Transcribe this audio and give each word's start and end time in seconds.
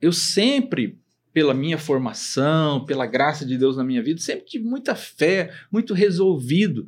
eu 0.00 0.12
sempre, 0.12 0.98
pela 1.32 1.54
minha 1.54 1.78
formação, 1.78 2.84
pela 2.84 3.06
graça 3.06 3.44
de 3.44 3.56
Deus 3.56 3.76
na 3.76 3.84
minha 3.84 4.02
vida, 4.02 4.20
sempre 4.20 4.46
tive 4.46 4.64
muita 4.64 4.94
fé, 4.94 5.52
muito 5.70 5.94
resolvido. 5.94 6.86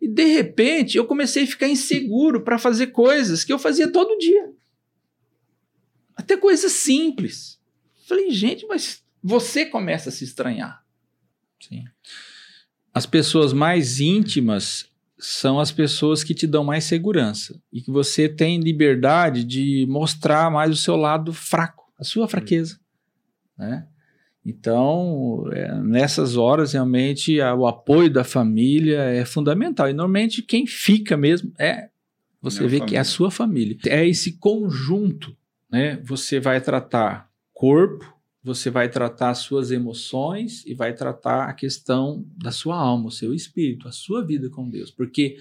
E 0.00 0.08
de 0.08 0.24
repente 0.24 0.96
eu 0.96 1.06
comecei 1.06 1.44
a 1.44 1.46
ficar 1.46 1.68
inseguro 1.68 2.42
para 2.42 2.58
fazer 2.58 2.88
coisas 2.88 3.44
que 3.44 3.52
eu 3.52 3.58
fazia 3.58 3.90
todo 3.90 4.18
dia. 4.18 4.52
Até 6.16 6.36
coisas 6.36 6.72
simples. 6.72 7.60
Falei, 8.06 8.30
gente, 8.30 8.66
mas 8.66 9.02
você 9.22 9.64
começa 9.64 10.08
a 10.08 10.12
se 10.12 10.24
estranhar. 10.24 10.84
Sim. 11.60 11.84
As 12.92 13.06
pessoas 13.06 13.52
mais 13.52 14.00
íntimas 14.00 14.90
são 15.18 15.60
as 15.60 15.70
pessoas 15.70 16.24
que 16.24 16.34
te 16.34 16.46
dão 16.46 16.64
mais 16.64 16.84
segurança 16.84 17.60
e 17.72 17.80
que 17.80 17.90
você 17.90 18.28
tem 18.28 18.58
liberdade 18.58 19.44
de 19.44 19.86
mostrar 19.88 20.50
mais 20.50 20.72
o 20.72 20.76
seu 20.76 20.96
lado 20.96 21.32
fraco, 21.32 21.81
a 22.02 22.04
sua 22.04 22.28
fraqueza, 22.28 22.78
né? 23.56 23.86
Então, 24.44 25.48
é, 25.52 25.72
nessas 25.80 26.36
horas, 26.36 26.72
realmente, 26.72 27.40
a, 27.40 27.54
o 27.54 27.64
apoio 27.64 28.10
da 28.10 28.24
família 28.24 28.98
é 29.02 29.24
fundamental. 29.24 29.88
E, 29.88 29.92
normalmente, 29.92 30.42
quem 30.42 30.66
fica 30.66 31.16
mesmo 31.16 31.52
é. 31.58 31.88
Você 32.40 32.58
Minha 32.58 32.70
vê 32.70 32.78
família. 32.78 32.88
que 32.88 32.96
é 32.96 32.98
a 33.00 33.04
sua 33.04 33.30
família. 33.30 33.78
É 33.86 34.04
esse 34.04 34.32
conjunto, 34.38 35.36
né? 35.70 36.00
Você 36.02 36.40
vai 36.40 36.60
tratar 36.60 37.30
corpo, 37.54 38.12
você 38.42 38.68
vai 38.68 38.88
tratar 38.88 39.30
as 39.30 39.38
suas 39.38 39.70
emoções 39.70 40.66
e 40.66 40.74
vai 40.74 40.92
tratar 40.92 41.44
a 41.44 41.52
questão 41.52 42.26
da 42.36 42.50
sua 42.50 42.76
alma, 42.76 43.06
o 43.06 43.12
seu 43.12 43.32
espírito, 43.32 43.86
a 43.86 43.92
sua 43.92 44.26
vida 44.26 44.50
com 44.50 44.68
Deus. 44.68 44.90
Porque 44.90 45.36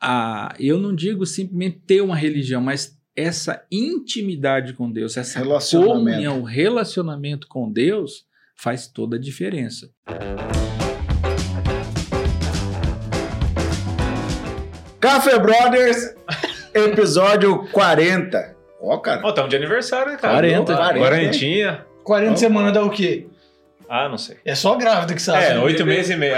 a, 0.00 0.52
eu 0.58 0.80
não 0.80 0.92
digo 0.92 1.24
simplesmente 1.24 1.78
ter 1.86 2.00
uma 2.00 2.16
religião, 2.16 2.60
mas 2.60 2.95
essa 3.16 3.64
intimidade 3.72 4.74
com 4.74 4.92
Deus, 4.92 5.16
essa 5.16 5.42
comunhão, 5.70 6.42
relacionamento 6.42 7.48
com 7.48 7.72
Deus, 7.72 8.26
faz 8.54 8.86
toda 8.86 9.16
a 9.16 9.18
diferença. 9.18 9.90
Café 15.00 15.38
Brothers, 15.38 16.14
episódio 16.74 17.66
40. 17.72 18.54
Ó, 18.82 18.94
oh, 18.94 19.00
cara. 19.00 19.22
Ó, 19.22 19.26
oh, 19.26 19.28
estamos 19.30 19.48
de 19.50 19.56
aniversário, 19.56 20.12
né, 20.12 20.18
cara? 20.18 20.34
40. 20.34 20.76
40. 20.76 20.98
Quarentinha. 20.98 21.86
40 22.04 22.32
oh. 22.32 22.36
semanas 22.36 22.72
dá 22.74 22.84
o 22.84 22.90
quê? 22.90 23.28
Ah, 23.88 24.08
não 24.08 24.18
sei. 24.18 24.36
É 24.44 24.54
só 24.54 24.76
grávida 24.76 25.14
que 25.14 25.22
sabe. 25.22 25.44
É, 25.44 25.58
oito 25.58 25.84
meses 25.86 26.10
e 26.10 26.16
meio. 26.16 26.34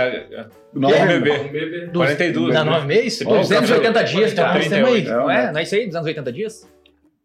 Nove 0.74 0.94
um 0.94 1.06
bebê. 1.06 1.32
Um 1.38 1.48
bebê. 1.48 1.90
42. 1.92 2.54
Dá 2.54 2.64
nove 2.64 2.86
meses? 2.86 3.20
Oh, 3.26 3.38
280 3.38 4.04
dias. 4.04 4.38
Aí. 4.38 5.04
Não 5.04 5.30
é? 5.30 5.52
Não 5.52 5.58
é 5.58 5.62
isso 5.62 5.74
aí? 5.74 5.86
280 5.86 6.32
dias? 6.32 6.68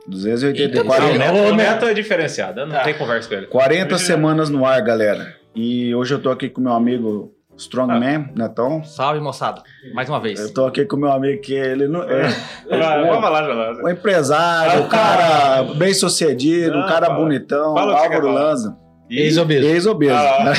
284. 0.07 1.15
Então, 1.15 1.47
o 1.47 1.55
neto 1.55 1.85
é 1.85 1.93
diferenciado, 1.93 2.65
não 2.65 2.73
tá. 2.73 2.83
tem 2.83 2.93
conversa 2.93 3.29
com 3.29 3.35
ele. 3.35 3.47
40 3.47 3.97
semanas 3.97 4.49
no 4.49 4.65
ar, 4.65 4.81
galera. 4.81 5.35
E 5.55 5.93
hoje 5.95 6.13
eu 6.13 6.19
tô 6.19 6.29
aqui 6.29 6.49
com 6.49 6.59
meu 6.59 6.73
amigo 6.73 7.33
Strongman, 7.57 8.29
ah. 8.29 8.31
Netão. 8.35 8.83
Salve, 8.83 9.19
moçada. 9.19 9.61
Mais 9.93 10.09
uma 10.09 10.19
vez. 10.19 10.39
Eu 10.39 10.53
tô 10.53 10.65
aqui 10.65 10.85
com 10.85 10.97
meu 10.97 11.11
amigo 11.11 11.41
que 11.41 11.53
ele 11.53 11.87
não. 11.87 12.03
É, 12.03 12.27
Vamos 12.67 13.29
lá. 13.29 13.73
Um 13.83 13.89
empresário, 13.89 14.83
um 14.83 14.89
cara 14.89 15.63
bem 15.75 15.93
sucedido, 15.93 16.77
um 16.77 16.87
cara 16.87 17.09
bonitão, 17.11 17.77
Álvaro 17.77 18.31
Lanza. 18.31 18.82
Ex-obeso. 19.09 19.67
Ex-obeso. 19.67 20.15
Ah. 20.15 20.53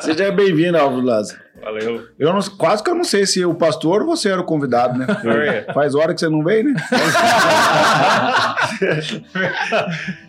Seja 0.00 0.30
bem-vindo, 0.30 0.78
Álvaro 0.78 1.02
Lanza. 1.02 1.36
Valeu. 1.62 2.06
Eu 2.18 2.32
não, 2.32 2.40
quase 2.58 2.82
que 2.82 2.90
eu 2.90 2.94
não 2.94 3.04
sei 3.04 3.24
se 3.24 3.44
o 3.44 3.54
pastor 3.54 4.02
ou 4.02 4.08
você 4.08 4.30
era 4.30 4.40
o 4.40 4.44
convidado, 4.44 4.98
né? 4.98 5.06
Faz 5.72 5.94
hora 5.94 6.12
que 6.12 6.20
você 6.20 6.28
não 6.28 6.42
veio, 6.42 6.64
né? 6.64 6.74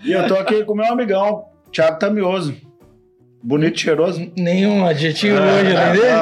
e 0.04 0.12
eu 0.12 0.28
tô 0.28 0.36
aqui 0.36 0.64
com 0.64 0.76
meu 0.76 0.86
amigão, 0.86 1.46
Thiago 1.72 1.98
Tamioso. 1.98 2.56
Bonito, 3.42 3.80
cheiroso. 3.80 4.32
Nenhum 4.38 4.86
adjetivo 4.86 5.38
ah, 5.38 5.42
hoje, 5.42 5.74
entendeu? 5.74 6.14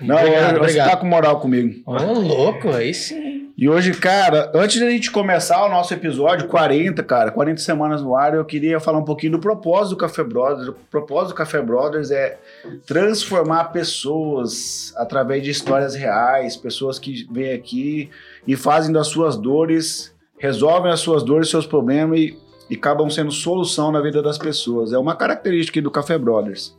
Não, 0.00 0.16
não 0.16 0.24
obrigado, 0.24 0.58
você 0.58 0.78
tá 0.78 0.96
com 0.96 1.06
moral 1.06 1.38
comigo. 1.38 1.80
Ô, 1.86 1.92
oh, 1.94 2.18
louco, 2.18 2.70
aí 2.70 2.92
sim. 2.92 3.41
E 3.62 3.68
hoje, 3.68 3.92
cara, 3.92 4.50
antes 4.52 4.80
da 4.80 4.90
gente 4.90 5.08
começar 5.08 5.64
o 5.64 5.68
nosso 5.68 5.94
episódio 5.94 6.48
40, 6.48 7.00
cara, 7.04 7.30
40 7.30 7.60
semanas 7.60 8.02
no 8.02 8.16
ar, 8.16 8.34
eu 8.34 8.44
queria 8.44 8.80
falar 8.80 8.98
um 8.98 9.04
pouquinho 9.04 9.34
do 9.34 9.38
propósito 9.38 9.90
do 9.90 9.98
Café 9.98 10.24
Brothers. 10.24 10.66
O 10.66 10.72
propósito 10.90 11.28
do 11.28 11.36
Café 11.36 11.62
Brothers 11.62 12.10
é 12.10 12.40
transformar 12.84 13.66
pessoas 13.66 14.92
através 14.96 15.44
de 15.44 15.50
histórias 15.50 15.94
reais, 15.94 16.56
pessoas 16.56 16.98
que 16.98 17.24
vêm 17.30 17.52
aqui 17.52 18.10
e 18.48 18.56
fazem 18.56 18.92
das 18.92 19.06
suas 19.06 19.36
dores, 19.36 20.12
resolvem 20.40 20.90
as 20.90 20.98
suas 20.98 21.22
dores, 21.22 21.48
seus 21.48 21.64
problemas 21.64 22.18
e 22.18 22.36
e 22.68 22.74
acabam 22.74 23.08
sendo 23.10 23.30
solução 23.30 23.92
na 23.92 24.00
vida 24.00 24.20
das 24.20 24.38
pessoas. 24.38 24.92
É 24.92 24.98
uma 24.98 25.14
característica 25.14 25.80
do 25.80 25.90
Café 25.90 26.18
Brothers. 26.18 26.76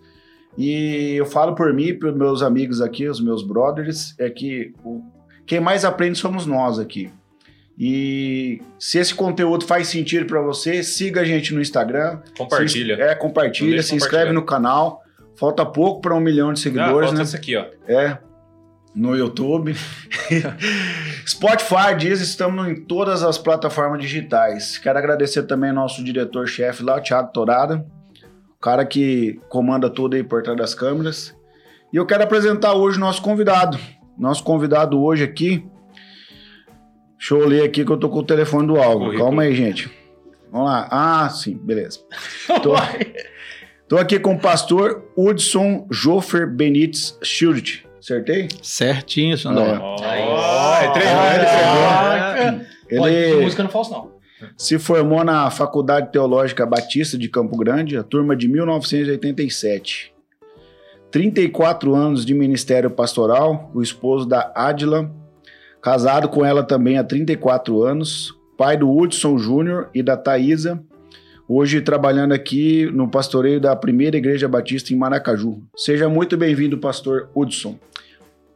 E 0.57 1.13
eu 1.15 1.25
falo 1.25 1.55
por 1.55 1.71
mim, 1.73 1.93
para 1.93 2.11
meus 2.11 2.41
amigos 2.41 2.81
aqui, 2.81 3.07
os 3.07 3.21
meus 3.21 3.41
brothers, 3.41 4.15
é 4.19 4.29
que 4.29 4.73
o, 4.83 5.01
quem 5.45 5.59
mais 5.59 5.85
aprende 5.85 6.17
somos 6.17 6.45
nós 6.45 6.79
aqui. 6.79 7.11
E 7.77 8.61
se 8.77 8.99
esse 8.99 9.15
conteúdo 9.15 9.65
faz 9.65 9.87
sentido 9.87 10.25
para 10.25 10.41
você, 10.41 10.83
siga 10.83 11.21
a 11.21 11.25
gente 11.25 11.53
no 11.53 11.61
Instagram. 11.61 12.19
Compartilha. 12.37 12.95
Se, 12.95 13.01
é, 13.01 13.15
compartilha, 13.15 13.81
se 13.81 13.95
inscreve 13.95 14.31
no 14.31 14.45
canal. 14.45 15.01
Falta 15.35 15.65
pouco 15.65 15.99
para 16.01 16.13
um 16.13 16.19
milhão 16.19 16.53
de 16.53 16.59
seguidores, 16.59 17.09
ah, 17.11 17.15
falta 17.15 17.31
né? 17.31 17.37
Aqui, 17.37 17.55
ó. 17.55 17.65
É 17.87 18.19
no 18.93 19.15
YouTube. 19.15 19.75
Spotify, 21.27 21.95
diz, 21.97 22.21
estamos 22.21 22.67
em 22.67 22.75
todas 22.75 23.23
as 23.23 23.37
plataformas 23.37 24.01
digitais. 24.01 24.77
Quero 24.77 24.99
agradecer 24.99 25.43
também 25.43 25.69
ao 25.71 25.75
nosso 25.75 26.03
diretor-chefe 26.03 26.83
lá, 26.83 26.97
o 26.97 27.01
Thiago 27.01 27.31
Torada, 27.31 27.85
o 28.55 28.61
cara 28.61 28.85
que 28.85 29.39
comanda 29.49 29.89
tudo 29.89 30.15
aí 30.15 30.23
por 30.23 30.43
trás 30.43 30.57
das 30.57 30.75
câmeras. 30.75 31.35
E 31.91 31.97
eu 31.97 32.05
quero 32.05 32.23
apresentar 32.23 32.73
hoje 32.73 32.97
o 32.97 33.01
nosso 33.01 33.21
convidado. 33.21 33.79
Nosso 34.17 34.43
convidado 34.43 35.01
hoje 35.01 35.23
aqui. 35.23 35.65
Deixa 37.17 37.33
eu 37.35 37.47
ler 37.47 37.63
aqui 37.63 37.85
que 37.85 37.91
eu 37.91 37.97
tô 37.97 38.09
com 38.09 38.19
o 38.19 38.23
telefone 38.23 38.67
do 38.67 38.77
Alvo. 38.77 39.15
Calma 39.17 39.43
aí, 39.43 39.55
gente. 39.55 39.89
Vamos 40.51 40.67
lá. 40.67 40.87
Ah, 40.91 41.29
sim, 41.29 41.57
beleza. 41.57 41.99
Tô, 42.61 42.75
tô 43.87 43.97
aqui 43.97 44.19
com 44.19 44.35
o 44.35 44.39
pastor 44.39 45.03
Hudson 45.17 45.87
Joffer 45.89 46.47
Benites 46.47 47.17
Schild. 47.23 47.87
Acertei? 47.97 48.49
Certinho, 48.61 49.35
Xandó. 49.35 49.61
É. 49.63 49.79
Oh, 49.79 49.95
treinou, 50.91 51.23
ele 51.23 51.45
treinou. 51.45 52.65
Ele 53.09 53.43
música 53.43 53.63
não 53.63 53.69
falso, 53.69 53.91
não. 53.91 54.11
Se 54.57 54.77
formou 54.77 55.23
na 55.23 55.49
Faculdade 55.49 56.11
Teológica 56.11 56.65
Batista 56.65 57.17
de 57.17 57.29
Campo 57.29 57.57
Grande, 57.57 57.97
a 57.97 58.03
turma 58.03 58.35
de 58.35 58.47
1987. 58.47 60.12
34 61.13 61.93
anos 61.93 62.25
de 62.25 62.33
ministério 62.33 62.89
pastoral, 62.89 63.69
o 63.71 63.83
esposo 63.83 64.25
da 64.25 64.51
Adila, 64.55 65.13
casado 65.79 66.27
com 66.27 66.43
ela 66.43 66.63
também 66.63 66.97
há 66.97 67.03
34 67.03 67.83
anos, 67.83 68.33
pai 68.57 68.75
do 68.75 68.91
Hudson 68.91 69.37
Júnior 69.37 69.91
e 69.93 70.01
da 70.01 70.17
Thaisa, 70.17 70.83
hoje 71.47 71.81
trabalhando 71.81 72.31
aqui 72.31 72.89
no 72.91 73.07
pastoreio 73.07 73.61
da 73.61 73.75
Primeira 73.75 74.17
Igreja 74.17 74.47
Batista 74.47 74.91
em 74.91 74.97
Maracaju. 74.97 75.61
Seja 75.75 76.09
muito 76.09 76.35
bem-vindo, 76.35 76.79
pastor 76.79 77.29
Hudson. 77.35 77.77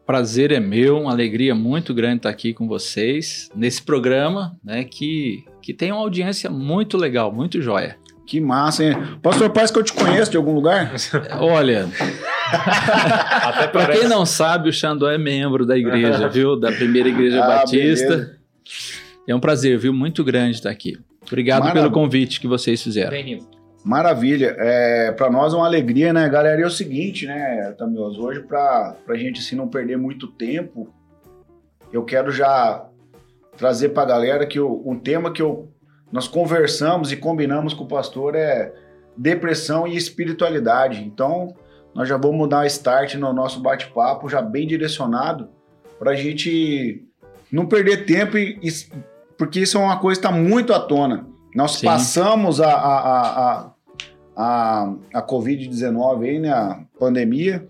Prazer 0.04 0.52
é 0.52 0.60
meu, 0.60 1.02
uma 1.02 1.12
alegria 1.12 1.54
muito 1.54 1.94
grande 1.94 2.18
estar 2.18 2.30
aqui 2.30 2.56
com 2.56 2.68
vocês 2.68 3.52
nesse 3.56 3.84
programa, 3.84 4.58
né, 4.64 4.84
que, 4.84 5.46
que 5.62 5.76
tem 5.76 5.92
uma 5.92 6.02
audiência 6.02 6.50
muito 6.50 6.98
legal, 6.98 7.32
muito 7.32 7.62
joia. 7.62 7.98
Que 8.26 8.42
massa, 8.42 8.84
hein? 8.84 8.94
Pastor, 9.22 9.50
parece 9.52 9.72
que 9.72 9.80
eu 9.80 9.84
te 9.84 9.94
conheço 9.94 10.32
de 10.32 10.38
algum 10.38 10.54
lugar. 10.54 10.92
Olha, 11.40 11.88
para 13.72 13.94
quem 13.94 14.08
não 14.08 14.26
sabe, 14.26 14.70
o 14.70 14.74
Xandó 14.74 15.10
é 15.10 15.18
membro 15.18 15.66
da 15.66 15.78
igreja, 15.78 16.28
viu? 16.28 16.60
Da 16.60 16.72
primeira 16.72 17.10
igreja 17.10 17.44
ah, 17.44 17.48
batista. 17.48 18.10
Beleza. 18.10 18.38
É 19.28 19.36
um 19.36 19.40
prazer, 19.40 19.78
viu? 19.78 19.94
Muito 19.94 20.24
grande 20.24 20.56
estar 20.56 20.70
aqui. 20.70 20.98
Obrigado 21.26 21.60
Maravilha. 21.60 21.84
pelo 21.84 21.94
convite 21.94 22.40
que 22.40 22.48
vocês 22.48 22.82
fizeram. 22.82 23.12
Bem-vindo. 23.12 23.46
Maravilha. 23.84 24.56
É, 24.58 25.12
para 25.12 25.30
nós 25.30 25.54
é 25.54 25.58
uma 25.58 25.66
alegria, 25.66 26.12
né, 26.14 26.28
galera? 26.30 26.60
E 26.60 26.64
é 26.64 26.68
o 26.68 26.72
seguinte, 26.72 27.26
né, 27.26 27.74
Tamioso, 27.78 28.22
hoje 28.22 28.42
para 28.42 28.96
a 29.08 29.16
gente 29.16 29.40
assim, 29.40 29.56
não 29.56 29.68
perder 29.68 29.98
muito 29.98 30.28
tempo, 30.28 30.94
eu 31.92 32.04
quero 32.04 32.32
já 32.32 32.86
trazer 33.58 33.90
para 33.90 34.04
a 34.04 34.06
galera 34.06 34.46
que 34.46 34.60
o, 34.60 34.84
um 34.86 34.98
tema 34.98 35.32
que 35.32 35.42
eu, 35.42 35.72
nós 36.12 36.28
conversamos 36.28 37.12
e 37.12 37.18
combinamos 37.18 37.74
com 37.74 37.84
o 37.84 37.88
pastor 37.88 38.36
é 38.36 38.74
depressão 39.18 39.88
e 39.88 39.96
espiritualidade. 39.96 41.04
Então, 41.04 41.56
nós 41.98 42.08
já 42.08 42.16
vamos 42.16 42.48
dar 42.48 42.68
start 42.68 43.16
no 43.16 43.34
nosso 43.34 43.60
bate-papo, 43.60 44.30
já 44.30 44.40
bem 44.40 44.68
direcionado, 44.68 45.50
para 45.98 46.12
a 46.12 46.16
gente 46.16 47.04
não 47.52 47.66
perder 47.66 48.06
tempo, 48.06 48.38
e, 48.38 48.60
e, 48.62 48.70
porque 49.36 49.62
isso 49.62 49.80
é 49.80 49.82
uma 49.82 49.98
coisa 49.98 50.22
que 50.22 50.28
está 50.28 50.38
muito 50.38 50.74
à 50.74 50.80
tona. 50.80 51.26
Nós 51.56 51.72
Sim. 51.72 51.88
passamos 51.88 52.62
a, 52.62 52.72
a, 52.72 53.00
a, 53.18 53.72
a, 54.36 54.94
a 55.12 55.22
Covid-19 55.24 56.24
aí, 56.24 56.40
né, 56.40 56.52
a 56.52 56.80
pandemia, 57.00 57.68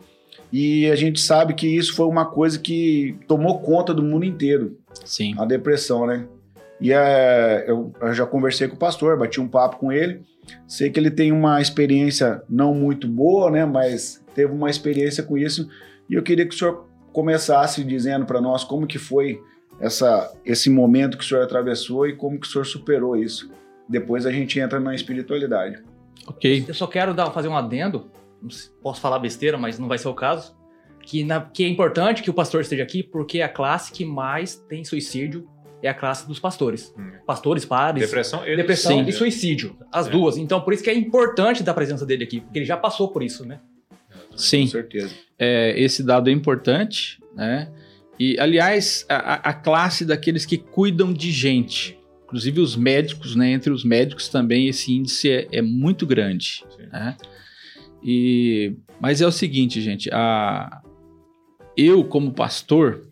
e 0.51 0.91
a 0.91 0.95
gente 0.97 1.21
sabe 1.21 1.53
que 1.53 1.65
isso 1.65 1.95
foi 1.95 2.07
uma 2.07 2.25
coisa 2.25 2.59
que 2.59 3.18
tomou 3.29 3.59
conta 3.59 3.94
do 3.94 4.03
mundo 4.03 4.25
inteiro. 4.25 4.77
Sim. 5.06 5.35
A 5.39 5.45
depressão, 5.45 6.06
né? 6.06 6.27
E 6.81 6.91
é, 6.91 7.63
eu, 7.65 7.94
eu 8.01 8.13
já 8.13 8.25
conversei 8.25 8.68
com 8.68 8.75
o 8.75 8.79
pastor, 8.79 9.18
bati 9.18 9.39
um 9.39 9.47
papo 9.47 9.77
com 9.77 9.89
ele. 9.89 10.21
Sei 10.68 10.90
que 10.90 11.00
ele 11.00 11.12
tem 11.12 11.32
uma 11.32 11.62
experiência 11.62 12.42
não 12.50 12.74
muito 12.74 13.08
boa, 13.08 13.50
né? 13.52 13.66
Mas 13.66 14.24
teve 14.34 14.52
uma 14.52 14.70
experiência 14.70 15.24
com 15.24 15.38
isso. 15.38 15.70
E 16.10 16.14
eu 16.14 16.24
queria 16.24 16.46
que 16.46 16.54
o 16.54 16.58
senhor 16.58 16.88
começasse 17.12 17.84
dizendo 17.84 18.26
para 18.26 18.40
nós 18.40 18.64
como 18.64 18.86
que 18.86 18.98
foi 18.98 19.42
essa, 19.80 20.34
esse 20.46 20.70
momento 20.70 21.18
que 21.18 21.24
o 21.24 21.28
senhor 21.28 21.44
atravessou 21.44 22.08
e 22.08 22.16
como 22.16 22.40
que 22.40 22.48
o 22.48 22.50
senhor 22.50 22.66
superou 22.66 23.16
isso. 23.16 23.50
Depois 23.88 24.26
a 24.26 24.32
gente 24.32 24.60
entra 24.60 24.80
na 24.80 24.94
espiritualidade. 24.94 25.82
Ok. 26.26 26.66
Eu 26.68 26.74
só 26.74 26.88
quero 26.88 27.14
dar, 27.14 27.32
fazer 27.32 27.48
um 27.48 27.58
adendo. 27.58 28.12
Posso 28.82 29.00
falar 29.00 29.20
besteira, 29.20 29.58
mas 29.58 29.80
não 29.80 29.88
vai 29.88 29.98
ser 29.98 30.08
o 30.08 30.14
caso. 30.14 30.56
Que, 31.02 31.24
na, 31.24 31.40
que 31.40 31.64
é 31.64 31.68
importante 31.70 32.22
que 32.22 32.30
o 32.30 32.34
pastor 32.34 32.62
esteja 32.62 32.84
aqui, 32.84 33.02
porque 33.02 33.42
a 33.42 33.48
classe 33.48 33.92
que 33.94 34.04
mais 34.04 34.56
tem 34.56 34.84
suicídio 34.84 35.48
é 35.81 35.89
a 35.89 35.94
classe 35.94 36.27
dos 36.27 36.39
pastores. 36.39 36.94
Hum. 36.97 37.12
Pastores, 37.25 37.65
pares. 37.65 38.01
Depressão 38.01 38.47
e, 38.47 38.56
depressão 38.56 39.07
e 39.07 39.12
suicídio. 39.12 39.77
As 39.91 40.07
é. 40.07 40.09
duas. 40.09 40.38
Então, 40.38 40.62
por 40.62 40.74
isso 40.74 40.83
que 40.83 40.89
é 40.89 40.95
importante 40.95 41.63
da 41.63 41.74
presença 41.74 42.06
dele 42.06 42.24
aqui, 42.24 42.41
porque 42.41 42.59
ele 42.59 42.65
já 42.65 42.77
passou 42.77 43.09
por 43.09 43.24
isso, 43.24 43.45
né? 43.45 43.59
Sim. 44.35 44.63
Com 44.63 44.71
certeza. 44.71 45.13
É, 45.38 45.79
esse 45.79 46.03
dado 46.03 46.29
é 46.29 46.33
importante, 46.33 47.19
né? 47.35 47.71
E, 48.19 48.39
aliás, 48.39 49.06
a, 49.07 49.50
a, 49.50 49.53
classe 49.53 50.03
daqueles 50.03 50.45
que 50.45 50.57
cuidam 50.57 51.13
de 51.13 51.31
gente, 51.31 52.00
inclusive 52.24 52.59
os 52.59 52.75
médicos, 52.75 53.35
né? 53.35 53.51
Entre 53.51 53.71
os 53.71 53.83
médicos 53.83 54.27
também 54.27 54.68
esse 54.68 54.91
índice 54.91 55.29
é, 55.29 55.47
é 55.51 55.62
muito 55.62 56.06
grande, 56.06 56.63
né? 56.91 57.15
E, 58.03 58.75
mas 59.00 59.21
é 59.21 59.27
o 59.27 59.31
seguinte, 59.31 59.81
gente, 59.81 60.09
a, 60.12 60.81
eu 61.75 62.03
como 62.03 62.33
pastor, 62.33 63.07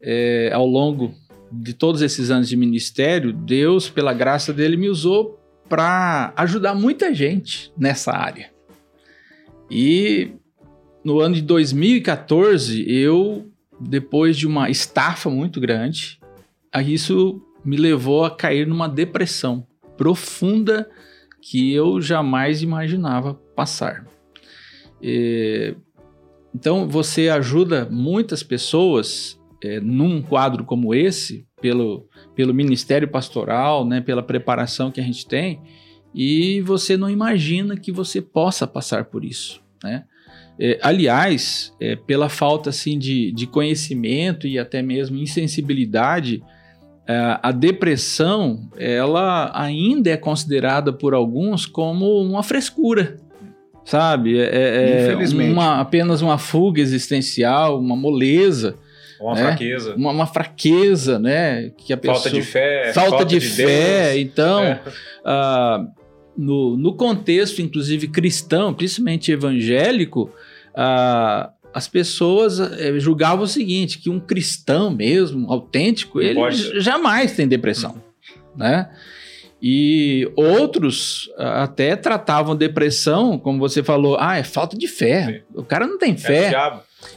é, 0.00 0.50
ao 0.52 0.66
longo 0.66 1.14
de 1.60 1.74
todos 1.74 2.02
esses 2.02 2.30
anos 2.30 2.48
de 2.48 2.56
ministério, 2.56 3.32
Deus, 3.32 3.88
pela 3.88 4.12
graça 4.12 4.52
dele, 4.52 4.76
me 4.76 4.88
usou 4.88 5.40
para 5.68 6.32
ajudar 6.36 6.74
muita 6.74 7.14
gente 7.14 7.72
nessa 7.76 8.12
área. 8.12 8.50
E 9.70 10.32
no 11.04 11.20
ano 11.20 11.34
de 11.34 11.42
2014, 11.42 12.90
eu, 12.90 13.50
depois 13.80 14.36
de 14.36 14.46
uma 14.46 14.70
estafa 14.70 15.30
muito 15.30 15.60
grande, 15.60 16.18
isso 16.86 17.42
me 17.64 17.76
levou 17.76 18.24
a 18.24 18.30
cair 18.30 18.66
numa 18.66 18.88
depressão 18.88 19.66
profunda 19.96 20.88
que 21.40 21.72
eu 21.72 22.00
jamais 22.00 22.62
imaginava 22.62 23.34
passar. 23.54 24.06
E, 25.02 25.74
então, 26.54 26.88
você 26.88 27.28
ajuda 27.28 27.86
muitas 27.90 28.42
pessoas 28.42 29.38
é, 29.64 29.80
num 29.80 30.20
quadro 30.20 30.64
como 30.64 30.94
esse, 30.94 31.46
pelo, 31.60 32.06
pelo 32.34 32.52
ministério 32.52 33.08
pastoral, 33.08 33.86
né, 33.86 34.00
pela 34.00 34.22
preparação 34.22 34.90
que 34.90 35.00
a 35.00 35.04
gente 35.04 35.26
tem, 35.26 35.60
e 36.14 36.60
você 36.60 36.96
não 36.96 37.08
imagina 37.08 37.76
que 37.76 37.90
você 37.90 38.20
possa 38.20 38.66
passar 38.66 39.06
por 39.06 39.24
isso. 39.24 39.62
Né? 39.82 40.04
É, 40.60 40.78
aliás, 40.82 41.74
é, 41.80 41.96
pela 41.96 42.28
falta 42.28 42.70
assim, 42.70 42.98
de, 42.98 43.32
de 43.32 43.46
conhecimento 43.46 44.46
e 44.46 44.58
até 44.58 44.82
mesmo 44.82 45.16
insensibilidade, 45.16 46.42
é, 47.06 47.38
a 47.42 47.50
depressão 47.50 48.68
ela 48.76 49.50
ainda 49.54 50.10
é 50.10 50.16
considerada 50.16 50.92
por 50.92 51.14
alguns 51.14 51.66
como 51.66 52.20
uma 52.20 52.42
frescura 52.42 53.16
sabe? 53.84 54.38
É, 54.38 55.12
é 55.12 55.26
uma, 55.50 55.80
apenas 55.80 56.22
uma 56.22 56.38
fuga 56.38 56.80
existencial, 56.80 57.78
uma 57.78 57.94
moleza. 57.94 58.78
Uma 59.20 59.34
né? 59.34 59.42
fraqueza. 59.42 59.94
Uma, 59.94 60.10
uma, 60.10 60.26
fraqueza, 60.26 61.18
né? 61.18 61.70
Que 61.76 61.92
a 61.92 61.96
pessoa, 61.96 62.16
falta 62.16 62.30
de 62.30 62.42
fé. 62.42 62.92
Falta, 62.92 63.10
falta 63.10 63.24
de, 63.24 63.38
de, 63.38 63.48
fé. 63.48 64.14
Deus. 64.14 64.26
Então, 64.26 64.62
é. 64.62 64.80
uh, 65.24 65.88
no, 66.36 66.76
no 66.76 66.94
contexto, 66.96 67.62
inclusive 67.62 68.08
cristão, 68.08 68.74
principalmente 68.74 69.30
evangélico, 69.30 70.30
uh, 70.74 71.50
as 71.72 71.88
pessoas 71.88 72.58
uh, 72.58 72.98
julgavam 72.98 73.44
o 73.44 73.48
seguinte, 73.48 73.98
que 73.98 74.10
um 74.10 74.20
cristão 74.20 74.90
mesmo, 74.90 75.50
autêntico, 75.50 76.20
ele 76.20 76.34
pode. 76.34 76.80
jamais 76.80 77.34
tem 77.36 77.46
depressão, 77.46 77.96
hum. 77.96 78.40
né? 78.56 78.90
E 79.66 80.30
outros 80.36 81.30
até 81.38 81.96
tratavam 81.96 82.54
depressão, 82.54 83.38
como 83.38 83.58
você 83.58 83.82
falou, 83.82 84.18
ah, 84.20 84.36
é 84.36 84.42
falta 84.42 84.76
de 84.76 84.86
fé. 84.86 85.26
Sim. 85.26 85.58
O 85.58 85.64
cara 85.64 85.86
não 85.86 85.96
tem 85.96 86.12
é 86.12 86.16
fé. 86.18 86.52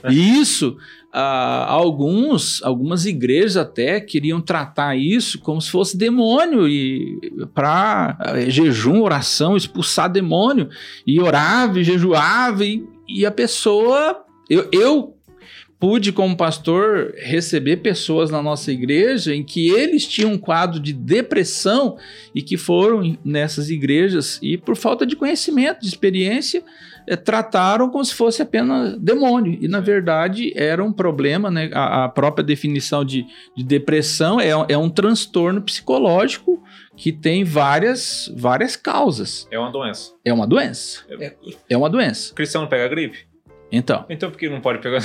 É 0.01 0.13
Isso 0.13 0.77
ah, 1.19 1.65
alguns, 1.67 2.61
algumas 2.61 3.07
igrejas 3.07 3.57
até 3.57 3.99
queriam 3.99 4.39
tratar 4.39 4.95
isso 4.95 5.39
como 5.39 5.59
se 5.59 5.71
fosse 5.71 5.97
demônio 5.97 6.67
e 6.67 7.19
para 7.55 8.15
eh, 8.35 8.51
jejum, 8.51 9.01
oração, 9.01 9.57
expulsar 9.57 10.11
demônio. 10.11 10.69
E 11.07 11.19
orava 11.19 11.79
e 11.79 11.83
jejuava 11.83 12.63
e, 12.63 12.85
e 13.09 13.25
a 13.25 13.31
pessoa 13.31 14.23
eu, 14.47 14.69
eu 14.71 15.17
pude, 15.79 16.11
como 16.11 16.37
pastor, 16.37 17.15
receber 17.17 17.77
pessoas 17.77 18.29
na 18.29 18.41
nossa 18.41 18.71
igreja 18.71 19.33
em 19.33 19.43
que 19.43 19.69
eles 19.69 20.05
tinham 20.05 20.33
um 20.33 20.37
quadro 20.37 20.79
de 20.79 20.93
depressão 20.93 21.97
e 22.33 22.43
que 22.43 22.57
foram 22.57 23.17
nessas 23.25 23.71
igrejas 23.71 24.37
e, 24.41 24.55
por 24.55 24.75
falta 24.75 25.03
de 25.03 25.15
conhecimento, 25.15 25.81
de 25.81 25.87
experiência, 25.87 26.63
é, 27.07 27.15
trataram 27.15 27.89
como 27.89 28.03
se 28.03 28.13
fosse 28.13 28.41
apenas 28.41 28.97
demônio. 28.99 29.57
E, 29.61 29.67
na 29.67 29.79
verdade, 29.79 30.51
era 30.55 30.83
um 30.83 30.91
problema, 30.91 31.49
né? 31.49 31.69
A, 31.73 32.05
a 32.05 32.09
própria 32.09 32.43
definição 32.43 33.05
de, 33.05 33.25
de 33.55 33.63
depressão 33.63 34.39
é, 34.39 34.49
é 34.49 34.77
um 34.77 34.89
transtorno 34.89 35.61
psicológico 35.61 36.61
que 36.95 37.11
tem 37.11 37.43
várias, 37.43 38.31
várias 38.35 38.75
causas. 38.75 39.47
É 39.49 39.57
uma 39.57 39.71
doença. 39.71 40.13
É 40.25 40.33
uma 40.33 40.45
doença. 40.45 41.05
É, 41.09 41.35
é 41.69 41.77
uma 41.77 41.89
doença. 41.89 42.33
O 42.33 42.35
cristão 42.35 42.63
não 42.63 42.69
pega 42.69 42.87
gripe? 42.87 43.25
Então. 43.71 44.05
Então 44.09 44.29
por 44.29 44.37
que 44.37 44.49
não 44.49 44.61
pode 44.61 44.79
pegar? 44.79 45.01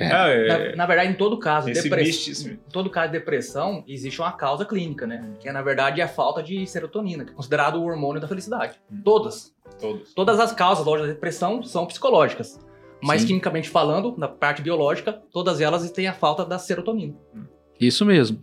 É. 0.00 0.06
Ah, 0.06 0.28
é. 0.28 0.70
Na, 0.70 0.76
na, 0.76 0.86
verdade, 0.86 1.10
em 1.10 1.14
todo 1.14 1.38
caso, 1.38 1.70
depress... 1.70 2.46
em 2.46 2.56
todo 2.72 2.88
caso 2.88 3.12
de 3.12 3.18
depressão, 3.18 3.84
existe 3.86 4.18
uma 4.18 4.32
causa 4.32 4.64
clínica, 4.64 5.06
né? 5.06 5.34
Que 5.38 5.46
é, 5.46 5.52
na 5.52 5.60
verdade, 5.60 6.00
a 6.00 6.08
falta 6.08 6.42
de 6.42 6.66
serotonina, 6.66 7.22
que 7.22 7.32
é 7.32 7.34
considerado 7.34 7.76
o 7.76 7.84
hormônio 7.84 8.18
da 8.18 8.26
felicidade. 8.26 8.80
Hum. 8.90 9.02
Todas. 9.04 9.54
Todas. 9.80 10.14
Todas 10.14 10.40
as 10.40 10.52
causas, 10.52 10.84
lógico, 10.84 11.06
da 11.06 11.14
depressão 11.14 11.62
são 11.62 11.86
psicológicas. 11.86 12.58
Mas, 13.02 13.22
Sim. 13.22 13.28
quimicamente 13.28 13.68
falando, 13.68 14.14
na 14.18 14.28
parte 14.28 14.60
biológica, 14.60 15.22
todas 15.32 15.60
elas 15.60 15.90
têm 15.90 16.06
a 16.06 16.12
falta 16.12 16.44
da 16.44 16.58
serotonina. 16.58 17.14
Hum. 17.34 17.44
Isso 17.80 18.04
mesmo. 18.04 18.38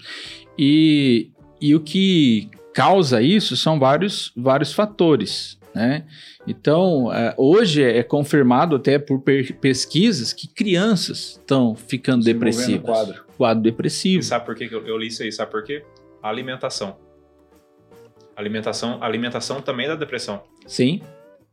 E, 0.58 1.32
e 1.62 1.76
o 1.76 1.80
que 1.80 2.50
causa 2.74 3.22
isso 3.22 3.56
são 3.56 3.80
vários, 3.80 4.32
vários 4.36 4.74
fatores, 4.74 5.60
né? 5.76 6.08
Então, 6.48 7.14
é, 7.14 7.36
hoje 7.38 7.84
é 7.84 8.02
confirmado 8.02 8.76
até 8.76 8.98
por 8.98 9.22
pesquisas 9.22 10.34
que 10.34 10.48
crianças 10.48 11.38
estão 11.40 11.76
ficando 11.76 12.24
depressivas. 12.24 12.86
Quadro. 12.86 13.26
quadro 13.38 13.64
depressivo. 13.64 14.22
E 14.22 14.24
sabe 14.24 14.46
por 14.46 14.56
que 14.56 14.64
eu 14.72 14.98
li 14.98 15.08
isso 15.08 15.22
aí? 15.22 15.32
Sabe 15.32 15.52
por 15.52 15.64
quê? 15.64 15.84
A 16.24 16.30
alimentação. 16.30 16.98
Alimentação, 18.36 19.04
alimentação 19.04 19.62
também 19.62 19.88
dá 19.88 19.96
depressão. 19.96 20.44
Sim. 20.66 21.02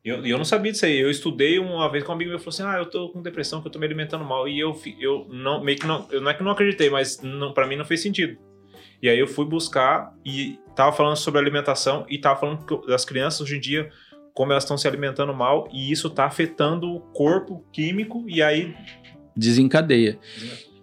E 0.05 0.09
eu, 0.09 0.25
eu 0.27 0.37
não 0.37 0.45
sabia 0.45 0.71
disso 0.71 0.85
aí. 0.85 0.99
Eu 0.99 1.11
estudei 1.11 1.59
uma 1.59 1.91
vez 1.91 2.05
com 2.05 2.13
um 2.13 2.15
amigo 2.15 2.31
meu 2.31 2.39
falou 2.39 2.51
assim: 2.51 2.63
Ah, 2.63 2.79
eu 2.79 2.87
tô 2.87 3.09
com 3.09 3.23
depressão, 3.23 3.61
que 3.61 3.69
eu 3.69 3.73
tô 3.73 3.79
me 3.79 3.87
alimentando 3.87 4.25
mal. 4.25 4.47
E 4.47 4.61
eu, 4.61 4.79
eu 5.01 5.27
não, 5.31 5.65
meio 5.65 5.79
que 5.79 5.87
não, 5.87 6.07
eu 6.11 6.21
não 6.21 6.31
é 6.31 6.35
que 6.35 6.43
não 6.43 6.51
acreditei, 6.51 6.91
mas 6.91 7.21
não, 7.23 7.53
pra 7.53 7.67
mim 7.67 7.77
não 7.77 7.85
fez 7.85 8.03
sentido. 8.03 8.37
E 9.03 9.09
aí 9.09 9.19
eu 9.19 9.27
fui 9.27 9.47
buscar 9.47 10.15
e 10.25 10.59
tava 10.77 10.95
falando 10.95 11.17
sobre 11.17 11.41
alimentação 11.41 12.05
e 12.09 12.19
tava 12.19 12.41
falando 12.41 12.87
das 12.87 13.05
crianças 13.05 13.41
hoje 13.41 13.57
em 13.57 13.61
dia 13.61 13.91
como 14.33 14.51
elas 14.51 14.65
estão 14.65 14.77
se 14.77 14.89
alimentando 14.89 15.33
mal 15.33 15.69
e 15.73 15.93
isso 15.93 16.09
está 16.09 16.25
afetando 16.25 16.89
o 16.89 17.01
corpo 17.01 17.65
químico 17.73 18.25
e 18.27 18.43
aí 18.43 18.75
desencadeia. 19.37 20.19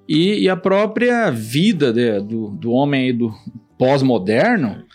E, 0.07 0.43
e 0.43 0.49
a 0.49 0.55
própria 0.55 1.29
vida 1.29 1.91
de, 1.91 2.19
do, 2.21 2.49
do 2.49 2.71
homem 2.71 3.15
do 3.15 3.31
pós-moderno, 3.77 4.85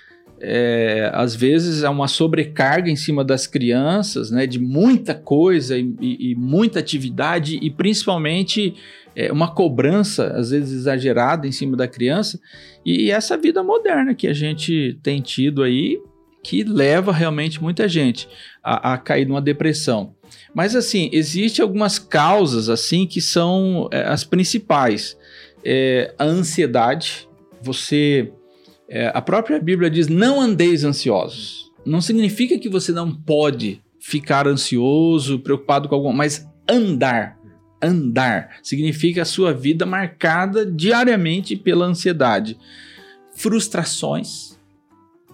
é, 0.48 1.10
às 1.12 1.34
vezes 1.34 1.82
é 1.82 1.88
uma 1.88 2.06
sobrecarga 2.06 2.88
em 2.88 2.94
cima 2.94 3.24
das 3.24 3.48
crianças, 3.48 4.30
né, 4.30 4.46
de 4.46 4.60
muita 4.60 5.12
coisa 5.12 5.76
e, 5.76 5.92
e, 6.00 6.30
e 6.30 6.34
muita 6.36 6.78
atividade 6.78 7.58
e 7.60 7.68
principalmente 7.68 8.74
é, 9.16 9.32
uma 9.32 9.52
cobrança, 9.52 10.28
às 10.28 10.50
vezes 10.50 10.72
exagerada 10.72 11.48
em 11.48 11.52
cima 11.52 11.76
da 11.76 11.88
criança 11.88 12.38
e 12.84 13.10
essa 13.10 13.36
vida 13.36 13.60
moderna 13.64 14.14
que 14.14 14.28
a 14.28 14.32
gente 14.32 14.96
tem 15.02 15.20
tido 15.20 15.64
aí 15.64 15.98
que 16.44 16.62
leva 16.62 17.12
realmente 17.12 17.60
muita 17.60 17.88
gente 17.88 18.28
a, 18.62 18.92
a 18.92 18.98
cair 18.98 19.26
numa 19.26 19.42
depressão. 19.42 20.14
Mas 20.54 20.76
assim, 20.76 21.10
existem 21.12 21.60
algumas 21.60 21.98
causas 21.98 22.68
assim 22.68 23.04
que 23.04 23.20
são 23.20 23.88
é, 23.90 24.02
as 24.02 24.22
principais. 24.22 25.18
É, 25.64 26.14
a 26.16 26.24
ansiedade, 26.24 27.28
você. 27.60 28.32
É, 28.88 29.11
a 29.14 29.21
própria 29.21 29.61
Bíblia 29.61 29.90
diz: 29.90 30.09
não 30.09 30.40
andeis 30.40 30.85
ansiosos. 30.85 31.73
Não 31.85 32.00
significa 32.00 32.59
que 32.59 32.69
você 32.69 32.93
não 32.93 33.12
pode 33.12 33.81
ficar 34.00 34.47
ansioso, 34.47 35.38
preocupado 35.38 35.88
com 35.88 35.95
alguma, 35.95 36.12
mas 36.12 36.49
andar. 36.69 37.37
Andar 37.83 38.57
significa 38.62 39.23
a 39.23 39.26
sua 39.26 39.52
vida 39.52 39.85
marcada 39.85 40.64
diariamente 40.64 41.55
pela 41.55 41.85
ansiedade 41.85 42.57
frustrações, 43.37 44.59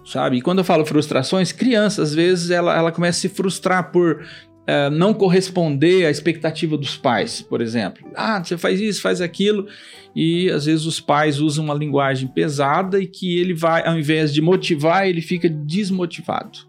sabe? 0.05 0.37
E 0.37 0.41
quando 0.41 0.59
eu 0.59 0.63
falo 0.65 0.85
frustrações, 0.85 1.53
criança, 1.53 2.03
às 2.03 2.13
vezes, 2.13 2.51
ela, 2.51 2.77
ela 2.77 2.91
começa 2.91 3.17
a 3.17 3.21
se 3.21 3.29
frustrar 3.29 3.91
por 3.91 4.23
eh, 4.65 4.89
não 4.89 5.13
corresponder 5.13 6.05
à 6.05 6.09
expectativa 6.11 6.77
dos 6.77 6.95
pais, 6.95 7.41
por 7.41 7.61
exemplo. 7.61 8.07
Ah, 8.15 8.43
você 8.43 8.57
faz 8.57 8.79
isso, 8.79 9.01
faz 9.01 9.19
aquilo, 9.21 9.67
e 10.15 10.49
às 10.49 10.65
vezes 10.65 10.85
os 10.85 10.99
pais 10.99 11.39
usam 11.39 11.65
uma 11.65 11.73
linguagem 11.73 12.27
pesada 12.27 12.99
e 12.99 13.07
que 13.07 13.37
ele 13.37 13.53
vai, 13.53 13.85
ao 13.85 13.97
invés 13.97 14.33
de 14.33 14.41
motivar, 14.41 15.07
ele 15.07 15.21
fica 15.21 15.49
desmotivado, 15.49 16.59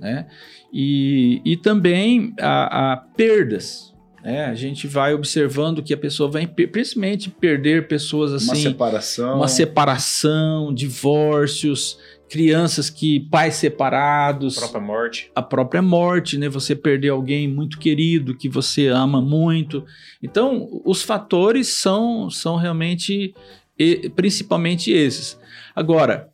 né? 0.00 0.26
E, 0.72 1.40
e 1.44 1.56
também 1.56 2.34
a, 2.40 2.92
a 2.92 2.96
perdas, 2.96 3.94
né? 4.24 4.46
A 4.46 4.54
gente 4.56 4.88
vai 4.88 5.14
observando 5.14 5.84
que 5.84 5.94
a 5.94 5.96
pessoa 5.96 6.28
vai, 6.28 6.48
principalmente, 6.48 7.30
perder 7.30 7.86
pessoas 7.86 8.32
assim 8.32 8.48
Uma 8.48 8.56
separação. 8.56 9.36
uma 9.36 9.48
separação, 9.48 10.74
divórcios, 10.74 11.96
crianças 12.28 12.90
que 12.90 13.20
pais 13.30 13.54
separados, 13.54 14.56
própria 14.56 14.80
morte. 14.80 15.30
a 15.34 15.42
própria 15.42 15.82
morte, 15.82 16.38
né? 16.38 16.48
Você 16.48 16.74
perder 16.74 17.10
alguém 17.10 17.48
muito 17.48 17.78
querido 17.78 18.36
que 18.36 18.48
você 18.48 18.88
ama 18.88 19.20
muito. 19.20 19.84
Então, 20.22 20.68
os 20.84 21.02
fatores 21.02 21.68
são 21.68 22.28
são 22.30 22.56
realmente 22.56 23.34
principalmente 24.14 24.90
esses. 24.90 25.38
Agora, 25.74 26.30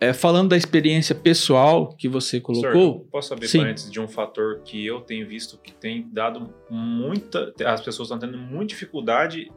é, 0.00 0.14
falando 0.14 0.48
da 0.48 0.56
experiência 0.56 1.14
pessoal 1.14 1.94
que 1.94 2.08
você 2.08 2.40
colocou, 2.40 2.72
Senhor, 2.72 3.06
posso 3.12 3.28
saber 3.28 3.48
Sim. 3.48 3.60
antes 3.60 3.90
de 3.90 4.00
um 4.00 4.08
fator 4.08 4.62
que 4.64 4.84
eu 4.84 5.02
tenho 5.02 5.28
visto 5.28 5.58
que 5.58 5.72
tem 5.72 6.08
dado 6.10 6.52
muita. 6.70 7.52
As 7.66 7.82
pessoas 7.82 8.10
estão 8.10 8.18
tendo 8.18 8.38
muita 8.38 8.68
dificuldade 8.68 9.52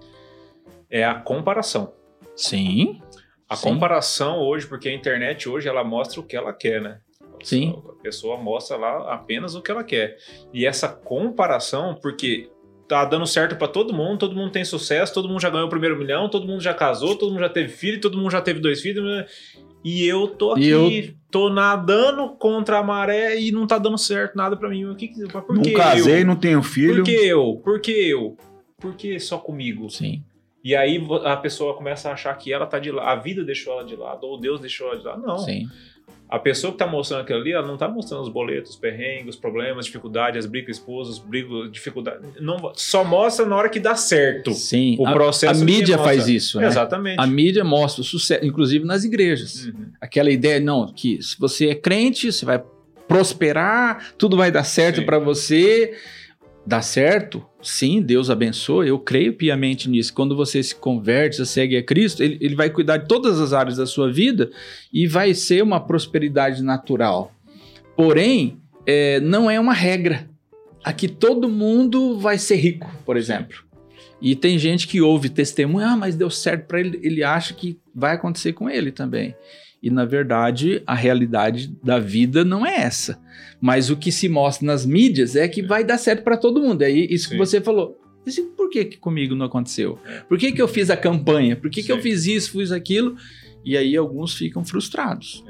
é 0.89 1.03
a 1.03 1.15
comparação. 1.15 1.93
sim, 2.35 3.01
A 3.53 3.55
Sim. 3.55 3.69
comparação 3.69 4.39
hoje, 4.39 4.67
porque 4.67 4.89
a 4.89 4.93
internet 4.93 5.47
hoje 5.47 5.67
ela 5.67 5.83
mostra 5.83 6.19
o 6.19 6.23
que 6.23 6.35
ela 6.35 6.51
quer, 6.53 6.81
né? 6.81 6.99
Sim. 7.43 7.75
A 7.99 8.01
pessoa 8.03 8.37
mostra 8.37 8.77
lá 8.77 9.13
apenas 9.13 9.53
o 9.55 9.61
que 9.61 9.69
ela 9.71 9.83
quer. 9.83 10.15
E 10.53 10.65
essa 10.65 10.87
comparação, 10.87 11.95
porque 12.01 12.49
tá 12.87 13.03
dando 13.05 13.25
certo 13.25 13.55
pra 13.55 13.67
todo 13.67 13.93
mundo, 13.93 14.19
todo 14.19 14.35
mundo 14.35 14.51
tem 14.51 14.63
sucesso, 14.63 15.13
todo 15.13 15.27
mundo 15.27 15.41
já 15.41 15.49
ganhou 15.49 15.67
o 15.67 15.69
primeiro 15.69 15.97
milhão, 15.97 16.29
todo 16.29 16.47
mundo 16.47 16.61
já 16.61 16.73
casou, 16.73 17.15
todo 17.17 17.31
mundo 17.31 17.39
já 17.41 17.49
teve 17.49 17.69
filho, 17.69 17.99
todo 18.01 18.17
mundo 18.17 18.29
já 18.31 18.41
teve 18.41 18.59
dois 18.59 18.81
filhos. 18.81 19.03
né? 19.03 19.25
E 19.83 20.05
eu 20.07 20.27
tô 20.27 20.51
aqui, 20.53 20.67
eu- 20.69 20.89
tô 21.29 21.49
nadando 21.49 22.29
contra 22.37 22.79
a 22.79 22.83
maré 22.83 23.37
e 23.39 23.51
não 23.51 23.67
tá 23.67 23.77
dando 23.77 23.97
certo 23.97 24.35
nada 24.35 24.55
pra 24.55 24.69
mim. 24.69 24.85
O 24.85 24.95
que, 24.95 25.09
por 25.27 25.55
Não 25.55 25.63
casei, 25.73 26.21
eu? 26.21 26.25
não 26.25 26.35
tenho 26.37 26.63
filho. 26.63 27.03
Por 27.03 27.03
que 27.03 27.11
eu? 27.11 27.61
Por 27.63 27.81
que 27.81 27.91
eu? 28.09 28.37
Por 28.79 28.95
que 28.95 29.19
só 29.19 29.37
comigo? 29.37 29.89
sim, 29.89 30.23
E 30.63 30.75
aí 30.75 31.05
a 31.25 31.35
pessoa 31.35 31.73
começa 31.75 32.09
a 32.09 32.13
achar 32.13 32.33
que 32.37 32.51
ela 32.53 32.65
tá 32.65 32.79
de 32.79 32.89
lado, 32.91 33.07
a 33.07 33.15
vida 33.21 33.43
deixou 33.43 33.73
ela 33.73 33.83
de 33.83 33.95
lado, 33.95 34.25
ou 34.25 34.39
Deus 34.39 34.59
deixou 34.61 34.87
ela 34.87 34.97
de 34.97 35.03
lado. 35.03 35.21
Não. 35.21 35.37
sim, 35.39 35.67
A 36.29 36.39
pessoa 36.39 36.71
que 36.71 36.79
tá 36.79 36.87
mostrando 36.87 37.21
aquilo 37.21 37.39
ali, 37.39 37.51
ela 37.51 37.67
não 37.67 37.75
tá 37.77 37.87
mostrando 37.89 38.21
os 38.23 38.29
boletos, 38.29 38.71
os 38.71 38.77
perrengues, 38.77 39.35
os 39.35 39.41
problemas, 39.41 39.85
dificuldades, 39.85 40.39
as 40.39 40.49
brigas 40.49 40.79
com 40.79 40.83
esposas, 40.83 41.19
brigas, 41.19 41.69
dificuldades. 41.71 42.21
Não, 42.39 42.71
só 42.75 43.03
mostra 43.03 43.45
na 43.45 43.55
hora 43.57 43.67
que 43.67 43.79
dá 43.79 43.93
certo. 43.95 44.53
sim. 44.53 44.95
O 44.97 45.05
A- 45.05 45.11
processo 45.11 45.61
a, 45.61 45.65
mídia 45.65 45.97
faz 45.97 46.29
isso, 46.29 46.59
né? 46.61 46.67
Exatamente. 46.67 47.19
A 47.19 47.27
mídia 47.27 47.63
mostra 47.65 48.01
o 48.01 48.05
sucesso, 48.05 48.45
inclusive 48.45 48.85
nas 48.85 49.03
igrejas. 49.03 49.65
Uhum. 49.65 49.87
Aquela 49.99 50.31
ideia, 50.31 50.59
não, 50.61 50.87
que 50.93 51.21
se 51.21 51.37
você 51.37 51.67
é 51.69 51.75
crente, 51.75 52.31
você 52.31 52.45
vai 52.45 52.63
prosperar, 53.05 54.13
tudo 54.17 54.35
vai 54.37 54.49
dar 54.49 54.63
certo 54.63 55.03
para 55.03 55.19
você. 55.19 55.93
Dá 56.65 56.81
certo? 56.81 57.45
Sim, 57.61 58.01
Deus 58.01 58.29
abençoa, 58.29 58.85
eu 58.85 58.97
creio 58.97 59.33
piamente 59.33 59.89
nisso. 59.89 60.13
Quando 60.13 60.35
você 60.35 60.63
se 60.63 60.73
converte, 60.73 61.45
segue 61.45 61.75
a 61.75 61.83
Cristo, 61.83 62.23
ele, 62.23 62.37
ele 62.39 62.55
vai 62.55 62.69
cuidar 62.69 62.97
de 62.97 63.07
todas 63.07 63.39
as 63.39 63.51
áreas 63.51 63.77
da 63.77 63.85
sua 63.85 64.11
vida 64.11 64.49
e 64.91 65.05
vai 65.05 65.33
ser 65.33 65.61
uma 65.61 65.79
prosperidade 65.79 66.63
natural. 66.63 67.33
Porém, 67.97 68.61
é, 68.85 69.19
não 69.19 69.51
é 69.51 69.59
uma 69.59 69.73
regra. 69.73 70.29
Aqui 70.83 71.07
todo 71.07 71.49
mundo 71.49 72.17
vai 72.17 72.37
ser 72.37 72.55
rico, 72.55 72.89
por 73.05 73.17
exemplo. 73.17 73.63
E 74.21 74.35
tem 74.35 74.57
gente 74.57 74.87
que 74.87 75.01
ouve 75.01 75.27
testemunho, 75.27 75.85
ah, 75.85 75.97
mas 75.97 76.15
deu 76.15 76.29
certo 76.29 76.67
para 76.67 76.79
ele, 76.79 76.97
ele 77.03 77.23
acha 77.23 77.53
que 77.53 77.77
vai 77.93 78.15
acontecer 78.15 78.53
com 78.53 78.69
ele 78.69 78.89
também. 78.89 79.35
E 79.83 79.89
na 79.89 80.05
verdade, 80.05 80.81
a 80.87 80.95
realidade 80.95 81.67
da 81.83 81.99
vida 81.99 82.45
não 82.45 82.65
é 82.65 82.77
essa. 82.83 83.19
Mas 83.59 83.89
o 83.89 83.97
que 83.97 84.11
se 84.13 84.29
mostra 84.29 84.65
nas 84.65 84.85
mídias 84.85 85.35
é 85.35 85.45
que 85.47 85.61
vai 85.61 85.83
dar 85.83 85.97
certo 85.97 86.23
para 86.23 86.37
todo 86.37 86.61
mundo. 86.61 86.81
É 86.83 86.89
isso 86.89 87.25
que 87.27 87.33
Sim. 87.33 87.37
você 87.37 87.59
falou. 87.59 87.99
Mas 88.25 88.39
por 88.55 88.69
que, 88.69 88.85
que 88.85 88.97
comigo 88.97 89.35
não 89.35 89.45
aconteceu? 89.45 89.99
Por 90.29 90.37
que, 90.37 90.53
que 90.53 90.61
eu 90.61 90.67
fiz 90.69 90.89
a 90.89 90.95
campanha? 90.95 91.57
Por 91.57 91.69
que, 91.69 91.83
que 91.83 91.91
eu 91.91 91.99
fiz 92.01 92.25
isso, 92.25 92.53
fiz 92.53 92.71
aquilo? 92.71 93.17
E 93.65 93.75
aí 93.75 93.95
alguns 93.97 94.33
ficam 94.33 94.63
frustrados. 94.63 95.43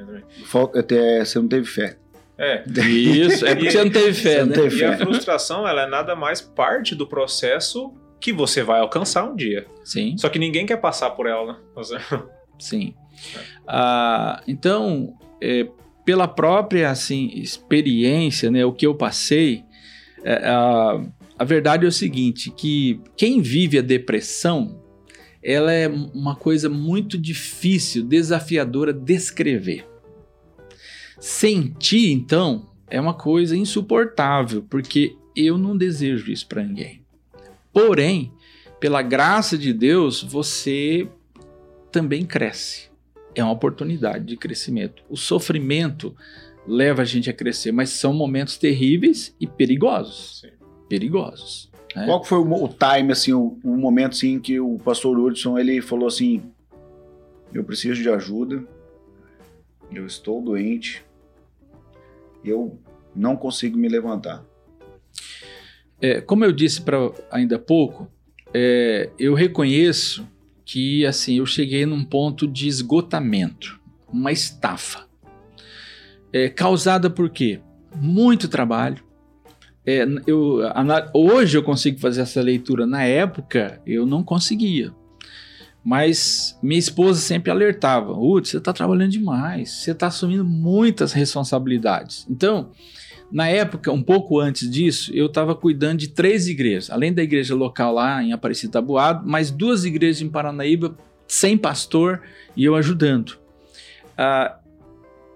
Falta- 0.45 0.79
até 0.79 1.23
você 1.23 1.37
não 1.37 1.47
teve 1.47 1.67
fé. 1.67 1.97
É. 2.35 2.63
Isso, 2.89 3.45
é 3.45 3.53
porque 3.53 3.69
você 3.71 3.83
não 3.83 3.91
teve 3.91 4.13
fé, 4.13 4.39
não 4.39 4.47
né? 4.47 4.55
teve 4.55 4.77
E 4.79 4.83
a 4.83 4.97
fé. 4.97 5.05
frustração, 5.05 5.67
ela 5.67 5.83
é 5.83 5.87
nada 5.87 6.15
mais 6.15 6.41
parte 6.41 6.95
do 6.95 7.05
processo 7.05 7.93
que 8.19 8.33
você 8.33 8.63
vai 8.63 8.79
alcançar 8.79 9.23
um 9.29 9.35
dia. 9.35 9.67
Sim. 9.83 10.17
Só 10.17 10.27
que 10.29 10.39
ninguém 10.39 10.65
quer 10.65 10.77
passar 10.77 11.11
por 11.11 11.27
ela, 11.27 11.53
né? 11.53 11.57
Sim. 12.57 12.95
Ah, 13.67 14.41
então, 14.47 15.17
é, 15.41 15.67
pela 16.05 16.27
própria 16.27 16.89
assim, 16.89 17.31
experiência, 17.33 18.51
né, 18.51 18.65
o 18.65 18.73
que 18.73 18.85
eu 18.85 18.95
passei, 18.95 19.63
é, 20.23 20.47
a, 20.47 21.05
a 21.37 21.43
verdade 21.43 21.85
é 21.85 21.87
o 21.87 21.91
seguinte, 21.91 22.51
que 22.51 22.99
quem 23.17 23.41
vive 23.41 23.77
a 23.77 23.81
depressão, 23.81 24.81
ela 25.41 25.71
é 25.71 25.87
uma 25.87 26.35
coisa 26.35 26.69
muito 26.69 27.17
difícil, 27.17 28.03
desafiadora 28.03 28.93
descrever. 28.93 29.85
Sentir, 31.19 32.11
então, 32.11 32.69
é 32.89 32.99
uma 32.99 33.13
coisa 33.13 33.55
insuportável, 33.55 34.65
porque 34.69 35.15
eu 35.35 35.57
não 35.57 35.75
desejo 35.75 36.31
isso 36.31 36.47
para 36.47 36.63
ninguém. 36.63 37.03
Porém, 37.73 38.31
pela 38.79 39.01
graça 39.01 39.57
de 39.57 39.73
Deus, 39.73 40.21
você 40.21 41.07
também 41.91 42.25
cresce. 42.25 42.92
É 43.35 43.43
uma 43.43 43.53
oportunidade 43.53 44.25
de 44.25 44.37
crescimento. 44.37 45.03
O 45.09 45.17
sofrimento 45.17 46.15
leva 46.67 47.01
a 47.01 47.05
gente 47.05 47.29
a 47.29 47.33
crescer, 47.33 47.71
mas 47.71 47.89
são 47.89 48.13
momentos 48.13 48.57
terríveis 48.57 49.35
e 49.39 49.47
perigosos. 49.47 50.41
Sim. 50.41 50.51
Perigosos. 50.87 51.71
né? 51.95 52.05
Qual 52.05 52.23
foi 52.23 52.37
o 52.37 52.67
time, 52.67 53.11
assim, 53.11 53.33
o, 53.33 53.57
o 53.63 53.75
momento 53.77 54.13
assim, 54.13 54.39
que 54.39 54.59
o 54.59 54.77
pastor 54.77 55.17
Hudson 55.17 55.57
ele 55.57 55.81
falou 55.81 56.07
assim: 56.07 56.43
Eu 57.53 57.63
preciso 57.63 58.01
de 58.01 58.09
ajuda, 58.09 58.63
eu 59.91 60.05
estou 60.05 60.41
doente, 60.41 61.03
eu 62.43 62.79
não 63.15 63.35
consigo 63.35 63.77
me 63.77 63.87
levantar. 63.87 64.43
É, 66.01 66.19
como 66.19 66.43
eu 66.43 66.51
disse 66.51 66.81
para 66.81 66.97
ainda 67.31 67.55
há 67.55 67.59
pouco, 67.59 68.11
é, 68.53 69.09
eu 69.17 69.33
reconheço 69.33 70.27
que 70.65 71.05
assim 71.05 71.37
eu 71.37 71.45
cheguei 71.45 71.85
num 71.85 72.03
ponto 72.03 72.47
de 72.47 72.67
esgotamento, 72.67 73.79
uma 74.11 74.31
estafa, 74.31 75.05
É, 76.31 76.49
causada 76.49 77.11
por 77.11 77.29
quê? 77.29 77.59
Muito 77.95 78.47
trabalho. 78.47 79.03
É, 79.85 80.03
eu, 80.25 80.61
hoje 81.13 81.57
eu 81.57 81.61
consigo 81.61 81.99
fazer 81.99 82.21
essa 82.21 82.41
leitura. 82.41 82.87
Na 82.87 83.03
época 83.03 83.79
eu 83.85 84.05
não 84.05 84.23
conseguia. 84.23 84.91
Mas 85.83 86.57
minha 86.63 86.79
esposa 86.79 87.19
sempre 87.19 87.51
alertava: 87.51 88.13
Uts, 88.13 88.51
você 88.51 88.57
está 88.57 88.71
trabalhando 88.71 89.11
demais, 89.11 89.69
você 89.69 89.91
está 89.91 90.07
assumindo 90.07 90.45
muitas 90.45 91.11
responsabilidades. 91.11 92.25
Então, 92.29 92.71
na 93.31 93.47
época, 93.47 93.91
um 93.91 94.01
pouco 94.01 94.39
antes 94.39 94.69
disso, 94.69 95.11
eu 95.13 95.25
estava 95.25 95.55
cuidando 95.55 95.99
de 95.99 96.09
três 96.09 96.47
igrejas, 96.47 96.89
além 96.89 97.11
da 97.11 97.23
igreja 97.23 97.55
local 97.55 97.93
lá 97.93 98.23
em 98.23 98.31
Aparecida 98.31 98.73
Tabuado, 98.73 99.27
mais 99.27 99.49
duas 99.49 99.85
igrejas 99.85 100.21
em 100.21 100.29
Paranaíba, 100.29 100.95
sem 101.27 101.57
pastor 101.57 102.21
e 102.55 102.63
eu 102.63 102.75
ajudando. 102.75 103.37
Ah, 104.17 104.59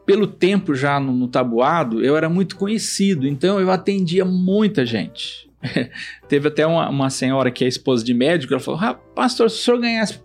pelo 0.05 0.27
tempo 0.27 0.73
já 0.73 0.99
no, 0.99 1.11
no 1.11 1.27
Tabuado, 1.27 2.03
eu 2.03 2.15
era 2.15 2.29
muito 2.29 2.55
conhecido, 2.55 3.27
então 3.27 3.59
eu 3.59 3.69
atendia 3.71 4.23
muita 4.23 4.85
gente. 4.85 5.49
Teve 6.29 6.47
até 6.47 6.65
uma, 6.65 6.89
uma 6.89 7.09
senhora 7.09 7.51
que 7.51 7.65
é 7.65 7.67
esposa 7.67 8.05
de 8.05 8.13
médico, 8.13 8.53
ela 8.53 8.61
falou: 8.61 8.79
ah, 8.79 8.93
Pastor, 8.93 9.49
se 9.49 9.57
o 9.57 9.59
senhor 9.59 9.79
ganhasse 9.79 10.19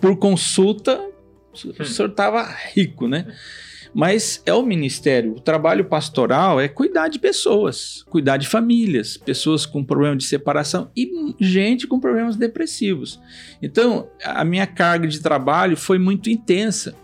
por 0.00 0.16
consulta, 0.18 1.00
o 1.52 1.84
senhor 1.84 2.10
estava 2.10 2.42
rico, 2.74 3.08
né? 3.08 3.26
Mas 3.98 4.40
é 4.46 4.54
o 4.54 4.64
ministério, 4.64 5.32
o 5.32 5.40
trabalho 5.40 5.84
pastoral 5.86 6.60
é 6.60 6.68
cuidar 6.68 7.08
de 7.08 7.18
pessoas, 7.18 8.04
cuidar 8.08 8.36
de 8.36 8.46
famílias, 8.46 9.16
pessoas 9.16 9.66
com 9.66 9.82
problema 9.82 10.14
de 10.14 10.22
separação 10.22 10.88
e 10.96 11.34
gente 11.40 11.84
com 11.84 11.98
problemas 11.98 12.36
depressivos. 12.36 13.20
Então, 13.60 14.08
a 14.24 14.44
minha 14.44 14.68
carga 14.68 15.08
de 15.08 15.18
trabalho 15.18 15.76
foi 15.76 15.98
muito 15.98 16.30
intensa 16.30 16.94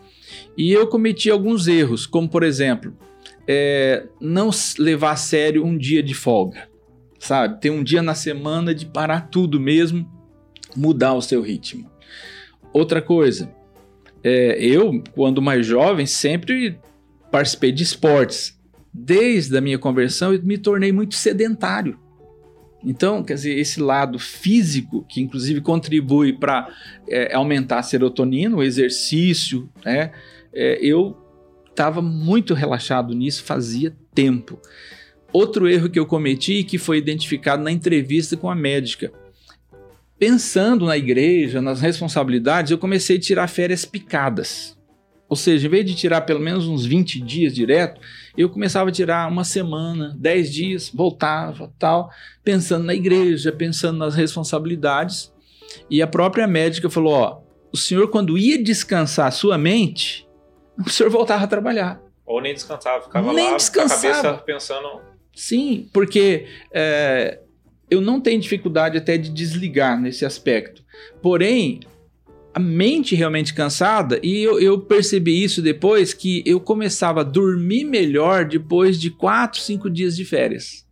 e 0.57 0.71
eu 0.71 0.87
cometi 0.87 1.29
alguns 1.29 1.67
erros, 1.67 2.07
como 2.07 2.29
por 2.29 2.45
exemplo, 2.45 2.97
é, 3.45 4.07
não 4.21 4.51
levar 4.79 5.11
a 5.11 5.17
sério 5.17 5.67
um 5.67 5.77
dia 5.77 6.01
de 6.01 6.15
folga, 6.15 6.69
sabe? 7.19 7.61
Ter 7.61 7.71
um 7.71 7.83
dia 7.83 8.03
na 8.03 8.15
semana 8.15 8.73
de 8.73 8.87
parar 8.87 9.31
tudo 9.31 9.59
mesmo, 9.59 10.09
mudar 10.77 11.15
o 11.15 11.21
seu 11.21 11.43
ritmo. 11.43 11.91
Outra 12.73 13.03
coisa, 13.03 13.53
é, 14.25 14.57
eu, 14.59 15.05
quando 15.13 15.43
mais 15.43 15.67
jovem, 15.67 16.07
sempre 16.07 16.79
participei 17.31 17.71
de 17.71 17.83
esportes. 17.83 18.59
Desde 18.93 19.57
a 19.57 19.61
minha 19.61 19.79
conversão, 19.79 20.33
eu 20.33 20.43
me 20.43 20.57
tornei 20.57 20.93
muito 20.93 21.15
sedentário. 21.15 21.99
Então, 22.83 23.23
quer 23.23 23.35
dizer, 23.35 23.59
esse 23.59 23.81
lado 23.81 24.19
físico, 24.19 25.05
que 25.09 25.21
inclusive 25.21 25.61
contribui 25.61 26.33
para 26.33 26.69
é, 27.09 27.35
aumentar 27.35 27.79
a 27.79 27.83
serotonina, 27.83 28.57
o 28.57 28.63
exercício, 28.63 29.69
né? 29.85 30.13
É, 30.53 30.79
eu 30.81 31.17
estava 31.69 32.01
muito 32.01 32.55
relaxado 32.55 33.15
nisso 33.15 33.43
fazia 33.43 33.95
tempo. 34.15 34.61
Outro 35.33 35.69
erro 35.69 35.91
que 35.91 35.99
eu 35.99 36.07
cometi, 36.07 36.63
que 36.63 36.79
foi 36.79 36.99
identificado 36.99 37.63
na 37.63 37.73
entrevista 37.73 38.37
com 38.37 38.49
a 38.49 38.55
médica. 38.55 39.13
Pensando 40.19 40.87
na 40.87 40.97
igreja, 40.97 41.61
nas 41.61 41.81
responsabilidades, 41.81 42.71
eu 42.71 42.79
comecei 42.79 43.17
a 43.17 43.21
tirar 43.21 43.49
férias 43.49 43.85
picadas. 43.85 44.79
Ou 45.29 45.37
seja, 45.37 45.67
em 45.67 45.71
vez 45.71 45.85
de 45.85 45.95
tirar 45.95 46.21
pelo 46.21 46.39
menos 46.39 46.69
uns 46.69 46.85
20 46.85 47.21
dias 47.21 47.55
direto, 47.55 48.01
eu 48.37 48.49
começava 48.49 48.91
a 48.91 48.93
tirar 48.93 49.29
uma 49.29 49.43
semana, 49.43 50.15
10 50.19 50.53
dias, 50.53 50.91
voltava, 50.95 51.73
tal, 51.79 52.11
pensando 52.45 52.85
na 52.85 52.95
igreja, 52.95 53.51
pensando 53.51 53.99
nas 53.99 54.15
responsabilidades. 54.15 55.33
E 55.91 56.01
a 56.01 56.07
própria 56.07 56.47
médica 56.47 56.89
falou: 56.89 57.15
ó, 57.15 57.41
o 57.73 57.77
senhor, 57.77 58.09
quando 58.09 58.39
ia 58.39 58.63
descansar 58.63 59.27
a 59.27 59.33
sua 59.33 59.59
mente, 59.59 60.29
o 60.79 60.89
senhor 60.91 61.11
voltava 61.11 61.45
a 61.45 61.49
trabalhar. 61.49 62.01
Ou 62.25 62.41
nem 62.41 62.55
descansava, 62.55 63.03
ficava 63.03 63.33
Nem 63.33 63.51
lá 63.51 63.57
descansava. 63.57 64.01
com 64.01 64.09
a 64.09 64.23
cabeça 64.23 64.45
pensando. 64.45 65.01
Sim, 65.35 65.89
porque 65.93 66.47
é, 66.73 67.41
eu 67.91 68.01
não 68.01 68.21
tenho 68.21 68.41
dificuldade 68.41 68.97
até 68.97 69.17
de 69.17 69.31
desligar 69.31 70.01
nesse 70.01 70.25
aspecto. 70.25 70.83
Porém, 71.21 71.81
a 72.55 72.61
mente 72.61 73.15
realmente 73.15 73.53
cansada, 73.53 74.21
e 74.23 74.43
eu, 74.43 74.61
eu 74.61 74.81
percebi 74.81 75.43
isso 75.43 75.61
depois 75.61 76.15
que 76.15 76.43
eu 76.47 76.61
começava 76.61 77.21
a 77.21 77.25
dormir 77.25 77.85
melhor 77.85 78.45
depois 78.45 78.99
de 78.99 79.11
4, 79.11 79.61
5 79.61 79.91
dias 79.91 80.17
de 80.17 80.25
férias. 80.25 80.87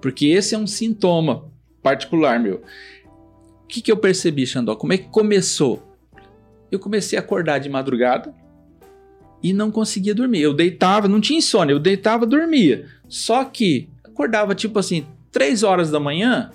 Porque 0.00 0.26
esse 0.26 0.54
é 0.54 0.58
um 0.58 0.66
sintoma 0.66 1.50
particular 1.82 2.40
meu. 2.40 2.62
O 3.64 3.66
que, 3.68 3.80
que 3.80 3.92
eu 3.92 3.96
percebi, 3.96 4.46
Xandó? 4.46 4.74
Como 4.74 4.92
é 4.92 4.98
que 4.98 5.08
começou? 5.08 5.82
Eu 6.70 6.78
comecei 6.78 7.18
a 7.18 7.22
acordar 7.22 7.58
de 7.58 7.68
madrugada 7.68 8.34
e 9.42 9.52
não 9.52 9.70
conseguia 9.70 10.14
dormir. 10.14 10.40
Eu 10.40 10.54
deitava, 10.54 11.06
não 11.08 11.20
tinha 11.20 11.38
insônia, 11.38 11.72
eu 11.72 11.78
deitava, 11.78 12.26
dormia. 12.26 12.86
Só 13.08 13.44
que 13.44 13.88
acordava 14.04 14.54
tipo 14.54 14.78
assim, 14.78 15.06
3 15.30 15.62
horas 15.62 15.90
da 15.90 16.00
manhã 16.00 16.50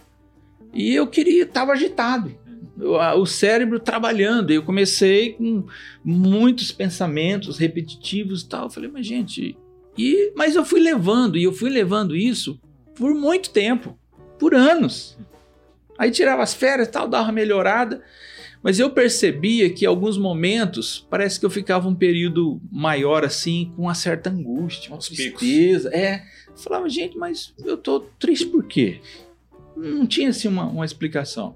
e 0.74 0.94
eu 0.94 1.06
queria, 1.08 1.46
tava 1.46 1.74
agitado. 1.74 2.36
O 3.16 3.26
cérebro 3.26 3.80
trabalhando, 3.80 4.52
eu 4.52 4.64
comecei 4.64 5.34
com 5.34 5.66
muitos 6.04 6.72
pensamentos 6.72 7.60
repetitivos 7.60 8.42
e 8.42 8.50
tal. 8.50 8.64
Eu 8.64 8.70
falei, 8.70 8.90
mas 8.92 9.06
gente, 9.06 9.56
e 9.98 10.32
mas 10.36 10.56
eu 10.56 10.66
fui 10.66 10.80
levando 10.80 11.38
e 11.38 11.44
eu 11.44 11.54
fui 11.54 11.70
levando 11.70 12.16
isso 12.16 12.60
por 12.96 13.14
muito 13.14 13.52
tempo, 13.52 13.98
por 14.40 14.56
anos. 14.56 15.18
Aí 15.98 16.10
tirava 16.10 16.42
as 16.42 16.54
férias, 16.54 16.88
e 16.88 16.92
tal, 16.92 17.08
dava 17.08 17.26
uma 17.26 17.32
melhorada, 17.32 18.02
mas 18.64 18.80
eu 18.80 18.90
percebia 18.90 19.70
que 19.70 19.86
em 19.86 19.88
alguns 19.88 20.18
momentos 20.18 21.06
parece 21.10 21.40
que 21.40 21.46
eu 21.46 21.50
ficava 21.50 21.88
um 21.88 21.94
período 21.94 22.60
maior 22.72 23.24
assim, 23.24 23.72
com 23.76 23.84
uma 23.84 23.94
certa 23.94 24.32
angústia, 24.32 24.90
uma 24.90 24.98
picos. 24.98 25.40
tristeza. 25.40 25.90
É, 25.94 26.24
eu 26.56 26.58
falava, 26.58 26.90
gente, 26.90 27.18
mas 27.18 27.54
eu 27.60 27.78
tô 27.78 28.02
triste 28.20 28.46
por 28.46 28.64
quê? 28.64 29.00
Não 29.76 30.06
tinha 30.06 30.30
assim 30.30 30.48
uma, 30.48 30.66
uma 30.66 30.86
explicação. 30.86 31.56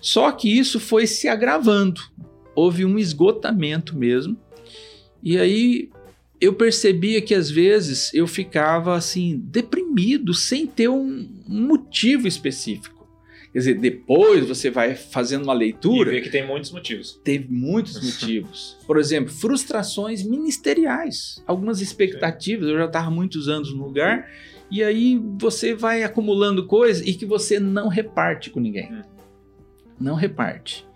Só 0.00 0.30
que 0.32 0.48
isso 0.48 0.80
foi 0.80 1.06
se 1.06 1.28
agravando. 1.28 2.00
Houve 2.54 2.84
um 2.84 2.98
esgotamento 2.98 3.96
mesmo. 3.96 4.36
E 5.22 5.38
aí 5.38 5.90
eu 6.40 6.52
percebia 6.52 7.20
que 7.20 7.34
às 7.34 7.50
vezes 7.50 8.12
eu 8.12 8.26
ficava 8.26 8.96
assim 8.96 9.40
deprimido 9.44 10.34
sem 10.34 10.66
ter 10.66 10.88
um 10.88 11.28
um 11.52 11.66
motivo 11.66 12.26
específico. 12.26 13.01
Quer 13.52 13.58
dizer, 13.58 13.74
depois 13.74 14.48
você 14.48 14.70
vai 14.70 14.94
fazendo 14.94 15.44
uma 15.44 15.52
E 15.52 15.58
leitura, 15.58 16.10
ver 16.10 16.22
que 16.22 16.30
tem 16.30 16.46
muitos 16.46 16.70
motivos. 16.70 17.20
teve 17.22 17.48
muitos 17.52 18.00
motivos. 18.02 18.78
Por 18.86 18.98
exemplo, 18.98 19.30
frustrações 19.30 20.22
ministeriais, 20.22 21.42
algumas 21.46 21.80
expectativas. 21.82 22.68
Eu 22.68 22.78
já 22.78 22.86
estava 22.86 23.10
muitos 23.10 23.48
anos 23.48 23.74
no 23.74 23.84
lugar 23.84 24.26
e 24.70 24.82
aí 24.82 25.20
você 25.38 25.74
vai 25.74 26.02
acumulando 26.02 26.66
coisas 26.66 27.06
e 27.06 27.12
que 27.12 27.26
você 27.26 27.60
não 27.60 27.88
reparte 27.88 28.48
com 28.48 28.58
ninguém. 28.58 28.90
Hum. 28.90 29.02
Não 30.00 30.14
reparte, 30.14 30.86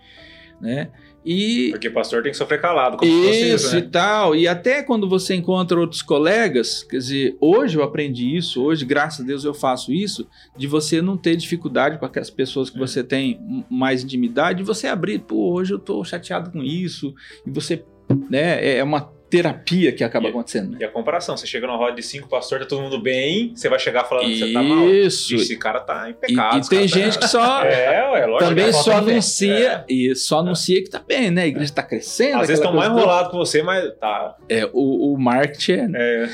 né? 0.59 0.89
E 1.29 1.71
Porque 1.71 1.89
pastor 1.89 2.23
tem 2.23 2.31
que 2.31 2.37
sofrer 2.37 2.61
calado, 2.61 2.95
como 2.95 3.11
isso 3.11 3.55
isso, 3.67 3.77
e 3.77 3.81
né? 3.81 3.89
tal. 3.91 4.33
E 4.33 4.47
até 4.47 4.81
quando 4.81 5.09
você 5.09 5.35
encontra 5.35 5.77
outros 5.77 6.01
colegas, 6.01 6.83
quer 6.83 6.97
dizer, 6.97 7.37
hoje 7.41 7.77
eu 7.77 7.83
aprendi 7.83 8.35
isso, 8.37 8.63
hoje, 8.63 8.85
graças 8.85 9.19
a 9.21 9.27
Deus, 9.27 9.43
eu 9.43 9.53
faço 9.53 9.91
isso, 9.91 10.25
de 10.55 10.67
você 10.67 11.01
não 11.01 11.17
ter 11.17 11.35
dificuldade 11.35 11.97
com 11.97 12.05
aquelas 12.05 12.29
pessoas 12.29 12.69
que 12.69 12.77
É. 12.77 12.79
você 12.79 13.03
tem 13.03 13.65
mais 13.69 14.03
intimidade, 14.03 14.59
de 14.59 14.63
você 14.63 14.87
abrir, 14.87 15.19
pô, 15.19 15.51
hoje 15.53 15.73
eu 15.73 15.79
tô 15.79 16.01
chateado 16.05 16.49
com 16.49 16.63
isso, 16.63 17.13
e 17.45 17.51
você, 17.51 17.83
né, 18.29 18.63
é 18.65 18.77
é 18.77 18.83
uma 18.83 19.11
terapia 19.29 19.91
que 19.91 20.03
acaba 20.03 20.27
E- 20.27 20.29
acontecendo. 20.29 20.71
Né? 20.71 20.77
E 20.81 20.83
a 20.85 20.89
comparação, 20.89 21.35
você 21.35 21.45
chega 21.45 21.67
numa 21.67 21.77
roda 21.77 21.95
de 21.95 22.03
cinco 22.03 22.29
pastores, 22.29 22.65
tá 22.65 22.69
todo 22.69 22.81
mundo 22.81 23.01
bem, 23.01 23.53
você 23.55 23.67
vai 23.69 23.77
chegar 23.79 24.05
falando 24.05 24.25
que 24.27 24.39
você 24.39 24.53
tá 24.53 24.63
mal. 24.63 24.89
Isso. 24.89 25.35
Esse 25.35 25.57
cara 25.57 25.79
tá 25.81 26.07
em 26.07 26.11
E, 26.11 26.13
pecado. 26.15 26.57
e 26.57 26.59
esse 26.61 26.69
tem 26.69 26.79
tá- 26.81 26.87
gente 26.87 27.19
que 27.19 27.27
só. 27.27 27.63
É, 27.67 28.09
ué, 28.11 28.25
lógico. 28.25 28.49
Também 28.49 28.65
é. 28.65 28.71
só 28.71 28.91
anuncia, 28.93 29.85
e 29.89 30.15
só 30.15 30.39
anuncia 30.39 30.81
que 30.83 30.89
tá 30.89 30.99
bem, 31.05 31.29
né? 31.31 31.43
A 31.43 31.47
igreja 31.47 31.73
tá 31.73 31.83
crescendo. 31.83 32.41
Às 32.41 32.47
vezes 32.47 32.59
estão 32.63 32.73
mais 32.75 32.89
enrolados 32.91 33.31
que 33.31 33.37
você, 33.37 33.61
mas 33.61 33.93
tá. 33.99 34.35
É, 34.47 34.65
o, 34.73 35.13
o 35.13 35.17
marketing 35.19 35.93
é 35.95 36.23
É, 36.25 36.29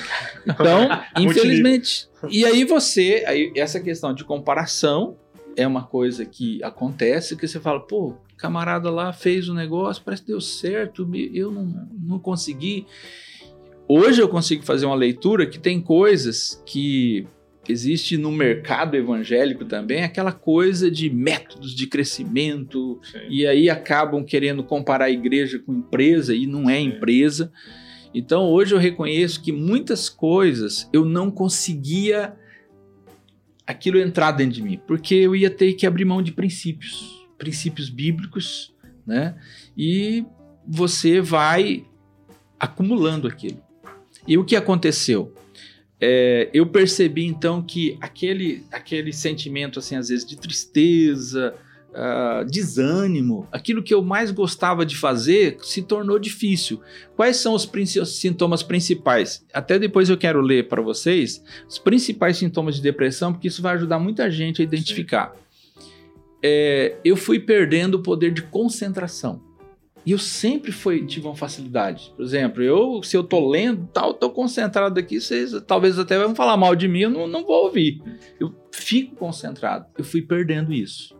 Então, 0.47 0.89
infelizmente. 1.19 2.07
E 2.29 2.45
aí 2.45 2.63
você, 2.63 3.23
aí 3.27 3.51
essa 3.57 3.79
questão 3.79 4.13
de 4.13 4.23
comparação 4.23 5.17
é 5.57 5.67
uma 5.67 5.83
coisa 5.83 6.25
que 6.25 6.63
acontece 6.63 7.35
que 7.35 7.47
você 7.47 7.59
fala, 7.59 7.79
pô, 7.79 8.15
camarada 8.43 8.91
lá 8.91 9.13
fez 9.13 9.47
o 9.47 9.53
negócio, 9.53 10.03
parece 10.03 10.21
que 10.21 10.27
deu 10.27 10.41
certo, 10.41 11.09
eu 11.33 11.49
não, 11.49 11.87
não 11.97 12.19
consegui. 12.19 12.85
Hoje 13.87 14.21
eu 14.21 14.27
consigo 14.27 14.63
fazer 14.63 14.85
uma 14.85 14.95
leitura 14.95 15.45
que 15.45 15.57
tem 15.57 15.79
coisas 15.79 16.61
que 16.65 17.25
existe 17.69 18.17
no 18.17 18.33
mercado 18.33 18.97
evangélico 18.97 19.63
também, 19.63 20.03
aquela 20.03 20.33
coisa 20.33 20.91
de 20.91 21.09
métodos 21.09 21.73
de 21.73 21.87
crescimento, 21.87 22.99
sim. 23.09 23.19
e 23.29 23.47
aí 23.47 23.69
acabam 23.69 24.25
querendo 24.25 24.61
comparar 24.61 25.05
a 25.05 25.09
igreja 25.09 25.57
com 25.57 25.75
empresa 25.75 26.35
e 26.35 26.45
não 26.45 26.69
é 26.69 26.79
Sim. 26.79 26.87
empresa. 26.87 27.49
Então 28.13 28.51
hoje 28.51 28.75
eu 28.75 28.77
reconheço 28.77 29.41
que 29.41 29.53
muitas 29.53 30.09
coisas 30.09 30.89
eu 30.91 31.05
não 31.05 31.31
conseguia 31.31 32.33
aquilo 33.65 33.97
entrar 33.97 34.33
dentro 34.33 34.55
de 34.55 34.61
mim, 34.61 34.81
porque 34.85 35.15
eu 35.15 35.33
ia 35.33 35.49
ter 35.49 35.71
que 35.75 35.87
abrir 35.87 36.03
mão 36.03 36.21
de 36.21 36.33
princípios, 36.33 37.22
princípios 37.37 37.89
bíblicos, 37.89 38.73
né? 39.05 39.35
E 39.77 40.25
você 40.67 41.19
vai 41.21 41.85
acumulando 42.59 43.27
aquilo. 43.27 43.61
E 44.27 44.37
o 44.37 44.45
que 44.45 44.55
aconteceu? 44.55 45.33
É, 45.99 46.49
eu 46.53 46.65
percebi 46.65 47.25
então 47.25 47.61
que 47.61 47.97
aquele, 48.01 48.63
aquele 48.71 49.13
sentimento, 49.13 49.79
assim, 49.79 49.95
às 49.95 50.09
vezes 50.09 50.25
de 50.25 50.35
tristeza, 50.37 51.53
ah, 51.95 52.43
desânimo, 52.49 53.47
aquilo 53.51 53.83
que 53.83 53.93
eu 53.93 54.01
mais 54.01 54.31
gostava 54.31 54.83
de 54.83 54.97
fazer 54.97 55.57
se 55.61 55.83
tornou 55.83 56.17
difícil. 56.17 56.81
Quais 57.15 57.37
são 57.37 57.53
os 57.53 57.69
sintomas 58.07 58.63
principais? 58.63 59.45
Até 59.53 59.77
depois 59.77 60.09
eu 60.09 60.17
quero 60.17 60.41
ler 60.41 60.67
para 60.67 60.81
vocês 60.81 61.43
os 61.69 61.77
principais 61.77 62.37
sintomas 62.37 62.75
de 62.75 62.81
depressão, 62.81 63.31
porque 63.31 63.47
isso 63.47 63.61
vai 63.61 63.75
ajudar 63.75 63.99
muita 63.99 64.31
gente 64.31 64.59
a 64.59 64.63
identificar. 64.63 65.35
É, 66.43 66.97
eu 67.05 67.15
fui 67.15 67.39
perdendo 67.39 67.95
o 67.95 68.03
poder 68.03 68.33
de 68.33 68.41
concentração. 68.41 69.41
E 70.05 70.11
eu 70.11 70.19
sempre 70.19 70.71
fui, 70.71 71.05
tive 71.05 71.25
uma 71.25 71.35
facilidade. 71.35 72.11
Por 72.15 72.25
exemplo, 72.25 72.61
eu, 72.61 73.01
se 73.01 73.15
eu 73.15 73.23
tô 73.23 73.49
lendo, 73.49 73.87
tal, 73.93 74.13
tô 74.13 74.29
concentrado 74.29 74.99
aqui, 74.99 75.21
vocês 75.21 75.53
talvez 75.65 75.97
até 75.97 76.19
vão 76.19 76.35
falar 76.35 76.57
mal 76.57 76.75
de 76.75 76.89
mim, 76.89 77.01
eu 77.01 77.09
não, 77.09 77.25
não 77.25 77.45
vou 77.45 77.63
ouvir. 77.63 78.01
Eu 78.37 78.53
fico 78.71 79.15
concentrado. 79.15 79.85
Eu 79.97 80.03
fui 80.03 80.21
perdendo 80.21 80.73
isso. 80.73 81.17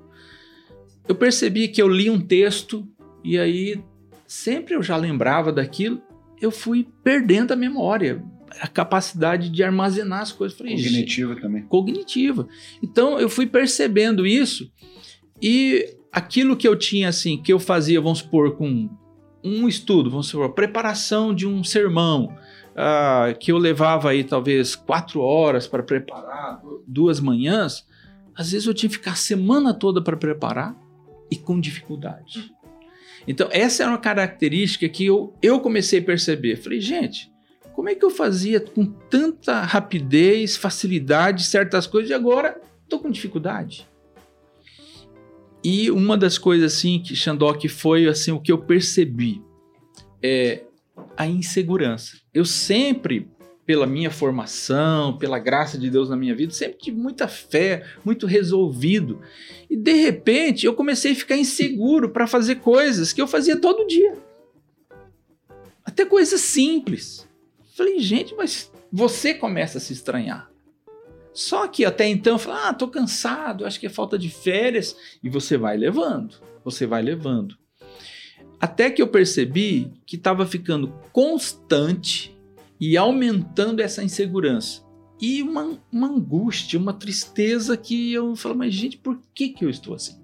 Eu 1.08 1.16
percebi 1.16 1.70
que 1.70 1.82
eu 1.82 1.88
li 1.88 2.10
um 2.10 2.20
texto 2.20 2.86
e 3.24 3.40
aí 3.40 3.82
sempre 4.28 4.74
eu 4.76 4.84
já 4.84 4.98
lembrava 4.98 5.52
daquilo, 5.54 6.02
eu 6.42 6.52
fui 6.52 6.86
perdendo 7.04 7.54
a 7.54 7.56
memória, 7.56 8.22
a 8.60 8.68
capacidade 8.68 9.50
de 9.50 9.64
armazenar 9.64 10.22
as 10.22 10.32
coisas. 10.34 10.58
Falei, 10.58 10.76
"Gente, 10.76 10.90
Cognitiva 10.90 11.36
também. 11.38 11.64
cognitiva. 11.64 12.48
Então 12.82 13.18
eu 13.18 13.30
fui 13.30 13.46
percebendo 13.46 14.28
isso 14.28 14.70
e 15.41 15.98
aquilo 16.12 16.56
que 16.56 16.67
eu 16.67 16.78
tinha 16.78 17.10
assim, 17.10 17.41
que 17.41 17.52
eu 17.52 17.60
fazia, 17.60 18.00
vamos 18.00 18.19
supor, 18.19 18.56
com 18.56 18.89
um 19.43 19.67
estudo, 19.67 20.10
vamos 20.10 20.28
supor, 20.28 20.54
preparação 20.54 21.34
de 21.34 21.48
um 21.48 21.63
sermão, 21.63 22.36
ah, 22.76 23.34
que 23.39 23.52
eu 23.52 23.58
levava 23.58 24.10
aí 24.10 24.24
talvez 24.24 24.76
quatro 24.76 25.22
horas 25.22 25.67
para 25.67 25.84
preparar, 25.84 26.62
duas 26.88 27.19
manhãs, 27.19 27.86
às 28.36 28.52
vezes 28.52 28.67
eu 28.67 28.74
tinha 28.74 28.89
que 28.89 28.98
ficar 28.98 29.12
a 29.12 29.15
semana 29.15 29.74
toda 29.74 30.02
para 30.02 30.17
preparar 30.17 30.76
e 31.30 31.36
com 31.36 31.60
dificuldade. 31.60 32.52
Então, 33.28 33.48
essa 33.52 33.84
era 33.84 33.91
uma 33.91 33.98
característica 33.98 34.88
que 34.89 35.06
eu, 35.06 35.34
eu 35.41 35.60
comecei 35.60 36.00
a 36.00 36.04
perceber. 36.04 36.58
Falei, 36.58 36.82
gente, 36.82 37.32
como 37.74 37.89
é 37.89 37.96
que 37.96 38.04
eu 38.04 38.10
fazia 38.10 38.60
com 38.60 38.86
tanta 38.86 39.62
rapidez, 39.62 40.58
facilidade, 40.58 41.46
certas 41.46 41.88
coisas 41.88 42.10
e 42.10 42.13
agora 42.13 42.60
estou 42.84 43.00
com 43.00 43.10
dificuldade? 43.10 43.88
E 45.63 45.89
uma 45.89 46.17
das 46.17 46.38
coisas 46.38 46.73
assim 46.73 46.99
que 46.99 47.15
Xandok 47.15 47.67
foi 47.69 48.08
assim 48.08 48.32
o 48.32 48.39
que 48.39 48.52
eu 48.52 48.58
percebi 48.58 49.41
é 50.21 50.63
a 51.15 51.26
insegurança. 51.26 52.17
Eu 52.34 52.43
sempre 52.43 53.32
pela 53.65 53.88
minha 53.88 54.12
formação, 54.12 55.17
pela 55.17 55.39
graça 55.39 55.78
de 55.78 55.89
Deus 55.89 56.10
na 56.10 56.17
minha 56.17 56.36
vida, 56.36 56.52
sempre 56.52 56.78
tive 56.78 56.97
muita 56.97 57.28
fé, 57.28 57.86
muito 58.04 58.28
resolvido. 58.28 59.21
E 59.69 59.76
de 59.76 59.93
repente 59.93 60.65
eu 60.65 60.73
comecei 60.73 61.13
a 61.13 61.15
ficar 61.15 61.38
inseguro 61.38 62.10
para 62.10 62.28
fazer 62.28 62.56
coisas 62.56 63.13
que 63.13 63.21
eu 63.21 63.28
fazia 63.28 63.56
todo 63.56 63.88
dia. 63.88 64.17
Até 65.86 66.06
coisas 66.06 66.41
simples. 66.41 67.28
Falei, 67.76 67.99
gente, 67.99 68.36
mas 68.36 68.71
você 68.91 69.34
começa 69.34 69.78
a 69.78 69.82
se 69.82 69.93
estranhar. 69.93 70.53
Só 71.34 71.67
que 71.67 71.84
até 71.84 72.08
então 72.08 72.34
eu 72.34 72.39
falei, 72.39 72.62
ah, 72.65 72.74
tô 72.74 72.88
cansado, 72.88 73.65
acho 73.65 73.80
que 73.80 73.88
é 73.88 73.89
falta 73.89 74.17
de 74.17 74.30
férias. 74.30 74.96
E 75.24 75.30
você 75.30 75.58
vai 75.58 75.76
levando, 75.76 76.36
você 76.63 76.86
vai 76.86 77.02
levando. 77.02 77.58
Até 78.60 78.89
que 78.89 79.02
eu 79.02 79.08
percebi 79.08 79.91
que 80.06 80.15
estava 80.15 80.46
ficando 80.46 80.93
constante 81.12 82.38
e 82.80 82.96
aumentando 82.96 83.82
essa 83.82 84.04
insegurança. 84.04 84.84
E 85.19 85.41
uma, 85.41 85.80
uma 85.91 86.08
angústia, 86.08 86.80
uma 86.80 86.93
tristeza 86.93 87.76
que 87.76 88.13
eu 88.13 88.36
falo, 88.36 88.56
mas 88.56 88.74
gente, 88.74 88.98
por 88.98 89.19
que, 89.34 89.50
que 89.50 89.65
eu 89.65 89.69
estou 89.69 89.96
assim? 89.96 90.22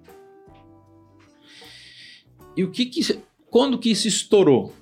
E 2.56 2.62
o 2.62 2.70
que 2.70 2.86
que. 2.86 3.18
Quando 3.50 3.78
que 3.78 3.90
isso 3.90 4.06
estourou? 4.06 4.72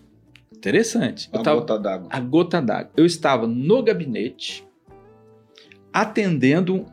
Interessante. 0.53 1.29
A 1.33 1.41
tava, 1.41 1.61
gota 1.61 1.79
d'água. 1.79 2.09
a 2.11 2.21
gota 2.21 2.61
d'água. 2.61 2.93
Eu 2.97 3.07
estava 3.07 3.47
no 3.47 3.83
gabinete 3.83 4.68
atendendo 6.03 6.87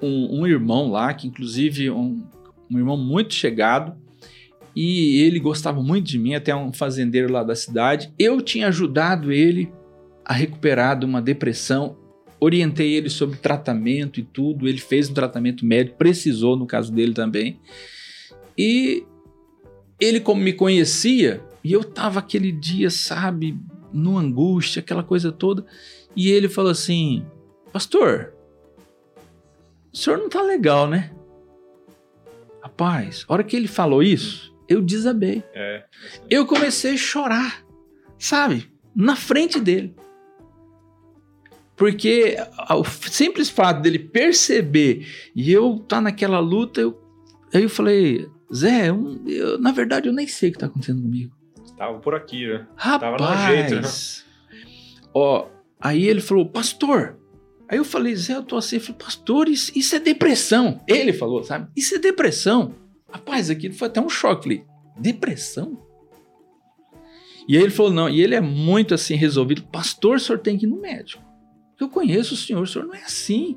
um, 0.00 0.40
um 0.40 0.46
irmão 0.46 0.90
lá, 0.90 1.12
que 1.14 1.26
inclusive 1.26 1.90
um, 1.90 2.22
um 2.70 2.78
irmão 2.78 2.96
muito 2.96 3.34
chegado, 3.34 3.94
e 4.74 5.20
ele 5.20 5.38
gostava 5.38 5.82
muito 5.82 6.06
de 6.06 6.18
mim, 6.18 6.34
até 6.34 6.54
um 6.54 6.72
fazendeiro 6.72 7.30
lá 7.30 7.42
da 7.42 7.54
cidade. 7.54 8.12
Eu 8.18 8.40
tinha 8.40 8.68
ajudado 8.68 9.30
ele 9.30 9.70
a 10.24 10.32
recuperar 10.32 10.98
de 10.98 11.04
uma 11.04 11.20
depressão, 11.20 11.96
orientei 12.40 12.94
ele 12.94 13.10
sobre 13.10 13.36
tratamento 13.36 14.18
e 14.18 14.22
tudo. 14.22 14.66
Ele 14.66 14.78
fez 14.78 15.10
um 15.10 15.14
tratamento 15.14 15.66
médico, 15.66 15.98
precisou 15.98 16.56
no 16.56 16.66
caso 16.66 16.92
dele 16.92 17.12
também. 17.12 17.60
E 18.56 19.04
ele, 20.00 20.20
como 20.20 20.40
me 20.40 20.52
conhecia, 20.52 21.42
e 21.62 21.72
eu 21.72 21.84
tava 21.84 22.18
aquele 22.18 22.50
dia, 22.50 22.90
sabe, 22.90 23.56
no 23.92 24.16
angústia, 24.16 24.80
aquela 24.80 25.02
coisa 25.02 25.30
toda, 25.30 25.64
e 26.16 26.30
ele 26.30 26.48
falou 26.48 26.70
assim: 26.70 27.24
Pastor, 27.72 28.34
o 29.92 29.96
senhor 29.96 30.18
não 30.18 30.28
tá 30.28 30.42
legal, 30.42 30.88
né? 30.88 31.10
Rapaz, 32.62 33.24
a 33.28 33.32
hora 33.32 33.44
que 33.44 33.56
ele 33.56 33.68
falou 33.68 34.02
isso, 34.02 34.54
eu 34.68 34.80
desabei. 34.80 35.42
É. 35.54 35.84
Eu 36.30 36.46
comecei 36.46 36.94
a 36.94 36.96
chorar, 36.96 37.64
sabe? 38.18 38.70
Na 38.94 39.16
frente 39.16 39.58
dele. 39.58 39.94
Porque 41.76 42.36
o 42.70 42.84
simples 42.84 43.48
fato 43.48 43.80
dele 43.82 43.98
perceber 43.98 45.06
e 45.34 45.50
eu 45.50 45.74
estar 45.74 45.96
tá 45.96 46.00
naquela 46.00 46.38
luta, 46.38 46.80
eu, 46.80 47.00
aí 47.52 47.62
eu 47.62 47.68
falei, 47.68 48.28
Zé, 48.54 48.90
eu, 48.90 49.20
eu, 49.26 49.58
na 49.58 49.72
verdade 49.72 50.08
eu 50.08 50.12
nem 50.12 50.26
sei 50.26 50.50
o 50.50 50.52
que 50.52 50.56
está 50.56 50.66
acontecendo 50.66 51.02
comigo. 51.02 51.34
Tava 51.76 51.98
por 51.98 52.14
aqui, 52.14 52.46
né? 52.46 52.66
Rapaz, 52.76 53.16
Tava 53.16 53.34
no 53.34 53.46
jeito, 53.46 53.74
né? 53.74 53.88
ó, 55.12 55.48
aí 55.80 56.06
ele 56.06 56.20
falou, 56.20 56.48
pastor. 56.48 57.18
Aí 57.72 57.78
eu 57.78 57.86
falei, 57.86 58.14
Zé, 58.14 58.34
eu 58.34 58.42
tô 58.42 58.58
assim. 58.58 58.76
Eu 58.76 58.82
falei, 58.82 58.98
pastor, 58.98 59.48
isso, 59.48 59.72
isso 59.74 59.96
é 59.96 59.98
depressão. 59.98 60.78
Ele 60.86 61.10
falou, 61.10 61.42
sabe? 61.42 61.70
Isso 61.74 61.94
é 61.94 61.98
depressão. 61.98 62.74
Rapaz, 63.10 63.48
aqui 63.48 63.72
foi 63.72 63.88
até 63.88 63.98
um 63.98 64.10
choque. 64.10 64.42
Falei, 64.42 64.64
depressão? 64.98 65.82
E 67.48 67.56
aí 67.56 67.62
ele 67.62 67.70
falou, 67.70 67.90
não, 67.90 68.10
e 68.10 68.20
ele 68.20 68.34
é 68.34 68.42
muito 68.42 68.92
assim 68.92 69.14
resolvido. 69.14 69.62
Pastor, 69.62 70.16
o 70.16 70.20
senhor 70.20 70.38
tem 70.40 70.58
que 70.58 70.66
ir 70.66 70.68
no 70.68 70.78
médico. 70.82 71.24
Eu 71.80 71.88
conheço 71.88 72.34
o 72.34 72.36
senhor, 72.36 72.62
o 72.62 72.66
senhor 72.66 72.86
não 72.86 72.94
é 72.94 73.04
assim. 73.04 73.56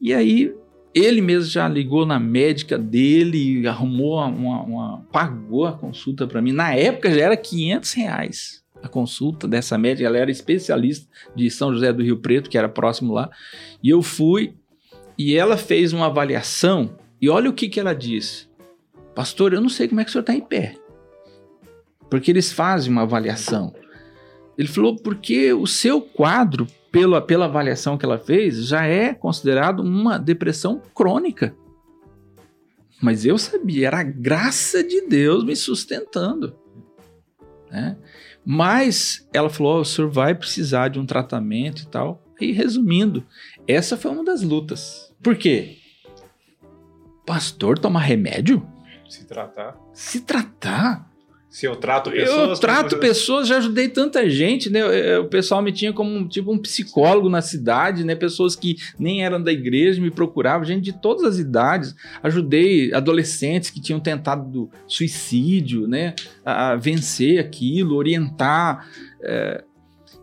E 0.00 0.14
aí 0.14 0.54
ele 0.94 1.20
mesmo 1.20 1.50
já 1.50 1.66
ligou 1.66 2.06
na 2.06 2.20
médica 2.20 2.78
dele, 2.78 3.66
arrumou 3.66 4.20
uma, 4.20 4.62
uma 4.62 5.06
pagou 5.10 5.66
a 5.66 5.72
consulta 5.72 6.28
para 6.28 6.40
mim. 6.40 6.52
Na 6.52 6.76
época 6.76 7.12
já 7.12 7.22
era 7.22 7.36
500 7.36 7.92
reais 7.94 8.64
a 8.82 8.88
consulta 8.88 9.46
dessa 9.48 9.76
médica. 9.76 10.06
Ela 10.06 10.18
era 10.18 10.30
especialista 10.30 11.08
de 11.34 11.50
São 11.50 11.72
José 11.72 11.92
do 11.92 12.02
Rio 12.02 12.18
Preto, 12.18 12.50
que 12.50 12.58
era 12.58 12.68
próximo 12.68 13.12
lá. 13.12 13.30
E 13.82 13.90
eu 13.90 14.02
fui 14.02 14.54
e 15.16 15.34
ela 15.34 15.56
fez 15.56 15.92
uma 15.92 16.06
avaliação. 16.06 16.96
E 17.20 17.28
olha 17.28 17.50
o 17.50 17.52
que, 17.52 17.68
que 17.68 17.80
ela 17.80 17.94
disse: 17.94 18.48
Pastor, 19.14 19.52
eu 19.52 19.60
não 19.60 19.68
sei 19.68 19.88
como 19.88 20.00
é 20.00 20.04
que 20.04 20.10
o 20.10 20.12
senhor 20.12 20.22
está 20.22 20.34
em 20.34 20.40
pé. 20.40 20.76
Porque 22.08 22.30
eles 22.30 22.52
fazem 22.52 22.90
uma 22.90 23.02
avaliação. 23.02 23.74
Ele 24.56 24.68
falou, 24.68 24.96
porque 24.96 25.52
o 25.52 25.66
seu 25.66 26.00
quadro 26.00 26.66
pela, 26.90 27.20
pela 27.20 27.44
avaliação 27.44 27.98
que 27.98 28.04
ela 28.04 28.18
fez, 28.18 28.66
já 28.66 28.84
é 28.84 29.14
considerado 29.14 29.80
uma 29.80 30.18
depressão 30.18 30.82
crônica. 30.94 31.54
Mas 33.00 33.24
eu 33.24 33.38
sabia, 33.38 33.86
era 33.86 34.00
a 34.00 34.02
graça 34.02 34.82
de 34.82 35.02
Deus 35.02 35.44
me 35.44 35.54
sustentando. 35.54 36.56
Né? 37.70 37.96
Mas 38.50 39.28
ela 39.30 39.50
falou: 39.50 39.76
oh, 39.76 39.80
o 39.82 39.84
senhor 39.84 40.10
vai 40.10 40.34
precisar 40.34 40.88
de 40.88 40.98
um 40.98 41.04
tratamento 41.04 41.82
e 41.82 41.86
tal. 41.86 42.24
E 42.40 42.50
resumindo, 42.50 43.26
essa 43.66 43.94
foi 43.94 44.10
uma 44.10 44.24
das 44.24 44.40
lutas. 44.40 45.12
Por 45.22 45.36
quê? 45.36 45.76
Pastor 47.26 47.78
tomar 47.78 48.00
remédio? 48.00 48.66
Se 49.06 49.26
tratar. 49.26 49.76
Se 49.92 50.22
tratar? 50.22 51.07
Se 51.50 51.64
eu 51.66 51.74
trato 51.76 52.10
pessoas. 52.10 52.50
Eu 52.50 52.56
trato 52.60 52.90
como- 52.90 53.00
pessoas, 53.00 53.48
já 53.48 53.56
ajudei 53.56 53.88
tanta 53.88 54.28
gente, 54.28 54.68
né? 54.68 55.18
O 55.18 55.24
pessoal 55.28 55.62
me 55.62 55.72
tinha 55.72 55.92
como 55.94 56.28
tipo 56.28 56.52
um 56.52 56.58
psicólogo 56.58 57.28
na 57.30 57.40
cidade, 57.40 58.04
né? 58.04 58.14
Pessoas 58.14 58.54
que 58.54 58.76
nem 58.98 59.24
eram 59.24 59.42
da 59.42 59.50
igreja 59.50 60.00
me 60.00 60.10
procuravam, 60.10 60.66
gente 60.66 60.84
de 60.84 60.92
todas 60.92 61.24
as 61.24 61.38
idades. 61.38 61.94
Ajudei 62.22 62.92
adolescentes 62.92 63.70
que 63.70 63.80
tinham 63.80 63.98
tentado 63.98 64.70
suicídio, 64.86 65.88
né? 65.88 66.14
A, 66.44 66.72
a 66.72 66.76
vencer 66.76 67.38
aquilo, 67.38 67.96
orientar. 67.96 68.86
é. 69.22 69.64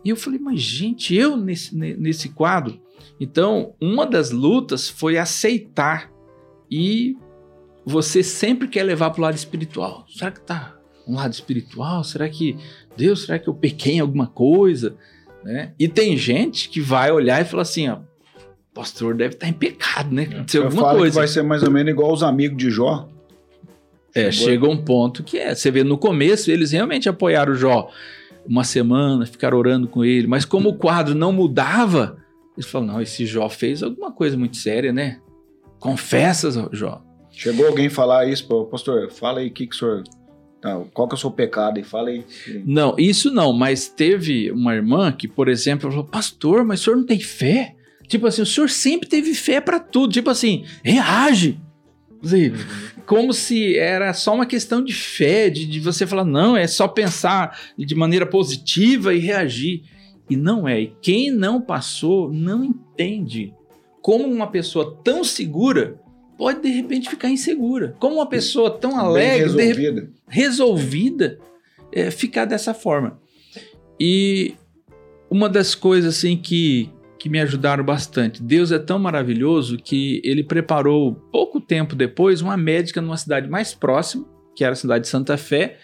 E 0.04 0.08
eu 0.10 0.16
falei, 0.16 0.38
mas 0.38 0.60
gente, 0.60 1.12
eu 1.16 1.36
nesse, 1.36 1.76
ne- 1.76 1.96
nesse 1.96 2.28
quadro. 2.28 2.80
Então, 3.18 3.74
uma 3.80 4.06
das 4.06 4.30
lutas 4.30 4.88
foi 4.88 5.18
aceitar 5.18 6.08
e 6.70 7.16
você 7.84 8.22
sempre 8.22 8.68
quer 8.68 8.84
levar 8.84 9.10
para 9.10 9.18
o 9.18 9.22
lado 9.22 9.34
espiritual. 9.34 10.06
Será 10.08 10.30
que 10.30 10.40
tá 10.40 10.75
um 11.06 11.14
lado 11.14 11.32
espiritual? 11.32 12.02
Será 12.04 12.28
que 12.28 12.56
Deus, 12.96 13.22
será 13.24 13.38
que 13.38 13.48
eu 13.48 13.54
pequei 13.54 13.94
em 13.94 14.00
alguma 14.00 14.26
coisa? 14.26 14.96
Né? 15.44 15.72
E 15.78 15.86
tem 15.88 16.16
gente 16.16 16.68
que 16.68 16.80
vai 16.80 17.10
olhar 17.12 17.40
e 17.40 17.44
falar 17.44 17.62
assim, 17.62 17.88
ó, 17.88 17.96
o 17.96 18.74
pastor 18.74 19.14
deve 19.14 19.34
estar 19.34 19.48
em 19.48 19.52
pecado, 19.52 20.12
né? 20.12 20.22
Aconteceu 20.24 20.62
Eu 20.62 20.66
alguma 20.68 20.94
coisa. 20.94 21.20
vai 21.20 21.28
ser 21.28 21.42
mais 21.42 21.62
ou 21.62 21.70
menos 21.70 21.90
igual 21.92 22.12
os 22.12 22.22
amigos 22.22 22.56
de 22.58 22.70
Jó. 22.70 23.08
É, 24.14 24.30
Chegou- 24.32 24.48
chega 24.50 24.68
um 24.68 24.76
ponto 24.76 25.22
que 25.22 25.38
é. 25.38 25.54
Você 25.54 25.70
vê 25.70 25.84
no 25.84 25.96
começo, 25.98 26.50
eles 26.50 26.72
realmente 26.72 27.08
apoiaram 27.08 27.52
o 27.52 27.56
Jó 27.56 27.90
uma 28.48 28.64
semana, 28.64 29.26
ficaram 29.26 29.58
orando 29.58 29.88
com 29.88 30.04
ele, 30.04 30.26
mas 30.26 30.44
como 30.44 30.70
o 30.70 30.74
quadro 30.76 31.14
não 31.14 31.32
mudava, 31.32 32.16
eles 32.56 32.68
falaram: 32.68 32.94
não, 32.94 33.00
esse 33.02 33.26
Jó 33.26 33.48
fez 33.48 33.82
alguma 33.82 34.10
coisa 34.12 34.36
muito 34.36 34.56
séria, 34.56 34.92
né? 34.92 35.20
Confessa, 35.78 36.68
Jó. 36.72 37.02
Chegou 37.30 37.66
alguém 37.66 37.88
falar 37.90 38.26
isso, 38.26 38.46
pastor, 38.70 39.10
fala 39.10 39.40
aí 39.40 39.48
o 39.48 39.50
que, 39.52 39.66
que 39.66 39.74
o 39.76 39.78
senhor. 39.78 40.02
Tá, 40.60 40.80
qual 40.92 41.08
que 41.08 41.14
é 41.14 41.16
o 41.16 41.20
seu 41.20 41.30
pecado? 41.30 41.78
E 41.78 41.84
fala 41.84 42.08
aí. 42.08 42.24
Não, 42.64 42.94
isso 42.98 43.30
não, 43.30 43.52
mas 43.52 43.88
teve 43.88 44.50
uma 44.50 44.74
irmã 44.74 45.12
que, 45.12 45.28
por 45.28 45.48
exemplo, 45.48 45.90
falou: 45.90 46.04
Pastor, 46.04 46.64
mas 46.64 46.80
o 46.80 46.84
senhor 46.84 46.96
não 46.96 47.06
tem 47.06 47.20
fé? 47.20 47.74
Tipo 48.08 48.26
assim, 48.26 48.42
o 48.42 48.46
senhor 48.46 48.70
sempre 48.70 49.08
teve 49.08 49.34
fé 49.34 49.60
pra 49.60 49.80
tudo. 49.80 50.12
Tipo 50.12 50.30
assim, 50.30 50.64
reage. 50.82 51.58
Assim, 52.24 52.52
Como 53.04 53.32
se 53.32 53.76
era 53.76 54.12
só 54.12 54.34
uma 54.34 54.46
questão 54.46 54.82
de 54.82 54.92
fé, 54.92 55.48
de, 55.50 55.66
de 55.66 55.80
você 55.80 56.06
falar, 56.06 56.24
não, 56.24 56.56
é 56.56 56.66
só 56.66 56.88
pensar 56.88 57.58
de 57.76 57.94
maneira 57.94 58.26
positiva 58.26 59.14
e 59.14 59.18
reagir. 59.18 59.82
E 60.28 60.36
não 60.36 60.66
é. 60.66 60.80
E 60.80 60.92
quem 61.00 61.30
não 61.30 61.60
passou 61.60 62.32
não 62.32 62.64
entende 62.64 63.54
como 64.02 64.24
uma 64.24 64.46
pessoa 64.48 65.00
tão 65.02 65.24
segura 65.24 66.00
pode 66.36 66.60
de 66.60 66.68
repente 66.68 67.08
ficar 67.08 67.28
insegura. 67.28 67.94
Como 67.98 68.16
uma 68.16 68.28
pessoa 68.28 68.70
tão 68.70 68.98
alegre, 68.98 69.50
de 69.50 69.62
resolvida. 69.62 70.10
resolvida 70.28 71.38
é, 71.92 72.10
ficar 72.10 72.44
dessa 72.44 72.74
forma. 72.74 73.18
E 73.98 74.54
uma 75.30 75.48
das 75.48 75.74
coisas 75.74 76.16
assim 76.16 76.36
que, 76.36 76.90
que 77.18 77.28
me 77.28 77.40
ajudaram 77.40 77.84
bastante, 77.84 78.42
Deus 78.42 78.70
é 78.70 78.78
tão 78.78 78.98
maravilhoso 78.98 79.78
que 79.78 80.20
ele 80.24 80.44
preparou 80.44 81.14
pouco 81.32 81.60
tempo 81.60 81.94
depois 81.94 82.40
uma 82.40 82.56
médica 82.56 83.00
numa 83.00 83.16
cidade 83.16 83.48
mais 83.48 83.74
próxima, 83.74 84.24
que 84.54 84.64
era 84.64 84.72
a 84.72 84.76
cidade 84.76 85.04
de 85.04 85.08
Santa 85.08 85.36
Fé, 85.36 85.78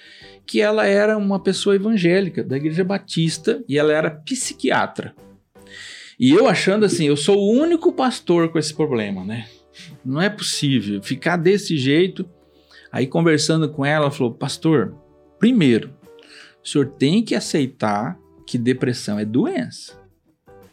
que 0.47 0.61
ela 0.61 0.87
era 0.87 1.17
uma 1.17 1.41
pessoa 1.41 1.77
evangélica 1.77 2.43
da 2.43 2.57
Igreja 2.57 2.85
Batista 2.85 3.62
e 3.69 3.79
ela 3.79 3.93
era 3.93 4.11
psiquiatra. 4.11 5.15
E 6.19 6.31
eu 6.31 6.47
achando 6.47 6.85
assim, 6.85 7.07
eu 7.07 7.17
sou 7.17 7.38
o 7.38 7.53
único 7.53 7.93
pastor 7.93 8.49
com 8.51 8.59
esse 8.59 8.75
problema, 8.75 9.25
né? 9.25 9.47
Não 10.05 10.21
é 10.21 10.29
possível 10.29 11.03
ficar 11.03 11.37
desse 11.37 11.77
jeito. 11.77 12.29
Aí 12.91 13.07
conversando 13.07 13.69
com 13.69 13.85
ela, 13.85 14.07
ela 14.07 14.11
falou: 14.11 14.35
Pastor, 14.35 14.95
primeiro, 15.38 15.91
o 16.62 16.69
senhor 16.69 16.87
tem 16.87 17.23
que 17.23 17.35
aceitar 17.35 18.19
que 18.47 18.59
depressão 18.59 19.19
é 19.19 19.25
doença. 19.25 20.01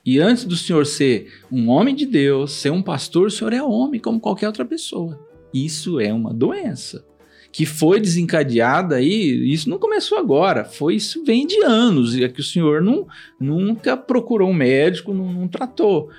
E 0.06 0.20
antes 0.20 0.44
do 0.44 0.56
senhor 0.56 0.86
ser 0.86 1.32
um 1.52 1.70
homem 1.70 1.94
de 1.94 2.06
Deus, 2.06 2.54
ser 2.54 2.72
um 2.72 2.82
pastor, 2.82 3.28
o 3.28 3.32
senhor 3.32 3.54
é 3.54 3.62
homem 3.62 4.00
como 4.00 4.20
qualquer 4.20 4.48
outra 4.48 4.66
pessoa. 4.66 5.20
Isso 5.54 6.00
é 6.00 6.12
uma 6.14 6.34
doença 6.34 7.06
que 7.52 7.66
foi 7.66 8.00
desencadeada 8.00 8.96
aí, 8.96 9.52
isso 9.52 9.70
não 9.70 9.80
começou 9.80 10.18
agora, 10.18 10.64
foi 10.66 10.96
isso 10.96 11.24
vem 11.24 11.48
de 11.48 11.62
anos, 11.64 12.16
e 12.16 12.24
é 12.24 12.30
que 12.30 12.40
o 12.40 12.44
senhor 12.44 12.82
não, 12.82 13.08
nunca 13.40 13.98
procurou 13.98 14.50
um 14.50 14.54
médico, 14.54 15.14
não, 15.14 15.34
não 15.34 15.48
tratou. 15.48 16.10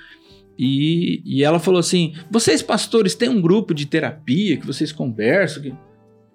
E, 0.62 1.23
e 1.25 1.42
ela 1.42 1.59
falou 1.59 1.81
assim: 1.81 2.12
vocês 2.31 2.61
pastores 2.61 3.14
têm 3.14 3.31
um 3.31 3.40
grupo 3.40 3.73
de 3.73 3.87
terapia 3.87 4.59
que 4.59 4.66
vocês 4.66 4.92
conversam? 4.92 5.64
Eu 5.64 5.75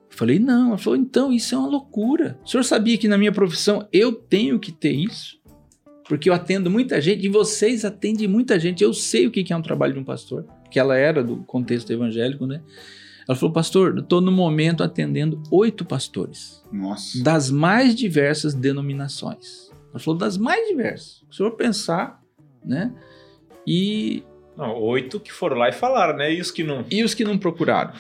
falei, 0.10 0.40
não. 0.40 0.70
Ela 0.70 0.80
falou, 0.80 0.98
então 0.98 1.32
isso 1.32 1.54
é 1.54 1.58
uma 1.60 1.68
loucura. 1.68 2.40
O 2.44 2.50
senhor 2.50 2.64
sabia 2.64 2.98
que 2.98 3.08
na 3.08 3.20
minha 3.20 3.32
profissão 3.32 3.88
eu 3.94 4.12
tenho 4.12 4.58
que 4.58 4.72
ter 4.72 4.94
isso? 4.94 5.38
Porque 6.08 6.28
eu 6.28 6.34
atendo 6.34 6.72
muita 6.72 7.00
gente 7.00 7.24
e 7.24 7.30
vocês 7.30 7.86
atendem 7.86 8.28
muita 8.28 8.60
gente. 8.60 8.84
Eu 8.84 8.96
sei 8.96 9.28
o 9.28 9.32
que 9.32 9.54
é 9.54 9.56
um 9.56 9.62
trabalho 9.62 9.94
de 9.94 10.00
um 10.00 10.04
pastor, 10.04 10.48
que 10.72 10.80
ela 10.80 10.98
era 10.98 11.24
do 11.24 11.38
contexto 11.44 11.94
evangélico, 11.94 12.48
né? 12.48 12.64
Ela 13.28 13.36
falou, 13.36 13.54
pastor, 13.54 13.96
eu 13.96 14.02
estou 14.02 14.22
no 14.22 14.32
momento 14.32 14.82
atendendo 14.82 15.42
oito 15.52 15.86
pastores. 15.86 16.64
Nossa. 16.72 17.24
Das 17.24 17.52
mais 17.52 17.94
diversas 17.94 18.56
denominações. 18.56 19.70
Ela 19.92 20.00
falou, 20.00 20.18
das 20.18 20.36
mais 20.36 20.68
diversas. 20.68 21.18
Se 21.18 21.26
o 21.30 21.34
senhor 21.34 21.52
pensar, 21.52 22.20
né? 22.64 22.92
E, 23.66 24.24
Não, 24.58 24.80
oito 24.82 25.20
que 25.20 25.32
foram 25.32 25.58
lá 25.58 25.70
e 25.70 25.74
falaram, 25.74 26.18
né? 26.18 26.34
E 26.34 26.40
os 26.40 26.52
que 26.52 26.64
não. 26.64 26.86
e 26.90 27.04
os 27.04 27.14
que 27.14 27.24
não 27.24 27.38
procuraram, 27.38 27.94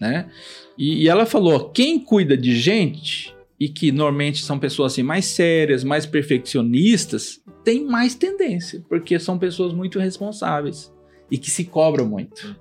né? 0.00 0.30
E, 0.76 1.04
e 1.04 1.08
ela 1.08 1.26
falou, 1.26 1.70
quem 1.70 1.98
cuida 1.98 2.36
de 2.36 2.56
gente 2.56 3.34
e 3.58 3.68
que 3.68 3.92
normalmente 3.92 4.42
são 4.42 4.58
pessoas 4.58 4.92
assim 4.92 5.02
mais 5.02 5.26
sérias, 5.26 5.84
mais 5.84 6.06
perfeccionistas, 6.06 7.42
tem 7.62 7.84
mais 7.84 8.14
tendência, 8.14 8.82
porque 8.88 9.18
são 9.18 9.38
pessoas 9.38 9.74
muito 9.74 9.98
responsáveis 9.98 10.90
e 11.30 11.36
que 11.36 11.50
se 11.50 11.64
cobram 11.64 12.06
muito, 12.08 12.56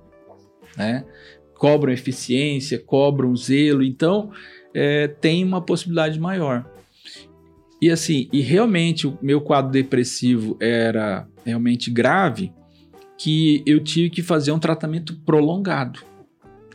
né? 0.76 1.06
Cobram 1.56 1.92
eficiência, 1.92 2.78
cobram 2.78 3.36
zelo, 3.36 3.84
então 3.84 4.32
é, 4.74 5.08
tem 5.08 5.44
uma 5.44 5.62
possibilidade 5.62 6.20
maior. 6.20 6.70
E 7.82 7.89
assim, 7.89 8.28
e 8.34 8.42
realmente 8.42 9.08
o 9.08 9.18
meu 9.22 9.39
quadro 9.39 9.72
depressivo 9.72 10.58
era 10.60 11.26
realmente 11.49 11.91
grave, 11.91 12.53
que 13.17 13.62
eu 13.65 13.83
tive 13.83 14.09
que 14.09 14.23
fazer 14.23 14.51
um 14.51 14.59
tratamento 14.59 15.15
prolongado. 15.25 15.99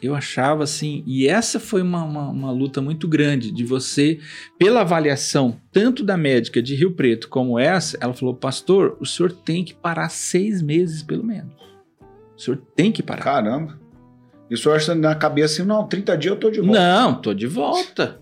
Eu 0.02 0.14
achava 0.14 0.64
assim, 0.64 1.02
e 1.06 1.26
essa 1.26 1.58
foi 1.58 1.80
uma, 1.80 2.04
uma, 2.04 2.28
uma 2.28 2.50
luta 2.50 2.82
muito 2.82 3.08
grande 3.08 3.50
de 3.50 3.64
você, 3.64 4.20
pela 4.58 4.82
avaliação 4.82 5.58
tanto 5.72 6.04
da 6.04 6.14
médica 6.14 6.60
de 6.60 6.74
Rio 6.74 6.92
Preto 6.92 7.26
como 7.30 7.58
essa, 7.58 7.96
ela 7.98 8.12
falou: 8.12 8.34
Pastor, 8.34 8.98
o 9.00 9.06
senhor 9.06 9.32
tem 9.32 9.64
que 9.64 9.72
parar 9.72 10.10
seis 10.10 10.60
meses 10.60 11.02
pelo 11.02 11.24
menos. 11.24 11.54
O 12.36 12.38
senhor 12.38 12.60
tem 12.76 12.92
que 12.92 13.02
parar. 13.02 13.22
Caramba. 13.22 13.80
E 14.50 14.54
o 14.54 14.58
senhor 14.58 14.76
acha 14.76 14.94
na 14.94 15.14
cabeça 15.14 15.62
assim, 15.62 15.66
não, 15.66 15.86
30 15.86 16.18
dias 16.18 16.34
eu 16.34 16.40
tô 16.40 16.50
de 16.50 16.60
volta. 16.60 16.78
Não, 16.80 17.14
tô 17.14 17.32
de 17.32 17.46
volta. 17.46 18.20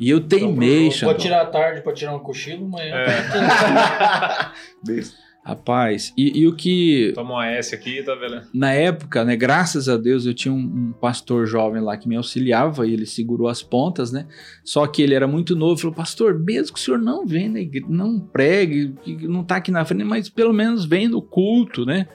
E 0.00 0.10
eu 0.10 0.20
teimei, 0.20 0.84
Vou 0.84 0.90
Xandão. 0.90 1.16
tirar 1.16 1.42
a 1.42 1.46
tarde 1.46 1.82
pra 1.82 1.92
tirar 1.92 2.16
um 2.16 2.18
cochilo, 2.18 2.64
amanhã. 2.64 3.04
Besta. 4.84 5.29
Rapaz, 5.42 6.12
e, 6.18 6.40
e 6.40 6.46
o 6.46 6.54
que 6.54 7.12
Toma 7.14 7.32
uma 7.32 7.46
S 7.46 7.74
aqui, 7.74 8.02
tá 8.02 8.14
vendo? 8.14 8.42
na 8.52 8.72
época, 8.72 9.24
né, 9.24 9.34
graças 9.34 9.88
a 9.88 9.96
Deus, 9.96 10.26
eu 10.26 10.34
tinha 10.34 10.52
um, 10.52 10.58
um 10.58 10.92
pastor 10.92 11.46
jovem 11.46 11.80
lá 11.80 11.96
que 11.96 12.06
me 12.06 12.14
auxiliava 12.14 12.86
e 12.86 12.92
ele 12.92 13.06
segurou 13.06 13.48
as 13.48 13.62
pontas, 13.62 14.12
né? 14.12 14.26
Só 14.62 14.86
que 14.86 15.00
ele 15.00 15.14
era 15.14 15.26
muito 15.26 15.56
novo, 15.56 15.80
falou: 15.80 15.96
"Pastor, 15.96 16.38
mesmo 16.38 16.74
que 16.74 16.80
o 16.80 16.82
senhor 16.82 16.98
não 16.98 17.26
venha 17.26 17.48
na 17.48 17.60
igreja, 17.60 17.86
não 17.88 18.20
pregue, 18.20 18.94
não 19.22 19.42
tá 19.42 19.56
aqui 19.56 19.70
na 19.70 19.82
frente, 19.82 20.04
mas 20.04 20.28
pelo 20.28 20.52
menos 20.52 20.84
vem 20.84 21.08
no 21.08 21.22
culto, 21.22 21.86
né?" 21.86 22.06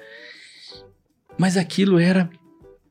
Mas 1.35 1.57
aquilo 1.57 1.97
era 1.97 2.29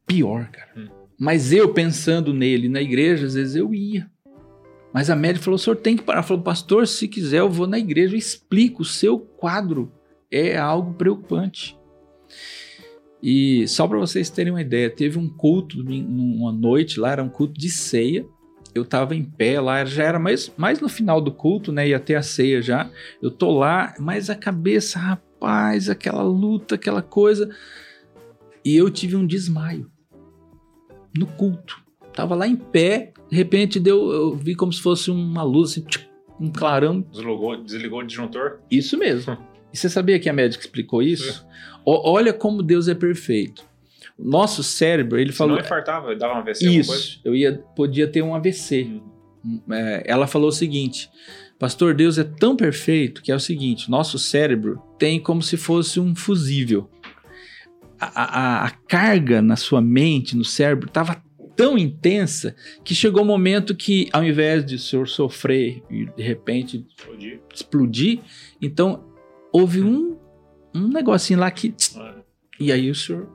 pior, 0.04 0.48
cara. 0.48 0.70
Hum. 0.76 0.88
Mas 1.16 1.52
eu 1.52 1.72
pensando 1.72 2.34
nele 2.34 2.68
na 2.68 2.82
igreja, 2.82 3.24
às 3.24 3.34
vezes 3.34 3.54
eu 3.54 3.72
ia. 3.72 4.10
Mas 4.92 5.08
a 5.08 5.14
médica 5.14 5.44
falou: 5.44 5.56
"O 5.56 5.60
senhor 5.60 5.76
tem 5.76 5.96
que 5.96 6.02
parar". 6.02 6.24
Falou: 6.24 6.42
"Pastor, 6.42 6.88
se 6.88 7.06
quiser, 7.06 7.38
eu 7.38 7.48
vou 7.48 7.68
na 7.68 7.78
igreja, 7.78 8.14
eu 8.14 8.18
explico 8.18 8.82
o 8.82 8.84
seu 8.84 9.16
quadro 9.18 9.92
é 10.36 10.58
algo 10.58 10.94
preocupante. 10.94 11.78
E 13.22 13.66
só 13.68 13.88
para 13.88 13.98
vocês 13.98 14.28
terem 14.28 14.52
uma 14.52 14.60
ideia, 14.60 14.90
teve 14.90 15.18
um 15.18 15.28
culto 15.28 15.82
numa 15.82 16.52
noite 16.52 17.00
lá, 17.00 17.12
era 17.12 17.22
um 17.22 17.28
culto 17.28 17.54
de 17.54 17.70
ceia. 17.70 18.26
Eu 18.74 18.84
tava 18.84 19.14
em 19.14 19.24
pé 19.24 19.60
lá, 19.60 19.84
já 19.84 20.04
era 20.04 20.18
mais, 20.18 20.52
mais 20.56 20.80
no 20.80 20.88
final 20.88 21.20
do 21.20 21.32
culto, 21.32 21.72
né? 21.72 21.88
Ia 21.88 22.00
ter 22.00 22.16
a 22.16 22.22
ceia 22.22 22.60
já. 22.60 22.90
Eu 23.22 23.30
tô 23.30 23.56
lá, 23.56 23.94
mas 23.98 24.28
a 24.28 24.34
cabeça, 24.34 24.98
rapaz, 24.98 25.88
aquela 25.88 26.22
luta, 26.22 26.74
aquela 26.74 27.00
coisa. 27.00 27.48
E 28.64 28.74
eu 28.76 28.90
tive 28.90 29.16
um 29.16 29.26
desmaio 29.26 29.90
no 31.16 31.26
culto. 31.26 31.82
Tava 32.12 32.34
lá 32.34 32.46
em 32.46 32.56
pé, 32.56 33.12
de 33.30 33.36
repente 33.36 33.80
deu, 33.80 34.10
eu 34.12 34.36
vi 34.36 34.54
como 34.54 34.72
se 34.72 34.82
fosse 34.82 35.10
uma 35.10 35.42
luz, 35.42 35.72
assim, 35.72 35.84
um 36.40 36.50
clarão 36.50 37.00
Desligou, 37.00 37.56
desligou 37.56 38.00
o 38.00 38.04
disjuntor. 38.04 38.60
isso 38.70 38.98
mesmo. 38.98 39.38
E 39.74 39.76
você 39.76 39.88
sabia 39.90 40.20
que 40.20 40.28
a 40.28 40.32
médica 40.32 40.62
explicou 40.64 41.02
isso? 41.02 41.44
O- 41.84 42.08
olha 42.10 42.32
como 42.32 42.62
Deus 42.62 42.86
é 42.86 42.94
perfeito. 42.94 43.64
O 44.16 44.24
nosso 44.24 44.62
cérebro, 44.62 45.18
ele 45.18 45.32
Se 45.32 45.38
falou. 45.38 45.56
não 45.56 45.62
infartava, 45.64 46.14
dava 46.14 46.34
uma 46.34 46.40
AVC. 46.42 46.64
Isso, 46.70 47.20
eu 47.24 47.34
ia, 47.34 47.54
podia 47.74 48.06
ter 48.06 48.22
um 48.22 48.34
AVC. 48.36 49.00
É, 49.72 50.04
ela 50.06 50.28
falou 50.28 50.48
o 50.48 50.52
seguinte: 50.52 51.10
Pastor, 51.58 51.92
Deus 51.92 52.16
é 52.18 52.22
tão 52.24 52.54
perfeito 52.56 53.20
que 53.20 53.32
é 53.32 53.34
o 53.34 53.40
seguinte: 53.40 53.90
nosso 53.90 54.16
cérebro 54.16 54.80
tem 54.98 55.18
como 55.20 55.42
se 55.42 55.56
fosse 55.56 55.98
um 55.98 56.14
fusível. 56.14 56.88
A, 57.98 58.06
a- 58.62 58.64
a 58.66 58.70
carga 58.70 59.42
na 59.42 59.56
sua 59.56 59.80
mente, 59.80 60.36
no 60.36 60.44
cérebro, 60.44 60.86
estava 60.86 61.20
tão 61.56 61.76
intensa 61.78 62.54
que 62.84 62.94
chegou 62.94 63.22
um 63.22 63.26
momento 63.26 63.74
que, 63.74 64.08
ao 64.12 64.24
invés 64.24 64.64
de 64.64 64.74
o 64.76 64.78
senhor 64.78 65.08
sofrer 65.08 65.82
e 65.90 66.04
de 66.06 66.22
repente 66.22 66.84
explodir, 67.52 68.20
então 68.60 69.04
houve 69.54 69.80
um, 69.80 70.18
um 70.74 70.88
negocinho 70.88 71.38
lá 71.38 71.48
que. 71.48 71.72
Ah, 71.96 72.16
E 72.58 72.72
aí 72.72 72.90
o 72.90 72.94
senhor 72.94 73.28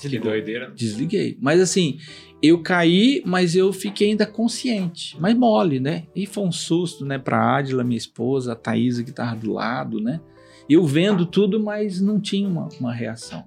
Que 0.00 0.18
doideira. 0.18 0.70
Desliguei. 0.74 1.36
Mas 1.38 1.60
assim, 1.60 1.98
eu 2.42 2.62
caí, 2.62 3.22
mas 3.26 3.54
eu 3.54 3.70
fiquei 3.70 4.10
ainda 4.10 4.24
consciente. 4.24 5.14
Mas 5.20 5.36
mole, 5.36 5.78
né? 5.78 6.06
E 6.14 6.24
foi 6.24 6.42
um 6.44 6.52
susto, 6.52 7.04
né, 7.04 7.18
pra 7.18 7.56
Adila, 7.56 7.84
minha 7.84 7.98
esposa, 7.98 8.52
a 8.52 8.56
Thaisa 8.56 9.04
que 9.04 9.12
tava 9.12 9.36
do 9.36 9.52
lado, 9.52 10.00
né? 10.00 10.20
Eu 10.68 10.84
vendo 10.86 11.26
tudo, 11.26 11.60
mas 11.62 12.00
não 12.00 12.18
tinha 12.18 12.48
uma, 12.48 12.68
uma 12.80 12.92
reação. 12.92 13.44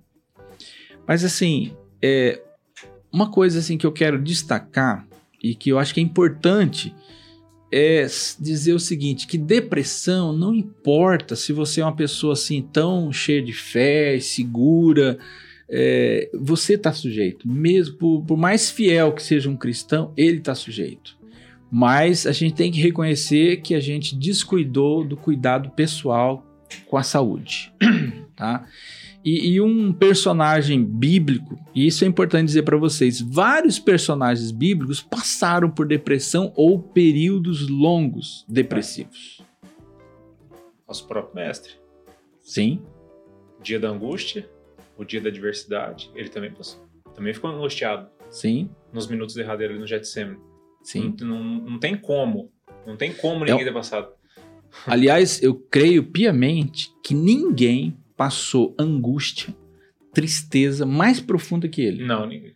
Mas 1.07 1.25
assim, 1.25 1.75
é, 2.01 2.39
uma 3.11 3.31
coisa 3.31 3.59
assim 3.59 3.77
que 3.79 3.85
eu 3.85 3.91
quero 3.91 4.21
destacar 4.21 5.07
e 5.43 5.55
que 5.55 5.71
eu 5.71 5.79
acho 5.79 5.93
que 5.93 5.99
é 5.99 6.03
importante 6.03 6.93
é 7.71 8.05
dizer 8.39 8.73
o 8.73 8.79
seguinte, 8.79 9.27
que 9.27 9.37
depressão 9.37 10.33
não 10.33 10.53
importa 10.53 11.35
se 11.35 11.53
você 11.53 11.81
é 11.81 11.85
uma 11.85 11.95
pessoa 11.95 12.33
assim 12.33 12.61
tão 12.61 13.11
cheia 13.11 13.41
de 13.41 13.53
fé, 13.53 14.19
segura, 14.19 15.17
é, 15.69 16.29
você 16.33 16.73
está 16.73 16.91
sujeito. 16.91 17.47
Mesmo 17.47 17.95
por, 17.97 18.23
por 18.23 18.37
mais 18.37 18.71
fiel 18.71 19.13
que 19.13 19.21
seja 19.21 19.49
um 19.49 19.55
cristão, 19.55 20.11
ele 20.17 20.37
está 20.37 20.55
sujeito. 20.55 21.17
Mas 21.71 22.25
a 22.25 22.31
gente 22.31 22.55
tem 22.55 22.71
que 22.71 22.81
reconhecer 22.81 23.57
que 23.57 23.75
a 23.75 23.79
gente 23.79 24.15
descuidou 24.15 25.03
do 25.03 25.15
cuidado 25.15 25.69
pessoal 25.69 26.43
com 26.87 26.97
a 26.97 27.03
saúde, 27.03 27.71
tá? 28.35 28.65
E, 29.23 29.51
e 29.51 29.61
um 29.61 29.91
personagem 29.91 30.83
bíblico, 30.83 31.59
e 31.75 31.85
isso 31.85 32.05
é 32.05 32.07
importante 32.07 32.45
dizer 32.45 32.63
para 32.63 32.77
vocês, 32.77 33.19
vários 33.19 33.77
personagens 33.77 34.49
bíblicos 34.49 35.01
passaram 35.01 35.69
por 35.69 35.85
depressão 35.85 36.53
ou 36.55 36.81
períodos 36.81 37.67
longos 37.67 38.45
depressivos. 38.47 39.41
Nosso 40.87 41.05
próprio 41.05 41.35
mestre. 41.35 41.73
Sim, 42.41 42.81
dia 43.61 43.79
da 43.79 43.89
angústia, 43.89 44.49
o 44.97 45.03
dia 45.03 45.21
da 45.21 45.29
adversidade, 45.29 46.09
ele 46.15 46.29
também 46.29 46.51
passou. 46.51 46.85
Também 47.13 47.33
ficou 47.33 47.49
angustiado 47.49 48.09
sim, 48.29 48.69
nos 48.93 49.07
minutos 49.07 49.35
derradeiros 49.35 49.73
ali 49.73 49.81
no 49.81 49.87
Getsemane. 49.87 50.39
sim. 50.81 51.13
Não, 51.21 51.27
não, 51.27 51.43
não 51.71 51.79
tem 51.79 51.97
como. 51.97 52.51
Não 52.85 52.95
tem 52.95 53.13
como 53.13 53.39
ninguém 53.45 53.61
É 53.61 53.65
ter 53.65 53.73
passado. 53.73 54.11
Aliás, 54.85 55.41
eu 55.41 55.55
creio 55.55 56.03
piamente 56.03 56.93
que 57.03 57.13
ninguém 57.13 57.97
passou 58.19 58.75
angústia, 58.77 59.55
tristeza 60.13 60.85
mais 60.85 61.21
profunda 61.21 61.69
que 61.69 61.81
ele. 61.81 62.05
Não, 62.05 62.27
ninguém. 62.27 62.51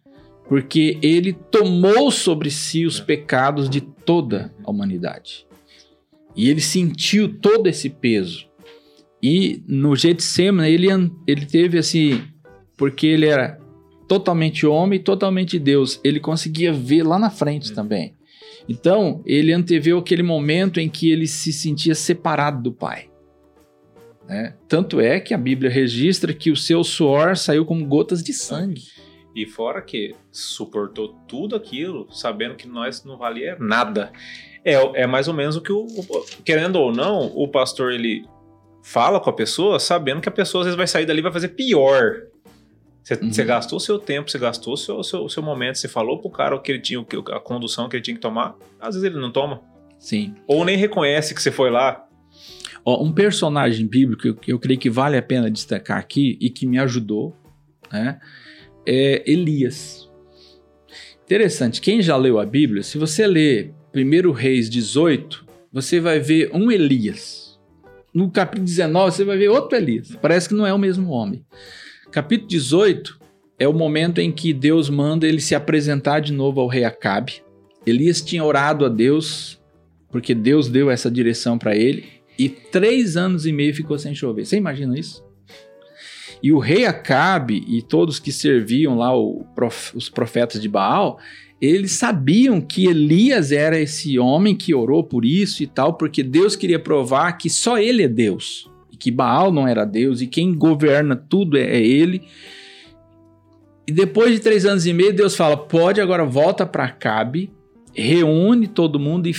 Porque 0.50 1.00
ele 1.02 1.32
tomou 1.32 2.12
sobre 2.12 2.52
si 2.52 2.86
os 2.86 3.00
pecados 3.00 3.70
de 3.70 3.80
toda 3.80 4.54
a 4.62 4.70
humanidade. 4.70 5.48
E 6.36 6.50
ele 6.50 6.60
sentiu 6.60 7.40
todo 7.40 7.68
esse 7.68 7.90
peso. 7.90 8.46
E 9.22 9.64
no 9.66 9.96
Getsemane 9.96 10.70
ele, 10.70 10.88
ele 11.26 11.46
teve 11.46 11.78
assim, 11.78 12.22
porque 12.76 13.08
ele 13.08 13.28
era 13.28 13.58
totalmente 14.06 14.66
homem 14.66 15.00
e 15.00 15.04
totalmente 15.04 15.58
Deus, 15.58 15.98
ele 16.04 16.20
conseguia 16.20 16.74
ver 16.74 17.04
lá 17.04 17.18
na 17.18 17.30
frente 17.30 17.72
também. 17.72 18.16
Então, 18.68 19.24
ele 19.26 19.54
anteveu 19.54 19.98
aquele 19.98 20.24
momento 20.24 20.82
em 20.82 20.90
que 20.90 21.10
ele 21.10 21.26
se 21.26 21.54
sentia 21.54 21.96
separado 21.96 22.62
do 22.62 22.74
Pai. 22.74 23.13
Né? 24.28 24.56
Tanto 24.68 25.00
é 25.02 25.20
que 25.20 25.34
a 25.34 25.38
Bíblia 25.38 25.70
registra 25.70 26.34
que 26.34 26.50
o 26.52 26.56
seu 26.56 26.84
suor 26.84 27.36
saiu 27.36 27.66
como 27.66 27.86
gotas 27.86 28.24
de 28.24 28.34
sangue. 28.34 28.84
E 29.36 29.46
fora 29.46 29.82
que 29.82 30.16
suportou 30.32 31.16
tudo 31.28 31.56
aquilo, 31.56 32.08
sabendo 32.12 32.56
que 32.56 32.68
nós 32.68 33.04
não 33.04 33.18
valia 33.18 33.58
nada. 33.60 34.12
É, 34.64 34.76
é 35.02 35.08
mais 35.08 35.28
ou 35.28 35.34
menos 35.34 35.56
o 35.56 35.62
que 35.62 35.72
o, 35.74 35.86
o- 35.86 36.26
Querendo 36.46 36.76
ou 36.78 36.94
não, 36.94 37.26
o 37.36 37.48
pastor 37.48 37.92
ele 37.92 38.26
fala 38.84 39.20
com 39.20 39.30
a 39.30 39.34
pessoa 39.34 39.80
sabendo 39.80 40.22
que 40.22 40.30
a 40.30 40.32
pessoa 40.32 40.62
às 40.62 40.66
vezes 40.68 40.78
vai 40.78 40.88
sair 40.88 41.06
dali 41.06 41.20
e 41.20 41.24
vai 41.24 41.32
fazer 41.34 41.50
pior. 41.50 42.22
Você, 43.04 43.16
Uhum. 43.16 43.34
você 43.34 43.44
gastou 43.44 43.80
seu 43.80 44.00
tempo, 44.00 44.30
você 44.32 44.38
gastou 44.40 44.78
seu, 44.78 45.04
seu, 45.04 45.28
seu 45.28 45.44
momento, 45.44 45.78
você 45.78 45.90
falou 45.90 46.20
pro 46.22 46.30
cara 46.30 46.56
o 46.56 46.62
que 46.62 46.72
ele 46.72 46.80
tinha, 46.82 47.02
o 47.02 47.06
a 47.34 47.40
condução 47.40 47.90
que 47.90 47.98
ele 47.98 48.04
tinha 48.04 48.16
que 48.16 48.22
tomar. 48.22 48.56
Às 48.80 48.96
vezes 48.96 49.04
ele 49.10 49.20
não 49.20 49.32
toma. 49.32 49.62
Sim. 50.00 50.36
Ou 50.48 50.64
nem 50.64 50.78
reconhece 50.78 51.34
que 51.36 51.42
você 51.42 51.52
foi 51.52 51.70
lá. 51.70 52.03
Ó, 52.86 53.04
um 53.04 53.12
personagem 53.12 53.88
bíblico 53.88 54.34
que 54.34 54.52
eu 54.52 54.60
creio 54.60 54.80
que 54.80 54.90
vale 54.90 55.16
a 55.18 55.22
pena 55.22 55.50
destacar 55.50 55.98
aqui 55.98 56.38
e 56.42 56.50
que 56.50 56.68
me 56.68 56.78
ajudou 56.78 57.36
né, 57.92 58.20
é 58.86 59.24
Elias. 59.26 60.10
Interessante, 61.24 61.80
quem 61.80 62.02
já 62.02 62.18
leu 62.18 62.40
a 62.40 62.46
Bíblia, 62.46 62.84
se 62.84 62.98
você 62.98 63.26
ler 63.26 63.74
1 63.96 64.32
Reis 64.32 64.70
18, 64.70 65.46
você 65.72 66.00
vai 66.00 66.20
ver 66.20 66.52
um 66.54 66.70
Elias. 66.70 67.58
No 68.14 68.30
capítulo 68.30 68.66
19, 68.66 69.16
você 69.16 69.24
vai 69.24 69.38
ver 69.38 69.50
outro 69.50 69.78
Elias. 69.78 70.16
Parece 70.22 70.50
que 70.50 70.54
não 70.54 70.68
é 70.68 70.74
o 70.74 70.78
mesmo 70.78 71.10
homem. 71.10 71.44
Capítulo 72.12 72.50
18 72.50 73.20
é 73.58 73.68
o 73.68 73.74
momento 73.74 74.20
em 74.20 74.32
que 74.32 74.54
Deus 74.54 74.90
manda 74.90 75.26
ele 75.26 75.40
se 75.40 75.56
apresentar 75.56 76.20
de 76.20 76.34
novo 76.34 76.60
ao 76.60 76.68
rei 76.68 76.84
Acabe. 76.84 77.42
Elias 77.86 78.22
tinha 78.22 78.44
orado 78.44 78.86
a 78.86 78.90
Deus, 78.90 79.60
porque 80.12 80.36
Deus 80.36 80.70
deu 80.70 80.92
essa 80.92 81.10
direção 81.10 81.58
para 81.58 81.76
ele, 81.76 82.06
e 82.38 82.50
três 82.50 83.16
anos 83.16 83.46
e 83.46 83.52
meio 83.52 83.74
ficou 83.74 83.98
sem 83.98 84.14
chover. 84.16 84.46
Você 84.46 84.58
imagina 84.58 84.98
isso? 84.98 85.24
E 86.42 86.52
o 86.52 86.60
rei 86.60 86.86
Acabe 86.86 87.64
e 87.68 87.82
todos 87.82 88.20
que 88.20 88.32
serviam 88.32 88.98
lá 88.98 89.12
prof- 89.56 89.96
os 89.96 90.10
profetas 90.10 90.62
de 90.62 90.68
Baal, 90.68 91.18
eles 91.62 91.94
sabiam 91.94 92.60
que 92.60 92.88
Elias 92.88 93.54
era 93.54 93.80
esse 93.80 94.20
homem 94.20 94.54
que 94.54 94.74
orou 94.74 95.04
por 95.04 95.24
isso 95.24 95.64
e 95.64 95.68
tal, 95.68 95.94
porque 95.94 96.22
Deus 96.22 96.58
queria 96.58 96.80
provar 96.80 97.38
que 97.38 97.50
só 97.50 97.78
ele 97.78 98.04
é 98.04 98.08
Deus. 98.10 98.70
E 98.92 98.98
que 98.98 99.10
Baal 99.10 99.54
não 99.54 99.66
era 99.66 99.86
Deus, 99.86 100.20
e 100.20 100.28
quem 100.28 100.54
governa 100.54 101.16
tudo 101.16 101.58
é, 101.58 101.62
é 101.62 101.82
ele. 101.82 102.24
E 103.88 103.92
depois 103.94 104.34
de 104.34 104.40
três 104.40 104.66
anos 104.66 104.86
e 104.86 104.92
meio, 104.92 105.14
Deus 105.16 105.36
fala: 105.38 105.56
pode 105.56 106.02
agora 106.02 106.26
volta 106.26 106.66
para 106.66 106.84
Acabe, 106.84 107.52
reúne 107.94 108.68
todo 108.68 109.00
mundo 109.00 109.30
e, 109.30 109.34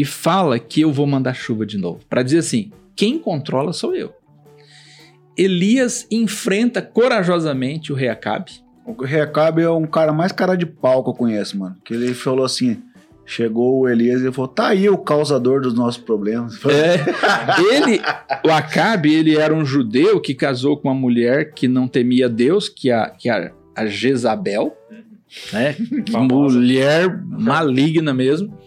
e 0.00 0.04
fala 0.04 0.58
que 0.58 0.80
eu 0.80 0.90
vou 0.90 1.06
mandar 1.06 1.34
chuva 1.34 1.66
de 1.66 1.76
novo. 1.76 2.00
Para 2.08 2.22
dizer 2.22 2.38
assim: 2.38 2.72
quem 2.96 3.18
controla 3.18 3.70
sou 3.70 3.94
eu. 3.94 4.14
Elias 5.36 6.06
enfrenta 6.10 6.80
corajosamente 6.80 7.92
o 7.92 7.94
rei 7.94 8.08
Acabe. 8.08 8.50
O 8.86 9.04
Recabe 9.04 9.60
é 9.60 9.70
um 9.70 9.86
cara 9.86 10.10
mais 10.10 10.32
cara 10.32 10.56
de 10.56 10.64
pau 10.64 11.04
que 11.04 11.10
eu 11.10 11.14
conheço, 11.14 11.58
mano. 11.58 11.76
Que 11.84 11.92
ele 11.92 12.14
falou 12.14 12.46
assim: 12.46 12.82
chegou 13.26 13.80
o 13.80 13.88
Elias 13.90 14.22
e 14.22 14.32
falou: 14.32 14.48
tá 14.48 14.68
aí 14.68 14.88
o 14.88 14.96
causador 14.96 15.60
dos 15.60 15.74
nossos 15.74 16.02
problemas. 16.02 16.58
É, 16.64 17.74
ele, 17.74 18.00
o 18.42 18.50
Acabe, 18.50 19.12
ele 19.12 19.36
era 19.36 19.52
um 19.52 19.66
judeu 19.66 20.18
que 20.18 20.34
casou 20.34 20.78
com 20.78 20.88
uma 20.88 20.94
mulher 20.94 21.52
que 21.52 21.68
não 21.68 21.86
temia 21.86 22.26
Deus, 22.26 22.70
que 22.70 22.88
é 22.88 22.94
a, 22.94 23.10
que 23.10 23.28
é 23.28 23.52
a 23.76 23.84
Jezabel, 23.84 24.74
né? 25.52 25.76
Mulher 26.08 27.22
maligna 27.22 28.14
mesmo. 28.14 28.58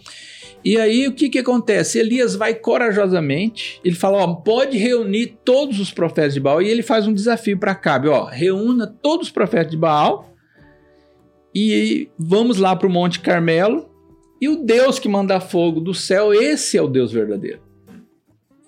E 0.64 0.78
aí 0.78 1.06
o 1.06 1.12
que 1.12 1.28
que 1.28 1.38
acontece? 1.38 1.98
Elias 1.98 2.34
vai 2.34 2.54
corajosamente, 2.54 3.78
ele 3.84 3.94
fala, 3.94 4.16
ó, 4.16 4.34
pode 4.34 4.78
reunir 4.78 5.36
todos 5.44 5.78
os 5.78 5.92
profetas 5.92 6.32
de 6.32 6.40
Baal 6.40 6.62
e 6.62 6.68
ele 6.68 6.82
faz 6.82 7.06
um 7.06 7.12
desafio 7.12 7.58
para 7.58 7.72
Acabe, 7.72 8.08
ó, 8.08 8.24
reúna 8.24 8.86
todos 8.86 9.26
os 9.26 9.32
profetas 9.32 9.70
de 9.70 9.76
Baal 9.76 10.32
e 11.54 12.08
vamos 12.18 12.56
lá 12.56 12.74
para 12.74 12.88
o 12.88 12.90
Monte 12.90 13.20
Carmelo 13.20 13.90
e 14.40 14.48
o 14.48 14.64
Deus 14.64 14.98
que 14.98 15.06
manda 15.06 15.38
fogo 15.38 15.80
do 15.80 15.92
céu, 15.92 16.32
esse 16.32 16.78
é 16.78 16.82
o 16.82 16.88
Deus 16.88 17.12
verdadeiro. 17.12 17.60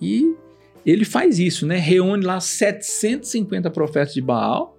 E 0.01 0.35
ele 0.85 1.05
faz 1.07 1.39
isso, 1.39 1.67
né? 1.67 1.79
Reúne 1.79 2.25
lá 2.25 2.39
750 2.41 3.71
profetas 3.71 4.13
de 4.13 4.21
Baal. 4.21 4.79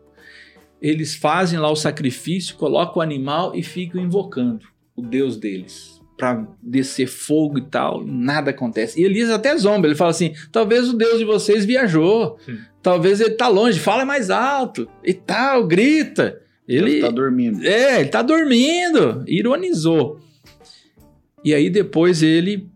Eles 0.79 1.15
fazem 1.15 1.57
lá 1.57 1.69
o 1.71 1.75
sacrifício, 1.75 2.55
colocam 2.55 2.97
o 2.97 3.01
animal 3.01 3.55
e 3.55 3.63
ficam 3.63 3.99
invocando 3.99 4.67
o 4.95 5.01
Deus 5.01 5.35
deles 5.35 5.96
para 6.17 6.47
descer 6.61 7.07
fogo 7.07 7.59
e 7.59 7.61
tal. 7.61 8.03
Nada 8.05 8.49
acontece. 8.51 8.99
E 8.99 9.05
Elias 9.05 9.29
até 9.29 9.55
zomba. 9.57 9.87
Ele 9.87 9.95
fala 9.95 10.09
assim: 10.11 10.33
talvez 10.51 10.89
o 10.89 10.97
Deus 10.97 11.19
de 11.19 11.25
vocês 11.25 11.63
viajou. 11.63 12.37
Hum. 12.49 12.57
Talvez 12.81 13.21
ele 13.21 13.31
tá 13.35 13.47
longe. 13.47 13.79
Fala 13.79 14.03
mais 14.03 14.29
alto 14.29 14.87
e 15.03 15.13
tal, 15.13 15.65
grita. 15.67 16.41
Ele 16.67 16.91
Ele 16.93 17.01
tá 17.01 17.09
dormindo. 17.09 17.65
é, 17.65 17.99
ele 18.01 18.09
tá 18.09 18.21
dormindo. 18.21 19.23
Ironizou. 19.27 20.19
E 21.43 21.53
aí 21.53 21.69
depois 21.69 22.21
ele 22.23 22.67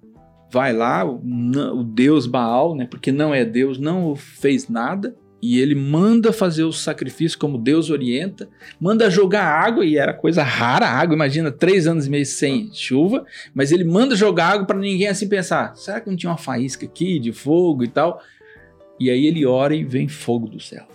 vai 0.51 0.73
lá, 0.73 1.04
o 1.06 1.84
deus 1.84 2.25
Baal, 2.27 2.75
né? 2.75 2.86
Porque 2.89 3.12
não 3.12 3.34
é 3.34 3.43
Deus, 3.45 3.77
não 3.77 4.15
fez 4.15 4.67
nada. 4.69 5.15
E 5.41 5.60
ele 5.60 5.73
manda 5.73 6.32
fazer 6.32 6.63
o 6.63 6.71
sacrifício 6.71 7.39
como 7.39 7.58
Deus 7.58 7.89
orienta, 7.89 8.47
manda 8.80 9.10
jogar 9.10 9.43
água, 9.43 9.84
e 9.84 9.97
era 9.97 10.13
coisa 10.13 10.43
rara 10.43 10.88
água, 10.88 11.15
imagina, 11.15 11.51
três 11.51 11.88
anos 11.88 12.06
e 12.06 12.10
meio 12.10 12.25
sem 12.25 12.71
chuva, 12.73 13.25
mas 13.54 13.71
ele 13.71 13.84
manda 13.84 14.15
jogar 14.15 14.49
água 14.49 14.67
para 14.67 14.77
ninguém 14.77 15.08
assim 15.08 15.27
pensar: 15.27 15.75
será 15.75 15.99
que 15.99 16.10
não 16.10 16.15
tinha 16.15 16.30
uma 16.30 16.38
faísca 16.38 16.86
aqui 16.86 17.17
de 17.17 17.32
fogo 17.32 17.84
e 17.84 17.88
tal? 17.88 18.21
E 18.99 19.10
aí 19.10 19.25
ele 19.25 19.45
ora 19.45 19.73
e 19.73 19.84
vem 19.84 20.08
fogo 20.08 20.47
do 20.47 20.60
céu. 20.60 20.88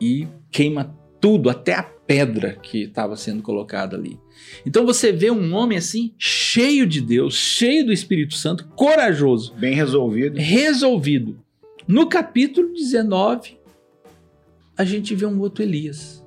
E 0.00 0.26
queima 0.50 0.96
tudo, 1.20 1.48
até 1.48 1.74
a 1.74 1.84
pedra 1.84 2.58
que 2.60 2.82
estava 2.82 3.16
sendo 3.16 3.40
colocada 3.42 3.96
ali. 3.96 4.18
Então 4.66 4.84
você 4.84 5.12
vê 5.12 5.30
um 5.30 5.54
homem 5.54 5.78
assim, 5.78 6.12
cheio 6.18 6.84
de 6.84 7.00
Deus, 7.00 7.34
cheio 7.34 7.86
do 7.86 7.92
Espírito 7.92 8.34
Santo, 8.34 8.66
corajoso, 8.74 9.54
Bem 9.54 9.74
resolvido. 9.74 10.36
resolvido. 10.38 11.41
No 11.92 12.08
capítulo 12.08 12.72
19, 12.72 13.58
a 14.78 14.82
gente 14.82 15.14
vê 15.14 15.26
um 15.26 15.38
outro 15.40 15.62
Elias. 15.62 16.26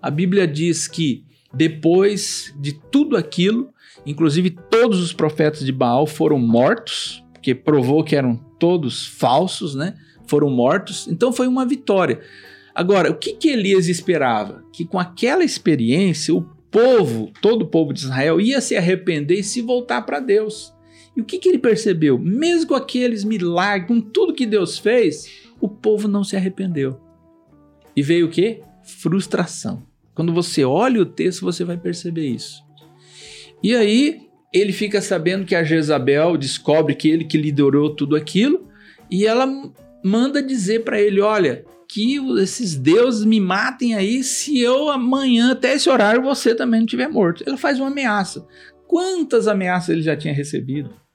A 0.00 0.10
Bíblia 0.10 0.48
diz 0.48 0.88
que 0.88 1.26
depois 1.52 2.54
de 2.58 2.72
tudo 2.72 3.14
aquilo, 3.14 3.68
inclusive 4.06 4.48
todos 4.48 4.98
os 5.02 5.12
profetas 5.12 5.60
de 5.60 5.72
Baal 5.72 6.06
foram 6.06 6.38
mortos, 6.38 7.22
porque 7.34 7.54
provou 7.54 8.02
que 8.02 8.16
eram 8.16 8.36
todos 8.58 9.06
falsos, 9.06 9.74
né? 9.74 9.94
Foram 10.26 10.48
mortos. 10.48 11.06
Então 11.06 11.34
foi 11.34 11.46
uma 11.46 11.66
vitória. 11.66 12.22
Agora, 12.74 13.10
o 13.10 13.14
que, 13.14 13.34
que 13.34 13.50
Elias 13.50 13.88
esperava? 13.88 14.64
Que 14.72 14.86
com 14.86 14.98
aquela 14.98 15.44
experiência, 15.44 16.34
o 16.34 16.48
povo, 16.70 17.30
todo 17.42 17.60
o 17.60 17.68
povo 17.68 17.92
de 17.92 18.00
Israel, 18.00 18.40
ia 18.40 18.58
se 18.62 18.74
arrepender 18.74 19.40
e 19.40 19.44
se 19.44 19.60
voltar 19.60 20.00
para 20.06 20.18
Deus. 20.18 20.72
E 21.18 21.20
o 21.20 21.24
que, 21.24 21.36
que 21.40 21.48
ele 21.48 21.58
percebeu? 21.58 22.16
Mesmo 22.16 22.68
com 22.68 22.74
aqueles 22.76 23.24
milagres, 23.24 23.88
com 23.88 24.00
tudo 24.00 24.32
que 24.32 24.46
Deus 24.46 24.78
fez, 24.78 25.42
o 25.60 25.66
povo 25.68 26.06
não 26.06 26.22
se 26.22 26.36
arrependeu. 26.36 27.00
E 27.96 28.00
veio 28.02 28.26
o 28.26 28.30
quê? 28.30 28.62
Frustração. 28.84 29.82
Quando 30.14 30.32
você 30.32 30.64
olha 30.64 31.02
o 31.02 31.04
texto, 31.04 31.40
você 31.40 31.64
vai 31.64 31.76
perceber 31.76 32.28
isso. 32.28 32.62
E 33.60 33.74
aí, 33.74 34.28
ele 34.54 34.72
fica 34.72 35.00
sabendo 35.00 35.44
que 35.44 35.56
a 35.56 35.64
Jezabel 35.64 36.36
descobre 36.36 36.94
que 36.94 37.08
ele 37.08 37.24
que 37.24 37.36
liderou 37.36 37.96
tudo 37.96 38.14
aquilo, 38.14 38.68
e 39.10 39.26
ela 39.26 39.44
manda 40.04 40.40
dizer 40.40 40.84
para 40.84 41.00
ele: 41.00 41.20
olha, 41.20 41.64
que 41.88 42.16
esses 42.40 42.76
deuses 42.76 43.24
me 43.24 43.40
matem 43.40 43.96
aí 43.96 44.22
se 44.22 44.60
eu 44.60 44.88
amanhã, 44.88 45.50
até 45.50 45.74
esse 45.74 45.90
horário, 45.90 46.22
você 46.22 46.54
também 46.54 46.78
não 46.78 46.86
estiver 46.86 47.08
morto. 47.08 47.42
Ela 47.44 47.56
faz 47.56 47.80
uma 47.80 47.88
ameaça. 47.88 48.46
Quantas 48.86 49.48
ameaças 49.48 49.88
ele 49.88 50.02
já 50.02 50.16
tinha 50.16 50.32
recebido? 50.32 51.07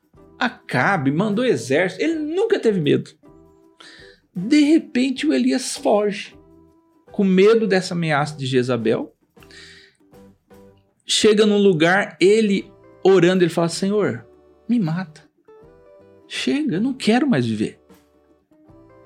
Acabe, 0.44 1.10
mandou 1.10 1.46
exército, 1.46 2.04
ele 2.04 2.16
nunca 2.16 2.60
teve 2.60 2.82
medo. 2.82 3.12
De 4.36 4.60
repente 4.60 5.26
o 5.26 5.34
Elias 5.34 5.78
foge, 5.78 6.38
com 7.14 7.24
medo 7.24 7.66
dessa 7.66 7.94
ameaça 7.94 8.36
de 8.36 8.46
Jezabel. 8.46 9.16
Chega 11.06 11.46
num 11.46 11.60
lugar, 11.60 12.18
ele 12.20 12.70
orando, 13.02 13.42
ele 13.42 13.50
fala: 13.50 13.70
Senhor, 13.70 14.28
me 14.68 14.78
mata. 14.82 15.24
Chega, 16.28 16.76
eu 16.76 16.82
não 16.82 16.94
quero 16.94 17.26
mais 17.26 17.46
viver. 17.46 17.80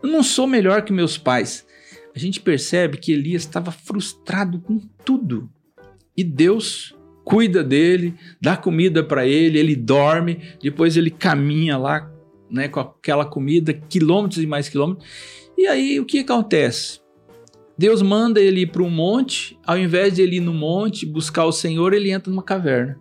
Eu 0.02 0.10
não 0.10 0.24
sou 0.24 0.48
melhor 0.48 0.82
que 0.82 0.92
meus 0.92 1.20
pais. 1.20 1.68
A 2.16 2.18
gente 2.18 2.40
percebe 2.40 2.98
que 2.98 3.12
Elias 3.12 3.44
estava 3.44 3.70
frustrado 3.70 4.60
com 4.60 4.80
tudo. 5.06 5.48
E 6.16 6.24
Deus 6.24 6.97
cuida 7.28 7.62
dele, 7.62 8.14
dá 8.42 8.56
comida 8.56 9.04
para 9.04 9.28
ele, 9.28 9.60
ele 9.60 9.76
dorme, 9.76 10.40
depois 10.64 10.96
ele 10.96 11.12
caminha 11.12 11.78
lá, 11.78 12.10
né, 12.50 12.70
com 12.70 12.80
aquela 12.80 13.26
comida, 13.26 13.74
quilômetros 13.74 14.42
e 14.42 14.48
mais 14.48 14.70
quilômetros. 14.70 15.06
E 15.58 15.68
aí 15.68 16.00
o 16.00 16.06
que 16.06 16.20
acontece? 16.20 17.02
Deus 17.78 18.02
manda 18.02 18.40
ele 18.40 18.62
ir 18.62 18.68
para 18.68 18.82
um 18.82 18.90
monte, 18.90 19.60
ao 19.66 19.78
invés 19.78 20.16
de 20.16 20.22
ele 20.22 20.38
ir 20.38 20.40
no 20.40 20.54
monte 20.54 21.06
buscar 21.06 21.44
o 21.44 21.52
Senhor, 21.52 21.94
ele 21.94 22.12
entra 22.12 22.32
numa 22.32 22.42
caverna. 22.42 22.98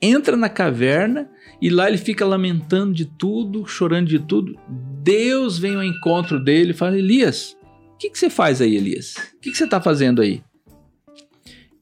Entra 0.00 0.36
na 0.36 0.50
caverna 0.50 1.30
e 1.60 1.70
lá 1.70 1.88
ele 1.88 1.96
fica 1.96 2.26
lamentando 2.26 2.92
de 2.92 3.06
tudo, 3.06 3.64
chorando 3.66 4.08
de 4.08 4.18
tudo. 4.18 4.58
Deus 5.02 5.58
vem 5.58 5.76
ao 5.76 5.82
encontro 5.82 6.38
dele 6.38 6.72
e 6.72 6.74
fala: 6.74 6.98
Elias, 6.98 7.56
o 7.94 7.96
que, 7.96 8.10
que 8.10 8.18
você 8.18 8.28
faz 8.28 8.60
aí, 8.60 8.76
Elias? 8.76 9.14
O 9.14 9.40
que, 9.40 9.50
que 9.50 9.56
você 9.56 9.64
está 9.64 9.80
fazendo 9.80 10.20
aí? 10.20 10.42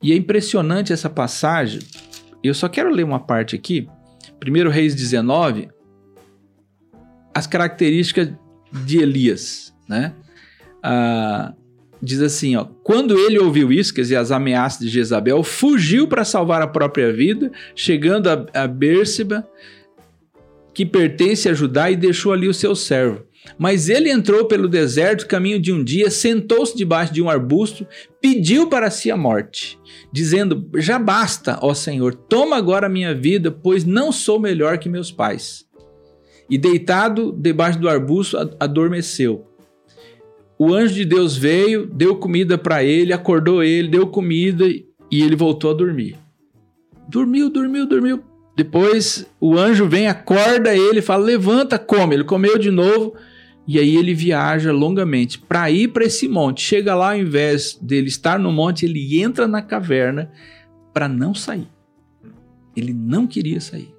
E 0.02 0.12
é 0.12 0.16
impressionante 0.16 0.92
essa 0.92 1.10
passagem. 1.10 1.80
Eu 2.42 2.54
só 2.54 2.68
quero 2.68 2.90
ler 2.90 3.04
uma 3.04 3.20
parte 3.20 3.54
aqui. 3.54 3.88
1 4.46 4.68
Reis 4.70 4.94
19, 4.94 5.68
as 7.34 7.46
características 7.46 8.30
de 8.84 8.98
Elias, 8.98 9.74
né? 9.86 10.14
Ah, 10.82 11.52
diz 12.02 12.20
assim, 12.22 12.56
ó, 12.56 12.64
quando 12.82 13.18
ele 13.18 13.38
ouviu 13.38 13.70
isso, 13.70 13.92
quer 13.92 14.00
dizer, 14.02 14.16
as 14.16 14.30
ameaças 14.30 14.80
de 14.80 14.88
Jezabel, 14.88 15.42
fugiu 15.42 16.08
para 16.08 16.24
salvar 16.24 16.62
a 16.62 16.66
própria 16.66 17.12
vida, 17.12 17.52
chegando 17.74 18.28
a, 18.28 18.46
a 18.54 18.68
que 20.72 20.86
pertence 20.86 21.48
a 21.48 21.52
Judá, 21.52 21.90
e 21.90 21.96
deixou 21.96 22.32
ali 22.32 22.48
o 22.48 22.54
seu 22.54 22.74
servo. 22.74 23.26
Mas 23.58 23.88
ele 23.88 24.10
entrou 24.10 24.44
pelo 24.44 24.68
deserto, 24.68 25.26
caminho 25.26 25.60
de 25.60 25.72
um 25.72 25.82
dia, 25.82 26.10
sentou-se 26.10 26.76
debaixo 26.76 27.12
de 27.12 27.22
um 27.22 27.28
arbusto, 27.28 27.86
pediu 28.20 28.68
para 28.68 28.90
si 28.90 29.10
a 29.10 29.16
morte, 29.16 29.78
dizendo: 30.12 30.68
Já 30.76 30.98
basta, 30.98 31.58
ó 31.62 31.74
Senhor, 31.74 32.14
toma 32.14 32.56
agora 32.56 32.86
a 32.86 32.90
minha 32.90 33.14
vida, 33.14 33.50
pois 33.50 33.84
não 33.84 34.12
sou 34.12 34.38
melhor 34.38 34.78
que 34.78 34.88
meus 34.88 35.10
pais. 35.10 35.66
E 36.48 36.58
deitado 36.58 37.32
debaixo 37.32 37.78
do 37.78 37.88
arbusto, 37.88 38.36
adormeceu. 38.58 39.46
O 40.58 40.74
anjo 40.74 40.94
de 40.94 41.04
Deus 41.04 41.36
veio, 41.36 41.86
deu 41.86 42.16
comida 42.16 42.58
para 42.58 42.84
ele, 42.84 43.12
acordou 43.12 43.62
ele, 43.62 43.88
deu 43.88 44.06
comida 44.06 44.66
e 44.68 45.22
ele 45.22 45.34
voltou 45.34 45.70
a 45.70 45.74
dormir. 45.74 46.18
Dormiu, 47.08 47.48
dormiu, 47.48 47.86
dormiu. 47.86 48.29
Depois 48.60 49.26
o 49.40 49.56
anjo 49.56 49.88
vem, 49.88 50.06
acorda 50.06 50.76
ele, 50.76 51.00
fala: 51.00 51.24
Levanta, 51.24 51.78
come. 51.78 52.14
Ele 52.14 52.24
comeu 52.24 52.58
de 52.58 52.70
novo 52.70 53.14
e 53.66 53.78
aí 53.78 53.96
ele 53.96 54.12
viaja 54.12 54.70
longamente 54.70 55.38
para 55.38 55.70
ir 55.70 55.88
para 55.88 56.04
esse 56.04 56.28
monte. 56.28 56.60
Chega 56.60 56.94
lá, 56.94 57.12
ao 57.12 57.18
invés 57.18 57.78
dele 57.80 58.08
estar 58.08 58.38
no 58.38 58.52
monte, 58.52 58.84
ele 58.84 59.18
entra 59.18 59.48
na 59.48 59.62
caverna 59.62 60.30
para 60.92 61.08
não 61.08 61.34
sair. 61.34 61.68
Ele 62.76 62.92
não 62.92 63.26
queria 63.26 63.62
sair. 63.62 63.94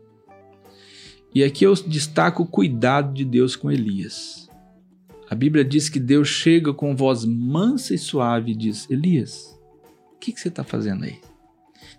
E 1.34 1.43
aqui 1.43 1.66
eu 1.66 1.74
destaco 1.74 2.43
o 2.43 2.47
cuidado 2.47 3.16
de 3.16 3.26
Deus 3.26 3.55
com 3.55 3.72
Elias. 3.72 4.47
A 5.28 5.34
Bíblia 5.34 5.66
diz 5.66 5.89
que 5.89 5.99
Deus 5.99 6.28
chega 6.28 6.72
com 6.72 6.95
voz 6.95 7.26
mansa 7.26 7.95
e 7.95 7.97
suave 7.97 8.51
e 8.51 8.55
diz: 8.55 8.88
Elias, 8.91 9.59
o 10.14 10.20
que, 10.20 10.32
que 10.32 10.39
você 10.39 10.49
está 10.49 10.64
fazendo 10.64 11.03
aí? 11.03 11.20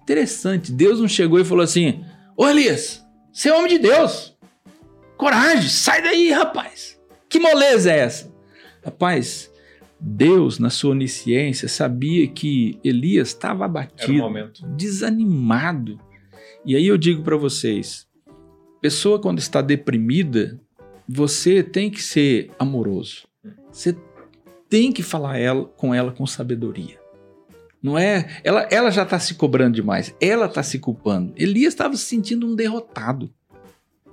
Interessante, 0.00 0.70
Deus 0.70 1.00
não 1.00 1.08
chegou 1.08 1.40
e 1.40 1.44
falou 1.44 1.64
assim: 1.64 2.04
Ô 2.43 2.49
Elias, 2.49 3.07
você 3.32 3.51
é 3.51 3.55
homem 3.55 3.68
de 3.68 3.78
Deus, 3.78 4.36
coragem, 5.16 5.68
sai 5.68 6.03
daí, 6.03 6.32
rapaz. 6.32 7.01
Que 7.28 7.38
moleza 7.38 7.93
é 7.93 8.01
essa? 8.01 8.34
Rapaz, 8.84 9.49
Deus, 10.01 10.59
na 10.59 10.68
sua 10.68 10.90
onisciência, 10.90 11.68
sabia 11.68 12.26
que 12.26 12.80
Elias 12.82 13.28
estava 13.28 13.64
abatido, 13.64 14.28
desanimado. 14.76 16.01
E 16.66 16.74
aí 16.74 16.84
eu 16.84 16.99
digo 16.99 17.22
para 17.22 17.36
vocês: 17.36 18.09
pessoa 18.80 19.20
quando 19.20 19.38
está 19.38 19.62
deprimida, 19.62 20.59
você 21.09 21.62
tem 21.62 21.88
que 21.93 22.03
ser 22.03 22.51
amoroso. 22.59 23.28
Você 23.70 23.97
tem 24.68 24.90
que 24.90 25.05
falar 25.05 25.38
ela, 25.38 25.64
com 25.64 25.95
ela 25.95 26.11
com 26.11 26.26
sabedoria. 26.26 27.01
Não 27.83 27.99
é? 27.99 28.41
Ela, 28.45 28.68
ela 28.70 28.91
já 28.91 29.03
está 29.03 29.18
se 29.18 29.35
cobrando 29.35 29.74
demais. 29.74 30.14
Ela 30.20 30.47
está 30.47 30.62
se 30.62 30.78
culpando. 30.78 31.33
Elias 31.37 31.74
estava 31.74 31.97
se 31.97 32.05
sentindo 32.05 32.47
um 32.47 32.55
derrotado. 32.55 33.33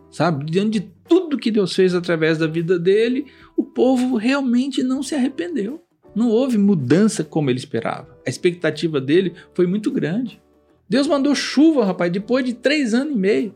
Sabe? 0.10 0.46
Diante 0.46 0.80
de 0.80 0.92
tudo 1.08 1.38
que 1.38 1.52
Deus 1.52 1.76
fez 1.76 1.94
através 1.94 2.40
da 2.40 2.48
vida 2.48 2.80
dele, 2.80 3.28
o 3.56 3.64
povo 3.64 4.16
realmente 4.16 4.82
não 4.82 5.04
se 5.04 5.14
arrependeu. 5.14 5.84
Não 6.16 6.30
houve 6.30 6.58
mudança 6.58 7.24
como 7.24 7.52
ele 7.52 7.60
esperava. 7.60 8.18
A 8.26 8.30
expectativa 8.30 9.00
dele 9.00 9.36
foi 9.54 9.68
muito 9.68 9.92
grande. 9.92 10.42
Deus 10.90 11.06
mandou 11.06 11.36
chuva, 11.36 11.86
rapaz, 11.86 12.12
depois 12.12 12.44
de 12.44 12.54
três 12.54 12.96
anos 12.96 13.14
e 13.14 13.18
meio. 13.18 13.56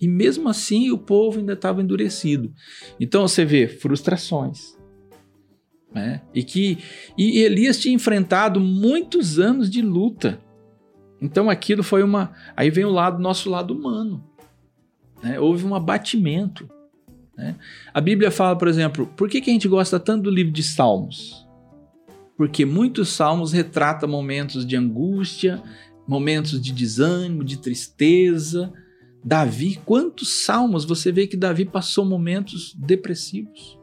E 0.00 0.08
mesmo 0.08 0.48
assim 0.48 0.90
o 0.90 0.98
povo 0.98 1.38
ainda 1.38 1.52
estava 1.52 1.80
endurecido. 1.80 2.52
Então 2.98 3.28
você 3.28 3.44
vê 3.44 3.68
frustrações. 3.68 4.76
Né? 5.92 6.22
E 6.32 6.42
que 6.42 6.78
e 7.18 7.40
Elias 7.40 7.78
tinha 7.78 7.94
enfrentado 7.94 8.60
muitos 8.60 9.38
anos 9.38 9.68
de 9.68 9.82
luta. 9.82 10.40
Então 11.20 11.50
aquilo 11.50 11.82
foi 11.82 12.02
uma. 12.02 12.32
Aí 12.56 12.70
vem 12.70 12.84
o 12.84 12.90
lado 12.90 13.20
nosso 13.20 13.50
lado 13.50 13.74
humano. 13.74 14.24
Né? 15.22 15.38
Houve 15.38 15.66
um 15.66 15.74
abatimento. 15.74 16.68
Né? 17.36 17.56
A 17.92 18.00
Bíblia 18.00 18.30
fala, 18.30 18.56
por 18.56 18.68
exemplo, 18.68 19.06
por 19.16 19.28
que, 19.28 19.40
que 19.40 19.50
a 19.50 19.52
gente 19.52 19.68
gosta 19.68 19.98
tanto 19.98 20.24
do 20.24 20.30
livro 20.30 20.52
de 20.52 20.62
Salmos? 20.62 21.46
Porque 22.36 22.64
muitos 22.64 23.10
salmos 23.10 23.52
retratam 23.52 24.08
momentos 24.08 24.64
de 24.66 24.74
angústia, 24.74 25.62
momentos 26.08 26.58
de 26.58 26.72
desânimo, 26.72 27.44
de 27.44 27.58
tristeza. 27.58 28.72
Davi, 29.22 29.78
quantos 29.84 30.44
salmos 30.44 30.86
você 30.86 31.12
vê 31.12 31.26
que 31.26 31.36
Davi 31.36 31.66
passou 31.66 32.02
momentos 32.02 32.74
depressivos? 32.74 33.78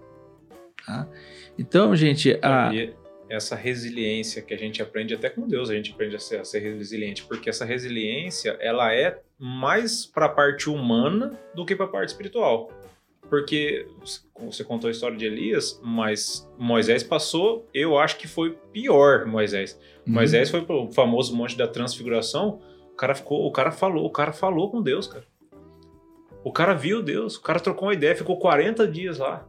Tá? 0.83 1.07
Então, 1.57 1.95
gente, 1.95 2.37
a, 2.41 2.71
essa 3.29 3.55
resiliência 3.55 4.41
que 4.41 4.53
a 4.53 4.57
gente 4.57 4.81
aprende 4.81 5.13
até 5.13 5.29
com 5.29 5.47
Deus, 5.47 5.69
a 5.69 5.73
gente 5.73 5.91
aprende 5.91 6.15
a 6.15 6.19
ser, 6.19 6.39
a 6.39 6.45
ser 6.45 6.59
resiliente, 6.59 7.23
porque 7.23 7.49
essa 7.49 7.65
resiliência 7.65 8.57
ela 8.59 8.93
é 8.93 9.21
mais 9.37 10.05
para 10.05 10.25
a 10.25 10.29
parte 10.29 10.69
humana 10.69 11.37
do 11.53 11.65
que 11.65 11.75
para 11.75 11.85
a 11.85 11.89
parte 11.89 12.09
espiritual. 12.09 12.71
Porque 13.29 13.85
você 14.39 14.63
contou 14.63 14.87
a 14.87 14.91
história 14.91 15.17
de 15.17 15.25
Elias, 15.25 15.79
mas 15.83 16.49
Moisés 16.57 17.03
passou, 17.03 17.67
eu 17.73 17.97
acho 17.97 18.17
que 18.17 18.27
foi 18.27 18.57
pior 18.71 19.25
Moisés. 19.25 19.77
Uhum. 20.05 20.13
Moisés 20.13 20.49
foi 20.49 20.63
pro 20.63 20.89
famoso 20.91 21.35
monte 21.35 21.57
da 21.57 21.67
transfiguração, 21.67 22.61
o 22.93 22.95
cara 22.95 23.13
ficou, 23.13 23.45
o 23.45 23.51
cara 23.51 23.71
falou, 23.71 24.05
o 24.05 24.09
cara 24.09 24.31
falou 24.31 24.71
com 24.71 24.81
Deus, 24.81 25.07
cara. 25.07 25.25
O 26.43 26.51
cara 26.51 26.73
viu 26.73 27.03
Deus, 27.03 27.35
o 27.35 27.41
cara 27.41 27.59
trocou 27.59 27.89
uma 27.89 27.93
ideia, 27.93 28.15
ficou 28.15 28.39
40 28.39 28.87
dias 28.87 29.17
lá. 29.17 29.45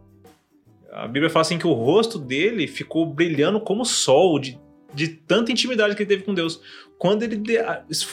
A 0.92 1.06
Bíblia 1.06 1.30
fala 1.30 1.42
assim 1.42 1.58
que 1.58 1.66
o 1.66 1.72
rosto 1.72 2.18
dele 2.18 2.66
ficou 2.66 3.06
brilhando 3.06 3.60
como 3.60 3.84
sol, 3.84 4.38
de, 4.38 4.58
de 4.94 5.08
tanta 5.08 5.52
intimidade 5.52 5.94
que 5.94 6.02
ele 6.02 6.08
teve 6.08 6.22
com 6.22 6.34
Deus. 6.34 6.60
Quando 6.98 7.22
ele, 7.22 7.40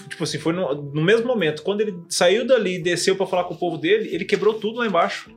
tipo 0.09 0.23
assim, 0.23 0.37
foi 0.37 0.53
no, 0.53 0.75
no 0.75 1.03
mesmo 1.03 1.25
momento, 1.25 1.63
quando 1.63 1.81
ele 1.81 1.97
saiu 2.07 2.45
dali 2.45 2.75
e 2.75 2.83
desceu 2.83 3.15
para 3.15 3.25
falar 3.25 3.45
com 3.45 3.53
o 3.53 3.57
povo 3.57 3.77
dele, 3.77 4.09
ele 4.13 4.25
quebrou 4.25 4.53
tudo 4.53 4.79
lá 4.79 4.85
embaixo. 4.85 5.31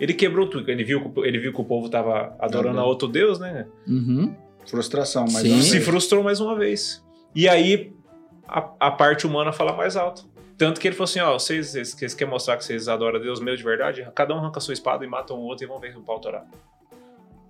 Ele 0.00 0.14
quebrou 0.14 0.48
tudo. 0.48 0.68
Ele 0.68 0.82
viu, 0.82 1.12
ele 1.18 1.38
viu 1.38 1.52
que 1.52 1.60
o 1.60 1.64
povo 1.64 1.88
tava 1.88 2.34
adorando 2.40 2.78
uhum. 2.78 2.84
a 2.84 2.86
outro 2.86 3.06
Deus, 3.06 3.38
né? 3.38 3.66
Uhum. 3.86 4.34
Frustração, 4.66 5.26
mas 5.30 5.46
se 5.46 5.80
frustrou 5.80 6.22
mais 6.22 6.40
uma 6.40 6.56
vez. 6.56 7.04
E 7.34 7.48
aí 7.48 7.92
a, 8.48 8.70
a 8.80 8.90
parte 8.90 9.26
humana 9.26 9.52
fala 9.52 9.72
mais 9.76 9.96
alto. 9.96 10.31
Tanto 10.62 10.80
que 10.80 10.86
ele 10.86 10.94
falou 10.94 11.10
assim: 11.10 11.18
ó, 11.18 11.32
vocês, 11.32 11.72
vocês 11.72 12.14
querem 12.14 12.32
mostrar 12.32 12.56
que 12.56 12.64
vocês 12.64 12.86
adoram 12.86 13.18
a 13.18 13.20
Deus 13.20 13.40
mesmo 13.40 13.56
de 13.56 13.64
verdade? 13.64 14.08
Cada 14.14 14.32
um 14.32 14.38
arranca 14.38 14.58
a 14.58 14.60
sua 14.60 14.72
espada 14.72 15.04
e 15.04 15.08
mata 15.08 15.34
um 15.34 15.40
outro 15.40 15.64
e 15.64 15.66
vão 15.66 15.80
ver 15.80 15.96
o 15.96 16.02
pau 16.02 16.20
torar. 16.20 16.46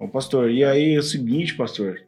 Ô, 0.00 0.08
pastor, 0.08 0.50
e 0.50 0.64
aí 0.64 0.94
é 0.94 0.98
o 0.98 1.02
seguinte, 1.02 1.54
pastor. 1.54 2.00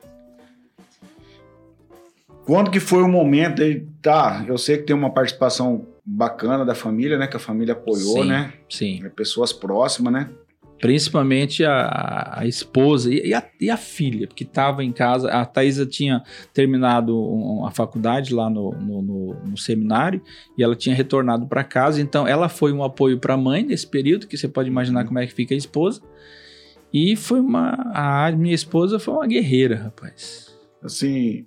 Quando 2.47 2.71
que 2.71 2.81
foi 2.81 3.03
o 3.03 3.09
momento 3.09 3.63
aí? 3.63 3.87
Tá, 4.01 4.47
eu 4.49 4.57
sei 4.57 4.79
que 4.79 4.85
tem 4.85 4.97
uma 4.97 5.13
participação 5.13 5.87
bacana 6.03 6.65
da 6.65 6.75
família, 6.75 7.19
né? 7.19 7.27
Que 7.27 7.37
a 7.37 7.41
família 7.41 7.75
apoiou, 7.75 8.23
sim, 8.23 8.25
né? 8.27 8.55
Sim. 8.71 9.05
É 9.05 9.11
pessoas 9.11 9.53
próximas, 9.53 10.11
né? 10.11 10.31
Principalmente 10.81 11.65
a, 11.65 12.41
a 12.41 12.47
esposa 12.47 13.13
e 13.13 13.33
a, 13.33 13.43
e 13.61 13.71
a 13.71 13.77
filha, 13.77 14.27
porque 14.27 14.45
estava 14.45 14.85
em 14.85 14.93
casa. 14.93 15.31
A 15.31 15.45
Thaisa 15.45 15.87
tinha 15.87 16.23
terminado 16.53 17.65
a 17.65 17.71
faculdade 17.71 18.35
lá 18.35 18.51
no, 18.51 18.73
no, 18.73 19.03
no, 19.03 19.35
no 19.47 19.57
seminário 19.57 20.21
e 20.59 20.63
ela 20.63 20.77
tinha 20.77 20.95
retornado 20.95 21.47
para 21.47 21.65
casa. 21.65 22.01
Então, 22.01 22.29
ela 22.29 22.49
foi 22.49 22.73
um 22.73 22.83
apoio 22.83 23.19
para 23.19 23.35
a 23.35 23.39
mãe 23.39 23.63
nesse 23.63 23.87
período, 23.87 24.27
que 24.27 24.37
você 24.37 24.49
pode 24.49 24.69
imaginar 24.69 25.01
uhum. 25.01 25.07
como 25.07 25.19
é 25.21 25.27
que 25.27 25.33
fica 25.33 25.55
a 25.55 25.59
esposa. 25.59 26.03
E 26.93 27.17
foi 27.17 27.41
uma. 27.41 27.91
A 27.93 28.31
minha 28.33 28.55
esposa 28.55 28.99
foi 28.99 29.15
uma 29.15 29.27
guerreira, 29.27 29.77
rapaz. 29.77 30.55
Assim, 30.83 31.47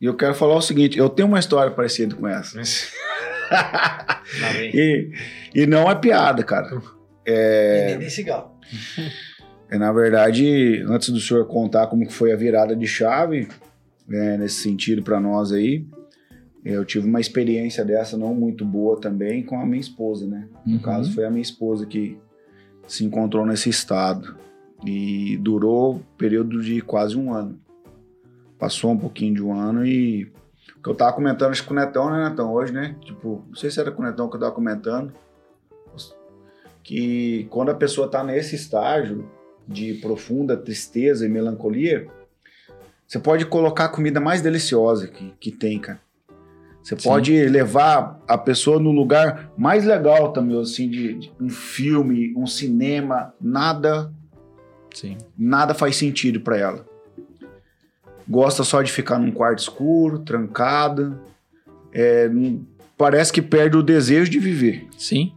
eu 0.00 0.16
quero 0.16 0.34
falar 0.34 0.56
o 0.56 0.62
seguinte: 0.62 0.98
eu 0.98 1.08
tenho 1.08 1.28
uma 1.28 1.38
história 1.38 1.70
parecida 1.70 2.16
com 2.16 2.26
essa. 2.26 2.60
e, 4.74 5.12
e 5.54 5.66
não 5.66 5.88
é 5.88 5.94
piada, 5.94 6.42
cara. 6.42 6.82
É, 7.24 7.96
nem 7.98 8.10
cigarro. 8.10 8.49
É, 9.70 9.78
na 9.78 9.92
verdade, 9.92 10.82
antes 10.88 11.10
do 11.10 11.20
senhor 11.20 11.46
contar 11.46 11.86
como 11.86 12.06
que 12.06 12.12
foi 12.12 12.32
a 12.32 12.36
virada 12.36 12.74
de 12.74 12.86
chave, 12.86 13.48
né, 14.08 14.36
nesse 14.36 14.56
sentido 14.62 15.02
para 15.02 15.20
nós 15.20 15.52
aí, 15.52 15.86
Eu 16.62 16.84
tive 16.84 17.08
uma 17.08 17.20
experiência 17.20 17.82
dessa 17.82 18.18
não 18.18 18.34
muito 18.34 18.66
boa 18.66 19.00
também 19.00 19.42
com 19.42 19.58
a 19.58 19.64
minha 19.64 19.80
esposa, 19.80 20.26
né? 20.26 20.46
No 20.66 20.74
Uhum. 20.74 20.82
caso, 20.82 21.10
foi 21.14 21.24
a 21.24 21.30
minha 21.30 21.40
esposa 21.40 21.86
que 21.86 22.18
se 22.86 23.02
encontrou 23.02 23.46
nesse 23.46 23.70
estado. 23.70 24.36
E 24.84 25.38
durou 25.38 25.94
um 25.94 25.98
período 26.18 26.60
de 26.62 26.82
quase 26.82 27.16
um 27.16 27.32
ano. 27.32 27.58
Passou 28.58 28.90
um 28.92 28.98
pouquinho 28.98 29.34
de 29.36 29.42
um 29.42 29.54
ano 29.54 29.86
e. 29.86 30.24
O 30.76 30.82
que 30.82 30.90
eu 30.90 30.94
tava 30.94 31.14
comentando 31.14 31.50
acho 31.50 31.62
que 31.62 31.68
com 31.68 31.72
o 31.74 31.78
Netão, 31.78 32.10
né, 32.10 32.28
Netão? 32.28 32.52
Hoje, 32.52 32.72
né? 32.74 32.94
Tipo, 33.06 33.42
não 33.48 33.54
sei 33.54 33.70
se 33.70 33.80
era 33.80 33.90
com 33.90 34.02
o 34.02 34.04
Netão 34.04 34.28
que 34.28 34.36
eu 34.36 34.40
tava 34.40 34.52
comentando. 34.52 35.14
Que 36.90 37.46
quando 37.50 37.68
a 37.68 37.74
pessoa 37.74 38.08
tá 38.08 38.24
nesse 38.24 38.56
estágio 38.56 39.30
de 39.64 39.94
profunda 40.02 40.56
tristeza 40.56 41.24
e 41.24 41.28
melancolia, 41.28 42.08
você 43.06 43.16
pode 43.16 43.46
colocar 43.46 43.84
a 43.84 43.88
comida 43.88 44.18
mais 44.18 44.42
deliciosa 44.42 45.06
que, 45.06 45.32
que 45.38 45.52
tem, 45.52 45.78
cara. 45.78 46.00
Você 46.82 46.98
Sim. 46.98 47.08
pode 47.08 47.44
levar 47.44 48.20
a 48.26 48.36
pessoa 48.36 48.80
no 48.80 48.90
lugar 48.90 49.52
mais 49.56 49.84
legal 49.84 50.32
também, 50.32 50.60
assim, 50.60 50.90
de, 50.90 51.14
de 51.14 51.32
um 51.40 51.48
filme, 51.48 52.34
um 52.36 52.44
cinema, 52.44 53.32
nada, 53.40 54.12
Sim. 54.92 55.16
nada 55.38 55.74
faz 55.74 55.94
sentido 55.94 56.40
pra 56.40 56.56
ela. 56.56 56.84
Gosta 58.28 58.64
só 58.64 58.82
de 58.82 58.90
ficar 58.90 59.20
num 59.20 59.30
quarto 59.30 59.60
escuro, 59.60 60.18
trancada. 60.18 61.16
É, 61.92 62.28
parece 62.98 63.32
que 63.32 63.40
perde 63.40 63.76
o 63.76 63.82
desejo 63.82 64.28
de 64.28 64.40
viver. 64.40 64.88
Sim. 64.98 65.32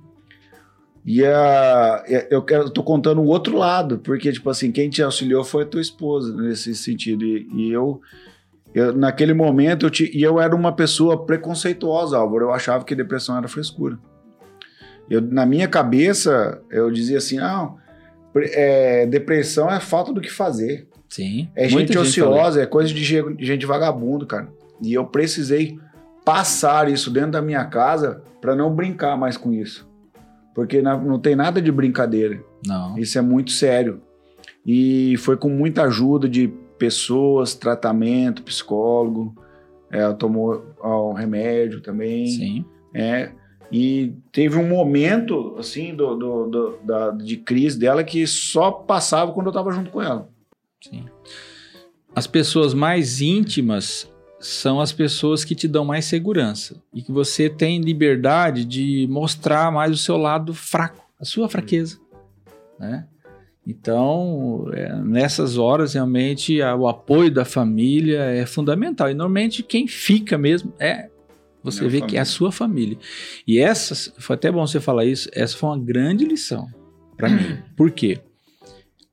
E 1.06 1.26
a, 1.26 2.04
eu, 2.30 2.42
quero, 2.42 2.70
tô 2.70 2.82
contando 2.82 3.20
o 3.22 3.26
outro 3.26 3.58
lado, 3.58 4.00
porque, 4.00 4.32
tipo 4.32 4.50
assim, 4.50 4.72
quem 4.72 4.90
te 4.90 5.04
auxiliou 5.04 5.44
foi 5.44 5.64
a 5.64 5.68
tua 5.68 5.82
esposa 5.82 6.34
nesse 6.36 6.74
sentido. 6.76 7.26
E, 7.26 7.48
e 7.54 7.72
eu, 7.72 8.00
eu, 8.74 8.94
naquele 8.96 9.34
momento, 9.34 9.86
eu, 9.86 9.90
te, 9.90 10.10
e 10.18 10.24
eu 10.24 10.40
era 10.40 10.56
uma 10.56 10.72
pessoa 10.72 11.26
preconceituosa, 11.26 12.18
Álvaro. 12.18 12.46
Eu 12.46 12.54
achava 12.54 12.86
que 12.86 12.96
depressão 12.96 13.38
era 13.38 13.48
frescura. 13.50 14.00
Eu, 15.10 15.22
na 15.22 15.46
minha 15.46 15.68
cabeça, 15.68 16.62
eu 16.72 16.90
dizia 16.90 17.18
assim: 17.18 17.38
não, 17.38 17.78
é, 18.36 19.06
depressão 19.06 19.70
é 19.70 19.82
falta 19.82 20.14
do 20.14 20.22
que 20.22 20.32
fazer. 20.32 20.88
Sim. 21.10 21.50
É 21.54 21.68
gente 21.68 21.94
fala 21.94 22.06
ociosa, 22.06 22.62
é 22.62 22.66
coisa 22.66 22.94
de 22.94 23.04
ge- 23.04 23.36
gente 23.40 23.66
vagabundo, 23.66 24.26
cara. 24.26 24.48
E 24.82 24.94
eu 24.94 25.06
precisei 25.06 25.78
passar 26.26 26.90
isso 26.90 27.12
dentro 27.12 27.32
da 27.32 27.42
minha 27.42 27.66
casa 27.66 28.22
para 28.42 28.56
não 28.56 28.74
brincar 28.74 29.18
mais 29.18 29.36
com 29.38 29.54
isso. 29.54 29.88
Porque 30.54 30.82
não 30.82 31.20
tem 31.20 31.36
nada 31.36 31.62
de 31.62 31.72
brincadeira. 31.72 32.36
isso. 32.36 32.44
Não. 32.68 32.98
Isso 32.98 33.18
é 33.18 33.22
muito 33.22 33.52
sério. 33.52 34.02
E 34.66 35.16
foi 35.18 35.36
com 35.36 35.50
muita 35.50 35.84
ajuda 35.84 36.30
de 36.30 36.48
pessoas, 36.78 37.54
tratamento, 37.56 38.44
psicólogo, 38.44 39.36
é, 39.92 40.12
tomou 40.14 40.64
ó, 40.80 41.12
remédio 41.14 41.82
também. 41.82 42.28
Sim. 42.28 42.66
É, 42.94 43.32
e 43.72 44.14
teve 44.32 44.58
um 44.58 44.68
momento, 44.68 45.56
assim, 45.58 45.96
do, 45.96 46.16
do- 46.16 46.48
do- 46.48 46.78
da- 46.84 47.12
de 47.12 47.38
crise 47.38 47.78
dela 47.80 48.04
que 48.04 48.26
só 48.28 48.72
passava 48.72 49.32
quando 49.32 49.48
eu 49.48 49.54
tava 49.54 49.72
junto 49.72 49.90
com 49.90 50.02
ela. 50.02 50.30
Sim. 50.82 51.06
As 52.16 52.28
pessoas 52.28 52.74
mais 52.76 53.22
íntimas 53.22 54.13
são 54.46 54.80
as 54.82 54.92
pessoas 54.92 55.46
que 55.46 55.56
te 55.56 55.68
dão 55.68 55.86
mais 55.86 56.06
segurança 56.06 56.76
e 56.94 57.02
que 57.02 57.12
você 57.12 57.50
tem 57.50 57.80
liberdade 57.82 58.66
de 58.66 59.08
mostrar 59.10 59.72
mais 59.72 59.92
o 59.94 59.98
seu 59.98 60.18
lado 60.18 60.54
fraco, 60.54 61.04
a 61.20 61.24
sua 61.26 61.48
fraqueza, 61.50 61.98
né? 62.80 63.08
Então, 63.66 64.70
é, 64.74 64.94
nessas 65.02 65.58
horas, 65.58 65.94
realmente, 65.94 66.62
a- 66.62 66.76
o 66.76 66.86
apoio 66.88 67.32
da 67.32 67.46
família 67.46 68.20
é 68.24 68.46
fundamental. 68.46 69.10
E, 69.10 69.14
normalmente, 69.14 69.64
quem 69.64 69.88
fica 69.88 70.38
mesmo 70.38 70.74
é... 70.78 71.10
Você 71.64 71.80
Minha 71.80 71.90
vê 71.92 71.98
que 72.00 72.04
é 72.18 72.20
a 72.20 72.26
família. 72.26 72.26
sua 72.26 72.52
família. 72.52 72.98
E 73.48 73.58
essa, 73.58 74.12
foi 74.20 74.34
até 74.36 74.52
bom 74.52 74.68
você 74.68 74.82
falar 74.82 75.06
isso, 75.06 75.30
essa 75.32 75.56
foi 75.56 75.70
uma 75.70 75.80
grande 75.80 76.26
lição 76.26 76.68
para 77.16 77.30
mim. 77.30 77.58
Por 77.78 77.90
quê? 77.90 78.20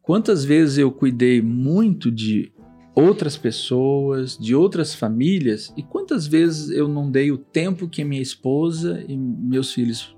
Quantas 0.03 0.45
vezes 0.45 0.79
eu 0.79 0.91
cuidei 0.91 1.41
muito 1.41 2.11
de 2.11 2.51
outras 2.95 3.37
pessoas, 3.37 4.37
de 4.37 4.55
outras 4.55 4.95
famílias, 4.95 5.73
e 5.77 5.83
quantas 5.83 6.27
vezes 6.27 6.71
eu 6.71 6.89
não 6.89 7.11
dei 7.11 7.31
o 7.31 7.39
tempo 7.39 7.89
que 7.89 8.05
minha 8.05 8.23
esposa 8.23 9.05
e 9.09 9.17
meus 9.17 9.73
filhos 9.73 10.17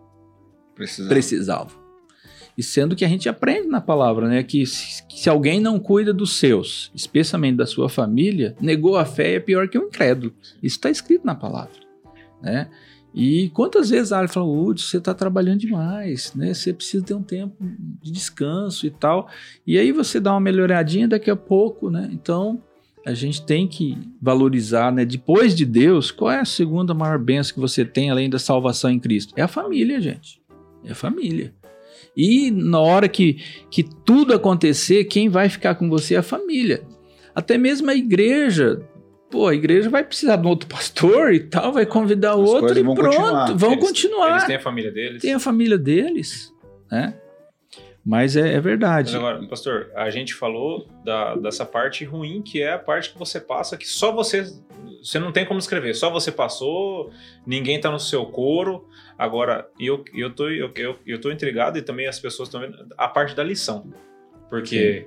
Precisava. 0.75 1.09
precisavam. 1.09 1.83
E 2.57 2.63
sendo 2.63 2.95
que 2.95 3.05
a 3.05 3.09
gente 3.09 3.29
aprende 3.29 3.69
na 3.69 3.81
palavra, 3.81 4.29
né, 4.29 4.43
que 4.43 4.67
se, 4.67 5.07
que 5.07 5.21
se 5.21 5.29
alguém 5.29 5.61
não 5.61 5.79
cuida 5.79 6.13
dos 6.13 6.37
seus, 6.37 6.91
especialmente 6.95 7.57
da 7.57 7.67
sua 7.67 7.89
família, 7.89 8.55
negou 8.61 8.97
a 8.97 9.05
fé 9.05 9.35
é 9.35 9.41
pior 9.41 9.69
que 9.69 9.79
um 9.79 9.85
incrédulo. 9.85 10.35
Isso 10.63 10.77
está 10.77 10.91
escrito 10.91 11.25
na 11.25 11.35
palavra, 11.35 11.81
né? 12.43 12.69
E 13.15 13.51
quantas 13.51 13.91
vezes 13.91 14.11
a 14.11 14.27
falou, 14.27 14.69
Hudson, 14.69 14.87
você 14.87 14.97
está 14.97 15.13
trabalhando 15.13 15.61
demais, 15.61 16.33
né? 16.35 16.55
Você 16.55 16.73
precisa 16.73 17.05
ter 17.05 17.15
um 17.15 17.23
tempo 17.23 17.55
de 18.03 18.11
descanso 18.11 18.87
e 18.87 18.91
tal. 18.91 19.29
E 19.67 19.79
aí 19.79 19.93
você 19.93 20.19
dá 20.19 20.33
uma 20.33 20.41
melhoradinha 20.41 21.07
daqui 21.07 21.31
a 21.31 21.37
pouco, 21.37 21.91
né? 21.91 22.09
Então, 22.13 22.63
a 23.05 23.13
gente 23.13 23.45
tem 23.45 23.69
que 23.69 23.99
valorizar, 24.21 24.93
né? 24.93 25.05
Depois 25.05 25.55
de 25.55 25.67
Deus, 25.67 26.11
qual 26.11 26.31
é 26.31 26.41
a 26.41 26.45
segunda 26.45 26.95
maior 26.95 27.19
bênção 27.19 27.55
que 27.55 27.61
você 27.61 27.85
tem 27.85 28.11
além 28.11 28.31
da 28.31 28.39
salvação 28.39 28.91
em 28.91 28.99
Cristo? 28.99 29.35
É 29.37 29.43
a 29.43 29.49
família, 29.49 30.01
gente. 30.01 30.41
É 30.85 30.93
a 30.93 30.95
família. 30.95 31.53
E 32.17 32.51
na 32.51 32.81
hora 32.81 33.09
que, 33.09 33.39
que 33.71 33.83
tudo 33.83 34.35
acontecer, 34.35 35.05
quem 35.05 35.29
vai 35.29 35.49
ficar 35.49 35.75
com 35.75 35.89
você 35.89 36.15
é 36.15 36.19
a 36.19 36.23
família. 36.23 36.83
Até 37.35 37.59
mesmo 37.59 37.91
a 37.91 37.95
igreja. 37.95 38.83
Pô, 39.33 39.49
a 39.49 39.55
igreja 39.55 39.89
vai 39.91 40.05
precisar 40.05 40.37
de 40.37 40.47
um 40.47 40.51
outro 40.51 40.69
pastor 40.69 41.33
e 41.33 41.41
tal, 41.41 41.73
vai 41.73 41.87
convidar 41.87 42.33
As 42.33 42.37
outro 42.39 42.79
e 42.79 42.83
vão 42.83 42.95
pronto. 42.95 43.17
continuar. 43.17 43.57
Vão 43.57 43.73
Eles- 43.73 43.85
continuar. 43.85 44.31
Eles 44.33 44.45
têm 44.45 44.57
a 44.57 44.61
família 44.61 44.93
deles. 44.93 45.23
Tem 45.23 45.33
a 45.35 45.41
família 45.41 45.79
deles, 45.79 46.53
né? 46.91 47.15
Mas 48.05 48.37
é, 48.37 48.55
é 48.55 48.61
verdade. 48.61 49.13
Mas 49.13 49.15
agora, 49.21 49.47
pastor, 49.49 49.91
a 49.95 50.11
gente 50.11 50.35
falou 50.35 50.87
da- 51.05 51.35
dessa 51.37 51.65
parte 51.65 52.05
ruim, 52.05 52.43
que 52.43 52.61
é 52.61 52.73
a 52.75 52.79
parte 52.79 53.11
que 53.13 53.19
você 53.19 53.41
passa, 53.41 53.77
que 53.77 53.89
só 53.89 54.13
você. 54.13 54.45
Você 55.03 55.19
não 55.19 55.33
tem 55.33 55.47
como 55.47 55.59
escrever, 55.59 55.95
só 55.95 56.11
você 56.11 56.31
passou, 56.31 57.11
ninguém 57.47 57.81
tá 57.81 57.91
no 57.91 57.99
seu 57.99 58.27
coro. 58.27 58.87
Agora, 59.17 59.67
eu, 59.81 60.05
eu, 60.15 60.31
tô, 60.35 60.49
eu, 60.49 60.71
eu, 60.77 60.97
eu 61.07 61.21
tô 61.21 61.31
intrigado 61.31 61.79
e 61.79 61.83
também 61.83 62.07
as 62.07 62.19
pessoas 62.21 62.49
estão 62.49 62.61
vendo 62.61 62.77
a 62.99 63.09
parte 63.09 63.35
da 63.35 63.43
lição. 63.43 63.93
Porque 64.51 65.07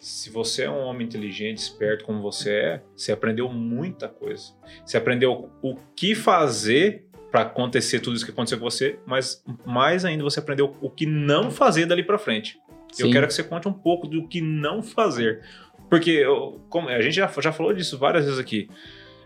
se 0.00 0.30
você 0.30 0.64
é 0.64 0.70
um 0.70 0.80
homem 0.80 1.06
inteligente, 1.06 1.58
esperto 1.58 2.04
como 2.04 2.20
você 2.22 2.50
é, 2.52 2.82
você 2.96 3.12
aprendeu 3.12 3.48
muita 3.48 4.08
coisa. 4.08 4.52
Você 4.84 4.96
aprendeu 4.96 5.50
o 5.62 5.76
que 5.96 6.14
fazer 6.14 7.04
para 7.30 7.42
acontecer 7.42 8.00
tudo 8.00 8.14
isso 8.16 8.24
que 8.24 8.30
aconteceu 8.30 8.58
com 8.58 8.64
você, 8.64 8.98
mas 9.06 9.42
mais 9.66 10.04
ainda 10.04 10.22
você 10.22 10.38
aprendeu 10.38 10.76
o 10.80 10.88
que 10.90 11.04
não 11.06 11.50
fazer 11.50 11.86
dali 11.86 12.02
para 12.02 12.18
frente. 12.18 12.58
Eu 12.98 13.06
Sim. 13.06 13.12
quero 13.12 13.26
que 13.26 13.34
você 13.34 13.42
conte 13.42 13.66
um 13.66 13.72
pouco 13.72 14.06
do 14.06 14.28
que 14.28 14.40
não 14.40 14.82
fazer. 14.82 15.42
Porque 15.90 16.10
eu- 16.10 16.60
como, 16.68 16.88
a 16.88 17.00
gente 17.02 17.14
já, 17.16 17.26
já 17.40 17.52
falou 17.52 17.72
disso 17.72 17.98
várias 17.98 18.24
vezes 18.24 18.38
aqui. 18.38 18.68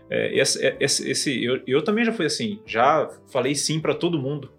É, 0.09 0.35
esse, 0.39 0.65
é, 0.65 0.75
esse, 0.79 1.07
esse- 1.09 1.43
eu, 1.43 1.61
eu 1.67 1.83
também 1.83 2.03
já 2.03 2.11
fui 2.11 2.25
assim, 2.25 2.59
já 2.65 3.07
falei 3.31 3.53
sim 3.53 3.79
para 3.79 3.93
todo 3.93 4.17
mundo. 4.19 4.51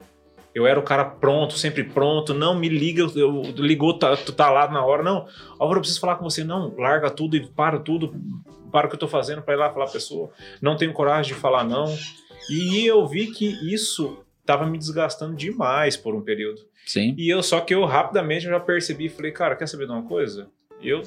Eu 0.60 0.66
era 0.66 0.78
o 0.78 0.82
cara 0.82 1.04
pronto, 1.04 1.54
sempre 1.58 1.82
pronto. 1.84 2.32
Não, 2.34 2.54
me 2.58 2.68
liga, 2.68 3.02
eu, 3.02 3.10
eu- 3.16 3.42
ligou, 3.56 3.98
tá, 3.98 4.16
tu 4.16 4.32
tá 4.32 4.50
lá 4.50 4.68
na 4.70 4.84
hora. 4.84 5.02
Não, 5.02 5.26
Álvaro, 5.58 5.78
eu 5.78 5.80
preciso 5.80 6.00
falar 6.00 6.16
com 6.16 6.24
você. 6.24 6.44
Não, 6.44 6.74
larga 6.76 7.10
tudo 7.10 7.36
e 7.36 7.46
para 7.46 7.78
tudo. 7.78 8.14
Para 8.70 8.86
o 8.86 8.90
que 8.90 8.94
eu 8.94 9.00
tô 9.00 9.08
fazendo 9.08 9.42
para 9.42 9.54
ir 9.54 9.56
lá 9.56 9.70
falar 9.72 9.86
a 9.86 9.90
pessoa. 9.90 10.30
Não 10.62 10.76
tenho 10.76 10.92
coragem 10.92 11.34
de 11.34 11.40
falar 11.40 11.64
não. 11.64 11.86
E 12.48 12.86
eu 12.86 13.06
vi 13.06 13.26
que 13.32 13.46
isso 13.72 14.18
tava 14.46 14.66
me 14.66 14.78
desgastando 14.78 15.34
demais 15.34 15.96
por 15.96 16.14
um 16.14 16.20
período. 16.20 16.60
Sim. 16.86 17.14
E 17.18 17.28
eu 17.28 17.42
só 17.42 17.60
que 17.60 17.74
eu 17.74 17.84
rapidamente 17.84 18.44
já 18.44 18.58
percebi 18.60 19.06
e 19.06 19.08
falei, 19.08 19.32
cara, 19.32 19.54
quer 19.56 19.66
saber 19.66 19.86
de 19.86 19.92
uma 19.92 20.02
coisa? 20.02 20.48
Eu 20.82 21.02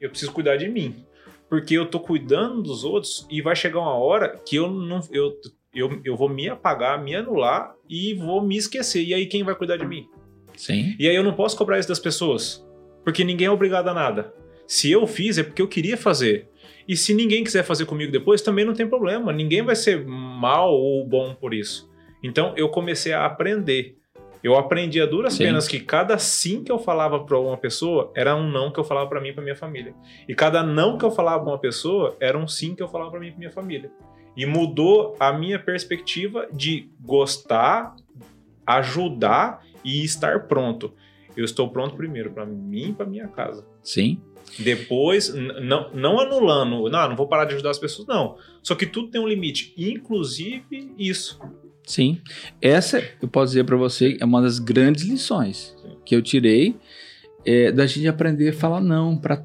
eu 0.00 0.10
preciso 0.10 0.32
cuidar 0.32 0.56
de 0.56 0.68
mim. 0.68 1.04
Porque 1.48 1.74
eu 1.74 1.86
tô 1.86 2.00
cuidando 2.00 2.62
dos 2.62 2.84
outros 2.84 3.26
e 3.30 3.40
vai 3.40 3.54
chegar 3.54 3.80
uma 3.80 3.94
hora 3.94 4.40
que 4.46 4.56
eu 4.56 4.70
não 4.70 5.00
eu, 5.10 5.32
eu, 5.74 6.00
eu 6.04 6.16
vou 6.16 6.28
me 6.28 6.48
apagar, 6.48 7.02
me 7.02 7.14
anular 7.14 7.74
e 7.88 8.14
vou 8.14 8.42
me 8.42 8.56
esquecer. 8.56 9.02
E 9.04 9.14
aí 9.14 9.26
quem 9.26 9.42
vai 9.42 9.54
cuidar 9.54 9.76
de 9.76 9.86
mim? 9.86 10.08
Sim. 10.56 10.94
E 10.98 11.08
aí 11.08 11.14
eu 11.14 11.24
não 11.24 11.34
posso 11.34 11.56
cobrar 11.56 11.78
isso 11.78 11.88
das 11.88 11.98
pessoas, 11.98 12.64
porque 13.02 13.24
ninguém 13.24 13.46
é 13.46 13.50
obrigado 13.50 13.88
a 13.88 13.94
nada. 13.94 14.32
Se 14.66 14.90
eu 14.90 15.06
fiz 15.06 15.38
é 15.38 15.42
porque 15.42 15.60
eu 15.60 15.68
queria 15.68 15.96
fazer. 15.96 16.48
E 16.86 16.96
se 16.96 17.14
ninguém 17.14 17.42
quiser 17.42 17.62
fazer 17.62 17.86
comigo 17.86 18.12
depois, 18.12 18.42
também 18.42 18.64
não 18.64 18.74
tem 18.74 18.86
problema. 18.86 19.32
Ninguém 19.32 19.62
vai 19.62 19.74
ser 19.74 20.04
mal 20.06 20.72
ou 20.72 21.06
bom 21.06 21.34
por 21.34 21.54
isso. 21.54 21.90
Então 22.22 22.54
eu 22.56 22.68
comecei 22.68 23.12
a 23.12 23.24
aprender. 23.24 23.96
Eu 24.42 24.56
aprendi 24.56 25.00
a 25.00 25.06
duras 25.06 25.32
Sim. 25.32 25.44
penas 25.44 25.66
que 25.66 25.80
cada 25.80 26.18
sim 26.18 26.62
que 26.62 26.70
eu 26.70 26.78
falava 26.78 27.24
para 27.24 27.38
uma 27.38 27.56
pessoa 27.56 28.12
era 28.14 28.36
um 28.36 28.50
não 28.50 28.70
que 28.70 28.78
eu 28.78 28.84
falava 28.84 29.08
para 29.08 29.18
mim 29.18 29.30
e 29.30 29.32
para 29.32 29.42
minha 29.42 29.56
família. 29.56 29.94
E 30.28 30.34
cada 30.34 30.62
não 30.62 30.98
que 30.98 31.04
eu 31.04 31.10
falava 31.10 31.42
para 31.42 31.52
uma 31.52 31.58
pessoa 31.58 32.14
era 32.20 32.36
um 32.36 32.46
sim 32.46 32.74
que 32.74 32.82
eu 32.82 32.88
falava 32.88 33.10
para 33.10 33.20
mim 33.20 33.28
e 33.28 33.30
para 33.30 33.38
minha 33.38 33.50
família. 33.50 33.90
E 34.36 34.46
mudou 34.46 35.16
a 35.20 35.32
minha 35.32 35.58
perspectiva 35.58 36.48
de 36.52 36.88
gostar, 37.00 37.94
ajudar 38.66 39.64
e 39.84 40.04
estar 40.04 40.46
pronto. 40.46 40.92
Eu 41.36 41.44
estou 41.44 41.68
pronto 41.68 41.96
primeiro 41.96 42.30
para 42.30 42.46
mim 42.46 42.90
e 42.90 42.92
para 42.92 43.06
minha 43.06 43.28
casa. 43.28 43.64
Sim. 43.82 44.20
Depois, 44.58 45.32
não, 45.34 45.90
não 45.92 46.20
anulando, 46.20 46.88
não, 46.88 47.08
não 47.08 47.16
vou 47.16 47.26
parar 47.26 47.44
de 47.44 47.54
ajudar 47.54 47.70
as 47.70 47.78
pessoas, 47.78 48.06
não. 48.06 48.36
Só 48.62 48.74
que 48.74 48.86
tudo 48.86 49.08
tem 49.08 49.20
um 49.20 49.26
limite, 49.26 49.74
inclusive 49.76 50.92
isso. 50.98 51.40
Sim. 51.84 52.20
Essa, 52.62 53.02
eu 53.20 53.28
posso 53.28 53.52
dizer 53.52 53.64
para 53.64 53.76
você, 53.76 54.16
é 54.20 54.24
uma 54.24 54.40
das 54.40 54.58
grandes 54.58 55.04
lições 55.04 55.76
que 56.04 56.14
eu 56.14 56.22
tirei 56.22 56.76
é, 57.44 57.72
da 57.72 57.86
gente 57.86 58.06
aprender 58.08 58.50
a 58.50 58.52
falar 58.52 58.80
não 58.80 59.16
para 59.16 59.44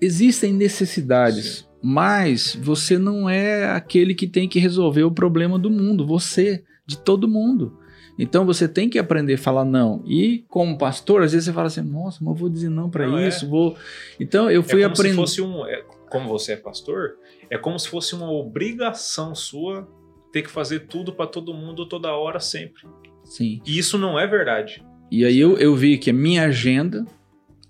existem 0.00 0.52
necessidades, 0.52 1.67
mas 1.82 2.54
você 2.60 2.98
não 2.98 3.28
é 3.28 3.70
aquele 3.70 4.14
que 4.14 4.26
tem 4.26 4.48
que 4.48 4.58
resolver 4.58 5.04
o 5.04 5.10
problema 5.10 5.58
do 5.58 5.70
mundo, 5.70 6.06
você, 6.06 6.64
de 6.86 6.98
todo 6.98 7.28
mundo. 7.28 7.78
Então 8.18 8.44
você 8.44 8.66
tem 8.66 8.88
que 8.88 8.98
aprender 8.98 9.34
a 9.34 9.38
falar 9.38 9.64
não. 9.64 10.02
E 10.04 10.44
como 10.48 10.76
pastor, 10.76 11.22
às 11.22 11.32
vezes 11.32 11.46
você 11.46 11.52
fala 11.52 11.68
assim: 11.68 11.82
"Nossa, 11.82 12.18
mas 12.20 12.30
eu 12.30 12.34
vou 12.34 12.48
dizer 12.48 12.68
não 12.68 12.90
para 12.90 13.04
é. 13.04 13.28
isso, 13.28 13.48
vou". 13.48 13.76
Então 14.18 14.50
eu 14.50 14.62
fui 14.62 14.82
é 14.82 14.84
como 14.84 14.96
se 14.96 15.00
aprendendo 15.02 15.20
fosse 15.20 15.40
um. 15.40 15.64
é- 15.66 15.84
como 16.10 16.26
você 16.26 16.52
é 16.52 16.56
pastor, 16.56 17.16
é 17.50 17.58
como 17.58 17.78
se 17.78 17.88
fosse 17.88 18.14
uma 18.14 18.32
obrigação 18.32 19.34
sua 19.34 19.86
ter 20.32 20.42
que 20.42 20.50
fazer 20.50 20.80
tudo 20.86 21.12
pra 21.12 21.26
todo 21.26 21.54
mundo 21.54 21.86
toda 21.86 22.12
hora 22.12 22.40
sempre. 22.40 22.82
Sim. 23.24 23.60
E 23.64 23.78
isso 23.78 23.98
não 23.98 24.18
é 24.18 24.26
verdade. 24.26 24.82
E 25.10 25.24
aí 25.24 25.38
eu, 25.38 25.56
eu 25.58 25.74
vi 25.74 25.98
que 25.98 26.10
a 26.10 26.14
minha 26.14 26.44
agenda 26.44 27.06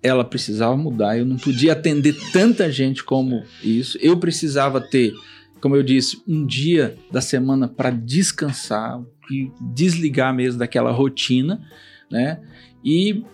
ela 0.02 0.24
precisava 0.24 0.76
mudar. 0.76 1.18
Eu 1.18 1.24
não 1.24 1.36
podia 1.36 1.72
atender 1.72 2.14
tanta 2.32 2.70
gente 2.70 3.02
como 3.02 3.42
isso. 3.62 3.98
Eu 4.00 4.16
precisava 4.16 4.80
ter, 4.80 5.12
como 5.60 5.76
eu 5.76 5.82
disse, 5.82 6.22
um 6.26 6.46
dia 6.46 6.96
da 7.10 7.20
semana 7.20 7.68
para 7.68 7.90
descansar 7.90 9.00
e 9.30 9.50
desligar 9.60 10.34
mesmo 10.34 10.58
daquela 10.58 10.90
rotina, 10.90 11.60
né? 12.10 12.40
E 12.84 13.24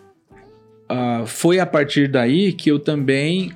ah, 0.88 1.24
foi 1.26 1.60
a 1.60 1.66
partir 1.66 2.08
daí 2.08 2.52
que 2.52 2.70
eu 2.70 2.78
também 2.78 3.52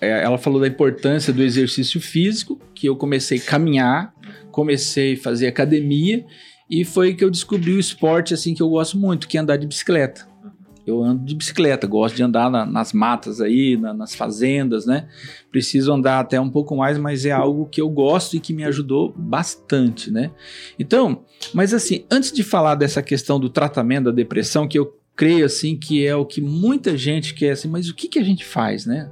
é, 0.00 0.22
ela 0.22 0.36
falou 0.36 0.60
da 0.60 0.68
importância 0.68 1.32
do 1.32 1.42
exercício 1.42 2.00
físico, 2.00 2.60
que 2.74 2.86
eu 2.86 2.94
comecei 2.94 3.38
a 3.38 3.42
caminhar, 3.42 4.14
comecei 4.50 5.14
a 5.14 5.16
fazer 5.16 5.46
academia 5.46 6.24
e 6.70 6.84
foi 6.84 7.14
que 7.14 7.24
eu 7.24 7.30
descobri 7.30 7.72
o 7.72 7.80
esporte 7.80 8.34
assim 8.34 8.54
que 8.54 8.62
eu 8.62 8.68
gosto 8.68 8.98
muito, 8.98 9.26
que 9.26 9.38
é 9.38 9.40
andar 9.40 9.56
de 9.56 9.66
bicicleta. 9.66 10.26
Eu 10.86 11.02
ando 11.02 11.24
de 11.24 11.34
bicicleta, 11.34 11.86
gosto 11.86 12.14
de 12.14 12.22
andar 12.22 12.50
na- 12.50 12.66
nas 12.66 12.92
matas 12.92 13.40
aí, 13.40 13.76
na- 13.76 13.94
nas 13.94 14.14
fazendas, 14.14 14.84
né? 14.86 15.08
Preciso 15.50 15.92
andar 15.92 16.20
até 16.20 16.38
um 16.40 16.50
pouco 16.50 16.76
mais, 16.76 16.98
mas 16.98 17.24
é 17.24 17.30
algo 17.30 17.66
que 17.66 17.80
eu 17.80 17.88
gosto 17.88 18.36
e 18.36 18.40
que 18.40 18.52
me 18.52 18.64
ajudou 18.64 19.12
bastante, 19.16 20.10
né? 20.10 20.30
Então, 20.78 21.24
mas 21.54 21.72
assim, 21.72 22.04
antes 22.10 22.30
de 22.32 22.42
falar 22.42 22.74
dessa 22.74 23.02
questão 23.02 23.40
do 23.40 23.48
tratamento 23.48 24.04
da 24.06 24.10
depressão, 24.10 24.68
que 24.68 24.78
eu 24.78 24.98
creio 25.16 25.46
assim 25.46 25.76
que 25.76 26.04
é 26.04 26.14
o 26.14 26.26
que 26.26 26.40
muita 26.40 26.96
gente 26.98 27.34
quer, 27.34 27.52
assim, 27.52 27.68
mas 27.68 27.88
o 27.88 27.94
que, 27.94 28.08
que 28.08 28.18
a 28.18 28.24
gente 28.24 28.44
faz, 28.44 28.84
né? 28.84 29.10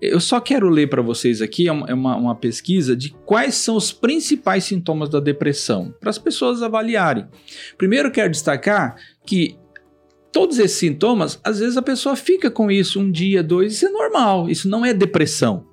Eu 0.00 0.20
só 0.20 0.38
quero 0.40 0.68
ler 0.68 0.88
para 0.88 1.00
vocês 1.00 1.40
aqui 1.40 1.66
é 1.68 1.72
uma, 1.72 1.86
é 1.88 1.94
uma- 1.94 2.16
uma 2.16 2.34
pesquisa 2.34 2.94
de 2.94 3.10
quais 3.24 3.54
são 3.54 3.76
os 3.76 3.92
principais 3.92 4.64
sintomas 4.64 5.08
da 5.08 5.18
depressão, 5.20 5.92
para 5.98 6.10
as 6.10 6.18
pessoas 6.18 6.62
avaliarem. 6.62 7.26
Primeiro, 7.78 8.10
quero 8.10 8.30
destacar 8.30 8.96
que 9.26 9.56
todos 10.36 10.58
esses 10.58 10.76
sintomas, 10.76 11.40
às 11.42 11.60
vezes 11.60 11.78
a 11.78 11.82
pessoa 11.82 12.14
fica 12.14 12.50
com 12.50 12.70
isso 12.70 13.00
um 13.00 13.10
dia, 13.10 13.42
dois, 13.42 13.72
isso 13.72 13.86
é 13.86 13.88
normal, 13.88 14.50
isso 14.50 14.68
não 14.68 14.84
é 14.84 14.92
depressão. 14.92 15.64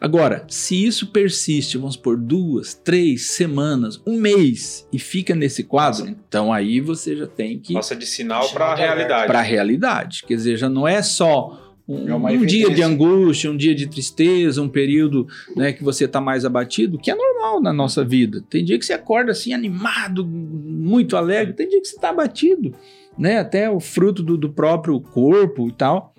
Agora, 0.00 0.44
se 0.46 0.86
isso 0.86 1.08
persiste, 1.08 1.76
vamos 1.76 1.96
por 1.96 2.16
duas, 2.16 2.72
três 2.72 3.32
semanas, 3.32 4.00
um 4.06 4.16
mês 4.16 4.86
e 4.92 4.98
fica 4.98 5.34
nesse 5.34 5.64
quadro, 5.64 6.08
então 6.08 6.52
aí 6.52 6.78
você 6.80 7.16
já 7.16 7.26
tem 7.26 7.58
que 7.58 7.74
Passa 7.74 7.96
de 7.96 8.06
sinal 8.06 8.46
de 8.46 8.56
alerta. 8.56 8.76
realidade. 8.76 9.26
para 9.26 9.38
a 9.40 9.42
realidade. 9.42 10.22
Quer 10.24 10.36
dizer, 10.36 10.56
já 10.56 10.68
não 10.68 10.86
é 10.86 11.02
só 11.02 11.74
um, 11.88 12.08
É 12.08 12.14
um 12.14 12.46
dia 12.46 12.70
de 12.70 12.80
angústia, 12.80 13.50
um 13.50 13.56
dia 13.56 13.74
de 13.74 13.88
tristeza, 13.88 14.62
um 14.62 14.68
período 14.68 15.26
né, 15.56 15.72
que 15.72 15.82
você 15.82 16.04
está 16.04 16.20
mais 16.20 16.44
abatido, 16.44 16.96
que 16.96 17.10
é 17.10 17.14
normal 17.14 17.60
na 17.60 17.72
nossa 17.72 18.04
vida. 18.04 18.40
Tem 18.48 18.64
dia 18.64 18.78
que 18.78 18.86
você 18.86 18.92
acorda 18.92 19.32
assim 19.32 19.52
animado, 19.52 20.24
muito 20.24 21.16
alegre, 21.16 21.54
tem 21.54 21.68
dia 21.68 21.80
que 21.80 21.88
você 21.88 21.96
está 21.96 22.10
abatido, 22.10 22.72
né? 23.18 23.38
Até 23.38 23.70
o 23.70 23.80
fruto 23.80 24.22
do, 24.22 24.36
do 24.36 24.52
próprio 24.52 25.00
corpo 25.00 25.68
e 25.68 25.72
tal. 25.72 26.14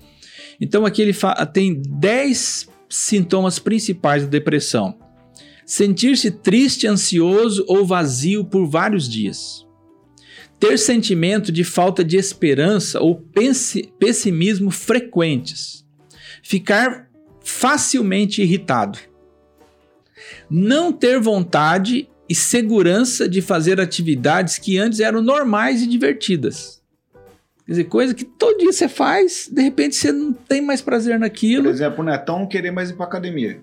Então 0.60 0.86
aqui 0.86 1.02
ele 1.02 1.16
tem 1.52 1.82
10 1.82 2.70
sintomas 2.90 3.60
principais 3.60 4.24
da 4.24 4.30
depressão. 4.30 4.98
Sentir-se 5.66 6.30
triste, 6.30 6.88
ansioso 6.88 7.64
ou 7.68 7.86
vazio 7.86 8.44
por 8.46 8.68
vários 8.68 9.10
dias 9.10 9.64
ter 10.64 10.80
sentimento 10.80 11.52
de 11.52 11.64
falta 11.64 12.06
de 12.06 12.16
esperança 12.16 13.02
ou 13.02 13.22
pessimismo 14.00 14.72
frequentes, 14.72 15.86
ficar 16.42 17.10
facilmente 17.44 18.42
irritado, 18.42 18.98
não 20.50 20.94
ter 20.94 21.20
vontade 21.20 22.08
e 22.30 22.34
segurança 22.34 23.28
de 23.28 23.42
fazer 23.42 23.82
atividades 23.82 24.58
que 24.58 24.78
antes 24.78 25.02
eram 25.02 25.22
normais 25.22 25.82
e 25.82 25.88
divertidas. 25.88 26.82
Quer 27.74 27.78
dizer, 27.78 27.84
coisa 27.86 28.14
que 28.14 28.24
todo 28.24 28.60
dia 28.60 28.72
você 28.72 28.88
faz, 28.88 29.50
de 29.52 29.64
repente 29.64 29.96
você 29.96 30.12
não 30.12 30.32
tem 30.32 30.62
mais 30.62 30.80
prazer 30.80 31.16
Por 31.16 31.22
naquilo. 31.22 31.70
exemplo, 31.70 32.02
o 32.02 32.04
Netão 32.06 32.38
não 32.40 32.48
querer 32.48 32.70
mais 32.70 32.92
ir 32.92 32.94
pra 32.94 33.08
academia. 33.08 33.62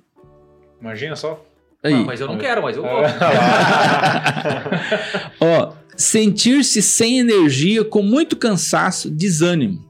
Imagina 0.80 1.14
só. 1.14 1.46
Aí, 1.80 1.92
Não, 1.92 2.04
mas 2.04 2.20
eu 2.20 2.26
não 2.26 2.36
quero, 2.36 2.60
mas 2.60 2.76
eu 2.76 2.82
gosto. 2.82 3.18
Ó, 5.40 5.72
sentir-se 5.96 6.82
sem 6.82 7.20
energia, 7.20 7.84
com 7.84 8.02
muito 8.02 8.36
cansaço, 8.36 9.08
desânimo. 9.08 9.88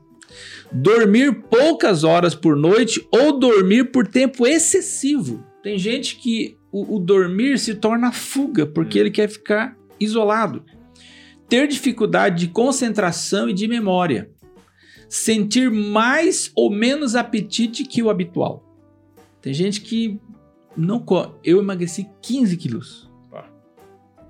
Dormir 0.71 1.33
poucas 1.49 2.05
horas 2.05 2.35
por 2.35 2.57
noite 2.57 3.03
ou 3.11 3.39
dormir 3.39 3.85
por 3.91 4.07
tempo 4.07 4.47
excessivo. 4.47 5.43
Tem 5.63 5.79
gente 5.79 6.17
que 6.17 6.59
o, 6.71 6.97
o 6.97 6.99
dormir 6.99 7.59
se 7.59 7.75
torna 7.75 8.13
fuga 8.13 8.67
porque 8.67 8.99
ele 8.99 9.11
quer 9.11 9.31
ficar 9.31 9.75
isolado. 9.99 10.63
Ter 11.51 11.67
dificuldade 11.67 12.47
de 12.47 12.53
concentração 12.53 13.49
e 13.49 13.53
de 13.53 13.69
memória. 13.69 14.31
Sentir 15.09 15.71
mais 15.71 16.53
ou 16.55 16.71
menos 16.71 17.17
apetite 17.17 17.85
que 17.85 18.03
o 18.03 18.09
habitual. 18.09 18.65
Tem 19.43 19.53
gente 19.53 19.81
que 19.81 20.21
não 20.77 21.01
come. 21.01 21.35
Eu 21.45 21.59
emagreci 21.59 22.09
15 22.23 22.57
quilos. 22.57 23.11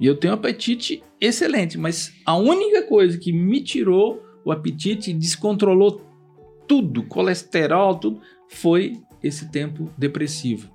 E 0.01 0.07
eu 0.07 0.17
tenho 0.17 0.33
um 0.33 0.37
apetite 0.37 1.03
excelente, 1.21 1.77
mas 1.77 2.15
a 2.25 2.35
única 2.35 2.83
coisa 2.85 3.19
que 3.19 3.31
me 3.35 3.61
tirou 3.61 4.25
o 4.43 4.51
apetite 4.51 5.11
e 5.11 5.15
descontrolou 5.15 6.01
tudo, 6.67 7.03
colesterol, 7.03 7.97
tudo, 7.97 8.23
foi 8.49 8.97
esse 9.23 9.51
tempo 9.51 9.91
depressivo. 9.99 10.71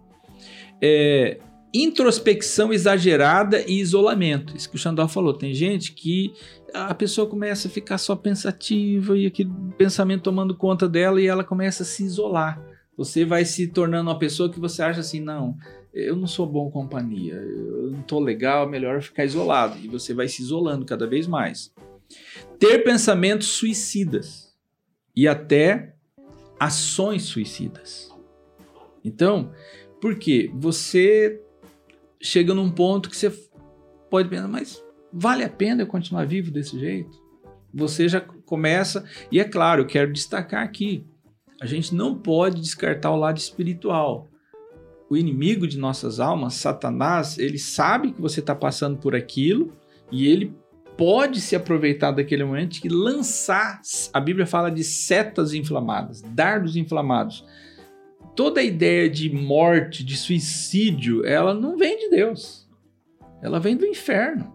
É, 0.80 1.40
introspecção 1.84 2.72
exagerada 2.72 3.62
e 3.68 3.80
isolamento. 3.80 4.56
Isso 4.56 4.70
que 4.70 4.76
o 4.76 4.80
Xandó 4.80 5.08
falou. 5.08 5.34
Tem 5.34 5.54
gente 5.54 5.92
que 5.92 6.34
a 6.74 6.94
pessoa 6.94 7.28
começa 7.28 7.68
a 7.68 7.72
ficar 7.72 7.98
só 7.98 8.16
pensativa 8.16 9.18
e 9.18 9.26
aquele 9.26 9.52
pensamento 9.78 10.24
tomando 10.24 10.56
conta 10.56 10.88
dela 10.88 11.20
e 11.22 11.28
ela 11.28 11.44
começa 11.44 11.84
a 11.84 11.86
se 11.86 12.04
isolar. 12.04 12.62
Você 12.98 13.26
vai 13.26 13.44
se 13.44 13.68
tornando 13.68 14.10
uma 14.10 14.18
pessoa 14.18 14.50
que 14.50 14.60
você 14.60 14.82
acha 14.82 15.02
assim, 15.02 15.20
não, 15.20 15.58
eu 15.94 16.16
não 16.16 16.28
sou 16.28 16.48
bom 16.48 16.72
companhia, 16.72 17.34
eu 17.34 17.92
não 17.92 18.02
tô 18.04 18.20
legal, 18.20 18.68
é 18.68 18.72
melhor 18.72 19.02
ficar 19.02 19.26
isolado. 19.26 19.78
E 19.84 19.88
você 19.90 20.14
vai 20.14 20.30
se 20.30 20.42
isolando 20.42 20.86
cada 20.86 21.06
vez 21.06 21.28
mais. 21.28 21.74
Ter 22.58 22.80
pensamentos 22.84 23.48
suicidas 23.48 24.56
e 25.14 25.28
até 25.28 25.94
ações 26.58 27.24
suicidas. 27.24 28.10
Então, 29.04 29.52
por 30.00 30.16
quê? 30.16 30.50
Você 30.54 31.42
chega 32.26 32.54
num 32.54 32.72
ponto 32.72 33.10
que 33.10 33.18
você 33.18 33.32
pode 34.10 34.30
pensar, 34.30 34.48
mas 34.48 34.84
vale 35.12 35.44
a 35.44 35.50
pena 35.50 35.84
eu 35.84 35.88
continuar 35.88 36.26
vivo 36.26 36.52
desse 36.52 36.80
jeito? 36.80 37.18
Você 37.74 38.08
já 38.08 38.22
começa, 38.22 39.04
e 39.32 39.40
é 39.40 39.44
claro, 39.44 39.82
eu 39.82 39.88
quero 39.88 40.12
destacar 40.12 40.64
aqui, 40.64 41.06
a 41.62 41.66
gente 41.66 41.94
não 41.94 42.18
pode 42.18 42.62
descartar 42.62 43.12
o 43.12 43.18
lado 43.18 43.38
espiritual 43.38 44.30
o 45.10 45.16
inimigo 45.16 45.68
de 45.68 45.78
nossas 45.78 46.20
almas, 46.20 46.56
Satanás, 46.56 47.38
ele 47.38 47.60
sabe 47.60 48.12
que 48.12 48.22
você 48.22 48.40
está 48.40 48.56
passando 48.56 48.98
por 48.98 49.16
aquilo 49.16 49.72
e 50.12 50.28
ele 50.28 50.54
pode 50.98 51.42
se 51.42 51.56
aproveitar 51.56 52.12
daquele 52.12 52.44
momento 52.44 52.80
e 52.84 52.90
lançar. 52.90 53.82
A 54.14 54.20
Bíblia 54.20 54.48
fala 54.48 54.72
de 54.72 54.84
setas 54.84 55.54
inflamadas, 55.54 56.22
dardos 56.22 56.76
inflamados. 56.76 57.46
Toda 58.36 58.60
a 58.60 58.64
ideia 58.64 59.10
de 59.10 59.30
morte, 59.30 60.04
de 60.04 60.18
suicídio, 60.18 61.26
ela 61.26 61.54
não 61.54 61.78
vem 61.78 61.98
de 61.98 62.10
Deus. 62.10 62.70
Ela 63.42 63.60
vem 63.60 63.78
do 63.78 63.86
inferno. 63.86 64.54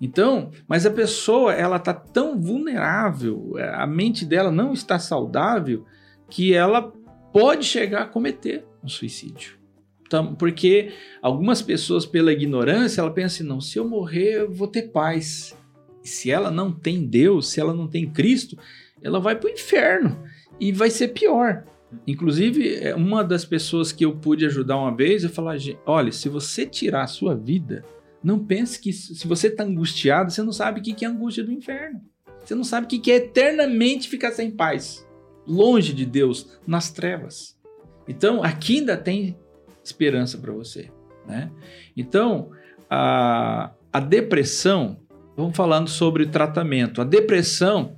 Então, 0.00 0.50
mas 0.66 0.86
a 0.86 0.90
pessoa, 0.90 1.52
ela 1.52 1.78
tá 1.78 1.92
tão 1.92 2.40
vulnerável, 2.40 3.54
a 3.74 3.86
mente 3.86 4.24
dela 4.24 4.50
não 4.50 4.72
está 4.72 4.98
saudável, 4.98 5.84
que 6.30 6.54
ela 6.54 6.92
pode 7.32 7.64
chegar 7.64 8.02
a 8.02 8.06
cometer 8.06 8.64
um 8.82 8.88
suicídio. 8.88 9.58
Então, 10.06 10.34
porque 10.34 10.92
algumas 11.20 11.60
pessoas, 11.60 12.06
pela 12.06 12.32
ignorância, 12.32 13.00
ela 13.00 13.10
pensa 13.10 13.36
assim: 13.36 13.48
não, 13.48 13.60
se 13.60 13.78
eu 13.78 13.86
morrer, 13.86 14.40
eu 14.40 14.52
vou 14.52 14.68
ter 14.68 14.90
paz. 14.90 15.56
E 16.02 16.08
se 16.08 16.30
ela 16.30 16.50
não 16.50 16.72
tem 16.72 17.06
Deus, 17.06 17.50
se 17.50 17.60
ela 17.60 17.74
não 17.74 17.86
tem 17.86 18.08
Cristo, 18.10 18.56
ela 19.02 19.20
vai 19.20 19.36
para 19.36 19.48
o 19.48 19.52
inferno. 19.52 20.24
e 20.60 20.72
vai 20.72 20.90
ser 20.90 21.08
pior. 21.08 21.64
Inclusive, 22.06 22.76
é, 22.76 22.94
uma 22.94 23.24
das 23.24 23.44
pessoas 23.44 23.92
que 23.92 24.04
eu 24.04 24.16
pude 24.16 24.44
ajudar 24.44 24.76
uma 24.76 24.94
vez, 24.94 25.24
eu 25.24 25.30
falar, 25.30 25.56
"Gente, 25.56 25.78
olha, 25.86 26.12
se 26.12 26.28
você 26.28 26.66
tirar 26.66 27.04
a 27.04 27.06
sua 27.06 27.34
vida, 27.34 27.84
não 28.22 28.44
pense 28.44 28.80
que 28.80 28.92
se 28.92 29.26
você 29.26 29.48
está 29.48 29.64
angustiado, 29.64 30.30
você 30.30 30.42
não 30.42 30.52
sabe 30.52 30.80
o 30.80 30.82
que 30.82 31.04
é 31.04 31.08
a 31.08 31.10
angústia 31.10 31.44
do 31.44 31.52
inferno. 31.52 32.00
Você 32.44 32.54
não 32.54 32.64
sabe 32.64 32.86
o 32.86 32.88
que 32.88 32.98
que 32.98 33.12
é 33.12 33.16
eternamente 33.16 34.08
ficar 34.08 34.32
sem 34.32 34.50
paz, 34.50 35.06
longe 35.46 35.92
de 35.92 36.04
Deus, 36.04 36.58
nas 36.66 36.90
trevas. 36.90 37.58
Então, 38.06 38.42
aqui 38.42 38.78
ainda 38.78 38.96
tem 38.96 39.36
esperança 39.84 40.38
para 40.38 40.52
você, 40.52 40.90
né? 41.26 41.50
Então, 41.96 42.50
a, 42.88 43.72
a 43.92 44.00
depressão, 44.00 44.98
vamos 45.36 45.56
falando 45.56 45.88
sobre 45.88 46.26
tratamento. 46.26 47.00
A 47.00 47.04
depressão, 47.04 47.96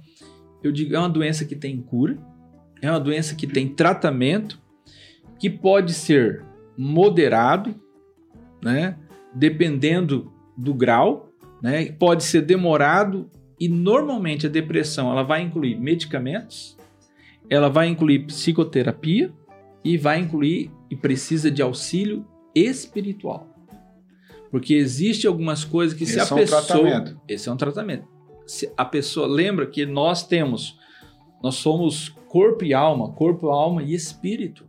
eu 0.62 0.72
digo, 0.72 0.94
é 0.94 0.98
uma 0.98 1.08
doença 1.08 1.44
que 1.44 1.54
tem 1.54 1.80
cura, 1.80 2.18
é 2.82 2.90
uma 2.90 3.00
doença 3.00 3.34
que 3.34 3.46
tem 3.46 3.68
tratamento, 3.68 4.60
que 5.38 5.48
pode 5.50 5.92
ser 5.92 6.44
moderado, 6.76 7.74
né? 8.62 8.96
Dependendo 9.34 10.32
do 10.56 10.74
grau, 10.74 11.30
né? 11.62 11.92
Pode 11.92 12.24
ser 12.24 12.42
demorado 12.42 13.30
e 13.58 13.68
normalmente 13.68 14.46
a 14.46 14.50
depressão 14.50 15.10
ela 15.10 15.22
vai 15.22 15.42
incluir 15.42 15.78
medicamentos, 15.78 16.76
ela 17.48 17.68
vai 17.68 17.88
incluir 17.88 18.20
psicoterapia 18.20 19.32
e 19.84 19.98
vai 19.98 20.18
incluir 20.18 20.70
e 20.90 20.96
precisa 20.96 21.50
de 21.50 21.60
auxílio 21.62 22.26
espiritual. 22.54 23.46
Porque 24.50 24.74
existe 24.74 25.26
algumas 25.26 25.64
coisas 25.64 25.96
que 25.96 26.04
se 26.04 26.18
Esse 26.18 26.20
a 26.20 26.22
é 26.22 26.34
um 26.34 26.42
pessoa 26.42 26.62
tratamento. 26.62 27.20
esse 27.28 27.48
é 27.48 27.52
um 27.52 27.56
tratamento. 27.56 28.08
Se 28.46 28.72
a 28.76 28.84
pessoa 28.84 29.28
lembra 29.28 29.66
que 29.66 29.86
nós 29.86 30.26
temos, 30.26 30.76
nós 31.42 31.54
somos 31.54 32.14
corpo 32.30 32.64
e 32.64 32.72
alma, 32.72 33.10
corpo, 33.12 33.50
alma 33.50 33.82
e 33.82 33.92
espírito. 33.92 34.64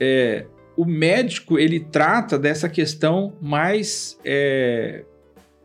É, 0.00 0.46
o 0.76 0.84
médico 0.84 1.60
ele 1.60 1.78
trata 1.78 2.36
dessa 2.36 2.68
questão 2.68 3.38
mais 3.40 4.18
é, 4.24 5.04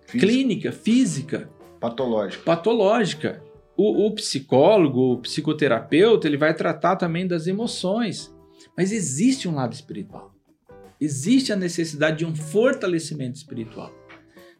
Físico, 0.05 0.19
clínica, 0.19 0.71
física, 0.71 1.49
Patológico. 1.79 2.43
patológica. 2.43 3.43
O, 3.75 4.05
o 4.05 4.11
psicólogo, 4.13 5.13
o 5.13 5.17
psicoterapeuta, 5.17 6.27
ele 6.27 6.37
vai 6.37 6.53
tratar 6.53 6.95
também 6.97 7.25
das 7.25 7.47
emoções. 7.47 8.31
Mas 8.77 8.91
existe 8.91 9.47
um 9.47 9.55
lado 9.55 9.73
espiritual. 9.73 10.31
Existe 10.99 11.51
a 11.51 11.55
necessidade 11.55 12.19
de 12.19 12.25
um 12.27 12.35
fortalecimento 12.35 13.37
espiritual. 13.37 13.91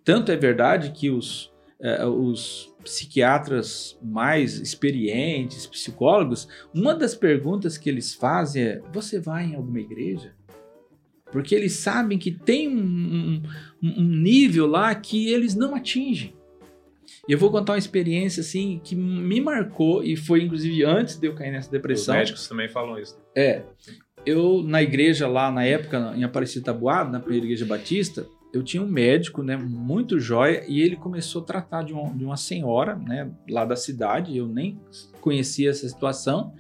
Tanto 0.04 0.32
é 0.32 0.36
verdade 0.36 0.90
que 0.90 1.12
os, 1.12 1.54
eh, 1.80 2.04
os 2.04 2.71
psiquiatras 2.84 3.98
mais 4.02 4.60
experientes, 4.60 5.66
psicólogos, 5.68 6.48
uma 6.74 6.94
das 6.96 7.16
perguntas 7.16 7.78
que 7.78 7.90
eles 7.90 8.14
fazem 8.14 8.64
é: 8.64 8.82
você 8.94 9.20
vai 9.20 9.46
em 9.46 9.56
alguma 9.56 9.80
igreja? 9.80 10.34
Porque 11.32 11.56
eles 11.56 11.74
sabem 11.74 12.18
que 12.18 12.30
tem 12.32 12.68
um, 12.68 13.42
um- 13.82 13.94
um 14.02 14.04
nível 14.22 14.68
lá 14.68 14.94
que 14.94 15.30
eles 15.32 15.56
não 15.56 15.74
atingem. 15.76 16.34
E 17.28 17.32
eu 17.32 17.38
vou 17.38 17.50
contar 17.52 17.74
uma 17.74 17.80
experiência 17.80 18.42
assim 18.42 18.82
que 18.84 18.96
me 18.96 19.40
marcou 19.40 20.04
e 20.04 20.16
foi 20.18 20.44
inclusive 20.44 20.84
antes 20.84 21.18
de 21.18 21.28
eu 21.28 21.34
cair 21.36 21.52
nessa 21.52 21.68
Os 21.68 21.72
depressão. 21.72 22.16
médicos 22.16 22.48
também 22.48 22.68
falam 22.68 22.98
isso. 23.00 23.18
É. 23.36 23.64
Eu, 24.26 24.62
na 24.64 24.84
igreja 24.84 25.28
lá, 25.28 25.52
na 25.52 25.64
época, 25.64 26.14
em 26.16 26.24
Aparecida 26.24 26.66
Tabuada, 26.66 27.10
na 27.10 27.20
primeira 27.20 27.46
igreja 27.46 27.66
batista, 27.66 28.26
eu 28.54 28.64
tinha 28.64 28.84
um 28.84 28.88
médico, 28.88 29.42
né, 29.44 29.56
muito 29.56 30.20
jóia, 30.20 30.64
e 30.68 30.82
ele 30.82 30.96
começou 30.96 31.42
a 31.42 31.46
tratar 31.46 31.84
de 31.84 31.94
uma, 31.94 32.10
de 32.14 32.26
uma 32.26 32.38
senhora, 32.38 32.96
né, 32.96 33.32
lá 33.50 33.66
da 33.66 33.76
cidade, 33.76 34.36
eu 34.36 34.48
nem 34.48 34.80
conhecia 35.22 35.70
essa 35.70 35.88
situação, 35.88 36.54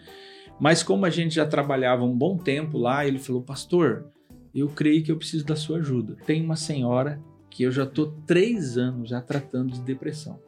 mas 0.59 0.83
como 0.83 1.05
a 1.05 1.09
gente 1.09 1.35
já 1.35 1.45
trabalhava 1.45 2.03
um 2.03 2.15
bom 2.15 2.37
tempo 2.37 2.77
lá, 2.77 3.05
ele 3.05 3.19
falou, 3.19 3.41
pastor, 3.41 4.05
eu 4.53 4.67
creio 4.67 5.03
que 5.03 5.11
eu 5.11 5.17
preciso 5.17 5.45
da 5.45 5.55
sua 5.55 5.77
ajuda. 5.77 6.17
Tem 6.25 6.43
uma 6.43 6.55
senhora 6.55 7.21
que 7.49 7.63
eu 7.63 7.71
já 7.71 7.85
tô 7.85 8.07
três 8.27 8.77
anos 8.77 9.09
já 9.09 9.21
tratando 9.21 9.73
de 9.73 9.81
depressão. 9.81 10.39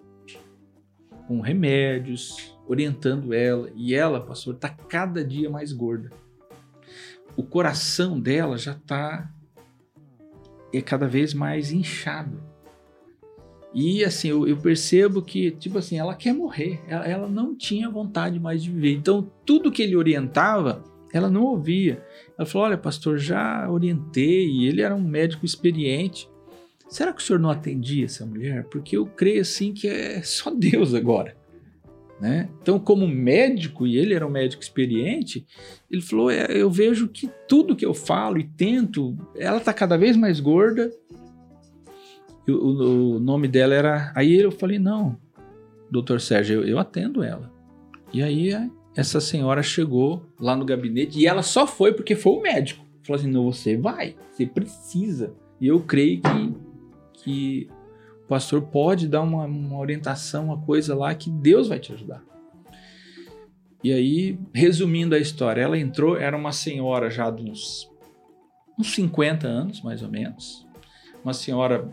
Com 1.28 1.40
remédios, 1.42 2.56
orientando 2.68 3.34
ela, 3.34 3.72
e 3.76 3.96
ela, 3.96 4.22
pastor, 4.22 4.56
tá 4.56 4.70
cada 4.70 5.24
dia 5.24 5.50
mais 5.50 5.72
gorda 5.72 6.12
o 7.36 7.44
coração 7.44 8.20
dela 8.20 8.58
já 8.58 8.74
está 8.74 9.32
é 10.74 10.82
cada 10.82 11.08
vez 11.08 11.34
mais 11.34 11.72
inchado. 11.72 12.42
E 13.74 14.04
assim, 14.04 14.30
eu, 14.30 14.48
eu 14.48 14.58
percebo 14.58 15.22
que, 15.22 15.52
tipo 15.52 15.78
assim, 15.80 15.98
ela 15.98 16.14
quer 16.14 16.34
morrer. 16.34 16.80
Ela, 16.88 17.06
ela 17.08 17.28
não 17.28 17.56
tinha 17.56 17.90
vontade 17.90 18.40
mais 18.40 18.62
de 18.64 18.70
viver. 18.70 18.94
Então, 18.94 19.32
tudo 19.46 19.72
que 19.72 19.82
ele 19.82 19.96
orientava, 19.96 20.84
ela 21.12 21.30
não 21.30 21.44
ouvia. 21.44 22.04
Ela 22.38 22.46
falou: 22.46 22.68
Olha, 22.68 22.78
pastor, 22.78 23.18
já 23.18 23.68
orientei. 23.70 24.48
E 24.48 24.68
ele 24.68 24.82
era 24.82 24.96
um 24.96 25.02
médico 25.02 25.46
experiente. 25.46 26.30
Será 26.88 27.12
que 27.12 27.22
o 27.22 27.26
senhor 27.26 27.40
não 27.40 27.50
atendia 27.50 28.06
essa 28.06 28.26
mulher? 28.26 28.66
Porque 28.66 28.96
eu 28.96 29.08
creio 29.08 29.42
assim 29.42 29.74
que 29.74 29.88
é 29.88 30.22
só 30.22 30.52
Deus 30.54 30.94
agora. 30.94 31.36
Né? 32.22 32.48
Então, 32.62 32.80
como 32.80 33.08
médico, 33.08 33.86
e 33.86 33.98
ele 33.98 34.14
era 34.14 34.26
um 34.26 34.30
médico 34.30 34.62
experiente, 34.64 35.46
ele 35.92 36.02
falou: 36.02 36.30
"É, 36.32 36.46
Eu 36.50 36.70
vejo 36.70 37.08
que 37.10 37.30
tudo 37.50 37.76
que 37.76 37.86
eu 37.86 37.94
falo 37.94 38.40
e 38.40 38.44
tento, 38.44 39.18
ela 39.36 39.60
tá 39.60 39.74
cada 39.74 39.98
vez 39.98 40.16
mais 40.16 40.40
gorda. 40.40 40.90
O, 42.48 42.52
o- 42.52 43.16
o 43.16 43.20
nome 43.20 43.48
dela 43.48 43.74
era. 43.74 44.12
Aí 44.16 44.36
eu 44.40 44.52
falei: 44.52 44.78
Não, 44.80 45.18
doutor 45.90 46.20
Sérgio, 46.22 46.62
eu, 46.62 46.68
eu 46.68 46.80
atendo 46.80 47.24
ela. 47.24 47.52
E 48.14 48.22
aí 48.22 48.54
a- 48.54 48.70
essa 48.96 49.20
senhora 49.20 49.64
chegou 49.64 50.26
lá 50.40 50.56
no 50.56 50.66
gabinete 50.66 51.20
e 51.20 51.26
ela 51.26 51.42
só 51.42 51.66
foi 51.66 51.94
porque 51.94 52.16
foi 52.16 52.34
o 52.34 52.42
médico. 52.42 52.86
Falou 53.04 53.20
assim: 53.20 53.30
Não, 53.32 53.52
você 53.52 53.76
vai, 53.76 54.16
você 54.32 54.46
precisa. 54.46 55.34
E 55.60 55.68
eu 55.68 55.80
creio 55.82 56.22
que, 56.22 56.54
que 57.24 57.68
pastor 58.34 58.64
pode 58.64 59.08
dar 59.08 59.22
uma, 59.22 59.46
uma 59.46 59.78
orientação, 59.78 60.46
uma 60.46 60.60
coisa 60.60 60.96
lá 60.96 61.14
que 61.14 61.30
Deus 61.30 61.68
vai 61.68 61.78
te 61.78 61.94
ajudar. 61.94 62.24
E 63.84 63.94
aí, 63.94 64.40
resumindo 64.52 65.14
a 65.14 65.20
história, 65.20 65.62
ela 65.62 65.78
entrou, 65.78 66.18
era 66.18 66.36
uma 66.36 66.52
senhora 66.52 67.12
já 67.12 67.30
de 67.30 67.44
uns, 67.44 67.88
uns 68.80 68.96
50 68.96 69.48
anos, 69.48 69.84
mais 69.84 70.02
ou 70.02 70.10
menos. 70.10 70.66
Uma 71.24 71.32
senhora 71.32 71.88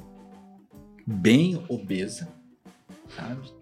bem 1.07 1.62
obesa, 1.68 2.26
sabe? 3.14 3.53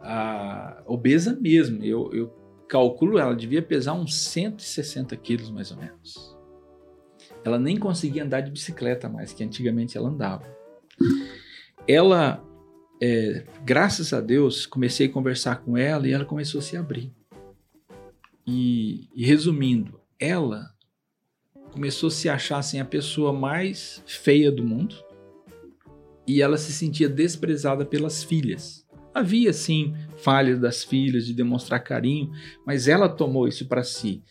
Ah, 0.00 0.82
obesa 0.86 1.38
mesmo. 1.38 1.84
Eu, 1.84 2.10
eu 2.14 2.28
calculo, 2.66 3.18
ela 3.18 3.36
devia 3.36 3.60
pesar 3.60 3.92
uns 3.92 4.16
160 4.18 5.14
quilos, 5.18 5.50
mais 5.50 5.70
ou 5.70 5.76
menos. 5.76 6.34
Ela 7.44 7.58
nem 7.58 7.76
conseguia 7.76 8.24
andar 8.24 8.40
de 8.40 8.50
bicicleta 8.50 9.10
mais, 9.10 9.34
que 9.34 9.44
antigamente 9.44 9.98
ela 9.98 10.08
andava. 10.08 10.46
Ela, 11.86 12.42
é, 13.00 13.44
graças 13.64 14.12
a 14.12 14.20
Deus, 14.20 14.64
comecei 14.66 15.06
a 15.06 15.12
conversar 15.12 15.56
com 15.56 15.76
ela 15.76 16.08
e 16.08 16.12
ela 16.12 16.24
começou 16.24 16.58
a 16.58 16.62
se 16.62 16.76
abrir. 16.76 17.12
E, 18.46 19.08
e 19.14 19.24
resumindo, 19.24 20.00
ela 20.18 20.74
começou 21.72 22.06
a 22.08 22.12
se 22.12 22.28
achar 22.28 22.58
assim, 22.58 22.78
a 22.78 22.84
pessoa 22.84 23.32
mais 23.32 24.02
feia 24.06 24.50
do 24.50 24.64
mundo 24.64 24.94
e 26.26 26.40
ela 26.40 26.56
se 26.56 26.72
sentia 26.72 27.08
desprezada 27.08 27.84
pelas 27.84 28.22
filhas. 28.22 28.86
Havia 29.12 29.52
sim 29.52 29.94
falhas 30.16 30.58
das 30.58 30.82
filhas 30.82 31.26
de 31.26 31.34
demonstrar 31.34 31.80
carinho, 31.80 32.30
mas 32.66 32.88
ela 32.88 33.08
tomou 33.08 33.46
isso 33.46 33.66
para 33.66 33.84
si, 33.84 34.22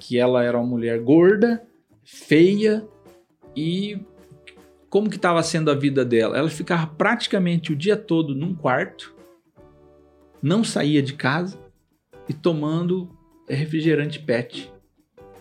que 0.00 0.18
ela 0.18 0.42
era 0.42 0.58
uma 0.58 0.66
mulher 0.66 0.98
gorda, 1.00 1.62
feia 2.02 2.86
e 3.54 4.00
como 4.92 5.08
que 5.08 5.16
estava 5.16 5.42
sendo 5.42 5.70
a 5.70 5.74
vida 5.74 6.04
dela? 6.04 6.36
Ela 6.36 6.50
ficava 6.50 6.86
praticamente 6.86 7.72
o 7.72 7.76
dia 7.76 7.96
todo 7.96 8.34
num 8.34 8.54
quarto, 8.54 9.16
não 10.42 10.62
saía 10.62 11.02
de 11.02 11.14
casa 11.14 11.58
e 12.28 12.34
tomando 12.34 13.08
refrigerante 13.48 14.20
PET, 14.20 14.70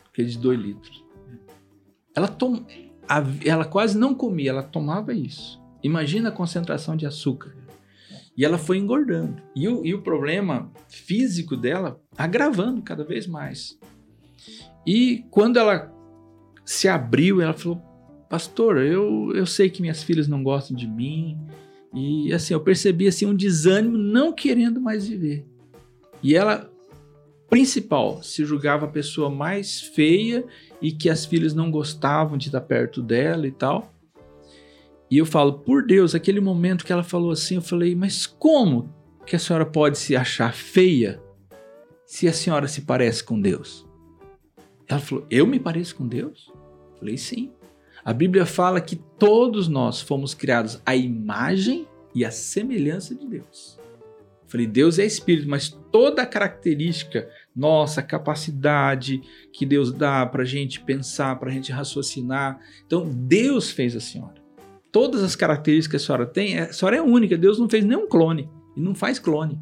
aquele 0.08 0.30
de 0.30 0.38
2 0.38 0.58
litros. 0.58 1.04
Ela, 2.16 2.30
tom... 2.30 2.66
ela 3.44 3.66
quase 3.66 3.98
não 3.98 4.16
comia, 4.16 4.52
ela 4.52 4.64
tomava 4.64 5.14
isso. 5.14 5.62
Imagina 5.84 6.30
a 6.30 6.32
concentração 6.32 6.96
de 6.96 7.06
açúcar. 7.06 7.54
E 8.38 8.46
ela 8.46 8.58
foi 8.58 8.78
engordando. 8.78 9.44
E 9.54 9.68
o, 9.68 9.86
e 9.86 9.94
o 9.94 10.02
problema 10.02 10.72
físico 10.88 11.58
dela 11.58 12.02
agravando 12.18 12.82
cada 12.82 13.04
vez 13.04 13.28
mais. 13.28 13.78
E 14.88 15.26
quando 15.30 15.60
ela 15.60 15.94
se 16.64 16.88
abriu, 16.88 17.42
ela 17.42 17.52
falou: 17.52 17.91
Pastor, 18.32 18.78
eu, 18.78 19.34
eu 19.36 19.46
sei 19.46 19.70
que 19.70 19.82
minhas 19.82 20.02
filhas 20.02 20.26
não 20.26 20.42
gostam 20.42 20.74
de 20.74 20.88
mim. 20.88 21.38
E 21.94 22.32
assim, 22.32 22.54
eu 22.54 22.62
percebi 22.62 23.06
assim, 23.06 23.26
um 23.26 23.36
desânimo, 23.36 23.98
não 23.98 24.32
querendo 24.32 24.80
mais 24.80 25.06
viver. 25.06 25.46
E 26.24 26.34
ela, 26.34 26.72
principal, 27.50 28.24
se 28.24 28.46
julgava 28.46 28.86
a 28.86 28.90
pessoa 28.90 29.30
mais 29.30 29.82
feia 29.82 30.46
e 30.82 30.94
que 30.94 31.10
as 31.10 31.26
filhas 31.26 31.54
não 31.54 31.70
gostavam 31.70 32.38
de 32.38 32.48
estar 32.48 32.62
perto 32.62 33.02
dela 33.02 33.46
e 33.46 33.52
tal. 33.52 33.94
E 35.10 35.18
eu 35.18 35.26
falo, 35.26 35.60
por 35.60 35.86
Deus, 35.86 36.16
aquele 36.16 36.40
momento 36.40 36.86
que 36.86 36.94
ela 36.94 37.04
falou 37.04 37.32
assim, 37.32 37.56
eu 37.56 37.62
falei, 37.62 37.94
mas 37.96 38.26
como 38.26 38.96
que 39.26 39.36
a 39.36 39.40
senhora 39.40 39.66
pode 39.66 39.98
se 39.98 40.16
achar 40.16 40.54
feia 40.54 41.22
se 42.06 42.30
a 42.30 42.34
senhora 42.34 42.70
se 42.70 42.84
parece 42.84 43.26
com 43.26 43.42
Deus? 43.42 43.86
Ela 44.88 45.02
falou: 45.02 45.26
Eu 45.30 45.46
me 45.46 45.60
pareço 45.60 45.96
com 45.98 46.08
Deus? 46.08 46.50
Eu 46.94 46.98
falei: 47.00 47.18
Sim. 47.18 47.52
A 48.04 48.14
Bíblia 48.14 48.46
fala 48.46 48.82
que 48.82 48.96
todos 48.96 49.68
nós 49.68 50.02
fomos 50.02 50.34
criados 50.34 50.82
à 50.86 50.96
imagem 50.96 51.88
e 52.16 52.26
à 52.26 52.32
semelhança 52.32 53.14
de 53.14 53.28
Deus. 53.28 53.80
Eu 54.44 54.50
falei: 54.50 54.68
Deus 54.68 54.98
é 54.98 55.06
espírito, 55.06 55.48
mas 55.48 55.70
toda 55.92 56.24
a 56.24 56.26
característica, 56.26 57.30
nossa 57.56 58.02
capacidade 58.02 59.22
que 59.54 59.66
Deus 59.66 59.92
dá 59.92 60.26
para 60.26 60.42
a 60.42 60.46
gente 60.46 60.82
pensar, 60.82 61.40
para 61.40 61.50
a 61.50 61.54
gente 61.54 61.72
raciocinar. 61.72 62.60
Então, 62.86 63.08
Deus 63.08 63.70
fez 63.72 63.96
a 63.96 64.00
senhora. 64.00 64.42
Todas 64.92 65.24
as 65.24 65.36
características 65.36 66.02
que 66.02 66.04
a 66.04 66.06
senhora 66.06 66.26
tem, 66.26 66.60
a 66.60 66.74
senhora 66.74 66.98
é 66.98 67.02
única. 67.02 67.38
Deus 67.38 67.60
não 67.60 67.70
fez 67.70 67.86
nenhum 67.86 68.08
clone 68.08 68.50
e 68.76 68.82
não 68.82 68.94
faz 68.94 69.20
clone. 69.20 69.58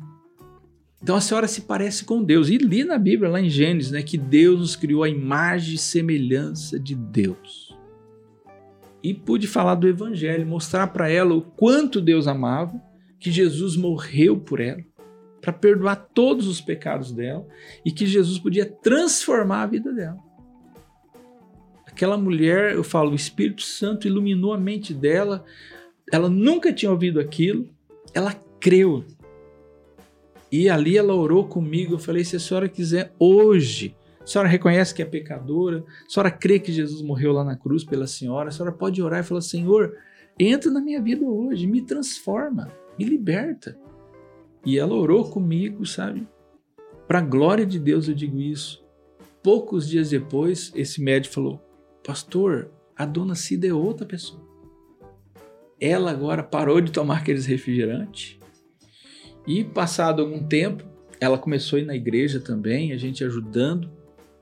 Então 1.02 1.16
a 1.16 1.22
senhora 1.22 1.48
se 1.48 1.62
parece 1.62 2.04
com 2.04 2.24
Deus. 2.24 2.50
E 2.50 2.58
li 2.58 2.84
na 2.84 2.98
Bíblia, 2.98 3.30
lá 3.30 3.40
em 3.40 3.50
Gênesis, 3.50 3.92
né, 3.92 4.02
que 4.02 4.18
Deus 4.18 4.60
nos 4.60 4.76
criou 4.76 5.04
a 5.04 5.10
imagem 5.10 5.76
e 5.76 5.78
semelhança 5.78 6.80
de 6.80 6.96
Deus. 6.96 7.69
E 9.02 9.14
pude 9.14 9.48
falar 9.48 9.76
do 9.76 9.88
Evangelho, 9.88 10.46
mostrar 10.46 10.88
para 10.88 11.10
ela 11.10 11.34
o 11.34 11.42
quanto 11.42 12.02
Deus 12.02 12.28
amava, 12.28 12.82
que 13.20 13.32
Jesus 13.32 13.76
morreu 13.76 14.38
por 14.38 14.60
ela, 14.60 14.84
para 15.42 15.54
perdoar 15.54 15.96
todos 16.14 16.48
os 16.48 16.60
pecados 16.60 17.12
dela 17.12 17.48
e 17.86 17.92
que 17.92 18.06
Jesus 18.06 18.38
podia 18.40 18.66
transformar 18.66 19.64
a 19.64 19.68
vida 19.68 19.94
dela. 19.94 20.18
Aquela 21.86 22.18
mulher, 22.18 22.74
eu 22.74 22.84
falo, 22.84 23.12
o 23.12 23.16
Espírito 23.16 23.62
Santo 23.62 24.08
iluminou 24.08 24.54
a 24.54 24.58
mente 24.58 24.94
dela, 24.94 25.44
ela 26.12 26.30
nunca 26.30 26.74
tinha 26.74 26.92
ouvido 26.92 27.20
aquilo, 27.20 27.70
ela 28.14 28.34
creu 28.60 29.06
e 30.52 30.70
ali 30.70 30.98
ela 30.98 31.14
orou 31.14 31.46
comigo. 31.48 31.94
Eu 31.94 32.00
falei: 32.00 32.24
se 32.24 32.36
a 32.36 32.40
senhora 32.40 32.68
quiser 32.68 33.14
hoje, 33.20 33.96
senhora 34.30 34.50
reconhece 34.50 34.94
que 34.94 35.02
é 35.02 35.06
pecadora, 35.06 35.84
a 36.06 36.10
senhora 36.10 36.32
crê 36.32 36.60
que 36.60 36.72
Jesus 36.72 37.02
morreu 37.02 37.32
lá 37.32 37.44
na 37.44 37.56
cruz 37.56 37.84
pela 37.84 38.08
senhora, 38.08 38.50
a 38.50 38.52
senhora 38.52 38.72
pode 38.72 39.02
orar 39.02 39.22
e 39.22 39.24
falar: 39.24 39.42
Senhor, 39.42 39.96
entra 40.40 40.72
na 40.72 40.82
minha 40.82 41.02
vida 41.02 41.26
hoje, 41.26 41.68
me 41.68 41.82
transforma, 41.82 42.72
me 42.98 43.06
liberta. 43.06 43.78
E 44.66 44.78
ela 44.78 44.94
orou 44.94 45.30
comigo, 45.30 45.86
sabe? 45.86 46.28
Para 47.08 47.20
a 47.20 47.24
glória 47.24 47.66
de 47.66 47.80
Deus 47.80 48.08
eu 48.08 48.14
digo 48.14 48.38
isso. 48.40 48.84
Poucos 49.42 49.88
dias 49.88 50.10
depois, 50.10 50.72
esse 50.76 51.02
médico 51.02 51.36
falou: 51.36 51.62
Pastor, 52.06 52.70
a 52.96 53.06
dona 53.06 53.36
Cida 53.36 53.68
é 53.68 53.74
outra 53.74 54.06
pessoa. 54.06 54.48
Ela 55.80 56.12
agora 56.12 56.44
parou 56.44 56.82
de 56.82 56.92
tomar 56.92 57.20
aqueles 57.20 57.46
refrigerantes 57.46 58.40
e 59.50 59.64
passado 59.64 60.22
algum 60.22 60.44
tempo, 60.44 60.84
ela 61.20 61.36
começou 61.36 61.78
a 61.78 61.82
ir 61.82 61.86
na 61.86 61.96
igreja 61.96 62.40
também, 62.40 62.92
a 62.92 62.98
gente 62.98 63.24
ajudando. 63.24 63.90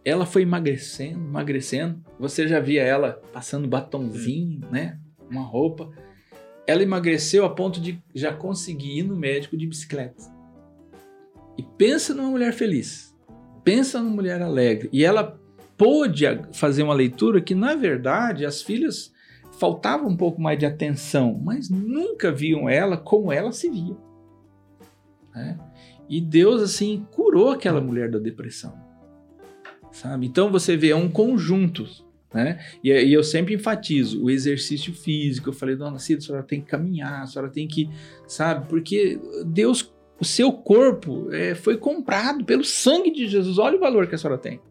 Ela 0.08 0.26
foi 0.26 0.44
emagrecendo, 0.44 1.20
emagrecendo. 1.20 2.02
Você 2.18 2.48
já 2.48 2.62
via 2.62 2.82
ela 2.82 3.22
passando 3.34 3.68
batonzinho, 3.68 4.62
né? 4.72 4.98
Uma 5.30 5.42
roupa. 5.42 5.92
Ela 6.66 6.82
emagreceu 6.82 7.44
a 7.44 7.50
ponto 7.50 7.82
de 7.82 8.02
já 8.16 8.34
conseguir 8.34 9.00
ir 9.00 9.04
no 9.04 9.18
médico 9.18 9.58
de 9.58 9.68
bicicleta. 9.68 10.24
E 11.58 11.64
pensa 11.78 12.14
numa 12.14 12.30
mulher 12.30 12.54
feliz. 12.54 13.14
Pensa 13.66 14.00
numa 14.00 14.16
mulher 14.16 14.42
alegre. 14.42 14.88
E 14.94 15.04
ela 15.04 15.38
pôde 15.78 16.24
fazer 16.54 16.84
uma 16.84 16.94
leitura 16.94 17.42
que, 17.42 17.54
na 17.54 17.76
verdade, 17.76 18.46
as 18.46 18.62
filhas 18.62 19.14
faltava 19.60 20.08
um 20.08 20.16
pouco 20.16 20.40
mais 20.40 20.58
de 20.58 20.66
atenção, 20.66 21.38
mas 21.44 21.70
nunca 21.70 22.32
viam 22.32 22.70
ela 22.70 22.96
como 22.96 23.30
ela 23.30 23.52
se 23.52 23.70
via. 23.70 23.98
Né? 25.36 25.60
E 26.08 26.22
Deus, 26.22 26.62
assim, 26.62 27.06
curou 27.12 27.50
aquela 27.50 27.82
mulher 27.82 28.10
da 28.10 28.20
depressão. 28.20 28.87
Sabe? 30.02 30.28
Então 30.28 30.52
você 30.52 30.78
vê, 30.78 30.90
é 30.90 30.96
um 30.96 31.10
conjunto. 31.10 31.88
Né? 32.32 32.64
E, 32.84 32.92
e 32.92 33.12
eu 33.12 33.24
sempre 33.24 33.56
enfatizo 33.56 34.24
o 34.24 34.30
exercício 34.30 34.94
físico. 34.94 35.50
Eu 35.50 35.54
falei, 35.54 35.76
dona 35.76 35.98
Cida, 35.98 36.20
a 36.20 36.22
senhora 36.22 36.44
tem 36.44 36.62
que 36.62 36.68
caminhar, 36.68 37.24
a 37.24 37.26
senhora 37.26 37.52
tem 37.52 37.68
que, 37.68 37.90
sabe? 38.28 38.68
Porque 38.68 39.20
Deus, 39.44 39.92
o 40.20 40.26
seu 40.26 40.54
corpo 40.54 41.30
é, 41.32 41.56
foi 41.56 41.78
comprado 41.78 42.46
pelo 42.46 42.64
sangue 42.64 43.10
de 43.10 43.28
Jesus. 43.28 43.58
Olha 43.58 43.78
o 43.78 43.80
valor 43.80 44.06
que 44.06 44.14
a 44.14 44.18
senhora 44.20 44.38
tem. 44.38 44.62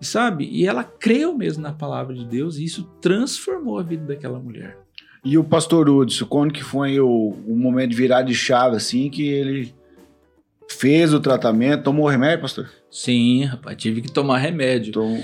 Sabe? 0.00 0.48
E 0.50 0.66
ela 0.66 0.82
creu 0.82 1.38
mesmo 1.38 1.62
na 1.62 1.72
palavra 1.72 2.12
de 2.12 2.26
Deus 2.26 2.56
e 2.56 2.64
isso 2.64 2.82
transformou 3.00 3.78
a 3.78 3.84
vida 3.84 4.04
daquela 4.04 4.40
mulher. 4.40 4.76
E 5.24 5.38
o 5.38 5.44
pastor 5.44 5.88
Hudson, 5.88 6.26
quando 6.26 6.52
que 6.52 6.64
foi 6.64 6.98
o, 6.98 7.28
o 7.46 7.56
momento 7.56 7.90
de 7.90 7.96
virar 7.96 8.22
de 8.22 8.34
chave, 8.34 8.74
assim, 8.74 9.08
que 9.08 9.28
ele 9.28 9.72
fez 10.72 11.12
o 11.14 11.20
tratamento, 11.20 11.84
tomou 11.84 12.08
remédio, 12.08 12.40
pastor? 12.42 12.70
Sim, 12.90 13.44
rapaz, 13.44 13.76
tive 13.76 14.00
que 14.02 14.10
tomar 14.12 14.38
remédio. 14.38 14.90
Então, 14.90 15.20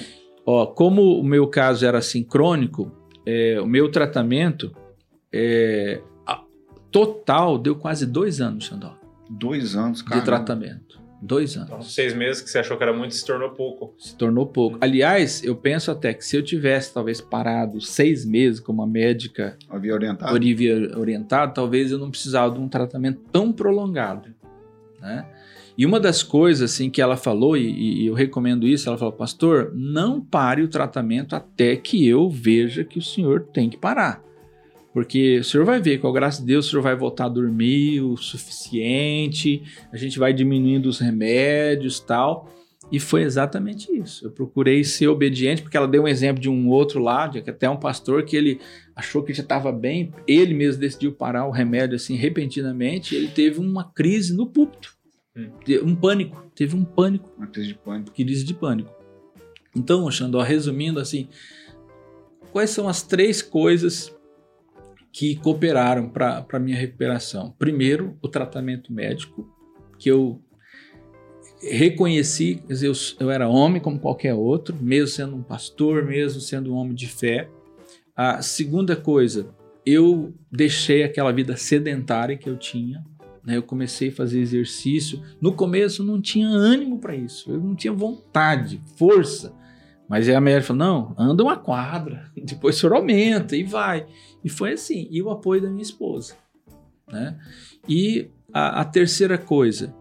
Ó, 0.46 0.64
como 0.66 1.18
o 1.20 1.22
meu 1.22 1.46
caso 1.46 1.84
era 1.84 1.98
assim 1.98 2.22
crônico, 2.22 2.90
é, 3.26 3.60
o 3.60 3.66
meu 3.66 3.90
tratamento 3.90 4.74
é, 5.32 6.00
a- 6.26 6.42
total 6.90 7.58
deu 7.58 7.76
quase 7.76 8.06
dois 8.06 8.40
anos, 8.40 8.64
Xandó, 8.64 8.96
dois 9.28 9.76
anos, 9.76 9.98
de 9.98 10.04
cara. 10.06 10.22
tratamento. 10.22 10.98
Dois 11.20 11.56
anos. 11.56 11.68
Então, 11.68 11.82
seis 11.82 12.14
meses 12.14 12.40
que 12.40 12.48
você 12.48 12.60
achou 12.60 12.76
que 12.76 12.82
era 12.84 12.92
muito 12.92 13.12
se 13.12 13.26
tornou 13.26 13.50
pouco. 13.50 13.92
Se 13.98 14.14
tornou 14.16 14.46
pouco. 14.46 14.78
Aliás, 14.80 15.42
eu 15.42 15.56
penso 15.56 15.90
até 15.90 16.14
que 16.14 16.24
se 16.24 16.36
eu 16.36 16.42
tivesse 16.44 16.94
talvez 16.94 17.20
parado 17.20 17.80
seis 17.80 18.24
meses, 18.24 18.60
como 18.60 18.82
a 18.82 18.86
médica 18.86 19.58
Havia 19.68 19.92
orientado. 19.94 20.34
havia 20.34 20.96
orientado, 20.96 21.52
talvez 21.52 21.90
eu 21.90 21.98
não 21.98 22.08
precisava 22.08 22.54
de 22.54 22.60
um 22.60 22.68
tratamento 22.68 23.20
tão 23.32 23.52
prolongado, 23.52 24.32
né? 25.00 25.26
E 25.78 25.86
uma 25.86 26.00
das 26.00 26.24
coisas 26.24 26.72
assim 26.72 26.90
que 26.90 27.00
ela 27.00 27.16
falou 27.16 27.56
e, 27.56 28.02
e 28.02 28.06
eu 28.08 28.12
recomendo 28.12 28.66
isso, 28.66 28.88
ela 28.88 28.98
falou, 28.98 29.12
pastor, 29.12 29.72
não 29.76 30.20
pare 30.20 30.60
o 30.60 30.68
tratamento 30.68 31.36
até 31.36 31.76
que 31.76 32.04
eu 32.04 32.28
veja 32.28 32.82
que 32.82 32.98
o 32.98 33.02
senhor 33.02 33.44
tem 33.52 33.70
que 33.70 33.78
parar, 33.78 34.20
porque 34.92 35.38
o 35.38 35.44
senhor 35.44 35.64
vai 35.64 35.80
ver, 35.80 35.98
com 35.98 36.08
a 36.08 36.12
graça 36.12 36.40
de 36.40 36.48
Deus, 36.48 36.66
o 36.66 36.70
senhor 36.70 36.82
vai 36.82 36.96
voltar 36.96 37.26
a 37.26 37.28
dormir 37.28 38.00
o 38.00 38.16
suficiente, 38.16 39.62
a 39.92 39.96
gente 39.96 40.18
vai 40.18 40.32
diminuindo 40.32 40.88
os 40.88 40.98
remédios, 40.98 42.00
tal. 42.00 42.52
E 42.90 42.98
foi 42.98 43.22
exatamente 43.22 43.92
isso. 43.92 44.26
Eu 44.26 44.30
procurei 44.32 44.82
ser 44.82 45.06
obediente, 45.08 45.62
porque 45.62 45.76
ela 45.76 45.86
deu 45.86 46.04
um 46.04 46.08
exemplo 46.08 46.40
de 46.42 46.48
um 46.48 46.68
outro 46.68 47.04
que 47.44 47.50
até 47.50 47.70
um 47.70 47.76
pastor 47.76 48.24
que 48.24 48.34
ele 48.34 48.60
achou 48.96 49.22
que 49.22 49.32
já 49.32 49.42
estava 49.42 49.70
bem, 49.70 50.10
ele 50.26 50.54
mesmo 50.54 50.80
decidiu 50.80 51.12
parar 51.12 51.46
o 51.46 51.52
remédio 51.52 51.94
assim 51.94 52.16
repentinamente, 52.16 53.14
ele 53.14 53.28
teve 53.28 53.60
uma 53.60 53.84
crise 53.84 54.34
no 54.34 54.46
púlpito. 54.46 54.97
Um 55.84 55.94
pânico, 55.94 56.50
teve 56.54 56.74
um 56.76 56.84
pânico, 56.84 57.32
Uma 57.36 57.46
crise 57.46 57.68
de 57.68 57.74
pânico. 57.74 58.10
crise 58.12 58.44
de 58.44 58.54
pânico. 58.54 58.90
Então, 59.76 60.10
Xandó, 60.10 60.40
resumindo 60.42 60.98
assim, 60.98 61.28
quais 62.50 62.70
são 62.70 62.88
as 62.88 63.02
três 63.02 63.40
coisas 63.42 64.16
que 65.12 65.36
cooperaram 65.36 66.08
para 66.08 66.46
a 66.52 66.58
minha 66.58 66.76
recuperação? 66.76 67.54
Primeiro, 67.58 68.16
o 68.22 68.28
tratamento 68.28 68.92
médico, 68.92 69.48
que 69.98 70.10
eu 70.10 70.40
reconheci, 71.60 72.56
quer 72.66 72.72
dizer, 72.72 72.86
eu, 72.88 72.92
eu 73.20 73.30
era 73.30 73.48
homem 73.48 73.80
como 73.80 73.98
qualquer 73.98 74.34
outro, 74.34 74.76
mesmo 74.80 75.08
sendo 75.08 75.36
um 75.36 75.42
pastor, 75.42 76.04
mesmo 76.04 76.40
sendo 76.40 76.72
um 76.72 76.76
homem 76.76 76.94
de 76.94 77.06
fé. 77.06 77.48
A 78.16 78.42
segunda 78.42 78.96
coisa, 78.96 79.54
eu 79.84 80.34
deixei 80.50 81.02
aquela 81.02 81.32
vida 81.32 81.56
sedentária 81.56 82.36
que 82.36 82.48
eu 82.48 82.56
tinha. 82.56 83.04
Né? 83.48 83.56
Eu 83.56 83.62
comecei 83.62 84.10
a 84.10 84.12
fazer 84.12 84.40
exercício. 84.40 85.22
No 85.40 85.54
começo 85.54 86.04
não 86.04 86.20
tinha 86.20 86.46
ânimo 86.46 86.98
para 86.98 87.16
isso, 87.16 87.50
eu 87.50 87.58
não 87.58 87.74
tinha 87.74 87.94
vontade, 87.94 88.78
força. 88.94 89.56
Mas 90.06 90.28
aí 90.28 90.34
a 90.34 90.40
mulher 90.40 90.62
falou: 90.62 90.78
não, 90.78 91.14
anda 91.16 91.42
uma 91.42 91.56
quadra, 91.56 92.30
depois 92.36 92.76
o 92.76 92.80
senhor 92.80 92.94
aumenta 92.94 93.56
e 93.56 93.62
vai. 93.62 94.06
E 94.44 94.50
foi 94.50 94.74
assim. 94.74 95.08
E 95.10 95.22
o 95.22 95.30
apoio 95.30 95.62
da 95.62 95.70
minha 95.70 95.82
esposa. 95.82 96.36
Né? 97.10 97.38
E 97.88 98.28
a, 98.52 98.82
a 98.82 98.84
terceira 98.84 99.38
coisa, 99.38 99.94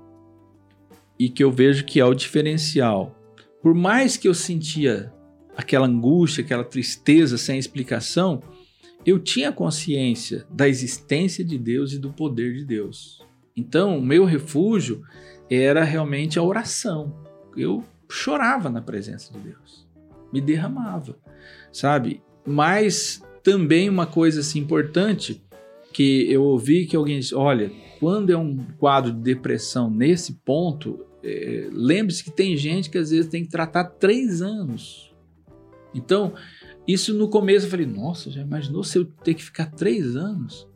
e 1.18 1.30
que 1.30 1.42
eu 1.42 1.50
vejo 1.50 1.86
que 1.86 2.02
é 2.02 2.06
o 2.06 2.14
diferencial, 2.14 3.16
por 3.64 3.74
mais 3.74 4.18
que 4.18 4.28
eu 4.28 4.34
sentia 4.34 5.14
aquela 5.56 5.88
angústia, 5.88 6.44
aquela 6.44 6.66
tristeza 6.66 7.38
sem 7.38 7.58
explicação, 7.58 8.42
eu 9.06 9.18
tinha 9.18 9.54
consciência 9.54 10.46
da 10.50 10.68
existência 10.68 11.46
de 11.46 11.58
Deus 11.58 11.94
e 11.94 11.98
do 11.98 12.12
poder 12.12 12.54
de 12.54 12.66
Deus. 12.66 13.26
Então, 13.58 13.98
o 13.98 14.06
meu 14.06 14.24
refúgio 14.24 15.04
era 15.50 15.84
realmente 15.84 16.38
a 16.38 16.44
oração. 16.44 17.14
Eu 17.56 17.84
chorava 18.08 18.70
na 18.70 18.82
presença 18.82 19.34
de 19.34 19.40
Deus, 19.40 19.88
me 20.32 20.40
derramava, 20.40 21.18
sabe? 21.74 22.22
Mas 22.46 23.22
também 23.42 23.90
uma 23.90 24.06
coisa 24.06 24.42
assim 24.42 24.60
importante 24.60 25.44
que 25.92 26.32
eu 26.32 26.44
ouvi 26.44 26.86
que 26.86 26.96
alguém 26.96 27.20
disse, 27.20 27.34
olha, 27.34 27.72
quando 28.00 28.30
é 28.30 28.38
um 28.38 28.58
quadro 28.78 29.12
de 29.12 29.20
depressão 29.20 29.90
nesse 29.90 30.34
ponto, 30.46 31.04
é, 31.24 31.68
lembre-se 31.72 32.24
que 32.24 32.32
tem 32.32 32.56
gente 32.56 32.90
que 32.90 32.98
às 32.98 33.10
vezes 33.10 33.30
tem 33.30 33.44
que 33.44 33.50
tratar 33.50 33.86
três 33.86 34.42
anos. 34.42 35.12
Então, 35.96 36.34
isso 36.88 37.14
no 37.14 37.28
começo 37.30 37.66
eu 37.66 37.72
falei, 37.72 37.88
nossa, 37.88 38.30
já 38.30 38.42
imaginou 38.42 38.84
se 38.84 39.00
eu 39.00 39.06
ter 39.06 39.34
que 39.34 39.44
ficar 39.44 39.72
três 39.72 40.16
anos? 40.16 40.67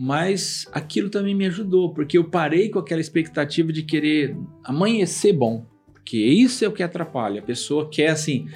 Mas 0.00 0.64
aquilo 0.72 1.10
também 1.10 1.34
me 1.34 1.44
ajudou, 1.46 1.92
porque 1.92 2.16
eu 2.16 2.22
parei 2.22 2.68
com 2.68 2.78
aquela 2.78 3.00
expectativa 3.00 3.72
de 3.72 3.82
querer 3.82 4.36
amanhecer 4.62 5.32
bom. 5.32 5.66
Porque 5.92 6.16
isso 6.16 6.64
é 6.64 6.68
o 6.68 6.72
que 6.72 6.84
atrapalha. 6.84 7.40
A 7.40 7.44
pessoa 7.44 7.88
quer, 7.90 8.10
assim. 8.10 8.46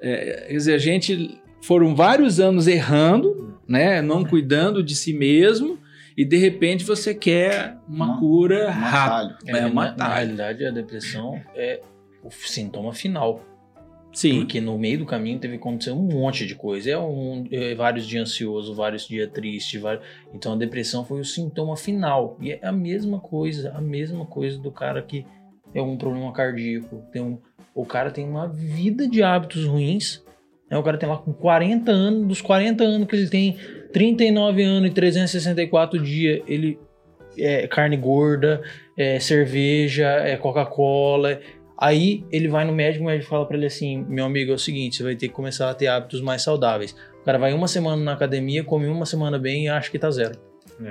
é, 0.00 0.44
quer 0.46 0.52
dizer, 0.52 0.74
a 0.74 0.78
gente. 0.78 1.40
Foram 1.60 1.96
vários 1.96 2.38
anos 2.38 2.66
errando, 2.68 3.58
né? 3.66 4.00
Não 4.02 4.22
cuidando 4.24 4.82
de 4.84 4.94
si 4.94 5.12
mesmo. 5.12 5.78
E 6.16 6.24
de 6.24 6.36
repente 6.36 6.84
você 6.84 7.12
quer 7.12 7.76
uma, 7.88 8.04
Uma- 8.06 8.18
cura 8.20 8.70
rápida. 8.70 9.38
É, 9.48 9.60
na, 9.62 9.66
uma 9.66 9.84
na 9.86 9.90
atalho. 9.90 10.14
realidade, 10.14 10.64
a 10.64 10.70
depressão 10.70 11.40
é 11.56 11.80
o 12.22 12.30
sintoma 12.30 12.92
final. 12.92 13.42
Sim. 14.14 14.40
Porque 14.40 14.60
no 14.60 14.78
meio 14.78 14.98
do 14.98 15.04
caminho 15.06 15.38
teve 15.40 15.54
que 15.54 15.60
acontecer 15.60 15.90
um 15.90 15.96
monte 16.02 16.46
de 16.46 16.54
coisa. 16.54 16.90
É, 16.92 16.98
um, 16.98 17.46
é 17.50 17.74
vários 17.74 18.06
dias 18.06 18.30
ansioso, 18.30 18.74
vários 18.74 19.06
dias 19.08 19.28
triste. 19.32 19.76
vários- 19.76 20.04
Então 20.32 20.52
a 20.52 20.56
depressão 20.56 21.04
foi 21.04 21.20
o 21.20 21.24
sintoma 21.24 21.76
final. 21.76 22.36
E 22.40 22.52
é 22.52 22.60
a 22.62 22.70
mesma 22.72 23.18
coisa, 23.18 23.72
a 23.74 23.80
mesma 23.80 24.24
coisa 24.24 24.56
do 24.58 24.70
cara 24.70 25.02
que 25.02 25.26
tem 25.72 25.82
um 25.82 25.96
problema 25.98 26.32
cardíaco. 26.32 27.02
Tem 27.12 27.20
um, 27.20 27.38
o 27.74 27.84
cara 27.84 28.10
tem 28.12 28.24
uma 28.24 28.46
vida 28.46 29.08
de 29.08 29.22
hábitos 29.22 29.64
ruins. 29.66 30.22
Né? 30.70 30.78
O 30.78 30.82
cara 30.82 30.96
tem 30.96 31.08
lá 31.08 31.16
com 31.18 31.32
40 31.32 31.90
anos, 31.90 32.28
dos 32.28 32.40
40 32.40 32.84
anos 32.84 33.08
que 33.08 33.16
ele 33.16 33.28
tem, 33.28 33.56
39 33.92 34.62
anos 34.62 34.90
e 34.90 34.94
364 34.94 36.00
dias, 36.00 36.40
ele 36.46 36.78
é 37.36 37.66
carne 37.66 37.96
gorda, 37.96 38.62
é 38.96 39.18
cerveja, 39.18 40.06
é 40.06 40.36
Coca-Cola. 40.36 41.40
Aí 41.84 42.24
ele 42.32 42.48
vai 42.48 42.64
no 42.64 42.72
médico, 42.72 43.04
o 43.04 43.06
médico 43.06 43.28
fala 43.28 43.44
pra 43.44 43.58
ele 43.58 43.66
assim: 43.66 44.06
meu 44.08 44.24
amigo, 44.24 44.50
é 44.50 44.54
o 44.54 44.58
seguinte, 44.58 44.96
você 44.96 45.02
vai 45.02 45.14
ter 45.14 45.28
que 45.28 45.34
começar 45.34 45.68
a 45.68 45.74
ter 45.74 45.86
hábitos 45.86 46.22
mais 46.22 46.40
saudáveis. 46.40 46.96
O 47.20 47.24
cara 47.24 47.36
vai 47.36 47.52
uma 47.52 47.68
semana 47.68 48.02
na 48.02 48.14
academia, 48.14 48.64
come 48.64 48.86
uma 48.86 49.04
semana 49.04 49.38
bem 49.38 49.66
e 49.66 49.68
acha 49.68 49.90
que 49.90 49.98
tá 49.98 50.10
zero. 50.10 50.38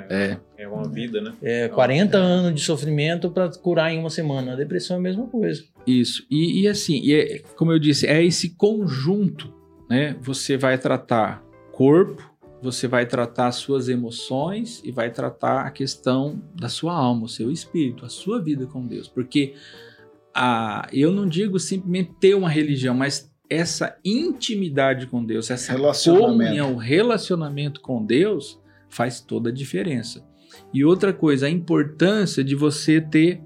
É, 0.08 0.38
é 0.56 0.68
uma 0.68 0.88
vida, 0.88 1.20
né? 1.20 1.34
É 1.42 1.68
40 1.68 2.16
anos 2.18 2.54
de 2.54 2.62
sofrimento 2.62 3.32
pra 3.32 3.50
curar 3.50 3.92
em 3.92 3.98
uma 3.98 4.12
semana. 4.12 4.54
A 4.54 4.56
depressão 4.56 4.98
é 4.98 5.00
a 5.00 5.02
mesma 5.02 5.26
coisa. 5.26 5.64
Isso. 5.86 6.28
E, 6.30 6.62
e 6.62 6.68
assim, 6.68 7.02
e 7.04 7.14
é- 7.14 7.40
como 7.56 7.72
eu 7.72 7.80
disse, 7.80 8.06
é 8.06 8.24
esse 8.24 8.52
conjunto, 8.52 9.52
né? 9.90 10.16
Você 10.22 10.58
vai 10.58 10.78
tratar 10.78 11.44
corpo, 11.72 12.32
você 12.62 12.88
vai 12.88 13.08
tratar 13.08 13.48
as 13.48 13.56
suas 13.56 13.90
emoções 13.90 14.80
e 14.86 14.92
vai 14.92 15.10
tratar 15.10 15.66
a 15.66 15.72
questão 15.72 16.40
da 16.54 16.70
sua 16.70 16.94
alma, 16.94 17.26
o 17.26 17.30
seu 17.30 17.52
espírito, 17.52 18.06
a 18.06 18.10
sua 18.10 18.40
vida 18.40 18.68
com 18.68 18.86
Deus. 18.86 19.08
Porque 19.08 19.56
a, 20.36 20.88
eu 20.92 21.12
não 21.12 21.28
digo 21.28 21.60
simplesmente 21.60 22.12
ter 22.20 22.34
uma 22.36 22.50
religião, 22.50 22.94
mas 22.96 23.32
essa 23.50 23.96
intimidade 24.04 25.08
com 25.08 25.24
Deus, 25.24 25.52
essa 25.52 25.74
comunhão, 26.50 26.76
relacionamento 26.76 27.82
com 27.82 28.04
Deus 28.04 28.60
faz 28.90 29.20
toda 29.22 29.50
a 29.50 29.54
diferença. 29.54 30.26
E 30.74 30.84
outra 30.84 31.12
coisa, 31.14 31.46
a 31.48 31.50
importância 31.50 32.44
de 32.44 32.56
você 32.56 33.00
ter 33.02 33.42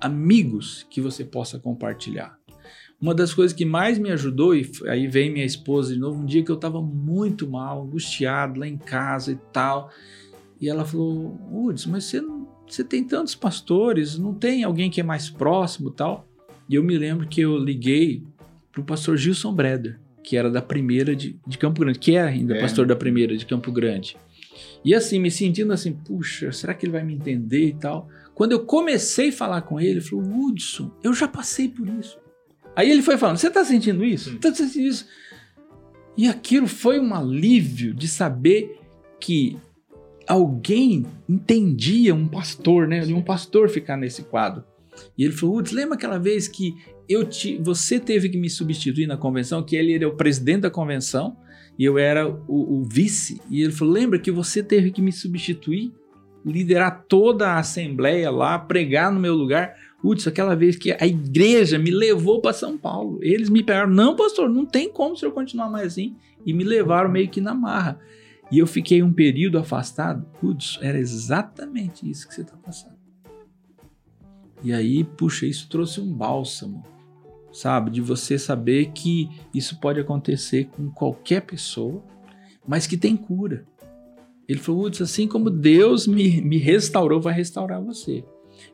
amigos 0.00 0.86
que 0.90 1.00
você 1.00 1.24
possa 1.24 1.58
compartilhar. 1.58 2.36
Uma 3.00 3.14
das 3.14 3.32
coisas 3.32 3.56
que 3.56 3.64
mais 3.64 3.96
me 3.98 4.10
ajudou, 4.10 4.54
e 4.56 4.68
aí 4.88 5.06
vem 5.06 5.30
minha 5.32 5.44
esposa 5.44 5.94
de 5.94 6.00
novo, 6.00 6.20
um 6.20 6.26
dia 6.26 6.42
que 6.42 6.50
eu 6.50 6.56
estava 6.56 6.82
muito 6.82 7.48
mal, 7.48 7.82
angustiado 7.84 8.58
lá 8.58 8.66
em 8.66 8.76
casa 8.76 9.32
e 9.32 9.38
tal. 9.52 9.90
E 10.60 10.68
ela 10.68 10.84
falou: 10.84 11.38
Uds, 11.52 11.86
mas 11.86 12.04
você, 12.04 12.20
não- 12.20 12.37
você 12.68 12.84
tem 12.84 13.02
tantos 13.04 13.34
pastores, 13.34 14.18
não 14.18 14.34
tem 14.34 14.64
alguém 14.64 14.90
que 14.90 15.00
é 15.00 15.04
mais 15.04 15.30
próximo 15.30 15.90
e 15.90 15.92
tal? 15.92 16.26
E 16.68 16.74
eu 16.74 16.82
me 16.84 16.96
lembro 16.98 17.26
que 17.26 17.40
eu 17.40 17.56
liguei 17.56 18.22
para 18.70 18.80
o 18.80 18.84
pastor 18.84 19.16
Gilson 19.16 19.52
Breder, 19.52 19.98
que 20.22 20.36
era 20.36 20.50
da 20.50 20.60
primeira 20.60 21.16
de, 21.16 21.38
de 21.46 21.56
Campo 21.56 21.80
Grande, 21.80 21.98
que 21.98 22.14
é 22.14 22.22
ainda 22.22 22.56
É. 22.56 22.60
pastor 22.60 22.86
da 22.86 22.94
primeira 22.94 23.36
de 23.36 23.46
Campo 23.46 23.72
Grande. 23.72 24.16
E 24.84 24.94
assim, 24.94 25.18
me 25.18 25.30
sentindo 25.30 25.72
assim, 25.72 25.92
puxa, 25.92 26.52
será 26.52 26.74
que 26.74 26.84
ele 26.84 26.92
vai 26.92 27.02
me 27.02 27.14
entender 27.14 27.68
e 27.68 27.74
tal? 27.74 28.08
Quando 28.34 28.52
eu 28.52 28.60
comecei 28.64 29.30
a 29.30 29.32
falar 29.32 29.62
com 29.62 29.80
ele, 29.80 29.92
ele 29.92 30.00
falou, 30.00 30.24
Hudson, 30.24 30.90
eu 31.02 31.12
já 31.12 31.26
passei 31.26 31.68
por 31.68 31.88
isso. 31.88 32.18
Aí 32.76 32.90
ele 32.90 33.02
foi 33.02 33.16
falando, 33.16 33.38
você 33.38 33.50
tá 33.50 33.64
sentindo 33.64 34.04
isso? 34.04 34.30
Hum. 34.34 34.38
Tá 34.38 34.54
sentindo 34.54 34.86
isso? 34.86 35.06
E 36.16 36.28
aquilo 36.28 36.66
foi 36.68 37.00
um 37.00 37.14
alívio 37.14 37.94
de 37.94 38.06
saber 38.06 38.78
que 39.18 39.56
alguém 40.28 41.06
entendia 41.28 42.14
um 42.14 42.28
pastor, 42.28 42.86
né? 42.86 43.00
De 43.00 43.14
um 43.14 43.22
pastor 43.22 43.68
ficar 43.68 43.96
nesse 43.96 44.22
quadro. 44.22 44.62
E 45.16 45.24
ele 45.24 45.32
falou, 45.32 45.56
Hudson, 45.56 45.74
lembra 45.74 45.94
aquela 45.94 46.18
vez 46.18 46.48
que 46.48 46.74
eu 47.08 47.24
te, 47.24 47.56
você 47.58 47.98
teve 47.98 48.28
que 48.28 48.36
me 48.36 48.50
substituir 48.50 49.06
na 49.06 49.16
convenção, 49.16 49.62
que 49.62 49.76
ele 49.76 49.94
era 49.94 50.06
o 50.06 50.16
presidente 50.16 50.62
da 50.62 50.70
convenção 50.70 51.36
e 51.78 51.84
eu 51.84 51.96
era 51.96 52.28
o, 52.28 52.80
o 52.80 52.84
vice. 52.84 53.40
E 53.48 53.62
ele 53.62 53.72
falou, 53.72 53.94
lembra 53.94 54.18
que 54.18 54.30
você 54.30 54.62
teve 54.62 54.90
que 54.90 55.00
me 55.00 55.12
substituir? 55.12 55.92
liderar 56.44 57.04
toda 57.08 57.50
a 57.50 57.58
assembleia 57.58 58.30
lá, 58.30 58.58
pregar 58.58 59.12
no 59.12 59.20
meu 59.20 59.34
lugar. 59.34 59.74
Putz, 60.00 60.26
aquela 60.26 60.54
vez 60.54 60.76
que 60.76 60.92
a 60.92 61.06
igreja 61.06 61.78
me 61.78 61.90
levou 61.90 62.40
para 62.40 62.52
São 62.52 62.78
Paulo. 62.78 63.18
Eles 63.22 63.48
me 63.48 63.62
pegaram, 63.62 63.90
não, 63.90 64.14
pastor, 64.14 64.48
não 64.48 64.64
tem 64.64 64.88
como 64.88 65.14
o 65.14 65.16
senhor 65.16 65.32
continuar 65.32 65.68
mais 65.68 65.88
assim. 65.88 66.16
E 66.46 66.52
me 66.52 66.64
levaram 66.64 67.10
meio 67.10 67.28
que 67.28 67.40
na 67.40 67.54
marra. 67.54 67.98
E 68.50 68.58
eu 68.58 68.66
fiquei 68.66 69.02
um 69.02 69.12
período 69.12 69.58
afastado. 69.58 70.26
Putz, 70.40 70.78
era 70.80 70.98
exatamente 70.98 72.08
isso 72.08 72.26
que 72.26 72.34
você 72.34 72.42
está 72.42 72.56
passando. 72.56 72.98
E 74.62 74.72
aí, 74.72 75.04
puxa, 75.04 75.46
isso 75.46 75.68
trouxe 75.68 76.00
um 76.00 76.12
bálsamo, 76.12 76.82
sabe? 77.52 77.90
De 77.90 78.00
você 78.00 78.38
saber 78.38 78.90
que 78.92 79.28
isso 79.54 79.78
pode 79.78 80.00
acontecer 80.00 80.64
com 80.66 80.90
qualquer 80.90 81.42
pessoa, 81.42 82.02
mas 82.66 82.86
que 82.86 82.96
tem 82.96 83.16
cura. 83.16 83.66
Ele 84.48 84.58
falou, 84.58 84.86
Hudson, 84.86 85.04
assim 85.04 85.28
como 85.28 85.50
Deus 85.50 86.06
me, 86.06 86.40
me 86.40 86.56
restaurou, 86.56 87.20
vai 87.20 87.34
restaurar 87.34 87.82
você. 87.82 88.24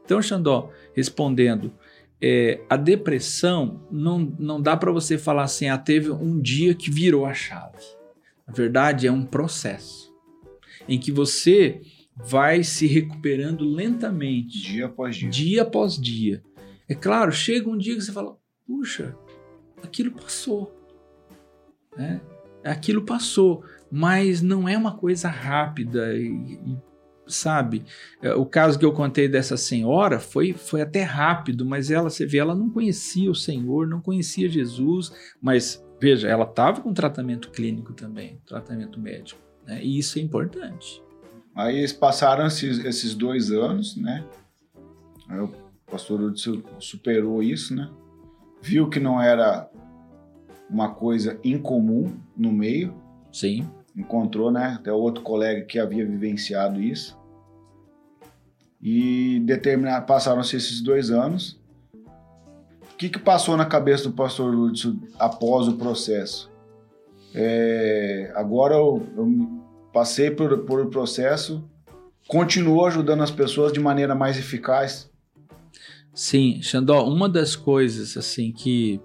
Então, 0.05 0.23
Xandó, 0.23 0.71
respondendo, 0.95 1.73
é, 2.23 2.61
a 2.71 2.77
depressão 2.77 3.83
não, 3.91 4.19
não 4.39 4.63
dá 4.63 4.77
para 4.77 4.93
você 4.93 5.19
falar 5.19 5.43
assim, 5.43 5.69
ah, 5.69 5.77
teve 5.77 6.11
um 6.11 6.41
dia 6.41 6.75
que 6.75 6.91
virou 6.91 7.27
a 7.27 7.35
chave. 7.35 7.77
Na 8.47 8.53
verdade, 8.53 9.07
é 9.07 9.13
um 9.13 9.25
processo 9.25 10.13
em 10.89 10.99
que 10.99 11.11
você 11.11 11.81
vai 12.17 12.63
se 12.63 12.87
recuperando 12.87 13.65
lentamente, 13.65 14.63
Dia 14.63 14.87
após 14.87 15.17
dia. 15.17 15.31
dia 15.31 15.63
após 15.63 15.97
dia. 16.01 16.43
É 16.89 16.95
claro, 16.95 17.33
chega 17.33 17.69
um 17.69 17.77
dia 17.77 17.95
que 17.95 18.03
você 18.03 18.13
fala, 18.13 18.37
puxa, 18.67 19.17
aquilo 19.83 20.13
passou. 20.13 20.73
Né? 21.97 22.21
Aquilo 22.63 23.03
passou, 23.03 23.65
mas 23.91 24.43
não 24.43 24.69
é 24.69 24.77
uma 24.77 24.97
coisa 24.97 25.29
rápida 25.29 26.15
e, 26.17 26.29
e, 26.55 26.77
sabe? 27.27 27.85
É, 28.23 28.35
O 28.35 28.47
caso 28.47 28.79
que 28.79 28.85
eu 28.85 28.93
contei 28.93 29.29
dessa 29.29 29.57
senhora 29.57 30.19
foi, 30.19 30.53
foi 30.53 30.83
até 30.83 31.03
rápido, 31.03 31.65
mas 31.65 31.91
ela, 31.91 32.11
você 32.11 32.27
vê, 32.27 32.39
ela 32.39 32.55
não 32.55 32.71
conhecia 32.71 33.31
o 33.31 33.35
Senhor, 33.35 33.87
não 33.87 34.01
conhecia 34.01 34.49
Jesus, 34.49 35.13
mas 35.41 35.84
veja, 36.05 36.29
ela 36.29 36.45
estava 36.45 36.83
com 36.83 36.93
tratamento 36.93 37.49
clínico 37.51 37.95
também, 37.95 38.39
tratamento 38.47 39.01
médico, 39.01 39.41
né? 39.67 39.83
E 39.83 39.99
isso 39.99 40.19
é 40.19 40.23
importante. 40.23 41.03
Aí 41.57 41.79
eles 41.79 41.95
passaram 41.95 42.47
esses, 42.47 42.85
esses 42.85 43.15
dois 43.15 43.51
anos, 43.51 43.97
né? 43.97 44.23
Aí 45.27 45.41
o 45.41 45.51
pastor 45.91 46.21
Hudson 46.21 46.63
superou 46.79 47.43
isso, 47.43 47.75
né? 47.75 47.91
Viu 48.61 48.91
que 48.91 49.01
não 49.01 49.21
era 49.21 49.71
uma 50.69 50.93
coisa 50.93 51.41
incomum 51.43 52.15
no 52.37 52.53
meio, 52.53 52.95
Sim. 53.33 53.67
encontrou, 53.97 54.51
né? 54.51 54.77
Até 54.79 54.93
outro 54.93 55.23
colega 55.23 55.65
que 55.65 55.79
havia 55.79 56.05
vivenciado 56.05 56.83
isso. 56.83 57.19
E 58.83 59.41
determinar, 59.41 60.03
passaram-se 60.03 60.55
esses 60.55 60.83
dois 60.83 61.11
anos. 61.11 61.59
O 62.95 62.97
que, 62.97 63.09
que 63.09 63.19
passou 63.19 63.57
na 63.57 63.67
cabeça 63.67 64.05
do 64.05 64.15
pastor 64.15 64.55
Hudson 64.55 64.97
após 65.19 65.67
o 65.67 65.77
processo? 65.77 66.49
É, 67.35 68.33
agora 68.37 68.77
eu, 68.77 69.05
eu 69.17 69.63
passei 69.93 70.31
por, 70.31 70.59
por 70.59 70.81
o 70.81 70.87
processo, 70.87 71.65
continuo 72.29 72.87
ajudando 72.87 73.25
as 73.25 73.33
pessoas 73.33 73.73
de 73.73 73.81
maneira 73.81 74.15
mais 74.15 74.39
eficaz. 74.39 75.11
Sim, 76.15 76.63
Xandó, 76.63 77.05
uma 77.05 77.29
das 77.29 77.57
coisas 77.57 78.17
assim 78.17 78.53
que 78.53 79.01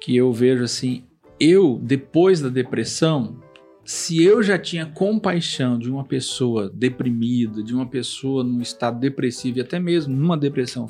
que 0.00 0.16
eu 0.16 0.32
vejo 0.32 0.62
assim, 0.62 1.04
eu 1.38 1.78
depois 1.82 2.40
da 2.40 2.48
depressão, 2.48 3.36
se 3.84 4.22
eu 4.22 4.42
já 4.42 4.58
tinha 4.58 4.86
compaixão 4.86 5.78
de 5.78 5.90
uma 5.90 6.04
pessoa 6.04 6.70
deprimida, 6.72 7.62
de 7.62 7.74
uma 7.74 7.86
pessoa 7.86 8.42
num 8.42 8.62
estado 8.62 8.98
depressivo 8.98 9.58
e 9.58 9.60
até 9.60 9.78
mesmo 9.78 10.14
numa 10.14 10.36
depressão 10.36 10.88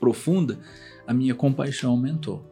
profunda, 0.00 0.58
a 1.06 1.12
minha 1.14 1.34
compaixão 1.34 1.90
aumentou. 1.92 2.44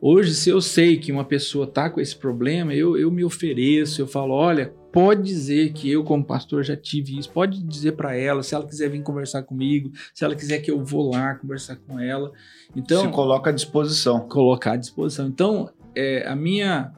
Hoje, 0.00 0.34
se 0.34 0.50
eu 0.50 0.60
sei 0.60 0.96
que 0.98 1.12
uma 1.12 1.24
pessoa 1.24 1.64
está 1.64 1.88
com 1.88 2.00
esse 2.00 2.14
problema, 2.16 2.74
eu, 2.74 2.96
eu 2.98 3.10
me 3.10 3.24
ofereço, 3.24 4.00
eu 4.02 4.06
falo, 4.06 4.34
olha, 4.34 4.74
pode 4.92 5.22
dizer 5.22 5.72
que 5.72 5.90
eu 5.90 6.04
como 6.04 6.22
pastor 6.24 6.62
já 6.62 6.76
tive 6.76 7.18
isso, 7.18 7.30
pode 7.30 7.62
dizer 7.62 7.92
para 7.92 8.14
ela, 8.14 8.42
se 8.42 8.54
ela 8.54 8.66
quiser 8.66 8.90
vir 8.90 9.02
conversar 9.02 9.42
comigo, 9.44 9.90
se 10.12 10.24
ela 10.24 10.34
quiser 10.34 10.58
que 10.58 10.70
eu 10.70 10.84
vou 10.84 11.10
lá 11.10 11.34
conversar 11.36 11.76
com 11.76 11.98
ela. 11.98 12.32
Então, 12.76 13.02
Se 13.06 13.08
coloca 13.12 13.50
à 13.50 13.52
disposição. 13.52 14.20
colocar 14.28 14.72
à 14.72 14.76
disposição. 14.76 15.26
Então, 15.26 15.70
é, 15.94 16.26
a 16.26 16.36
minha. 16.36 16.92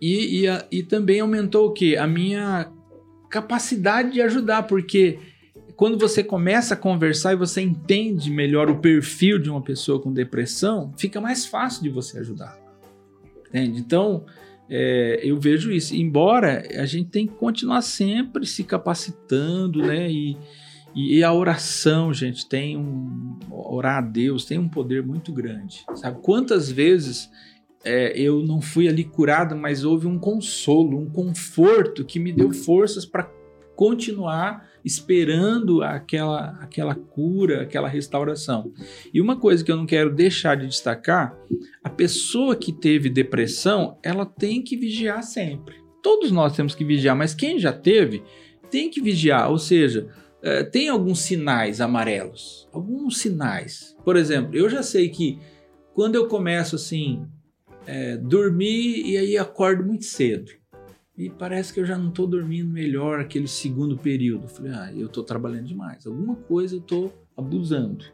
E, 0.00 0.42
e, 0.42 0.48
a- 0.48 0.64
e 0.70 0.82
também 0.82 1.20
aumentou 1.20 1.68
o 1.68 1.72
quê? 1.72 1.96
A 1.98 2.06
minha 2.06 2.70
capacidade 3.30 4.12
de 4.12 4.20
ajudar, 4.22 4.64
porque 4.64 5.18
quando 5.76 5.98
você 5.98 6.24
começa 6.24 6.74
a 6.74 6.76
conversar 6.76 7.34
e 7.34 7.36
você 7.36 7.60
entende 7.60 8.30
melhor 8.30 8.70
o 8.70 8.78
perfil 8.78 9.38
de 9.38 9.50
uma 9.50 9.60
pessoa 9.60 10.00
com 10.00 10.10
depressão, 10.10 10.92
fica 10.96 11.20
mais 11.20 11.44
fácil 11.44 11.82
de 11.82 11.90
você 11.90 12.18
ajudar. 12.18 12.58
Entende? 13.48 13.78
Então, 13.78 14.24
é, 14.70 15.20
eu 15.22 15.38
vejo 15.38 15.70
isso. 15.70 15.94
Embora 15.94 16.66
a 16.80 16.86
gente 16.86 17.10
tem 17.10 17.26
que 17.26 17.34
continuar 17.34 17.82
sempre 17.82 18.46
se 18.46 18.64
capacitando, 18.64 19.80
né? 19.82 20.10
E, 20.10 20.36
e, 20.94 21.22
a 21.22 21.32
oração, 21.32 22.12
gente, 22.12 22.48
tem 22.48 22.76
um. 22.76 23.38
Orar 23.50 23.98
a 23.98 24.00
Deus 24.00 24.46
tem 24.46 24.58
um 24.58 24.68
poder 24.68 25.02
muito 25.02 25.30
grande. 25.30 25.84
Sabe? 25.94 26.20
Quantas 26.22 26.70
vezes 26.70 27.30
é, 27.84 28.18
eu 28.18 28.42
não 28.42 28.62
fui 28.62 28.88
ali 28.88 29.04
curado, 29.04 29.54
mas 29.54 29.84
houve 29.84 30.06
um 30.06 30.18
consolo, 30.18 30.98
um 30.98 31.10
conforto 31.10 32.02
que 32.02 32.18
me 32.18 32.32
deu 32.32 32.50
forças 32.52 33.04
para 33.04 33.30
continuar 33.76 34.66
esperando 34.86 35.82
aquela, 35.82 36.50
aquela 36.60 36.94
cura, 36.94 37.62
aquela 37.62 37.88
restauração. 37.88 38.72
E 39.12 39.20
uma 39.20 39.36
coisa 39.36 39.64
que 39.64 39.72
eu 39.72 39.76
não 39.76 39.84
quero 39.84 40.14
deixar 40.14 40.56
de 40.56 40.68
destacar, 40.68 41.36
a 41.82 41.90
pessoa 41.90 42.54
que 42.54 42.72
teve 42.72 43.10
depressão, 43.10 43.98
ela 44.00 44.24
tem 44.24 44.62
que 44.62 44.76
vigiar 44.76 45.24
sempre. 45.24 45.74
Todos 46.00 46.30
nós 46.30 46.54
temos 46.54 46.72
que 46.72 46.84
vigiar, 46.84 47.16
mas 47.16 47.34
quem 47.34 47.58
já 47.58 47.72
teve, 47.72 48.22
tem 48.70 48.88
que 48.88 49.00
vigiar, 49.00 49.50
ou 49.50 49.58
seja, 49.58 50.08
é, 50.40 50.62
tem 50.62 50.88
alguns 50.88 51.18
sinais 51.18 51.80
amarelos, 51.80 52.68
alguns 52.72 53.18
sinais. 53.18 53.96
Por 54.04 54.14
exemplo, 54.14 54.56
eu 54.56 54.70
já 54.70 54.84
sei 54.84 55.08
que 55.08 55.40
quando 55.94 56.14
eu 56.14 56.28
começo 56.28 56.76
assim, 56.76 57.26
é, 57.88 58.16
dormir 58.16 59.04
e 59.04 59.16
aí 59.16 59.36
acordo 59.36 59.84
muito 59.84 60.04
cedo 60.04 60.52
e 61.16 61.30
parece 61.30 61.72
que 61.72 61.80
eu 61.80 61.86
já 61.86 61.96
não 61.96 62.10
estou 62.10 62.26
dormindo 62.26 62.70
melhor 62.70 63.20
aquele 63.20 63.48
segundo 63.48 63.96
período. 63.96 64.44
Eu 64.44 64.48
falei, 64.48 64.72
ah, 64.72 64.92
eu 64.94 65.06
estou 65.06 65.24
trabalhando 65.24 65.66
demais, 65.66 66.06
alguma 66.06 66.36
coisa 66.36 66.74
eu 66.74 66.80
estou 66.80 67.26
abusando. 67.36 68.04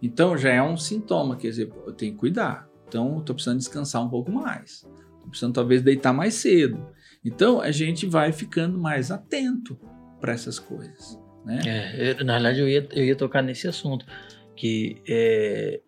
Então 0.00 0.36
já 0.36 0.50
é 0.50 0.62
um 0.62 0.76
sintoma, 0.76 1.36
quer 1.36 1.48
dizer, 1.48 1.72
eu 1.86 1.92
tenho 1.92 2.12
que 2.12 2.18
cuidar. 2.18 2.68
Então 2.86 3.18
estou 3.18 3.34
precisando 3.34 3.58
descansar 3.58 4.04
um 4.04 4.08
pouco 4.08 4.30
mais. 4.30 4.86
Estou 5.16 5.28
precisando 5.28 5.54
talvez 5.54 5.82
deitar 5.82 6.12
mais 6.12 6.34
cedo. 6.34 6.86
Então 7.24 7.60
a 7.60 7.72
gente 7.72 8.06
vai 8.06 8.32
ficando 8.32 8.78
mais 8.78 9.10
atento 9.10 9.78
para 10.20 10.32
essas 10.32 10.58
coisas. 10.60 11.18
Né? 11.44 11.60
É, 11.66 12.10
eu, 12.12 12.24
na 12.24 12.34
verdade, 12.34 12.60
eu 12.60 12.68
ia, 12.68 12.88
eu 12.92 13.04
ia 13.04 13.16
tocar 13.16 13.42
nesse 13.42 13.66
assunto, 13.66 14.06
que 14.54 15.02
é, 15.08 15.80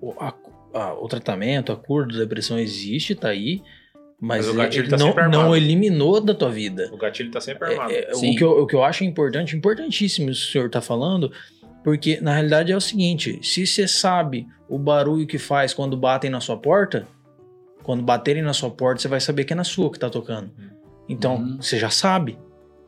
o, 0.00 0.12
a, 0.20 0.34
a, 0.74 0.94
o 0.94 1.08
tratamento, 1.08 1.72
a 1.72 1.76
cura 1.76 2.06
da 2.06 2.18
depressão 2.18 2.58
existe, 2.58 3.14
está 3.14 3.28
aí, 3.28 3.62
mas, 4.24 4.46
Mas 4.46 4.54
o 4.54 4.56
gatilho 4.56 4.82
ele 4.84 4.88
tá 4.90 4.96
não, 4.96 5.06
sempre 5.08 5.22
armado. 5.24 5.42
não 5.42 5.56
eliminou 5.56 6.20
da 6.20 6.32
tua 6.32 6.48
vida. 6.48 6.88
O 6.92 6.96
gatilho 6.96 7.28
tá 7.32 7.40
sempre 7.40 7.68
armado. 7.72 7.90
É, 7.90 8.10
é, 8.10 8.14
Sim. 8.14 8.30
o, 8.32 8.36
que 8.36 8.44
eu, 8.44 8.50
o 8.62 8.66
que 8.68 8.74
eu 8.76 8.84
acho 8.84 9.02
importante, 9.02 9.56
importantíssimo 9.56 10.30
isso 10.30 10.44
que 10.44 10.48
o 10.50 10.52
senhor 10.52 10.66
está 10.66 10.80
falando, 10.80 11.32
porque 11.82 12.20
na 12.20 12.32
realidade 12.34 12.70
é 12.70 12.76
o 12.76 12.80
seguinte: 12.80 13.40
se 13.42 13.66
você 13.66 13.88
sabe 13.88 14.46
o 14.68 14.78
barulho 14.78 15.26
que 15.26 15.38
faz 15.38 15.74
quando 15.74 15.96
batem 15.96 16.30
na 16.30 16.40
sua 16.40 16.56
porta, 16.56 17.04
quando 17.82 18.00
baterem 18.04 18.42
na 18.44 18.52
sua 18.52 18.70
porta, 18.70 19.02
você 19.02 19.08
vai 19.08 19.20
saber 19.20 19.42
que 19.44 19.52
é 19.52 19.56
na 19.56 19.64
sua 19.64 19.90
que 19.90 19.96
está 19.96 20.08
tocando. 20.08 20.52
Então, 21.08 21.34
Uhum. 21.38 21.56
você 21.60 21.76
já 21.76 21.90
sabe. 21.90 22.38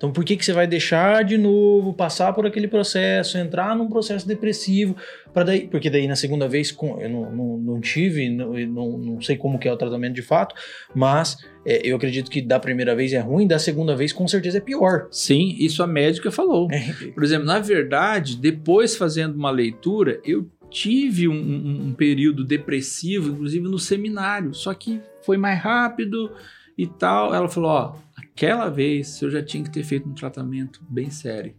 Então, 0.05 0.12
por 0.12 0.22
que, 0.22 0.36
que 0.36 0.44
você 0.44 0.52
vai 0.52 0.66
deixar 0.66 1.24
de 1.24 1.38
novo 1.38 1.94
passar 1.94 2.34
por 2.34 2.44
aquele 2.46 2.68
processo, 2.68 3.38
entrar 3.38 3.74
num 3.74 3.88
processo 3.88 4.28
depressivo, 4.28 4.94
para 5.32 5.44
daí, 5.44 5.66
porque 5.66 5.88
daí 5.88 6.07
na 6.07 6.14
segunda 6.14 6.46
vez, 6.46 6.76
eu 7.00 7.09
não, 7.09 7.32
não, 7.34 7.57
não 7.57 7.80
tive, 7.80 8.28
não, 8.28 8.52
não, 8.52 8.98
não 8.98 9.20
sei 9.22 9.38
como 9.38 9.59
que 9.59 9.66
é 9.66 9.72
o 9.72 9.76
tratamento 9.78 10.14
de 10.14 10.20
fato, 10.20 10.55
mas 10.94 11.38
é, 11.64 11.80
eu 11.88 11.96
acredito 11.96 12.30
que 12.30 12.42
da 12.42 12.61
primeira 12.61 12.94
vez 12.94 13.14
é 13.14 13.18
ruim, 13.18 13.46
da 13.46 13.59
segunda 13.59 13.96
vez 13.96 14.12
com 14.12 14.28
certeza 14.28 14.59
é 14.59 14.61
pior. 14.61 15.09
Sim, 15.11 15.57
isso 15.59 15.82
a 15.82 15.86
médica 15.86 16.30
falou. 16.30 16.68
Por 17.14 17.24
exemplo, 17.24 17.46
na 17.46 17.59
verdade, 17.59 18.36
depois 18.36 18.96
fazendo 18.96 19.36
uma 19.36 19.50
leitura, 19.50 20.20
eu 20.22 20.46
tive 20.70 21.28
um, 21.28 21.32
um- 21.34 21.86
um 21.88 21.94
período 21.94 22.44
depressivo, 22.44 23.30
inclusive 23.30 23.64
no 23.66 23.78
seminário, 23.78 24.52
só 24.52 24.74
que 24.74 25.00
foi 25.22 25.38
mais 25.38 25.59
rápido 25.62 26.30
e 26.76 26.86
tal. 26.86 27.34
Ela 27.34 27.48
falou: 27.48 27.70
ó, 27.70 27.94
aquela 28.35 28.68
vez 28.68 29.20
eu 29.22 29.30
já 29.30 29.43
tinha 29.43 29.62
que 29.64 29.70
ter 29.70 29.82
feito 29.85 30.09
um 30.09 30.14
tratamento 30.14 30.80
bem 30.89 31.11
sério. 31.11 31.55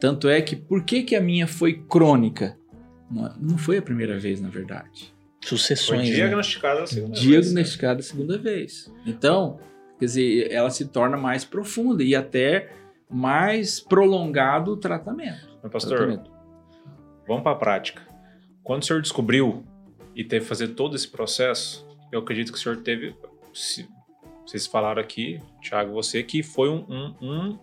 Tanto 0.00 0.28
é 0.28 0.40
que, 0.42 0.56
por 0.56 0.84
que, 0.84 1.02
que 1.02 1.14
a 1.14 1.20
minha 1.20 1.46
foi 1.46 1.74
crônica? 1.88 2.56
Não, 3.10 3.34
não 3.40 3.58
foi 3.58 3.78
a 3.78 3.82
primeira 3.82 4.18
vez, 4.18 4.40
na 4.40 4.48
verdade. 4.48 5.14
Foi 5.40 5.48
Sucessões. 5.58 6.08
né? 6.08 6.14
diagnosticado 6.14 6.80
a 6.80 6.86
segunda 6.86 7.14
vez. 7.14 7.20
Diagnosticada 7.26 8.00
a 8.00 8.02
segunda 8.02 8.38
vez. 8.38 8.92
Então, 9.06 9.58
quer 9.98 10.04
dizer, 10.06 10.50
ela 10.52 10.70
se 10.70 10.86
torna 10.86 11.16
mais 11.16 11.44
profunda 11.44 12.02
e 12.02 12.14
até 12.14 12.70
mais 13.10 13.78
prolongado 13.80 14.72
o 14.72 14.76
tratamento. 14.76 15.48
Mas, 15.62 15.70
pastor, 15.72 15.96
Tratamento. 15.98 16.30
vamos 17.28 17.42
para 17.42 17.52
a 17.52 17.56
prática. 17.56 18.02
Quando 18.62 18.82
o 18.82 18.84
senhor 18.86 19.02
descobriu 19.02 19.64
e 20.14 20.24
teve 20.24 20.44
que 20.44 20.48
fazer 20.48 20.68
todo 20.68 20.96
esse 20.96 21.08
processo, 21.08 21.86
eu 22.10 22.20
acredito 22.20 22.50
que 22.52 22.58
o 22.58 22.60
senhor 22.60 22.78
teve. 22.78 23.14
se- 23.52 23.86
vocês 24.46 24.66
falaram 24.66 25.00
aqui, 25.00 25.38
Thiago, 25.62 25.92
você, 25.92 26.22
que 26.22 26.42
foi 26.42 26.68
um. 26.68 26.84
um- 26.88 27.14
um- 27.22 27.58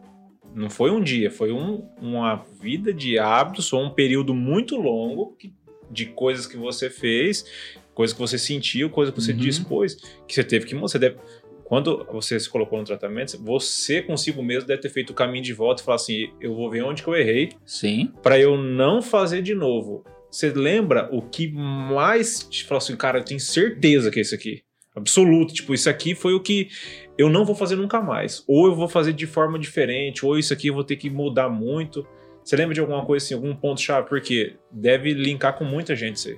não 0.56 0.70
foi 0.70 0.90
um 0.90 1.02
dia, 1.02 1.30
foi 1.30 1.52
um- 1.52 1.88
uma 2.02 2.36
vida 2.60 2.92
de 2.92 3.20
hábitos, 3.20 3.72
ou 3.72 3.84
um 3.84 3.90
período 3.92 4.34
muito 4.34 4.76
longo 4.78 5.36
que- 5.38 5.54
de 5.92 6.08
coisas 6.08 6.48
que 6.48 6.58
você 6.58 6.90
fez, 6.90 7.46
coisas 7.94 8.14
que 8.16 8.20
você 8.20 8.38
sentiu, 8.38 8.90
coisas 8.90 9.14
que 9.14 9.22
você 9.22 9.32
Uhum. 9.32 9.38
dispôs, 9.38 9.96
que 10.28 10.34
você 10.34 10.44
teve 10.44 10.66
que. 10.66 10.74
Você 10.76 10.98
deve, 10.98 11.18
quando 11.66 12.04
você 12.12 12.40
se 12.40 12.50
colocou 12.50 12.80
no 12.80 12.86
tratamento, 12.86 13.38
você 13.44 14.02
consigo 14.02 14.42
mesmo 14.42 14.68
deve 14.68 14.82
ter 14.82 14.90
feito 14.90 15.12
o 15.12 15.14
caminho 15.14 15.44
de 15.44 15.54
volta 15.54 15.82
e 15.82 15.86
falar 15.86 15.96
assim: 15.98 16.32
eu 16.42 16.56
vou 16.56 16.70
ver 16.70 16.84
onde 16.84 17.04
que 17.04 17.10
eu 17.10 17.16
errei, 17.16 17.50
Sim. 17.66 18.12
Pra 18.24 18.40
eu 18.40 18.58
não 18.58 19.02
fazer 19.04 19.42
de 19.44 19.54
novo. 19.54 20.04
Você 20.32 20.50
lembra 20.52 21.10
o 21.12 21.22
que 21.24 21.48
mais 21.52 22.44
te 22.50 22.64
falou 22.64 22.78
assim, 22.80 22.96
cara, 22.96 23.20
eu 23.20 23.24
tenho 23.26 23.40
certeza 23.40 24.10
que 24.12 24.20
é 24.20 24.22
isso 24.22 24.34
aqui. 24.36 24.62
Absoluto. 25.00 25.54
Tipo, 25.54 25.74
isso 25.74 25.90
aqui 25.90 26.14
foi 26.16 26.34
o 26.34 26.40
que 26.40 26.70
eu 27.18 27.30
não 27.30 27.44
vou 27.46 27.56
fazer 27.56 27.76
nunca 27.76 28.00
mais. 28.02 28.44
Ou 28.48 28.68
eu 28.68 28.76
vou 28.76 28.88
fazer 28.88 29.14
de 29.14 29.26
forma 29.28 29.58
diferente, 29.60 30.26
ou 30.26 30.38
isso 30.38 30.54
aqui 30.54 30.68
eu 30.68 30.74
vou 30.74 30.84
ter 30.84 30.96
que 30.96 31.10
mudar 31.10 31.50
muito. 31.50 32.06
Você 32.44 32.56
lembra 32.56 32.74
de 32.74 32.80
alguma 32.80 33.06
coisa 33.06 33.24
assim, 33.26 33.34
algum 33.34 33.56
ponto-chave? 33.56 34.08
Porque 34.08 34.56
deve 34.72 35.14
linkar 35.14 35.58
com 35.58 35.64
muita 35.66 35.96
gente 35.96 36.16
isso 36.18 36.30
aí. 36.30 36.38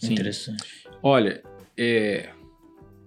Sim. 0.00 0.12
Interessante. 0.12 0.64
Olha, 1.02 1.42
é, 1.76 2.28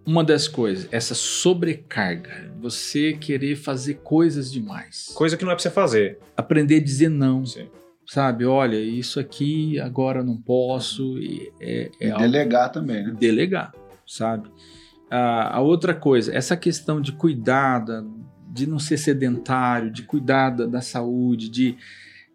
uma 0.05 0.23
das 0.23 0.47
coisas, 0.47 0.87
essa 0.91 1.13
sobrecarga, 1.15 2.51
você 2.59 3.13
querer 3.13 3.55
fazer 3.55 3.95
coisas 3.95 4.51
demais, 4.51 5.11
Coisa 5.15 5.35
que 5.37 5.43
não 5.45 5.51
é 5.51 5.55
pra 5.55 5.61
você 5.61 5.69
fazer. 5.69 6.17
aprender 6.35 6.77
a 6.77 6.83
dizer 6.83 7.09
não, 7.09 7.45
Sim. 7.45 7.67
sabe? 8.07 8.45
Olha, 8.45 8.75
isso 8.79 9.19
aqui 9.19 9.79
agora 9.79 10.19
eu 10.19 10.23
não 10.23 10.37
posso, 10.37 11.17
e 11.19 11.51
é, 11.61 11.91
é 11.99 12.07
E 12.07 12.11
algo- 12.11 12.23
delegar 12.23 12.71
também, 12.71 13.03
né? 13.03 13.15
delegar, 13.19 13.71
sabe? 14.09 14.49
A, 15.09 15.57
a 15.57 15.61
outra 15.61 15.93
coisa, 15.93 16.33
essa 16.35 16.57
questão 16.57 16.99
de 16.99 17.11
cuidar, 17.13 17.79
da- 17.79 18.03
de 18.51 18.67
não 18.67 18.79
ser 18.79 18.97
sedentário, 18.97 19.91
de 19.91 20.03
cuidar 20.03 20.49
da, 20.49 20.65
da 20.65 20.81
saúde, 20.81 21.49
de 21.49 21.77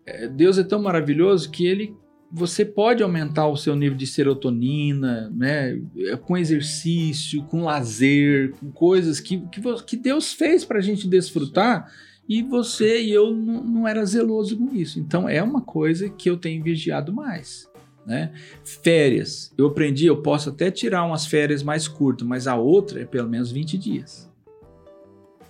é, 0.06 0.28
Deus 0.28 0.58
é 0.58 0.62
tão 0.64 0.80
maravilhoso 0.80 1.50
que 1.50 1.66
ele 1.66 1.96
você 2.36 2.64
pode 2.64 3.00
aumentar 3.00 3.46
o 3.46 3.56
seu 3.56 3.76
nível 3.76 3.96
de 3.96 4.08
serotonina, 4.08 5.30
né, 5.30 5.80
é, 5.98 6.16
com 6.16 6.36
exercício, 6.36 7.44
com 7.44 7.62
lazer, 7.62 8.50
com 8.58 8.72
coisas 8.72 9.20
que, 9.20 9.38
que, 9.52 9.60
que 9.86 9.96
Deus 9.96 10.32
fez 10.32 10.64
para 10.64 10.78
a 10.78 10.82
gente 10.82 11.06
desfrutar 11.06 11.88
e 12.28 12.42
você 12.42 13.02
e 13.02 13.12
eu 13.12 13.32
não, 13.32 13.62
não 13.62 13.88
era 13.88 14.04
zeloso 14.04 14.56
com 14.58 14.74
isso. 14.74 14.98
Então 14.98 15.28
é 15.28 15.40
uma 15.42 15.60
coisa 15.60 16.08
que 16.08 16.28
eu 16.28 16.36
tenho 16.36 16.62
vigiado 16.64 17.12
mais, 17.12 17.68
né? 18.06 18.32
Férias. 18.62 19.52
Eu 19.56 19.66
aprendi, 19.66 20.06
eu 20.06 20.20
posso 20.22 20.50
até 20.50 20.70
tirar 20.70 21.04
umas 21.04 21.26
férias 21.26 21.62
mais 21.62 21.88
curtas, 21.88 22.26
mas 22.26 22.46
a 22.46 22.56
outra 22.56 23.02
é 23.02 23.04
pelo 23.04 23.28
menos 23.28 23.50
20 23.50 23.78
dias. 23.78 24.30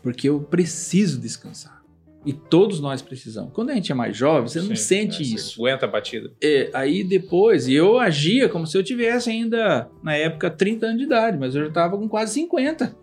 Porque 0.02 0.28
eu 0.28 0.40
preciso 0.40 1.20
descansar. 1.20 1.82
E 2.26 2.32
todos 2.32 2.80
nós 2.80 3.02
precisamos. 3.02 3.52
Quando 3.52 3.70
a 3.70 3.74
gente 3.74 3.92
é 3.92 3.94
mais 3.94 4.16
jovem, 4.16 4.48
você 4.48 4.58
não 4.60 4.68
Sim, 4.68 4.76
sente 4.76 5.18
né? 5.18 5.24
Você 5.24 5.34
isso. 5.34 5.60
Aguenta 5.60 5.84
a 5.84 5.88
batida. 5.88 6.32
É, 6.42 6.70
aí 6.72 7.04
depois, 7.04 7.68
e 7.68 7.74
eu 7.74 7.98
agia 7.98 8.48
como 8.48 8.66
se 8.66 8.78
eu 8.78 8.82
tivesse 8.82 9.28
ainda, 9.28 9.90
na 10.02 10.14
época, 10.14 10.50
30 10.50 10.86
anos 10.86 10.98
de 10.98 11.04
idade, 11.04 11.36
mas 11.38 11.54
eu 11.54 11.62
já 11.62 11.68
estava 11.68 11.98
com 11.98 12.08
quase 12.08 12.32
50. 12.34 12.96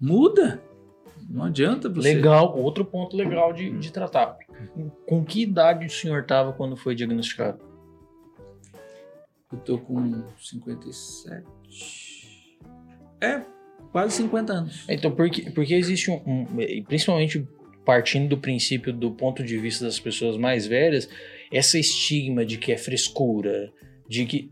Muda. 0.00 0.62
Não 1.28 1.44
adianta 1.44 1.88
você. 1.88 2.14
Legal, 2.14 2.58
outro 2.58 2.84
ponto 2.84 3.16
legal 3.16 3.52
de, 3.52 3.70
de 3.70 3.92
tratar. 3.92 4.36
Com 5.06 5.22
que 5.22 5.42
idade 5.42 5.86
o 5.86 5.90
senhor 5.90 6.22
estava 6.22 6.52
quando 6.52 6.76
foi 6.76 6.94
diagnosticado? 6.94 7.69
Eu 9.52 9.58
tô 9.58 9.78
com 9.78 10.22
57. 10.38 11.44
É, 13.20 13.42
quase 13.92 14.16
50 14.16 14.52
anos. 14.52 14.84
Então, 14.88 15.10
porque, 15.10 15.50
porque 15.50 15.74
existe 15.74 16.10
um, 16.10 16.22
um- 16.26 16.46
Principalmente 16.86 17.46
partindo 17.84 18.28
do 18.28 18.38
princípio 18.38 18.92
do 18.92 19.10
ponto 19.10 19.42
de 19.42 19.58
vista 19.58 19.84
das 19.84 19.98
pessoas 19.98 20.36
mais 20.36 20.66
velhas, 20.66 21.08
essa 21.52 21.78
estigma 21.78 22.44
de 22.44 22.58
que 22.58 22.72
é 22.72 22.76
frescura, 22.76 23.72
de 24.08 24.24
que. 24.26 24.50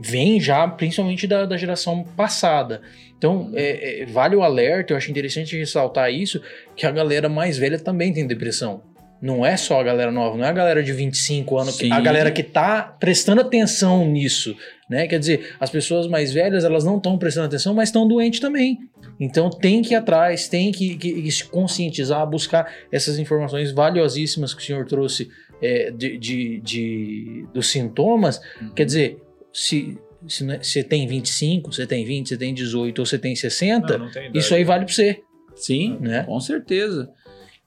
vem 0.00 0.40
já 0.40 0.66
principalmente 0.68 1.26
da, 1.26 1.44
da 1.46 1.56
geração 1.56 2.04
passada. 2.04 2.82
Então, 3.16 3.50
é, 3.54 4.02
é, 4.02 4.06
vale 4.06 4.36
o 4.36 4.42
alerta, 4.42 4.92
eu 4.92 4.96
acho 4.96 5.10
interessante 5.10 5.56
ressaltar 5.56 6.12
isso, 6.12 6.40
que 6.76 6.86
a 6.86 6.90
galera 6.90 7.28
mais 7.28 7.58
velha 7.58 7.78
também 7.78 8.12
tem 8.12 8.26
depressão. 8.26 8.82
Não 9.22 9.44
é 9.44 9.56
só 9.56 9.78
a 9.80 9.82
galera 9.82 10.10
nova, 10.10 10.36
não 10.36 10.44
é 10.44 10.48
a 10.48 10.52
galera 10.52 10.82
de 10.82 10.92
25 10.92 11.58
anos, 11.58 11.74
Sim. 11.76 11.92
a 11.92 12.00
galera 12.00 12.30
que 12.30 12.42
tá 12.42 12.82
prestando 12.98 13.42
atenção 13.42 14.06
nisso, 14.06 14.56
né? 14.88 15.06
Quer 15.06 15.18
dizer, 15.18 15.54
as 15.60 15.68
pessoas 15.68 16.06
mais 16.06 16.32
velhas, 16.32 16.64
elas 16.64 16.84
não 16.84 16.96
estão 16.96 17.18
prestando 17.18 17.46
atenção, 17.46 17.74
mas 17.74 17.90
estão 17.90 18.08
doentes 18.08 18.40
também. 18.40 18.78
Então 19.20 19.50
tem 19.50 19.82
que 19.82 19.92
ir 19.92 19.96
atrás, 19.96 20.48
tem 20.48 20.72
que, 20.72 20.96
que- 20.96 21.20
que 21.22 21.30
se 21.30 21.44
conscientizar, 21.44 22.26
buscar 22.28 22.72
essas 22.90 23.18
informações 23.18 23.72
valiosíssimas 23.72 24.54
que 24.54 24.62
o 24.62 24.64
senhor 24.64 24.86
trouxe 24.86 25.28
é, 25.62 25.90
de, 25.90 26.16
de- 26.16 26.60
de- 26.62 27.46
dos 27.52 27.66
sintomas. 27.70 28.40
Quer 28.74 28.86
dizer, 28.86 29.18
se, 29.52 29.98
se 30.26 30.50
é- 30.50 30.62
você 30.62 30.82
tem 30.82 31.06
25, 31.06 31.70
você 31.74 31.86
tem 31.86 32.02
20, 32.06 32.30
você 32.30 32.36
tem 32.38 32.54
18 32.54 33.00
ou 33.00 33.04
você 33.04 33.18
tem 33.18 33.36
60, 33.36 33.98
Não, 33.98 34.06
não 34.06 34.10
tem 34.12 34.22
idade. 34.22 34.38
isso 34.38 34.54
aí 34.54 34.64
vale 34.64 34.86
para 34.86 34.94
você, 34.94 35.20
Sim, 35.54 35.98
né? 36.00 36.22
com 36.22 36.40
certeza. 36.40 37.10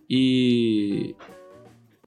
E 0.09 1.15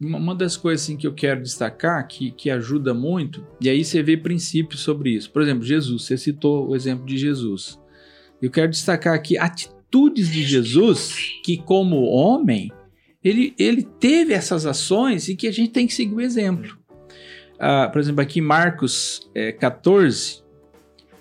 uma 0.01 0.35
das 0.35 0.56
coisas 0.56 0.82
assim, 0.82 0.97
que 0.97 1.06
eu 1.06 1.14
quero 1.14 1.43
destacar, 1.43 2.06
que, 2.06 2.31
que 2.31 2.51
ajuda 2.51 2.93
muito, 2.93 3.47
e 3.60 3.68
aí 3.68 3.85
você 3.85 4.02
vê 4.02 4.16
princípios 4.16 4.81
sobre 4.81 5.10
isso. 5.10 5.31
Por 5.31 5.43
exemplo, 5.43 5.64
Jesus, 5.64 6.05
você 6.05 6.18
citou 6.18 6.68
o 6.68 6.77
exemplo 6.77 7.06
de 7.06 7.16
Jesus. 7.16 7.81
Eu 8.40 8.51
quero 8.51 8.70
destacar 8.70 9.14
aqui 9.14 9.39
atitudes 9.39 10.31
de 10.31 10.44
Jesus 10.44 11.40
que, 11.43 11.56
como 11.56 12.05
homem, 12.05 12.70
ele, 13.24 13.55
ele 13.59 13.82
teve 13.82 14.35
essas 14.35 14.66
ações 14.66 15.28
e 15.28 15.35
que 15.35 15.48
a 15.48 15.52
gente 15.52 15.70
tem 15.70 15.86
que 15.86 15.94
seguir 15.94 16.14
o 16.14 16.20
exemplo. 16.20 16.78
Ah, 17.59 17.89
por 17.90 17.98
exemplo, 17.98 18.20
aqui 18.20 18.40
em 18.40 18.43
Marcos 18.43 19.31
é, 19.35 19.51
14, 19.51 20.43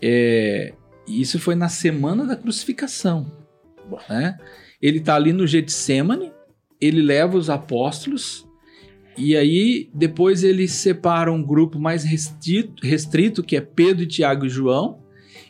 é, 0.01 0.73
isso 1.07 1.39
foi 1.39 1.55
na 1.55 1.69
semana 1.69 2.25
da 2.25 2.35
crucificação. 2.35 3.31
Né? 4.09 4.37
Ele 4.81 4.99
está 4.99 5.15
ali 5.15 5.31
no 5.31 5.47
Getsemane, 5.47 6.33
ele 6.79 7.01
leva 7.01 7.37
os 7.37 7.49
apóstolos, 7.49 8.44
e 9.17 9.35
aí 9.35 9.89
depois 9.93 10.43
ele 10.43 10.67
separa 10.67 11.31
um 11.31 11.41
grupo 11.41 11.79
mais 11.79 12.03
restrito, 12.03 12.85
restrito, 12.85 13.43
que 13.43 13.55
é 13.55 13.61
Pedro, 13.61 14.05
Tiago 14.05 14.45
e 14.45 14.49
João, 14.49 14.99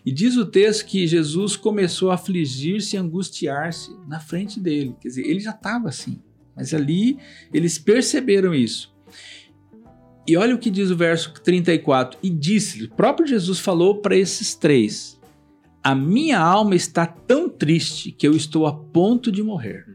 e 0.06 0.12
diz 0.12 0.38
o 0.38 0.46
texto 0.46 0.86
que 0.86 1.08
Jesus 1.08 1.56
começou 1.56 2.12
a 2.12 2.14
afligir-se 2.14 2.96
e 2.96 3.00
angustiar-se 3.00 3.90
na 4.08 4.20
frente 4.20 4.60
dele. 4.60 4.96
Quer 5.02 5.08
dizer, 5.08 5.26
ele 5.26 5.40
já 5.40 5.50
estava 5.50 5.90
assim, 5.90 6.22
mas 6.56 6.74
ali 6.74 7.18
eles 7.52 7.80
perceberam 7.80 8.54
isso. 8.54 8.94
E 10.28 10.38
olha 10.38 10.56
o 10.56 10.60
que 10.60 10.70
diz 10.70 10.92
o 10.92 10.96
verso 10.96 11.34
34. 11.44 12.20
E 12.22 12.30
disse-lhe, 12.30 12.86
o 12.86 12.92
próprio 12.92 13.28
Jesus 13.28 13.60
falou 13.60 14.02
para 14.02 14.16
esses 14.16 14.56
três: 14.56 15.20
A 15.84 15.96
minha 15.96 16.40
alma 16.40 16.76
está 16.76 17.06
tão 17.06 17.48
triste 17.50 18.12
que 18.12 18.28
eu 18.28 18.36
estou 18.36 18.66
a 18.66 18.74
ponto 18.74 19.32
de 19.32 19.44
morrer. 19.44 19.86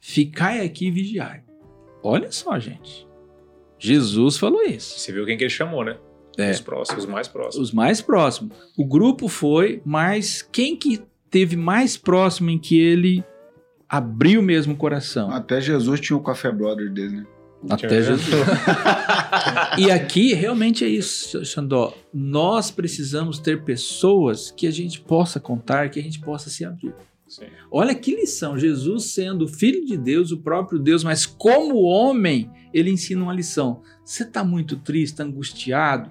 Ficai 0.00 0.64
aqui 0.64 0.88
e 0.88 0.90
vigiai. 0.90 1.43
Olha 2.04 2.30
só, 2.30 2.58
gente. 2.58 3.08
Jesus 3.78 4.36
falou 4.36 4.62
isso. 4.62 4.98
Você 4.98 5.10
viu 5.10 5.24
quem 5.24 5.38
que 5.38 5.44
ele 5.44 5.50
chamou, 5.50 5.82
né? 5.82 5.96
É. 6.36 6.50
Os 6.50 6.60
próximos, 6.60 7.04
os 7.04 7.10
mais 7.10 7.28
próximos. 7.28 7.68
Os 7.68 7.72
mais 7.72 8.02
próximos. 8.02 8.56
O 8.76 8.84
grupo 8.84 9.26
foi, 9.26 9.80
mas 9.84 10.42
quem 10.42 10.76
que 10.76 11.02
teve 11.30 11.56
mais 11.56 11.96
próximo 11.96 12.50
em 12.50 12.58
que 12.58 12.78
ele 12.78 13.24
abriu 13.88 14.42
mesmo 14.42 14.74
o 14.74 14.76
coração? 14.76 15.30
Até 15.30 15.60
Jesus 15.60 16.00
tinha 16.00 16.16
o 16.16 16.22
Café 16.22 16.52
Brother 16.52 16.92
dele, 16.92 17.18
né? 17.18 17.26
Até 17.70 18.02
Jesus. 18.02 18.28
e 19.78 19.90
aqui 19.90 20.34
realmente 20.34 20.84
é 20.84 20.88
isso, 20.88 21.42
Xandó. 21.44 21.94
Nós 22.12 22.70
precisamos 22.70 23.38
ter 23.38 23.62
pessoas 23.62 24.50
que 24.50 24.66
a 24.66 24.70
gente 24.70 25.00
possa 25.00 25.40
contar, 25.40 25.88
que 25.88 25.98
a 25.98 26.02
gente 26.02 26.20
possa 26.20 26.50
se 26.50 26.64
abrir. 26.64 26.94
Sim. 27.26 27.46
Olha 27.70 27.94
que 27.94 28.14
lição. 28.14 28.58
Jesus 28.58 29.06
sendo 29.06 29.46
o 29.46 29.48
filho 29.48 29.84
de 29.84 29.96
Deus, 29.96 30.30
o 30.30 30.38
próprio 30.38 30.78
Deus, 30.78 31.02
mas 31.02 31.26
como 31.26 31.82
homem, 31.82 32.50
ele 32.72 32.90
ensina 32.90 33.22
uma 33.22 33.32
lição. 33.32 33.82
Você 34.04 34.22
está 34.22 34.44
muito 34.44 34.76
triste, 34.76 35.20
angustiado? 35.22 36.10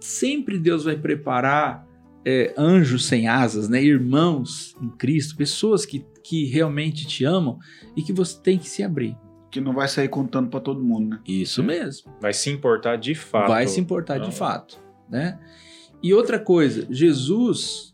Sempre 0.00 0.58
Deus 0.58 0.84
vai 0.84 0.96
preparar 0.96 1.86
é, 2.24 2.54
anjos 2.56 3.06
sem 3.06 3.28
asas, 3.28 3.68
né? 3.68 3.82
irmãos 3.82 4.76
em 4.80 4.88
Cristo, 4.88 5.36
pessoas 5.36 5.84
que, 5.84 6.04
que 6.22 6.46
realmente 6.46 7.06
te 7.06 7.24
amam 7.24 7.58
e 7.96 8.02
que 8.02 8.12
você 8.12 8.38
tem 8.40 8.58
que 8.58 8.68
se 8.68 8.82
abrir. 8.82 9.16
Que 9.50 9.60
não 9.60 9.74
vai 9.74 9.86
sair 9.86 10.08
contando 10.08 10.48
pra 10.48 10.60
todo 10.60 10.82
mundo, 10.82 11.10
né? 11.10 11.20
Isso 11.28 11.62
mesmo. 11.62 12.10
Vai 12.20 12.32
se 12.32 12.48
importar 12.48 12.96
de 12.96 13.14
fato. 13.14 13.48
vai 13.48 13.66
se 13.66 13.78
importar 13.78 14.18
Não. 14.18 14.28
de 14.30 14.34
fato, 14.34 14.82
né? 15.10 15.38
E 16.02 16.14
outra 16.14 16.38
coisa, 16.38 16.86
Jesus 16.90 17.91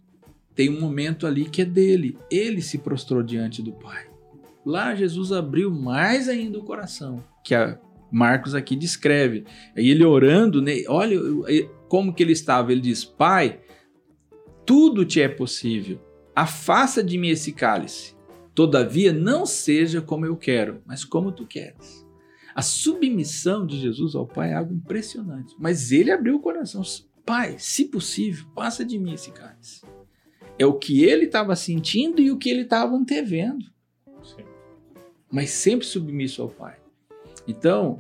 tem 0.59 0.69
um 0.69 0.81
momento 0.81 1.25
ali 1.25 1.45
que 1.45 1.63
é 1.63 1.65
dele. 1.65 2.19
Ele 2.29 2.61
se 2.61 2.79
prostrou 2.79 3.23
diante 3.23 3.63
do 3.63 3.71
Pai. 3.71 4.09
Lá 4.67 4.93
Jesus 4.93 5.31
abriu 5.31 5.71
mais 5.71 6.29
ainda 6.29 6.59
o 6.59 6.65
coração, 6.65 7.23
que 7.45 7.55
a 7.55 7.79
Marcos 8.11 8.57
aqui 8.57 8.75
descreve. 8.75 9.45
Aí 9.77 9.89
ele 9.89 10.05
orando, 10.05 10.61
né? 10.61 10.83
olha 10.89 11.17
como 11.87 12.13
que 12.13 12.25
ele 12.25 12.33
estava. 12.33 12.73
Ele 12.73 12.81
diz: 12.81 13.05
Pai, 13.05 13.61
tudo 14.67 15.05
te 15.05 15.21
é 15.23 15.29
possível. 15.29 16.01
Afasta 16.35 17.05
de 17.05 17.17
mim 17.17 17.29
esse 17.29 17.53
cálice. 17.53 18.17
Todavia, 18.53 19.13
não 19.13 19.47
seja 19.47 20.03
como 20.03 20.27
eu 20.27 20.37
quero, 20.37 20.83
mas 20.85 21.05
como 21.05 21.31
tu 21.31 21.47
queres. 21.47 22.05
A 22.53 22.63
submissão 22.63 23.65
de 23.65 23.79
Jesus 23.79 24.17
ao 24.17 24.27
Pai 24.27 24.51
é 24.51 24.55
algo 24.55 24.75
impressionante. 24.75 25.55
Mas 25.57 25.93
ele 25.93 26.11
abriu 26.11 26.35
o 26.35 26.41
coração. 26.41 26.83
Pai, 27.25 27.55
se 27.61 27.85
possível, 27.85 28.45
passa 28.57 28.85
de 28.85 28.99
mim 28.99 29.13
esse 29.13 29.31
cálice. 29.31 29.83
É 30.59 30.67
o 30.67 30.75
que 30.75 31.05
ele 31.05 31.27
estava 31.27 31.55
sentindo 31.55 32.21
e 32.21 32.31
o 32.31 32.37
que 32.39 32.51
ele 32.51 32.63
estava 32.63 32.95
antevendo. 32.95 33.65
Sim. 34.23 34.45
Mas 35.31 35.51
sempre 35.51 35.87
submisso 35.87 36.43
ao 36.43 36.49
Pai. 36.49 36.77
Então, 37.47 37.99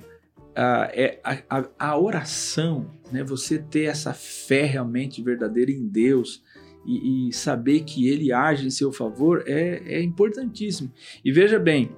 a, 0.55 0.91
é, 0.93 1.21
a, 1.23 1.39
a- 1.49 1.69
a 1.79 1.99
oração, 1.99 2.91
né, 3.13 3.23
você 3.23 3.59
ter 3.59 3.85
essa 3.85 4.13
fé 4.13 4.65
realmente 4.65 5.23
verdadeira 5.23 5.71
em 5.71 5.87
Deus 5.87 6.43
e, 6.87 7.29
e 7.29 7.33
saber 7.33 7.81
que 7.85 8.09
Ele 8.09 8.33
age 8.33 8.67
em 8.67 8.71
seu 8.71 8.91
favor 8.93 9.45
é, 9.47 9.83
é 9.87 10.03
importantíssimo. 10.03 10.91
E 11.25 11.31
veja 11.31 11.59
bem, 11.59 11.91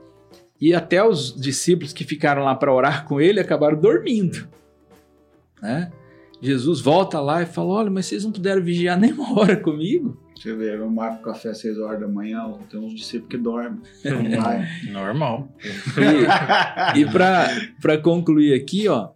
e 0.61 0.75
até 0.75 1.03
os 1.03 1.35
discípulos 1.41 1.93
que 1.95 2.05
ficaram 2.05 2.45
lá 2.45 2.55
para 2.55 2.73
orar 2.75 3.07
com 3.07 3.19
ele 3.19 3.41
acabaram 3.41 3.81
dormindo. 3.81 4.47
Né? 5.63 5.91
Jesus 6.43 6.81
volta 6.81 7.19
lá 7.21 7.43
e 7.43 7.47
fala: 7.47 7.71
Olha, 7.71 7.91
mas 7.91 8.07
vocês 8.07 8.25
não 8.25 8.33
puderam 8.33 8.63
vigiar 8.63 8.99
nem 8.99 9.13
uma 9.13 9.39
hora 9.39 9.57
comigo? 9.57 10.19
Você 10.41 10.55
vê, 10.55 10.75
eu 10.75 10.89
marco 10.89 11.23
café 11.23 11.51
às 11.51 11.59
6 11.59 11.79
horas 11.79 12.01
da 12.01 12.09
manhã, 12.09 12.51
tem 12.71 12.81
uns 12.81 12.95
discípulos 12.95 13.31
que 13.31 13.37
dormem. 13.37 13.83
Normal. 14.91 15.55
E, 16.97 17.01
e 17.01 17.05
para 17.83 17.99
concluir 17.99 18.55
aqui, 18.55 18.89
ó, 18.89 19.11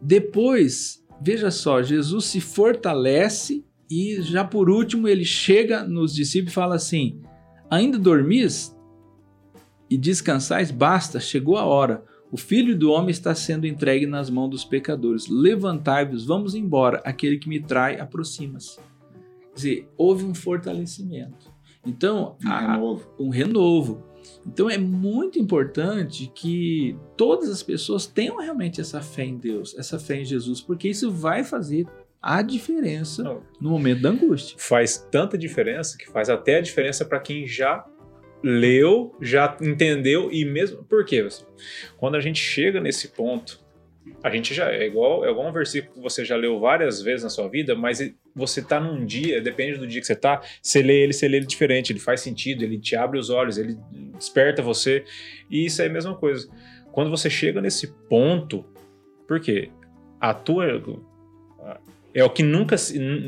depois, 0.00 1.04
veja 1.20 1.50
só, 1.50 1.82
Jesus 1.82 2.26
se 2.26 2.40
fortalece 2.40 3.64
e 3.90 4.22
já 4.22 4.44
por 4.44 4.70
último 4.70 5.08
ele 5.08 5.24
chega 5.24 5.82
nos 5.82 6.14
discípulos 6.14 6.52
e 6.52 6.54
fala 6.54 6.76
assim: 6.76 7.20
Ainda 7.68 7.98
dormis 7.98 8.76
e 9.90 9.98
descansais? 9.98 10.70
Basta, 10.70 11.18
chegou 11.18 11.56
a 11.56 11.64
hora. 11.64 12.04
O 12.30 12.36
filho 12.36 12.78
do 12.78 12.92
homem 12.92 13.10
está 13.10 13.34
sendo 13.34 13.66
entregue 13.66 14.06
nas 14.06 14.30
mãos 14.30 14.50
dos 14.50 14.64
pecadores. 14.64 15.26
Levantai-vos, 15.28 16.24
vamos 16.24 16.54
embora. 16.54 17.02
Aquele 17.04 17.38
que 17.38 17.48
me 17.48 17.58
trai 17.58 17.98
aproxima-se. 17.98 18.78
Quer 19.62 19.68
dizer, 19.68 19.88
houve 19.96 20.24
um 20.24 20.34
fortalecimento. 20.34 21.52
Então, 21.84 22.36
Um 22.44 22.48
a- 22.48 22.60
renovo. 22.72 23.14
um 23.18 23.28
renovo. 23.28 24.04
Então 24.46 24.68
é 24.68 24.76
muito 24.78 25.38
importante 25.38 26.30
que 26.34 26.96
todas 27.16 27.48
as 27.48 27.62
pessoas 27.62 28.06
tenham 28.06 28.36
realmente 28.38 28.80
essa 28.80 29.00
fé 29.00 29.24
em 29.24 29.36
Deus, 29.38 29.76
essa 29.78 29.98
fé 29.98 30.20
em 30.20 30.24
Jesus, 30.24 30.60
porque 30.60 30.88
isso 30.88 31.10
vai 31.10 31.42
fazer 31.44 31.86
a 32.20 32.42
diferença 32.42 33.22
Não. 33.22 33.42
no 33.60 33.70
momento 33.70 34.02
da 34.02 34.10
angústia. 34.10 34.56
Faz 34.58 34.98
tanta 35.10 35.38
diferença 35.38 35.96
que 35.96 36.06
faz 36.10 36.28
até 36.28 36.56
a 36.56 36.60
diferença 36.60 37.04
para 37.04 37.20
quem 37.20 37.46
já 37.46 37.86
leu, 38.42 39.14
já 39.20 39.56
entendeu 39.62 40.30
e 40.30 40.44
mesmo. 40.44 40.84
Por 40.84 41.04
quê? 41.04 41.26
Quando 41.96 42.16
a 42.16 42.20
gente 42.20 42.38
chega 42.40 42.80
nesse 42.80 43.08
ponto, 43.08 43.60
a 44.22 44.30
gente 44.30 44.52
já 44.54 44.70
é 44.70 44.86
igual, 44.86 45.24
é 45.24 45.30
igual 45.30 45.48
um 45.48 45.52
versículo 45.52 45.94
que 45.94 46.00
você 46.00 46.24
já 46.24 46.36
leu 46.36 46.58
várias 46.58 47.00
vezes 47.02 47.22
na 47.24 47.30
sua 47.30 47.48
vida, 47.48 47.74
mas 47.74 48.00
você 48.38 48.62
tá 48.62 48.80
num 48.80 49.04
dia, 49.04 49.40
depende 49.42 49.78
do 49.78 49.86
dia 49.86 50.00
que 50.00 50.06
você 50.06 50.16
tá, 50.16 50.40
você 50.62 50.80
lê 50.80 51.02
ele, 51.02 51.12
você 51.12 51.28
lê 51.28 51.38
ele 51.38 51.46
diferente, 51.46 51.92
ele 51.92 52.00
faz 52.00 52.20
sentido, 52.20 52.62
ele 52.62 52.78
te 52.78 52.96
abre 52.96 53.18
os 53.18 53.28
olhos, 53.28 53.58
ele 53.58 53.76
desperta 54.16 54.62
você. 54.62 55.04
E 55.50 55.66
isso 55.66 55.82
é 55.82 55.86
a 55.86 55.90
mesma 55.90 56.16
coisa. 56.16 56.48
Quando 56.92 57.10
você 57.10 57.28
chega 57.28 57.60
nesse 57.60 57.88
ponto, 58.08 58.64
por 59.26 59.40
quê? 59.40 59.70
A 60.20 60.32
tua 60.32 60.64
É 62.18 62.24
o 62.24 62.30
que 62.30 62.42
nunca 62.42 62.74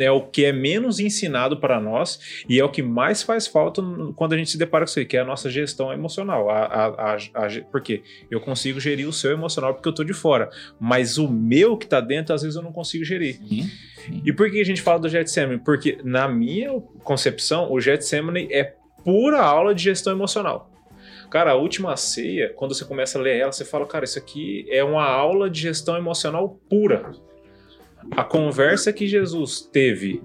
é 0.00 0.10
o 0.10 0.22
que 0.22 0.44
é 0.44 0.52
menos 0.52 0.98
ensinado 0.98 1.60
para 1.60 1.80
nós 1.80 2.42
e 2.48 2.58
é 2.58 2.64
o 2.64 2.68
que 2.68 2.82
mais 2.82 3.22
faz 3.22 3.46
falta 3.46 3.80
quando 4.16 4.32
a 4.32 4.36
gente 4.36 4.50
se 4.50 4.58
depara 4.58 4.84
com 4.84 4.90
isso 4.90 4.98
aí, 4.98 5.06
que 5.06 5.16
é 5.16 5.20
a 5.20 5.24
nossa 5.24 5.48
gestão 5.48 5.92
emocional. 5.92 6.50
A, 6.50 6.64
a, 6.64 6.86
a, 6.86 7.14
a, 7.14 7.48
porque 7.70 8.02
eu 8.28 8.40
consigo 8.40 8.80
gerir 8.80 9.08
o 9.08 9.12
seu 9.12 9.30
emocional 9.30 9.74
porque 9.74 9.88
eu 9.88 9.94
tô 9.94 10.02
de 10.02 10.12
fora, 10.12 10.50
mas 10.80 11.18
o 11.18 11.28
meu 11.28 11.76
que 11.76 11.86
tá 11.86 12.00
dentro 12.00 12.34
às 12.34 12.42
vezes 12.42 12.56
eu 12.56 12.62
não 12.62 12.72
consigo 12.72 13.04
gerir. 13.04 13.36
Sim, 13.36 13.70
sim. 14.04 14.22
E 14.26 14.32
por 14.32 14.50
que 14.50 14.60
a 14.60 14.64
gente 14.64 14.82
fala 14.82 14.98
do 14.98 15.08
Getsemane? 15.08 15.60
Porque 15.60 15.98
na 16.02 16.26
minha 16.26 16.72
concepção, 17.04 17.70
o 17.70 17.80
Getsemane 17.80 18.48
é 18.50 18.74
pura 19.04 19.40
aula 19.40 19.72
de 19.72 19.84
gestão 19.84 20.12
emocional. 20.12 20.68
Cara, 21.30 21.52
a 21.52 21.54
última 21.54 21.96
ceia, 21.96 22.52
quando 22.56 22.74
você 22.74 22.84
começa 22.84 23.16
a 23.16 23.22
ler 23.22 23.36
ela, 23.38 23.52
você 23.52 23.64
fala, 23.64 23.86
cara, 23.86 24.04
isso 24.04 24.18
aqui 24.18 24.66
é 24.68 24.82
uma 24.82 25.04
aula 25.04 25.48
de 25.48 25.60
gestão 25.60 25.96
emocional 25.96 26.58
pura. 26.68 27.12
A 28.12 28.24
conversa 28.24 28.92
que 28.92 29.06
Jesus 29.06 29.60
teve 29.60 30.22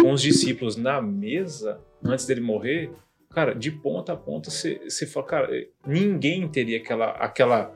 com 0.00 0.12
os 0.12 0.20
discípulos 0.20 0.76
na 0.76 1.00
mesa, 1.00 1.80
antes 2.04 2.26
dele 2.26 2.40
morrer, 2.40 2.90
cara, 3.30 3.54
de 3.54 3.70
ponta 3.70 4.12
a 4.12 4.16
ponta, 4.16 4.50
você, 4.50 5.06
fala, 5.06 5.26
cara, 5.26 5.66
ninguém 5.86 6.48
teria 6.48 6.78
aquela, 6.78 7.10
aquela, 7.12 7.74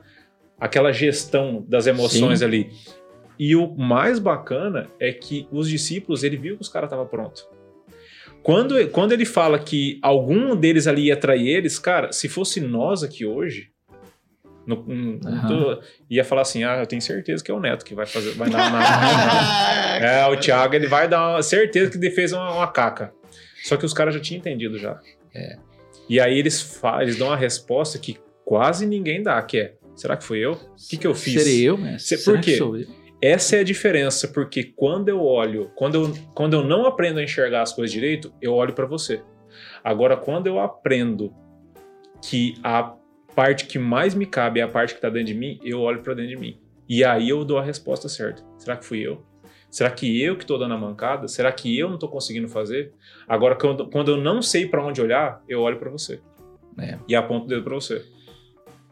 aquela 0.59 0.91
gestão 0.91 1.65
das 1.67 1.87
emoções 1.87 2.39
Sim. 2.39 2.45
ali. 2.45 2.71
E 3.39 3.55
o 3.55 3.75
mais 3.75 4.19
bacana 4.19 4.89
é 4.99 5.11
que 5.11 5.47
os 5.51 5.67
discípulos, 5.67 6.23
ele 6.23 6.37
viu 6.37 6.55
que 6.55 6.61
os 6.61 6.69
caras 6.69 6.87
estavam 6.87 7.07
prontos. 7.07 7.47
Quando, 8.43 8.87
quando 8.89 9.13
ele 9.13 9.25
fala 9.25 9.57
que 9.57 9.99
algum 10.01 10.55
deles 10.55 10.85
ali 10.85 11.05
ia 11.05 11.17
trair 11.17 11.47
eles, 11.47 11.79
cara, 11.79 12.11
se 12.11 12.27
fosse 12.27 12.59
nós 12.59 13.01
aqui 13.01 13.25
hoje, 13.25 13.72
no- 14.65 15.19
tô- 15.47 15.81
ia 16.09 16.23
falar 16.23 16.41
assim: 16.41 16.63
ah, 16.63 16.77
eu 16.79 16.85
tenho 16.85 17.01
certeza 17.01 17.43
que 17.43 17.51
é 17.51 17.53
o 17.53 17.59
Neto 17.59 17.83
que 17.83 17.93
vai 17.93 18.05
fazer, 18.05 18.31
vai 18.31 18.49
dar 18.49 18.69
uma. 18.69 18.79
é, 20.05 20.27
o 20.27 20.37
Thiago, 20.37 20.75
ele 20.75 20.87
vai 20.87 21.07
dar 21.07 21.35
uma 21.35 21.43
certeza 21.43 21.91
que 21.91 21.97
ele 21.97 22.11
fez 22.11 22.31
uma, 22.31 22.51
uma 22.53 22.67
caca. 22.67 23.13
Só 23.63 23.77
que 23.77 23.85
os 23.85 23.93
caras 23.93 24.13
já 24.13 24.19
tinham 24.19 24.39
entendido 24.39 24.77
já. 24.77 24.99
É. 25.33 25.57
E 26.09 26.19
aí 26.19 26.37
eles, 26.37 26.81
eles 27.01 27.17
dão 27.17 27.27
uma 27.27 27.37
resposta 27.37 27.97
que 27.97 28.17
quase 28.45 28.85
ninguém 28.85 29.21
dá, 29.23 29.41
que 29.41 29.57
é: 29.57 29.73
será 29.95 30.17
que 30.17 30.23
foi 30.23 30.39
eu? 30.39 30.53
O 30.53 30.89
que, 30.89 30.97
que 30.97 31.07
eu 31.07 31.15
fiz? 31.15 31.41
Serei 31.41 31.61
eu, 31.63 31.77
mestre? 31.77 32.17
Por 32.23 32.39
quê? 32.39 32.59
Essa 33.21 33.55
é 33.55 33.59
a 33.61 33.63
diferença, 33.63 34.27
porque 34.27 34.65
quando 34.75 35.07
eu 35.07 35.21
olho, 35.23 35.71
quando 35.75 35.95
eu, 35.95 36.13
quando 36.35 36.55
eu 36.55 36.63
não 36.63 36.85
aprendo 36.85 37.19
a 37.19 37.23
enxergar 37.23 37.61
as 37.61 37.71
coisas 37.71 37.89
direito, 37.89 38.33
eu 38.41 38.53
olho 38.53 38.73
pra 38.73 38.85
você. 38.85 39.21
Agora, 39.81 40.17
quando 40.17 40.47
eu 40.47 40.59
aprendo 40.59 41.33
que 42.21 42.55
a 42.61 42.93
parte 43.33 43.65
que 43.65 43.77
mais 43.79 44.15
me 44.15 44.25
cabe 44.25 44.59
é 44.59 44.63
a 44.63 44.67
parte 44.67 44.95
que 44.95 45.01
tá 45.01 45.09
dentro 45.09 45.27
de 45.27 45.33
mim, 45.33 45.59
eu 45.63 45.81
olho 45.81 46.01
pra 46.01 46.13
dentro 46.13 46.35
de 46.35 46.37
mim. 46.37 46.57
E 46.87 47.03
aí 47.03 47.29
eu 47.29 47.43
dou 47.43 47.57
a 47.57 47.63
resposta 47.63 48.07
certa. 48.09 48.43
Será 48.57 48.77
que 48.77 48.85
fui 48.85 48.99
eu? 48.99 49.23
Será 49.69 49.89
que 49.89 50.21
eu 50.21 50.37
que 50.37 50.45
tô 50.45 50.57
dando 50.57 50.75
a 50.75 50.77
mancada? 50.77 51.27
Será 51.27 51.51
que 51.51 51.77
eu 51.77 51.89
não 51.89 51.97
tô 51.97 52.07
conseguindo 52.07 52.47
fazer? 52.47 52.93
Agora, 53.27 53.55
quando, 53.55 53.89
quando 53.89 54.11
eu 54.11 54.17
não 54.17 54.41
sei 54.41 54.67
pra 54.67 54.85
onde 54.85 55.01
olhar, 55.01 55.41
eu 55.49 55.61
olho 55.61 55.79
pra 55.79 55.89
você. 55.89 56.19
É. 56.77 56.97
E 57.07 57.15
aponto 57.15 57.45
o 57.45 57.47
dedo 57.47 57.63
pra 57.63 57.73
você. 57.73 58.05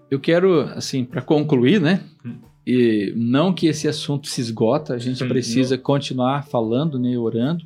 Eu 0.10 0.20
quero, 0.20 0.62
assim, 0.62 1.06
para 1.06 1.22
concluir, 1.22 1.80
né? 1.80 2.04
Hum. 2.26 2.40
E 2.66 3.14
não 3.16 3.54
que 3.54 3.68
esse 3.68 3.88
assunto 3.88 4.28
se 4.28 4.42
esgota, 4.42 4.94
a 4.94 4.98
gente 4.98 5.24
Hum, 5.24 5.28
precisa 5.28 5.78
continuar 5.78 6.46
falando, 6.48 6.98
né, 6.98 7.18
orando. 7.18 7.66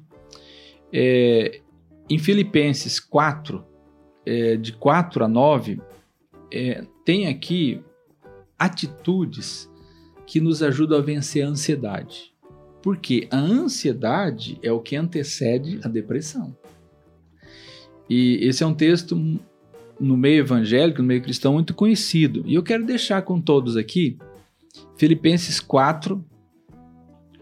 É, 0.92 1.62
em 2.10 2.18
Filipenses 2.18 3.00
4, 3.00 3.64
é, 4.26 4.56
de 4.58 4.74
4 4.74 5.24
a 5.24 5.28
9, 5.28 5.82
é, 6.56 6.88
tem 7.04 7.28
aqui 7.28 7.82
atitudes 8.58 9.70
que 10.26 10.40
nos 10.40 10.64
ajudam 10.64 10.98
a 10.98 11.02
vencer 11.02 11.46
a 11.46 11.50
ansiedade. 11.50 12.34
Porque 12.82 13.28
a 13.32 13.38
ansiedade 13.38 14.60
é 14.62 14.72
o 14.72 14.80
que 14.80 14.96
antecede 14.96 15.80
a 15.84 15.88
depressão. 15.88 16.56
E 18.10 18.38
esse 18.42 18.64
é 18.64 18.66
um 18.66 18.74
texto 18.74 19.16
no 20.00 20.18
meio 20.18 20.40
evangélico, 20.40 21.02
no 21.02 21.08
meio 21.08 21.22
cristão, 21.22 21.54
muito 21.54 21.74
conhecido. 21.74 22.44
E 22.46 22.54
eu 22.54 22.64
quero 22.64 22.86
deixar 22.86 23.22
com 23.24 23.42
todos 23.42 23.76
aqui, 23.76 24.18
Filipenses 24.98 25.60
4, 25.60 26.24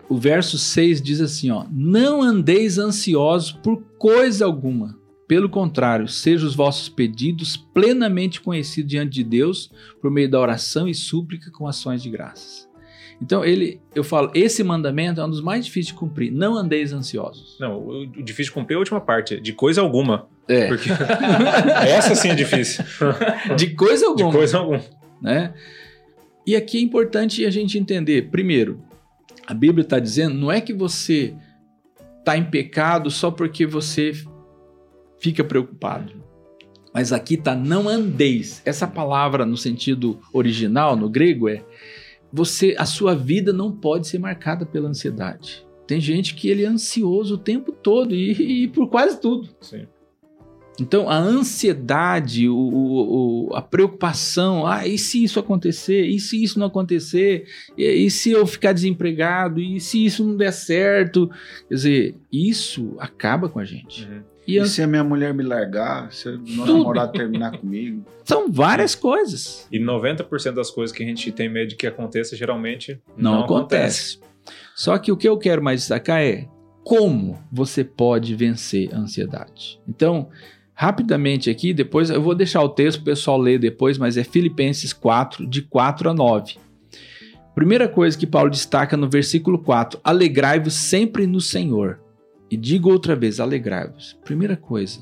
o 0.08 0.18
verso 0.18 0.58
6 0.58 1.02
diz 1.02 1.22
assim: 1.22 1.50
ó, 1.50 1.66
Não 1.72 2.22
andeis 2.22 2.78
ansiosos 2.78 3.52
por 3.52 3.82
coisa 3.98 4.46
alguma. 4.46 4.98
Pelo 5.34 5.50
contrário, 5.50 6.08
sejam 6.08 6.48
os 6.48 6.54
vossos 6.54 6.88
pedidos 6.88 7.58
plenamente 7.58 8.40
conhecidos 8.40 8.92
diante 8.92 9.14
de 9.14 9.24
Deus 9.24 9.72
por 10.00 10.12
meio 10.12 10.30
da 10.30 10.40
oração 10.40 10.88
e 10.88 10.94
súplica 10.94 11.50
com 11.50 11.68
ações 11.68 12.04
de 12.04 12.10
graças. 12.12 12.70
Então, 13.20 13.44
ele, 13.44 13.82
eu 13.96 14.04
falo, 14.04 14.30
esse 14.36 14.64
mandamento 14.64 15.20
é 15.20 15.26
um 15.26 15.30
dos 15.32 15.42
mais 15.42 15.66
difíceis 15.66 15.88
de 15.88 15.94
cumprir. 15.96 16.32
Não 16.32 16.56
andeis 16.56 16.94
ansiosos. 16.94 17.58
Não, 17.60 17.80
o 17.84 18.06
difícil 18.06 18.52
de 18.52 18.60
cumprir 18.60 18.76
é 18.76 18.78
a 18.78 18.80
última 18.80 19.02
parte, 19.02 19.42
de 19.42 19.54
coisa 19.54 19.82
alguma. 19.82 20.28
É, 20.48 20.68
Porque 20.68 20.88
essa 21.90 22.14
sim 22.14 22.30
é 22.30 22.36
difícil. 22.36 22.86
de 23.58 23.74
coisa 23.74 24.02
De 24.02 24.22
alguma. 24.22 24.32
coisa 24.32 24.60
alguma. 24.60 24.84
né? 25.20 25.52
E 26.46 26.56
aqui 26.56 26.78
é 26.78 26.82
importante 26.82 27.44
a 27.44 27.50
gente 27.50 27.76
entender, 27.80 28.30
primeiro, 28.30 28.84
a 29.48 29.54
Bíblia 29.56 29.82
está 29.82 29.98
dizendo, 29.98 30.36
não 30.36 30.52
é 30.52 30.62
que 30.62 30.74
você 30.74 31.34
está 32.20 32.38
em 32.38 32.44
pecado 32.46 33.10
só 33.10 33.32
porque 33.32 33.66
você 33.66 34.14
fica 35.24 35.44
preocupado. 35.44 36.12
Mas 36.94 37.12
aqui 37.12 37.36
está 37.36 37.56
não 37.56 37.88
andeis. 37.88 38.62
Essa 38.66 38.86
palavra 38.86 39.46
no 39.46 39.58
sentido 39.58 40.20
original, 40.34 40.96
no 40.96 41.10
grego, 41.10 41.48
é 41.48 41.64
você, 42.32 42.76
a 42.78 42.86
sua 42.86 43.16
vida 43.16 43.54
não 43.54 43.72
pode 43.72 44.08
ser 44.08 44.20
marcada 44.20 44.66
pela 44.66 44.90
ansiedade. 44.90 45.66
Tem 45.88 46.00
gente 46.00 46.36
que 46.36 46.50
ele 46.50 46.64
é 46.64 46.68
ansioso 46.68 47.36
o 47.36 47.38
tempo 47.38 47.72
todo 47.72 48.14
e, 48.14 48.64
e 48.64 48.68
por 48.68 48.90
quase 48.90 49.20
tudo. 49.20 49.50
Sim. 49.62 49.88
Então, 50.80 51.08
a 51.08 51.16
ansiedade, 51.18 52.50
o, 52.50 52.58
o- 52.58 53.56
a 53.56 53.62
preocupação, 53.62 54.66
ah, 54.66 54.88
e 54.88 54.98
se 54.98 55.24
isso 55.24 55.40
acontecer? 55.40 56.06
E 56.08 56.20
se 56.20 56.44
isso 56.44 56.58
não 56.60 56.66
acontecer? 56.68 57.46
E, 57.78 57.84
e 57.86 58.10
se 58.10 58.32
eu 58.32 58.46
ficar 58.48 58.74
desempregado? 58.74 59.62
E 59.62 59.80
se 59.80 60.04
isso 60.04 60.26
não 60.26 60.36
der 60.36 60.52
certo? 60.52 61.30
Quer 61.70 61.76
dizer, 61.76 62.16
isso 62.32 62.96
acaba 62.98 63.50
com 63.50 63.60
a 63.60 63.66
gente. 63.66 64.04
Uhum. 64.06 64.33
E 64.48 64.56
E 64.56 64.60
an- 64.60 64.66
se 64.66 64.82
a 64.82 64.88
minha 64.88 65.04
mulher 65.04 65.34
me 65.34 65.44
largar, 65.44 66.12
se 66.12 66.28
o 66.30 66.40
meu 66.42 66.66
namorado 66.66 67.12
terminar 67.14 67.56
comigo? 67.60 68.06
são 68.26 68.52
várias 68.52 68.96
coisas. 68.96 69.68
E 69.72 69.80
90% 69.80 70.52
das 70.54 70.70
coisas 70.72 70.96
que 70.96 71.04
a 71.04 71.06
gente 71.06 71.32
tem 71.32 71.50
medo 71.50 71.70
de 71.70 71.76
que 71.76 71.88
aconteça, 71.88 72.36
geralmente 72.36 73.00
Não, 73.18 73.44
acontece. 73.44 74.20
Só 74.76 74.98
que 74.98 75.12
o 75.12 75.18
que 75.18 75.28
eu 75.28 75.38
quero 75.38 75.62
mais 75.64 75.82
destacar 75.82 76.22
é 76.22 76.48
como 76.84 77.38
você 77.52 77.84
pode 77.84 78.36
vencer 78.36 78.94
a 78.94 78.98
ansiedade. 78.98 79.80
Então, 79.88 80.30
rapidamente 80.74 81.50
aqui, 81.50 81.74
depois 81.74 82.10
eu 82.10 82.22
vou 82.22 82.36
deixar 82.36 82.62
o 82.62 82.68
texto 82.70 82.98
para 82.98 83.04
o 83.04 83.14
pessoal 83.16 83.38
ler 83.38 83.60
depois, 83.60 83.98
mas 83.98 84.18
é 84.18 84.24
Filipenses 84.24 84.92
4, 84.92 85.46
de 85.48 85.62
4 85.62 86.10
a 86.10 86.14
9. 86.14 86.56
Primeira 87.56 87.88
coisa 87.88 88.18
que 88.18 88.26
Paulo 88.28 88.50
destaca 88.50 88.98
no 88.98 89.08
versículo 89.10 89.60
4: 89.60 90.00
alegrai-vos 90.04 90.74
sempre 90.74 91.28
no 91.28 91.40
Senhor. 91.40 92.00
E 92.54 92.58
digo 92.58 92.92
outra 92.92 93.16
vez: 93.16 93.40
alegrai-vos. 93.40 94.16
Primeira 94.24 94.56
coisa, 94.56 95.00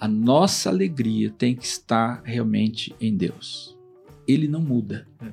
a 0.00 0.08
nossa 0.08 0.70
alegria 0.70 1.28
tem 1.28 1.54
que 1.54 1.66
estar 1.66 2.22
realmente 2.24 2.96
em 2.98 3.14
Deus. 3.14 3.76
Ele 4.26 4.48
não 4.48 4.62
muda. 4.62 5.06
Hum. 5.22 5.28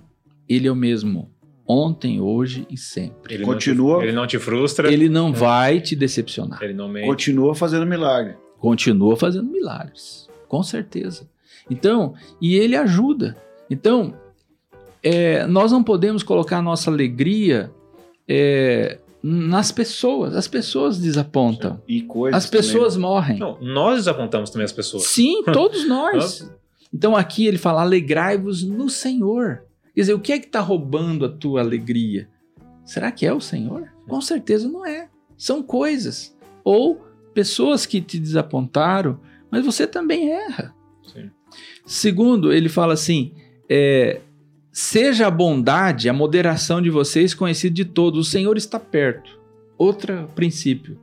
Ele 0.49 0.67
é 0.67 0.71
o 0.71 0.75
mesmo 0.75 1.31
ontem, 1.65 2.19
hoje 2.19 2.67
e 2.69 2.75
sempre. 2.75 3.35
Ele 3.35 3.45
Continua. 3.45 3.93
Não 3.93 3.99
te, 3.99 4.05
ele 4.05 4.11
não 4.11 4.27
te 4.27 4.39
frustra. 4.39 4.87
Ele, 4.89 5.05
Ele 5.05 5.09
não 5.09 5.31
vai 5.31 5.79
te 5.79 5.95
decepcionar. 5.95 6.59
não 6.75 6.89
mente. 6.89 7.07
Continua 7.07 7.55
fazendo 7.55 7.85
milagre. 7.85 8.35
Continua 8.59 9.15
fazendo 9.15 9.49
milagres, 9.49 10.27
com 10.49 10.61
certeza. 10.61 11.29
Então, 11.71 12.13
e 12.41 12.55
ele 12.57 12.75
ajuda. 12.75 13.37
Então, 13.69 14.13
é, 15.01 15.47
nós 15.47 15.71
não 15.71 15.81
podemos 15.81 16.23
colocar 16.23 16.57
a 16.57 16.61
nossa 16.61 16.91
alegria 16.91 17.71
é, 18.27 18.99
nas 19.23 19.71
pessoas. 19.71 20.35
As 20.35 20.47
pessoas 20.47 20.99
desapontam. 20.99 21.81
E 21.87 22.01
coisas 22.01 22.43
As 22.43 22.49
pessoas 22.49 22.97
morrem. 22.97 23.39
Não, 23.39 23.57
nós 23.61 23.99
desapontamos 23.99 24.49
também 24.49 24.65
as 24.65 24.73
pessoas. 24.73 25.03
Sim, 25.03 25.41
todos 25.53 25.87
nós. 25.87 26.51
Então 26.93 27.15
aqui 27.15 27.47
ele 27.47 27.57
fala: 27.57 27.81
alegrai-vos 27.81 28.61
no 28.63 28.89
Senhor. 28.89 29.63
Quer 29.95 30.01
dizer, 30.01 30.13
o 30.13 30.19
que 30.19 30.33
é 30.33 30.39
que 30.39 30.47
está 30.47 30.59
roubando 30.59 31.25
a 31.25 31.29
tua 31.29 31.61
alegria? 31.61 32.27
Será 32.83 33.11
que 33.11 33.25
é 33.25 33.33
o 33.33 33.39
Senhor? 33.39 33.87
Com 34.07 34.19
certeza 34.19 34.67
não 34.67 34.85
é. 34.85 35.07
São 35.37 35.63
coisas. 35.63 36.35
Ou 36.63 37.01
pessoas 37.33 37.85
que 37.85 38.01
te 38.01 38.19
desapontaram, 38.19 39.19
mas 39.49 39.63
você 39.63 39.87
também 39.87 40.31
erra. 40.31 40.75
Sim. 41.03 41.29
Segundo, 41.85 42.51
ele 42.51 42.67
fala 42.67 42.93
assim: 42.93 43.33
é, 43.69 44.19
seja 44.73 45.27
a 45.27 45.31
bondade, 45.31 46.09
a 46.09 46.13
moderação 46.13 46.81
de 46.81 46.89
vocês 46.89 47.33
conhecida 47.33 47.75
de 47.75 47.85
todos. 47.85 48.27
O 48.27 48.29
Senhor 48.29 48.57
está 48.57 48.79
perto. 48.79 49.39
Outro 49.77 50.27
princípio: 50.35 50.99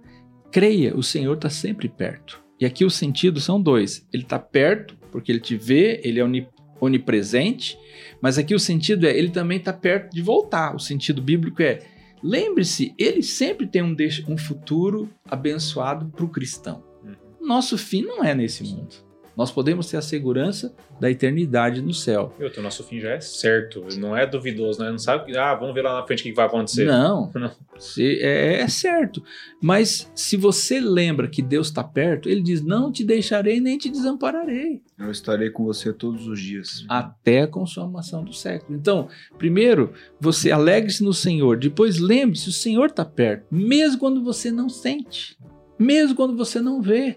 creia, 0.51 0.95
o 0.97 1.03
Senhor 1.03 1.35
está 1.35 1.49
sempre 1.49 1.89
perto. 1.89 2.43
E 2.61 2.67
aqui 2.67 2.85
os 2.85 2.95
sentidos 2.95 3.45
são 3.45 3.63
dois. 3.63 4.07
Ele 4.13 4.25
está 4.25 4.39
perto, 4.39 4.95
porque 5.11 5.33
ele 5.33 5.41
te 5.41 5.57
vê, 5.57 6.01
ele 6.05 6.21
é 6.21 6.25
oni- 6.25 6.49
onipresente, 6.81 7.79
mas 8.21 8.37
aqui 8.37 8.55
o 8.55 8.59
sentido 8.59 9.07
é 9.07 9.17
ele 9.17 9.31
também 9.31 9.59
está 9.59 9.73
perto 9.73 10.13
de 10.13 10.21
voltar. 10.21 10.75
O 10.75 10.81
sentido 10.81 11.23
bíblico 11.23 11.63
é 11.63 11.79
lembre-se, 12.23 12.95
ele 12.99 13.23
sempre 13.23 13.67
tem 13.67 13.83
um, 13.83 13.97
um 14.29 14.37
futuro 14.37 15.09
abençoado 15.25 16.07
para 16.07 16.25
o 16.25 16.29
cristão. 16.29 16.83
Uhum. 17.03 17.47
Nosso 17.47 17.79
fim 17.79 18.03
não 18.03 18.23
é 18.23 18.35
nesse 18.35 18.63
mundo. 18.63 18.95
Nós 19.37 19.51
podemos 19.51 19.87
ter 19.89 19.97
a 19.97 20.03
segurança 20.03 20.75
da 21.01 21.11
eternidade 21.11 21.81
no 21.81 21.95
céu. 21.95 22.35
Meu, 22.39 22.51
o 22.55 22.63
nosso 22.63 22.85
fim 22.85 23.01
já 23.01 23.11
é 23.11 23.21
certo. 23.21 23.85
Não 23.99 24.15
é 24.17 24.27
duvidoso, 24.27 24.81
né? 24.83 24.91
Não 24.91 24.99
sabe 24.99 25.25
que. 25.27 25.37
Ah, 25.39 25.55
vamos 25.55 25.75
ver 25.75 25.83
lá 25.83 26.01
na 26.01 26.07
frente 26.07 26.21
o 26.21 26.23
que 26.25 26.33
vai 26.33 26.47
acontecer. 26.47 26.85
Não, 26.85 27.31
Não. 27.35 27.51
se- 27.79 28.19
é, 28.21 28.61
é 28.61 28.69
certo. 28.69 29.23
Mas 29.63 30.11
se 30.15 30.37
você 30.37 30.81
lembra 30.81 31.29
que 31.29 31.41
Deus 31.41 31.69
está 31.69 31.83
perto, 31.83 32.29
ele 32.29 32.43
diz: 32.43 32.61
Não 32.63 32.93
te 32.93 33.03
deixarei 33.05 33.61
nem 33.61 33.79
te 33.79 33.89
desampararei. 33.89 34.83
Eu 34.99 35.11
estarei 35.11 35.49
com 35.49 35.65
você 35.65 35.93
todos 35.93 36.27
os 36.27 36.39
dias. 36.41 36.85
até 36.89 37.43
a 37.43 37.47
consumação 37.47 38.23
do 38.23 38.33
século. 38.35 38.77
Então, 38.79 39.09
primeiro, 39.39 39.93
você 40.21 40.51
alegre-se 40.51 41.03
no 41.03 41.15
Senhor, 41.15 41.57
depois 41.57 41.99
lembre-se, 41.99 42.49
o 42.49 42.53
Senhor 42.53 42.87
está 42.87 43.05
perto, 43.05 43.47
mesmo 43.51 43.99
quando 43.99 44.23
você 44.23 44.51
não 44.51 44.69
sente, 44.69 45.39
mesmo 45.79 46.15
quando 46.15 46.37
você 46.37 46.61
não 46.61 46.83
vê, 46.83 47.17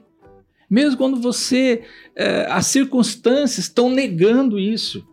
mesmo 0.73 0.97
quando 0.97 1.21
você, 1.21 1.83
eh, 2.15 2.47
as 2.49 2.65
circunstâncias 2.65 3.67
estão 3.67 3.91
negando 3.91 4.59
isso. 4.59 5.07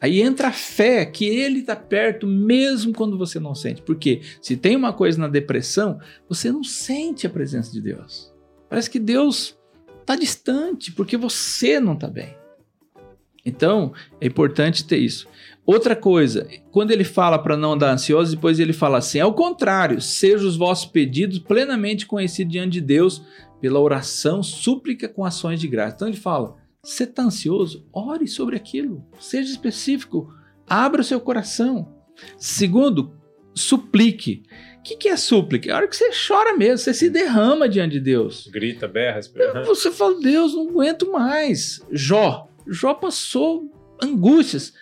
Aí 0.00 0.22
entra 0.22 0.46
a 0.46 0.52
fé 0.52 1.04
que 1.04 1.24
Ele 1.24 1.58
está 1.58 1.74
perto, 1.74 2.24
mesmo 2.24 2.92
quando 2.92 3.18
você 3.18 3.40
não 3.40 3.52
sente. 3.52 3.82
Porque 3.82 4.20
se 4.40 4.56
tem 4.56 4.76
uma 4.76 4.92
coisa 4.92 5.18
na 5.18 5.26
depressão, 5.26 5.98
você 6.28 6.52
não 6.52 6.62
sente 6.62 7.26
a 7.26 7.30
presença 7.30 7.72
de 7.72 7.80
Deus. 7.80 8.32
Parece 8.70 8.88
que 8.88 9.00
Deus 9.00 9.58
está 10.00 10.14
distante, 10.14 10.92
porque 10.92 11.16
você 11.16 11.80
não 11.80 11.94
está 11.94 12.06
bem. 12.06 12.36
Então, 13.44 13.92
é 14.20 14.26
importante 14.28 14.84
ter 14.84 14.98
isso. 14.98 15.26
Outra 15.66 15.96
coisa, 15.96 16.46
quando 16.70 16.92
ele 16.92 17.02
fala 17.02 17.40
para 17.40 17.56
não 17.56 17.72
andar 17.72 17.92
ansioso, 17.92 18.36
depois 18.36 18.60
ele 18.60 18.72
fala 18.72 18.98
assim: 18.98 19.18
ao 19.18 19.34
contrário, 19.34 20.00
sejam 20.00 20.46
os 20.46 20.56
vossos 20.56 20.86
pedidos 20.86 21.40
plenamente 21.40 22.06
conhecidos 22.06 22.52
diante 22.52 22.74
de 22.74 22.80
Deus 22.80 23.20
pela 23.62 23.78
oração, 23.78 24.42
súplica 24.42 25.08
com 25.08 25.24
ações 25.24 25.60
de 25.60 25.68
graça. 25.68 25.94
Então 25.94 26.08
ele 26.08 26.16
fala: 26.16 26.56
você 26.82 27.04
está 27.04 27.22
ansioso? 27.22 27.86
Ore 27.92 28.26
sobre 28.26 28.56
aquilo, 28.56 29.06
seja 29.20 29.48
específico, 29.48 30.34
abra 30.68 31.00
o 31.00 31.04
seu 31.04 31.20
coração. 31.20 31.94
Segundo, 32.36 33.14
suplique. 33.54 34.42
O 34.80 34.82
que, 34.82 34.96
que 34.96 35.08
é 35.08 35.16
súplica? 35.16 35.70
É 35.70 35.72
a 35.72 35.76
hora 35.76 35.86
que 35.86 35.94
você 35.94 36.10
chora 36.26 36.56
mesmo, 36.56 36.78
você 36.78 36.92
se 36.92 37.08
derrama 37.08 37.68
diante 37.68 37.92
de 37.92 38.00
Deus. 38.00 38.48
Grita, 38.52 38.88
berra, 38.88 39.20
espera. 39.20 39.62
Você 39.62 39.92
fala, 39.92 40.20
Deus, 40.20 40.54
não 40.54 40.68
aguento 40.68 41.12
mais. 41.12 41.80
Jó. 41.92 42.48
Jó 42.66 42.94
passou 42.94 43.70
angústias. 44.02 44.72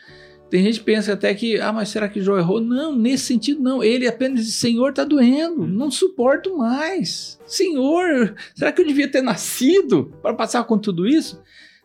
Tem 0.50 0.64
gente 0.64 0.80
que 0.80 0.84
pensa 0.84 1.12
até 1.12 1.32
que, 1.32 1.60
ah, 1.60 1.72
mas 1.72 1.90
será 1.90 2.08
que 2.08 2.20
Jó 2.20 2.36
errou? 2.36 2.60
Não, 2.60 2.94
nesse 2.96 3.24
sentido 3.26 3.62
não. 3.62 3.84
Ele 3.84 4.08
apenas 4.08 4.44
diz, 4.44 4.54
Senhor, 4.56 4.92
tá 4.92 5.04
doendo, 5.04 5.64
não 5.64 5.92
suporto 5.92 6.56
mais. 6.56 7.38
Senhor, 7.46 8.34
será 8.52 8.72
que 8.72 8.82
eu 8.82 8.86
devia 8.86 9.08
ter 9.08 9.22
nascido 9.22 10.12
para 10.20 10.34
passar 10.34 10.64
com 10.64 10.76
tudo 10.76 11.06
isso? 11.06 11.40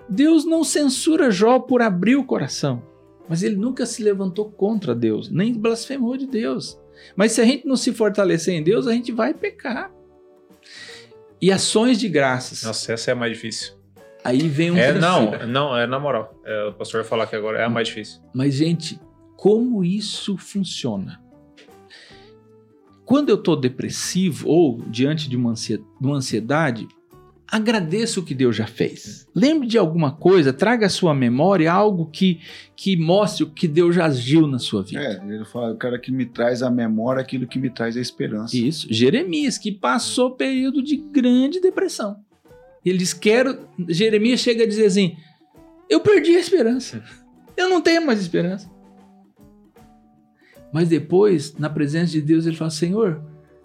Deus 0.10 0.46
não 0.46 0.64
censura 0.64 1.30
Jó 1.30 1.60
por 1.60 1.84
abrir 1.84 2.16
o 2.16 2.26
coração, 2.26 2.82
mas 3.30 3.44
ele 3.44 3.56
nunca 3.56 3.86
se 3.86 4.02
levantou 4.02 4.50
contra 4.50 4.96
Deus, 4.96 5.30
nem 5.30 5.54
blasfemou 5.54 6.18
de 6.18 6.26
Deus. 6.26 6.80
Mas 7.16 7.34
se 7.34 7.42
a 7.42 7.46
gente 7.46 7.68
não 7.68 7.76
se 7.76 7.94
fortalecer 7.94 8.56
em 8.56 8.64
Deus, 8.64 8.88
a 8.88 8.94
gente 8.94 9.12
vai 9.12 9.34
pecar. 9.34 9.94
E 11.40 11.52
ações 11.52 12.00
de 12.00 12.10
graças. 12.10 12.64
Nossa, 12.64 12.94
essa 12.94 13.12
é 13.12 13.14
a 13.14 13.16
mais 13.16 13.34
difícil. 13.34 13.75
Aí 14.26 14.48
vem 14.50 14.72
um 14.72 14.78
É, 14.78 14.92
não, 14.94 15.48
não, 15.48 15.78
é 15.78 15.86
na 15.86 16.00
moral. 16.00 16.42
É, 16.44 16.66
o 16.66 16.74
pastor 16.74 17.02
vai 17.02 17.10
falar 17.10 17.28
que 17.28 17.36
agora 17.36 17.60
é 17.60 17.64
a 17.64 17.70
mais 17.70 17.88
difícil. 17.88 18.20
Mas, 18.34 18.56
gente, 18.56 19.00
como 19.38 19.84
isso 19.84 20.36
funciona? 20.38 21.22
Quando 23.06 23.30
eu 23.30 23.36
estou 23.36 23.56
depressivo 23.56 24.50
ou 24.50 24.82
diante 24.88 25.30
de 25.30 25.36
uma 25.38 25.52
ansie- 25.52 25.78
de 25.78 26.08
uma 26.08 26.16
ansiedade, 26.16 26.88
agradeça 27.48 28.20
o 28.20 28.24
que 28.24 28.34
Deus 28.34 28.56
já 28.56 28.66
fez. 28.66 29.28
Lembre 29.36 29.68
de 29.68 29.78
alguma 29.78 30.12
coisa, 30.12 30.52
traga 30.52 30.88
à 30.88 30.90
sua 30.90 31.14
memória 31.14 31.72
algo 31.72 32.08
que, 32.08 32.40
que 32.76 32.98
mostre 32.98 33.44
o 33.44 33.50
que 33.52 33.68
Deus 33.68 33.94
já 33.96 34.06
agiu 34.06 34.48
na 34.48 34.58
sua 34.58 34.82
vida. 34.82 35.02
É, 35.02 35.24
ele 35.24 35.46
fala, 35.46 35.72
o 35.74 35.78
cara 35.78 36.00
que 36.00 36.12
me 36.12 36.26
traz 36.26 36.64
a 36.64 36.72
memória 36.72 37.22
aquilo 37.22 37.46
que 37.46 37.60
me 37.60 37.70
traz 37.70 37.96
a 37.96 38.02
esperança. 38.02 38.58
Isso. 38.58 38.88
Jeremias, 38.92 39.60
que 39.60 39.72
passou 39.72 40.32
período 40.32 40.82
de 40.82 40.98
grande 40.98 41.60
depressão. 41.62 42.18
Ele 42.86 43.00
diz: 43.00 43.14
Quero. 43.14 43.68
Jeremias 43.90 44.40
chega 44.40 44.64
a 44.64 44.68
dizer 44.68 44.86
assim: 44.86 45.18
Eu 45.90 46.00
perdi 46.00 46.36
a 46.36 46.40
esperança. 46.40 47.04
Eu 47.58 47.70
não 47.70 47.82
tenho 47.82 48.06
mais 48.06 48.20
esperança. 48.20 48.70
Mas 50.72 50.90
depois, 50.90 51.56
na 51.58 51.70
presença 51.70 52.12
de 52.12 52.22
Deus, 52.22 52.46
ele 52.46 52.56
fala: 52.56 52.70
Senhor, 52.70 53.24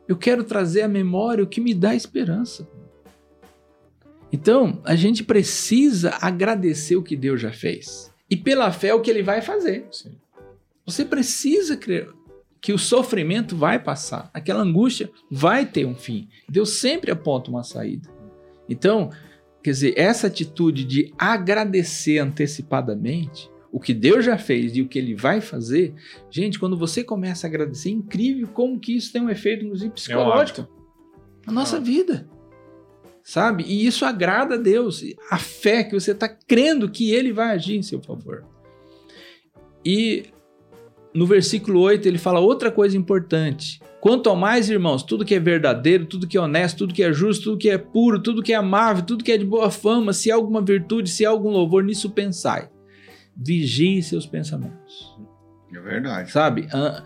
eu 0.08 0.16
quero 0.16 0.42
trazer 0.44 0.82
à 0.82 0.88
memória 0.88 1.44
o 1.44 1.46
que 1.46 1.60
me 1.60 1.74
dá 1.74 1.94
esperança. 1.94 2.68
Então, 4.32 4.80
a 4.84 4.94
gente 4.94 5.24
precisa 5.24 6.16
agradecer 6.20 6.96
o 6.96 7.02
que 7.02 7.16
Deus 7.16 7.40
já 7.40 7.52
fez. 7.52 8.12
E 8.30 8.36
pela 8.36 8.70
fé, 8.70 8.94
o 8.94 9.00
que 9.00 9.10
ele 9.10 9.24
vai 9.24 9.42
fazer. 9.42 9.88
Sim. 9.90 10.16
Você 10.86 11.04
precisa 11.04 11.76
crer 11.76 12.08
que 12.60 12.72
o 12.72 12.78
sofrimento 12.78 13.56
vai 13.56 13.78
passar, 13.78 14.30
aquela 14.34 14.62
angústia 14.62 15.10
vai 15.30 15.66
ter 15.66 15.84
um 15.84 15.94
fim. 15.94 16.28
Deus 16.48 16.78
sempre 16.78 17.10
aponta 17.10 17.50
uma 17.50 17.64
saída. 17.64 18.08
Então, 18.70 19.10
quer 19.62 19.70
dizer, 19.72 19.94
essa 19.98 20.28
atitude 20.28 20.84
de 20.84 21.12
agradecer 21.18 22.18
antecipadamente 22.18 23.50
o 23.72 23.78
que 23.78 23.92
Deus 23.92 24.24
já 24.24 24.38
fez 24.38 24.74
e 24.76 24.82
o 24.82 24.88
que 24.88 24.98
ele 24.98 25.14
vai 25.14 25.40
fazer, 25.40 25.94
gente, 26.30 26.58
quando 26.58 26.76
você 26.76 27.04
começa 27.04 27.46
a 27.46 27.48
agradecer, 27.48 27.88
é 27.90 27.92
incrível 27.92 28.48
como 28.48 28.80
que 28.80 28.96
isso 28.96 29.12
tem 29.12 29.20
um 29.22 29.30
efeito 29.30 29.64
inclusive 29.64 29.92
psicológico 29.92 30.66
na 31.46 31.52
nossa 31.52 31.76
Ah. 31.76 31.80
vida. 31.80 32.28
Sabe? 33.22 33.62
E 33.64 33.86
isso 33.86 34.04
agrada 34.04 34.54
a 34.54 34.58
Deus. 34.58 35.04
A 35.30 35.38
fé 35.38 35.84
que 35.84 35.92
você 35.94 36.12
está 36.12 36.26
crendo 36.28 36.90
que 36.90 37.12
ele 37.12 37.32
vai 37.32 37.54
agir 37.54 37.76
em 37.76 37.82
seu 37.82 38.00
favor. 38.02 38.44
E 39.84 40.24
no 41.14 41.26
versículo 41.26 41.80
8 41.80 42.06
ele 42.08 42.18
fala 42.18 42.40
outra 42.40 42.70
coisa 42.72 42.96
importante. 42.96 43.80
Quanto 44.00 44.30
ao 44.30 44.36
mais, 44.36 44.70
irmãos, 44.70 45.02
tudo 45.02 45.26
que 45.26 45.34
é 45.34 45.38
verdadeiro, 45.38 46.06
tudo 46.06 46.26
que 46.26 46.36
é 46.36 46.40
honesto, 46.40 46.78
tudo 46.78 46.94
que 46.94 47.02
é 47.02 47.12
justo, 47.12 47.44
tudo 47.44 47.58
que 47.58 47.68
é 47.68 47.76
puro, 47.76 48.18
tudo 48.18 48.42
que 48.42 48.52
é 48.52 48.56
amável, 48.56 49.04
tudo 49.04 49.22
que 49.22 49.30
é 49.30 49.36
de 49.36 49.44
boa 49.44 49.70
fama, 49.70 50.14
se 50.14 50.30
há 50.30 50.34
alguma 50.34 50.62
virtude, 50.62 51.10
se 51.10 51.26
há 51.26 51.28
algum 51.28 51.50
louvor, 51.50 51.84
nisso 51.84 52.08
pensai. 52.10 52.70
Vigie 53.36 54.02
seus 54.02 54.24
pensamentos. 54.24 55.18
É 55.72 55.78
verdade. 55.78 56.30
Sabe? 56.30 56.66
Ah, 56.72 57.04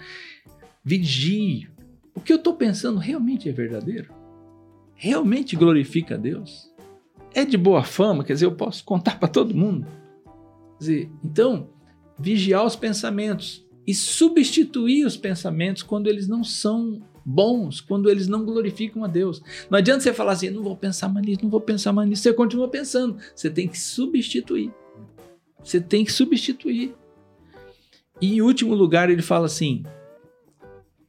vigie. 0.85 1.69
O 2.15 2.21
que 2.21 2.33
eu 2.33 2.37
estou 2.37 2.55
pensando 2.55 2.99
realmente 2.99 3.49
é 3.49 3.53
verdadeiro? 3.53 4.15
Realmente 4.95 5.57
glorifica 5.57 6.15
a 6.15 6.19
Deus? 6.19 6.73
É 7.35 7.45
de 7.45 7.57
boa 7.57 7.83
fama? 7.83 8.23
Quer 8.23 8.35
dizer, 8.35 8.47
eu 8.47 8.55
posso 8.55 8.85
contar 8.85 9.19
para 9.19 9.29
todo 9.29 9.53
mundo? 9.55 9.85
Quer 10.79 10.79
dizer, 10.79 11.11
então, 11.25 11.71
vigiar 12.17 12.65
os 12.65 12.77
pensamentos 12.77 13.64
e 13.87 13.95
substituir 13.95 15.05
os 15.05 15.17
pensamentos 15.17 15.83
quando 15.83 16.09
eles 16.09 16.27
não 16.27 16.43
são 16.43 17.03
bons, 17.25 17.81
quando 17.81 18.11
eles 18.11 18.29
não 18.29 18.45
glorificam 18.45 19.05
a 19.05 19.07
Deus. 19.07 19.43
Não 19.71 19.79
adianta 19.79 20.01
você 20.01 20.13
falar 20.13 20.33
assim, 20.33 20.51
não 20.51 20.63
vou 20.63 20.77
pensar 20.77 21.09
mais 21.09 21.25
nisso, 21.27 21.41
não 21.43 21.51
vou 21.51 21.61
pensar 21.61 21.93
mais 21.93 22.09
nisso. 22.09 22.23
Você 22.23 22.33
continua 22.33 22.69
pensando. 22.69 23.19
Você 23.35 23.49
tem 23.51 23.67
que 23.67 23.79
substituir. 23.79 24.73
Você 25.63 25.81
tem 25.81 26.05
que 26.05 26.13
substituir. 26.13 26.95
E 28.21 28.37
em 28.37 28.43
último 28.43 28.75
lugar, 28.75 29.11
ele 29.11 29.23
fala 29.23 29.47
assim: 29.47 29.83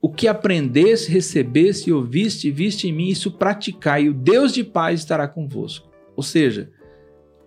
O 0.01 0.09
que 0.09 0.27
aprendeste, 0.27 1.11
recebeste 1.11 1.91
ouviste, 1.91 2.49
viste 2.49 2.87
em 2.87 2.93
mim, 2.93 3.09
isso 3.09 3.31
praticai, 3.31 4.03
e 4.03 4.09
o 4.09 4.13
Deus 4.13 4.53
de 4.53 4.63
paz 4.63 5.01
estará 5.01 5.27
convosco. 5.27 5.89
Ou 6.15 6.23
seja, 6.23 6.71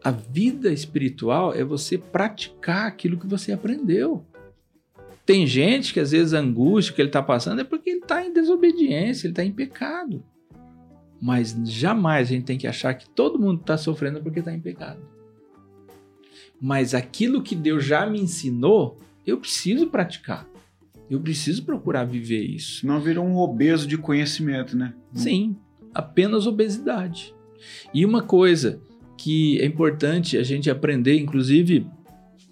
a 0.04 0.10
vida 0.10 0.72
espiritual 0.72 1.54
é 1.54 1.64
você 1.64 1.98
praticar 1.98 2.86
aquilo 2.86 3.18
que 3.18 3.26
você 3.26 3.52
aprendeu. 3.52 4.24
Tem 5.28 5.46
gente 5.46 5.92
que 5.92 6.00
às 6.00 6.12
vezes 6.12 6.32
a 6.32 6.38
angústia 6.38 6.94
que 6.94 7.02
ele 7.02 7.10
está 7.10 7.22
passando 7.22 7.60
é 7.60 7.64
porque 7.64 7.90
ele 7.90 7.98
está 7.98 8.24
em 8.24 8.32
desobediência, 8.32 9.26
ele 9.26 9.32
está 9.32 9.44
em 9.44 9.52
pecado. 9.52 10.24
Mas 11.20 11.54
jamais 11.66 12.28
a 12.28 12.32
gente 12.32 12.46
tem 12.46 12.56
que 12.56 12.66
achar 12.66 12.94
que 12.94 13.06
todo 13.10 13.38
mundo 13.38 13.60
está 13.60 13.76
sofrendo 13.76 14.22
porque 14.22 14.38
está 14.38 14.54
em 14.54 14.60
pecado. 14.60 15.02
Mas 16.58 16.94
aquilo 16.94 17.42
que 17.42 17.54
Deus 17.54 17.84
já 17.84 18.06
me 18.06 18.18
ensinou, 18.18 18.96
eu 19.26 19.36
preciso 19.36 19.88
praticar. 19.88 20.48
Eu 21.10 21.20
preciso 21.20 21.62
procurar 21.62 22.04
viver 22.04 22.44
isso. 22.44 22.80
Senão 22.80 22.98
vira 22.98 23.20
um 23.20 23.36
obeso 23.36 23.86
de 23.86 23.98
conhecimento, 23.98 24.78
né? 24.78 24.94
Sim, 25.12 25.58
apenas 25.92 26.46
obesidade. 26.46 27.34
E 27.92 28.02
uma 28.02 28.22
coisa 28.22 28.80
que 29.18 29.60
é 29.60 29.66
importante 29.66 30.38
a 30.38 30.42
gente 30.42 30.70
aprender, 30.70 31.18
inclusive, 31.18 31.86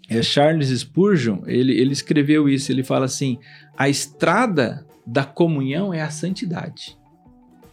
é 0.08 0.22
Charles 0.22 0.68
Spurgeon, 0.68 1.40
ele, 1.46 1.72
ele 1.78 1.92
escreveu 1.92 2.48
isso, 2.48 2.70
ele 2.70 2.84
fala 2.84 3.06
assim, 3.06 3.38
a 3.76 3.88
estrada 3.88 4.86
da 5.06 5.24
comunhão 5.24 5.92
é 5.92 6.00
a 6.00 6.10
santidade. 6.10 6.96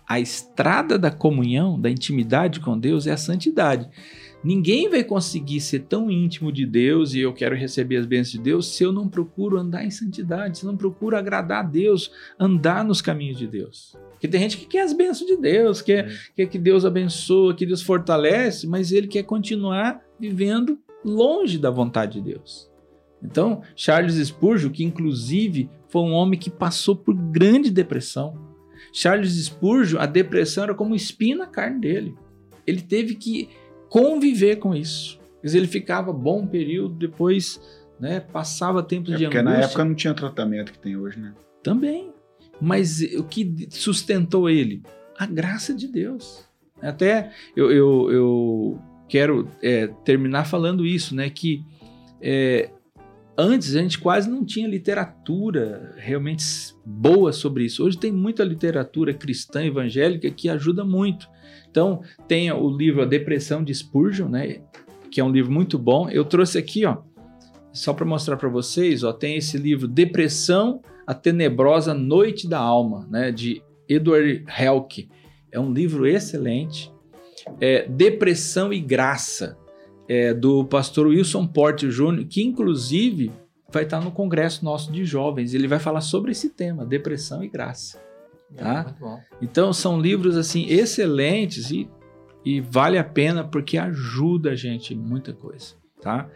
A 0.08 0.20
estrada 0.20 1.00
da 1.00 1.10
comunhão, 1.10 1.80
da 1.80 1.90
intimidade 1.90 2.60
com 2.60 2.78
Deus 2.78 3.08
é 3.08 3.12
a 3.12 3.18
santidade. 3.18 3.90
Ninguém 4.44 4.90
vai 4.90 5.04
conseguir 5.04 5.62
ser 5.62 5.80
tão 5.84 6.12
íntimo 6.12 6.52
de 6.52 6.66
Deus 6.66 7.14
e 7.14 7.22
eu 7.22 7.34
quero 7.34 7.56
receber 7.56 7.96
as 7.96 8.06
bênçãos 8.06 8.34
de 8.34 8.40
Deus 8.40 8.76
se 8.76 8.84
eu 8.84 8.92
não 8.92 9.08
procuro 9.08 9.58
andar 9.58 9.86
em 9.86 9.90
santidade, 9.90 10.58
se 10.58 10.66
eu 10.66 10.72
não 10.72 10.78
procuro 10.78 11.16
agradar 11.16 11.64
a 11.64 11.68
Deus, 11.68 12.12
andar 12.38 12.84
nos 12.84 13.02
caminhos 13.02 13.38
de 13.38 13.48
Deus. 13.48 13.96
Porque 14.12 14.28
tem 14.28 14.42
gente 14.42 14.58
que 14.58 14.66
quer 14.66 14.82
as 14.82 14.92
bênçãos 14.92 15.30
de 15.30 15.38
Deus, 15.38 15.82
quer, 15.82 16.14
quer 16.36 16.48
que 16.48 16.60
Deus 16.60 16.84
abençoe, 16.84 17.56
que 17.56 17.66
Deus 17.66 17.82
fortalece, 17.82 18.68
mas 18.68 18.92
ele 18.92 19.08
quer 19.08 19.24
continuar 19.24 20.02
vivendo 20.20 20.78
longe 21.04 21.58
da 21.58 21.70
vontade 21.70 22.22
de 22.22 22.32
Deus. 22.34 22.70
Então, 23.22 23.62
Charles 23.76 24.16
Spurgeon, 24.16 24.70
que 24.70 24.84
inclusive 24.84 25.70
foi 25.88 26.02
um 26.02 26.12
homem 26.12 26.38
que 26.40 26.50
passou 26.50 26.96
por 26.96 27.14
grande 27.16 27.70
depressão. 27.72 28.38
Charles 28.92 29.34
Spurgeon, 29.46 30.00
a 30.00 30.06
depressão 30.06 30.66
era 30.66 30.76
como 30.76 30.92
um 30.92 30.96
espinho 30.96 31.38
na 31.38 31.48
carne 31.48 31.80
dele. 31.80 32.16
Ele 32.68 32.82
teve 32.82 33.16
que 33.16 33.50
conviver 33.90 34.58
com 34.58 34.76
isso. 34.76 35.20
Dizer, 35.44 35.58
ele 35.60 35.68
ficava 35.68 36.12
bom 36.12 36.46
período, 36.48 36.96
depois 36.96 37.62
né, 38.00 38.20
passava 38.20 38.82
tempos 38.84 39.14
É 39.14 39.18
de 39.18 39.24
porque 39.26 39.38
angústia. 39.38 39.60
na 39.60 39.66
época 39.66 39.86
não 39.86 39.96
tinha 39.96 40.14
tratamento 40.14 40.72
que 40.72 40.80
tem 40.80 40.98
hoje, 40.98 41.20
né? 41.20 41.34
Também. 41.62 42.12
Mas 42.60 43.02
o 43.18 43.24
que 43.24 43.68
sustentou 43.70 44.50
ele? 44.50 44.82
A 45.18 45.26
graça 45.26 45.74
de 45.74 45.88
Deus. 45.88 46.46
Até 46.82 47.32
eu, 47.56 47.72
eu, 47.72 48.12
eu 48.12 48.80
quero 49.08 49.48
é, 49.62 49.88
terminar 50.04 50.46
falando 50.46 50.86
isso, 50.86 51.16
né? 51.16 51.30
Que 51.30 51.64
é, 52.22 52.70
antes 53.38 53.76
a 53.76 53.82
gente 53.82 54.00
quase 54.00 54.30
não 54.30 54.46
tinha 54.46 54.68
literatura 54.68 55.94
realmente 55.98 56.44
boa 56.86 57.32
sobre 57.32 57.66
isso. 57.66 57.84
Hoje 57.84 57.98
tem 57.98 58.12
muita 58.12 58.44
literatura 58.44 59.14
cristã 59.14 59.64
evangélica 59.64 60.30
que 60.30 60.50
ajuda 60.50 60.86
muito. 60.86 61.28
Então, 61.70 62.02
tem 62.28 62.52
o 62.52 62.70
livro 62.70 63.02
A 63.02 63.06
Depressão 63.06 63.64
de 63.64 63.74
Spurgeon, 63.74 64.30
né? 64.30 64.62
Que 65.10 65.20
é 65.20 65.24
um 65.24 65.32
livro 65.32 65.52
muito 65.52 65.78
bom. 65.80 66.08
Eu 66.08 66.24
trouxe 66.24 66.58
aqui, 66.58 66.86
ó, 66.86 66.98
só 67.72 67.94
para 67.94 68.06
mostrar 68.06 68.38
para 68.38 68.48
vocês, 68.50 69.04
ó, 69.04 69.12
tem 69.12 69.38
esse 69.38 69.58
livro 69.58 69.88
Depressão, 69.88 70.82
a 71.06 71.16
Tenebrosa 71.16 71.94
Noite 71.94 72.48
da 72.48 72.60
Alma, 72.60 73.08
né? 73.10 73.32
De 73.32 73.64
Edward 73.90 74.46
Helke. 74.48 75.10
É 75.52 75.60
um 75.60 75.74
livro 75.74 76.06
excelente. 76.06 76.93
É, 77.60 77.88
Depressão 77.88 78.72
e 78.74 78.80
Graça, 78.80 79.58
é, 80.08 80.34
do 80.34 80.66
pastor 80.66 81.08
Wilson 81.08 81.48
Porter 81.48 81.90
Jr., 81.90 82.26
que 82.28 82.44
inclusive 82.44 83.32
vai 83.72 83.84
estar 83.84 84.00
no 84.02 84.12
congresso 84.12 84.64
nosso 84.64 84.92
de 84.92 85.04
jovens. 85.06 85.54
Ele 85.54 85.68
vai 85.68 85.80
falar 85.80 86.02
sobre 86.02 86.32
esse 86.32 86.50
tema, 86.50 86.86
depressão 86.86 87.44
e 87.44 87.48
graça. 87.48 88.02
Tá? 88.56 88.84
Muito 88.84 89.00
bom. 89.00 89.20
Então 89.42 89.74
são 89.74 90.00
livros 90.00 90.38
assim 90.38 90.68
excelentes 90.70 91.72
e, 91.72 91.90
e 92.46 92.62
vale 92.62 93.00
a 93.00 93.04
pena 93.04 93.44
porque 93.44 93.78
ajuda 93.80 94.52
a 94.52 94.56
gente 94.56 94.94
em 94.94 94.98
muita 94.98 95.34
coisa, 95.34 95.74
tá? 96.00 96.30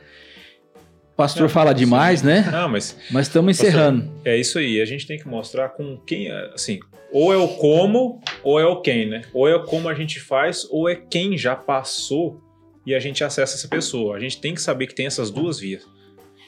O 1.13 1.15
pastor 1.17 1.45
É, 1.45 1.49
fala 1.49 1.69
sim. 1.71 1.77
demais, 1.77 2.23
né? 2.23 2.49
Não, 2.51 2.69
mas 2.69 2.97
Mas 3.11 3.27
estamos 3.27 3.51
encerrando. 3.59 4.11
é 4.25 4.35
isso 4.35 4.57
aí. 4.57 4.81
A 4.81 4.85
gente 4.85 5.05
tem 5.05 5.19
que 5.19 5.27
mostrar 5.27 5.69
com 5.69 5.97
quem, 6.05 6.31
assim, 6.53 6.79
ou 7.11 7.33
é 7.33 7.37
o 7.37 7.47
como 7.57 8.21
ou 8.43 8.59
é 8.59 8.65
o 8.65 8.81
quem, 8.81 9.07
né? 9.09 9.21
Ou 9.33 9.47
é 9.47 9.55
o 9.55 9.63
como 9.63 9.87
a 9.89 9.93
gente 9.93 10.19
faz 10.19 10.65
ou 10.69 10.87
é 10.89 10.95
quem 10.95 11.37
já 11.37 11.55
passou 11.55 12.41
e 12.85 12.93
a 12.95 12.99
gente 12.99 13.23
acessa 13.23 13.55
essa 13.55 13.67
pessoa. 13.67 14.15
A 14.15 14.19
gente 14.19 14.39
tem 14.39 14.53
que 14.53 14.61
saber 14.61 14.87
que 14.87 14.95
tem 14.95 15.05
essas 15.07 15.29
duas 15.29 15.59
vias. 15.59 15.85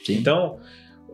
Sim. 0.04 0.14
Então, 0.16 0.60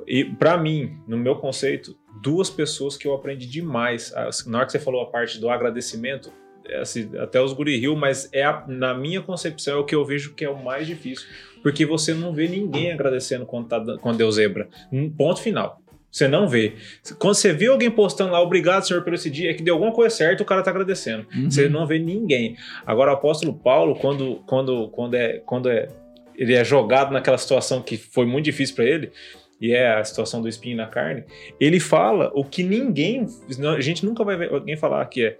e 0.07 0.23
para 0.23 0.57
mim, 0.57 0.97
no 1.07 1.17
meu 1.17 1.35
conceito, 1.37 1.97
duas 2.21 2.49
pessoas 2.49 2.95
que 2.95 3.07
eu 3.07 3.13
aprendi 3.13 3.47
demais. 3.47 4.13
Na 4.45 4.59
hora 4.59 4.65
que 4.65 4.71
você 4.71 4.79
falou 4.79 5.01
a 5.01 5.07
parte 5.07 5.39
do 5.39 5.49
agradecimento, 5.49 6.31
é 6.67 6.79
assim, 6.79 7.09
até 7.17 7.41
os 7.41 7.53
guri 7.53 7.77
riu, 7.79 7.95
mas 7.95 8.29
é 8.31 8.43
a- 8.43 8.63
na 8.67 8.93
minha 8.93 9.21
concepção 9.21 9.75
é 9.75 9.77
o 9.77 9.83
que 9.85 9.93
eu 9.95 10.03
vejo 10.05 10.33
que 10.33 10.43
é 10.45 10.49
o 10.49 10.63
mais 10.63 10.87
difícil, 10.87 11.27
porque 11.61 11.85
você 11.85 12.13
não 12.13 12.33
vê 12.33 12.47
ninguém 12.47 12.91
agradecendo 12.91 13.45
quando, 13.45 13.67
tá, 13.67 13.83
quando 14.01 14.17
deu 14.17 14.31
zebra. 14.31 14.67
Um 14.91 15.09
ponto 15.09 15.41
final. 15.41 15.81
Você 16.15 16.29
não 16.29 16.47
vê. 16.47 16.75
Quando 17.19 17.33
você 17.33 17.51
vê 17.51 17.67
alguém 17.67 17.91
postando 17.91 18.31
lá, 18.31 18.41
obrigado, 18.41 18.87
senhor, 18.87 19.03
pelo 19.03 19.17
esse 19.17 19.29
dia, 19.29 19.51
é 19.51 19.53
que 19.53 19.61
deu 19.61 19.73
alguma 19.73 19.91
coisa 19.91 20.15
certa, 20.15 20.43
o 20.43 20.45
cara 20.45 20.63
tá 20.63 20.71
agradecendo. 20.71 21.27
Uhum. 21.35 21.51
Você 21.51 21.67
não 21.67 21.85
vê 21.85 21.99
ninguém. 21.99 22.55
Agora, 22.85 23.11
o 23.11 23.15
apóstolo 23.15 23.53
Paulo, 23.53 23.95
quando, 23.95 24.41
quando, 24.47 24.87
quando, 24.91 25.13
é, 25.13 25.39
quando 25.45 25.69
é, 25.69 25.89
ele 26.33 26.53
é 26.53 26.63
jogado 26.63 27.11
naquela 27.11 27.37
situação 27.37 27.81
que 27.81 27.97
foi 27.97 28.25
muito 28.25 28.45
difícil 28.45 28.75
para 28.75 28.85
ele, 28.85 29.11
e 29.59 29.73
é 29.73 29.93
a 29.93 30.01
situação 30.05 30.41
do 30.41 30.47
espinho 30.47 30.77
na 30.77 30.87
carne, 30.87 31.25
ele 31.59 31.81
fala 31.81 32.31
o 32.33 32.45
que 32.45 32.63
ninguém. 32.63 33.27
A 33.75 33.81
gente 33.81 34.05
nunca 34.05 34.23
vai 34.23 34.37
ver 34.37 34.53
alguém 34.53 34.77
falar 34.77 35.05
que 35.07 35.25
é. 35.25 35.37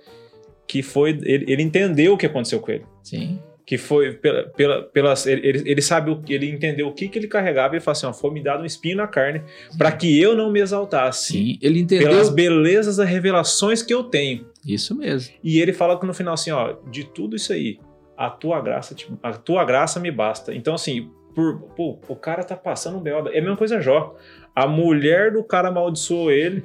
Que 0.68 0.84
foi. 0.84 1.12
Ele, 1.24 1.46
ele 1.54 1.64
entendeu 1.64 2.16
o 2.16 2.18
que 2.18 2.26
aconteceu 2.26 2.60
com 2.60 2.72
ele. 2.72 2.86
Sim. 3.02 3.40
Que 3.66 3.78
foi 3.80 4.14
pela, 4.14 4.44
pela, 4.50 4.84
pelas. 4.84 5.26
Ele, 5.26 5.64
ele- 5.66 5.82
sabe 5.82 6.12
o 6.12 6.22
que 6.22 6.34
ele 6.34 6.50
entendeu 6.50 6.88
o 6.88 6.94
que, 6.94 7.08
que 7.08 7.18
ele 7.18 7.28
carregava 7.28 7.74
e 7.74 7.78
ele 7.78 7.84
fala 7.84 7.94
assim: 7.94 8.06
ó, 8.06 8.14
foi 8.14 8.32
me 8.32 8.44
dado 8.44 8.62
um 8.62 8.66
espinho 8.66 8.98
na 8.98 9.08
carne 9.08 9.42
para 9.78 9.92
que 9.92 10.22
eu 10.22 10.36
não 10.36 10.52
me 10.52 10.60
exaltasse. 10.62 11.34
Sim. 11.34 11.58
Ele 11.62 11.80
entendeu. 11.80 12.10
Pelas 12.10 12.30
belezas 12.30 12.98
das 12.98 13.08
revelações 13.10 13.82
que 13.82 13.92
eu 13.94 14.04
tenho. 14.04 14.46
Isso 14.66 14.96
mesmo. 14.96 15.34
E 15.44 15.60
ele 15.60 15.74
fala 15.74 16.00
que 16.00 16.06
no 16.06 16.14
final 16.14 16.36
assim, 16.36 16.52
ó, 16.52 16.76
de 16.92 17.06
tudo 17.06 17.36
isso 17.36 17.52
aí, 17.54 17.80
a 18.16 18.30
tua 18.30 18.62
graça, 18.62 18.96
a 19.24 19.34
tua 19.34 19.66
graça 19.66 20.00
me 20.00 20.12
basta. 20.12 20.54
Então 20.54 20.76
assim, 20.76 21.10
por, 21.34 21.60
pô, 21.76 22.00
o 22.08 22.16
cara 22.16 22.44
tá 22.44 22.56
passando 22.56 22.98
um 22.98 23.02
B.O. 23.02 23.28
É 23.30 23.40
a 23.40 23.42
mesma 23.42 23.58
coisa 23.58 23.82
Jó. 23.82 24.16
A 24.56 24.68
mulher 24.68 25.32
do 25.34 25.44
cara 25.44 25.70
amaldiçoou 25.70 26.32
ele. 26.32 26.64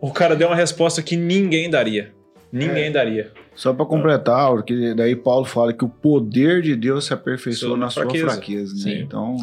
O 0.00 0.10
cara 0.10 0.34
deu 0.34 0.48
uma 0.48 0.56
resposta 0.56 1.00
que 1.02 1.14
ninguém 1.16 1.70
daria. 1.70 2.12
Ninguém 2.52 2.84
É. 2.84 2.90
daria. 2.90 3.32
Só 3.54 3.72
para 3.72 3.86
completar, 3.86 4.50
porque 4.50 4.94
daí 4.94 5.16
Paulo 5.16 5.44
fala 5.46 5.72
que 5.72 5.84
o 5.84 5.88
poder 5.88 6.60
de 6.62 6.76
Deus 6.76 7.06
se 7.06 7.14
aperfeiçoa 7.14 7.76
na 7.76 7.88
sua 7.88 8.02
fraqueza. 8.02 8.26
fraqueza, 8.30 8.74
né? 8.74 8.80
Sim. 8.80 9.02
Então, 9.02 9.36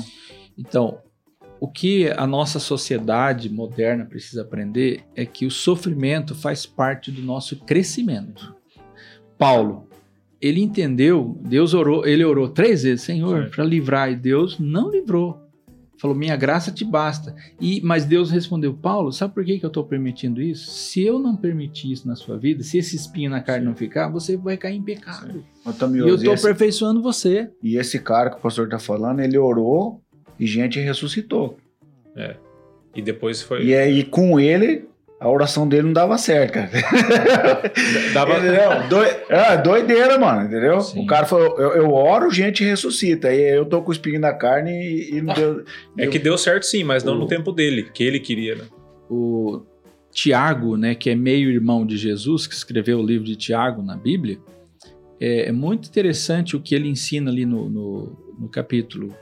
Então, 0.58 1.00
o 1.60 1.68
que 1.68 2.10
a 2.12 2.28
nossa 2.28 2.60
sociedade 2.60 3.50
moderna 3.50 4.06
precisa 4.06 4.42
aprender 4.44 5.02
é 5.16 5.26
que 5.26 5.46
o 5.46 5.52
sofrimento 5.52 6.36
faz 6.36 6.66
parte 6.66 7.12
do 7.12 7.22
nosso 7.22 7.56
crescimento. 7.66 8.54
Paulo, 9.38 9.88
ele 10.42 10.62
entendeu, 10.62 11.38
Deus 11.42 11.74
orou, 11.74 12.06
ele 12.06 12.24
orou 12.24 12.50
três 12.50 12.84
vezes, 12.84 13.02
Senhor, 13.06 13.50
para 13.50 13.64
livrar, 13.64 14.12
e 14.12 14.16
Deus 14.16 14.60
não 14.60 14.90
livrou. 14.92 15.49
Falou, 16.00 16.16
minha 16.16 16.36
graça 16.38 16.72
te 16.72 16.86
basta. 16.86 17.36
E, 17.60 17.82
mas 17.84 18.06
Deus 18.06 18.32
respondeu, 18.32 18.74
Paulo, 18.74 19.12
sabe 19.12 19.34
por 19.34 19.44
que, 19.44 19.60
que 19.60 19.66
eu 19.66 19.68
estou 19.68 19.84
permitindo 19.84 20.42
isso? 20.42 20.72
Se 20.72 21.04
eu 21.04 21.20
não 21.20 21.36
permitir 21.36 21.92
isso 21.92 22.08
na 22.08 22.16
sua 22.16 22.38
vida, 22.38 22.64
se 22.64 22.78
esse 22.78 22.96
espinho 22.96 23.30
na 23.30 23.42
carne 23.42 23.64
Sim. 23.64 23.70
não 23.70 23.76
ficar, 23.76 24.08
você 24.10 24.38
vai 24.38 24.56
cair 24.58 24.78
em 24.78 24.82
pecado. 24.82 25.44
ô, 25.66 25.72
E 26.08 26.10
eu 26.10 26.16
estou 26.16 26.34
aperfeiçoando 26.34 27.02
você. 27.02 27.52
e 27.62 27.76
esse 27.78 28.00
cara 28.00 28.30
que 28.30 28.38
o 28.38 28.40
pastor 28.40 28.70
tá 28.70 28.80
falando, 28.80 29.20
ele 29.20 29.38
orou 29.38 30.02
e 30.40 30.48
gente 30.48 30.80
ressuscitou. 30.80 31.58
E 32.96 33.02
depois 33.02 33.42
foi. 33.42 33.66
E 33.66 33.76
aí, 33.76 34.04
com 34.04 34.40
ele, 34.40 34.89
a 35.20 35.28
oração 35.30 35.68
dele 35.68 35.84
não 35.84 35.94
dava 35.94 36.18
certo, 36.18 36.54
cara. 36.54 36.70
Dava, 38.14 38.38
Entendeu? 38.38 38.88
Doi- 38.90 39.18
é, 39.30 39.58
doideira, 39.58 40.18
mano, 40.18 40.46
entendeu? 40.48 40.80
Sim. 40.82 41.04
O 41.04 41.06
cara 41.06 41.26
falou, 41.26 41.60
eu, 41.60 41.72
eu 41.74 41.92
oro, 41.94 42.32
gente 42.32 42.64
ressuscita. 42.64 43.28
Aí 43.28 43.42
eu 43.56 43.66
tô 43.66 43.82
com 43.82 43.90
o 43.90 43.92
espinho 43.92 44.20
na 44.20 44.34
carne 44.34 44.72
e, 44.72 45.18
e 45.18 45.22
não 45.22 45.34
deu... 45.34 45.64
é 45.98 46.08
que 46.08 46.18
deu 46.20 46.38
certo 46.38 46.64
sim, 46.64 46.84
mas 46.86 47.04
não 47.04 47.16
O- 47.16 47.20
no 47.20 47.28
tempo 47.28 47.52
dele, 47.52 47.84
que 47.94 48.04
ele 48.04 48.20
queria, 48.20 48.56
né? 48.56 48.64
o 49.10 49.62
Tiago, 50.12 50.78
né, 50.78 50.94
que 50.96 51.10
é 51.10 51.16
meio 51.16 51.50
irmão 51.50 51.86
de 51.86 51.98
Jesus, 51.98 52.46
que 52.48 52.54
escreveu 52.54 53.00
o 53.00 53.06
livro 53.06 53.26
de 53.26 53.36
Tiago 53.36 53.82
na 53.82 53.96
Bíblia, 53.98 54.38
é, 55.20 55.50
é 55.50 55.52
muito 55.52 55.88
interessante 55.90 56.56
o 56.56 56.62
que 56.62 56.74
ele 56.76 56.88
ensina 56.88 57.30
ali 57.32 57.46
no, 57.46 57.70
no, 57.70 58.36
no 58.40 58.48
capítulo 58.50 59.14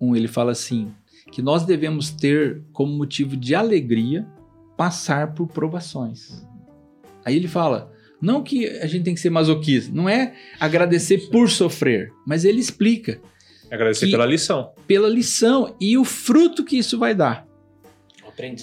1. 0.00 0.14
Ele 0.16 0.28
fala 0.28 0.52
assim: 0.52 0.92
que 1.32 1.40
nós 1.42 1.64
devemos 1.64 2.10
ter 2.10 2.62
como 2.72 2.92
motivo 2.92 3.36
de 3.36 3.54
alegria 3.54 4.26
passar 4.76 5.34
por 5.34 5.46
provações. 5.46 6.44
Aí 7.24 7.36
ele 7.36 7.48
fala. 7.48 7.90
Não 8.20 8.40
que 8.40 8.68
a 8.68 8.86
gente 8.86 9.02
tem 9.02 9.14
que 9.14 9.20
ser 9.20 9.30
masoquista, 9.30 9.92
não 9.92 10.08
é 10.08 10.34
agradecer 10.60 11.28
por 11.28 11.50
sofrer, 11.50 12.12
mas 12.24 12.44
ele 12.44 12.60
explica 12.60 13.20
Agradecer 13.68 14.08
pela 14.12 14.24
lição. 14.24 14.70
pela 14.86 15.08
lição 15.08 15.74
e 15.80 15.98
o 15.98 16.04
fruto 16.04 16.64
que 16.64 16.78
isso 16.78 16.96
vai 17.00 17.16
dar. 17.16 17.44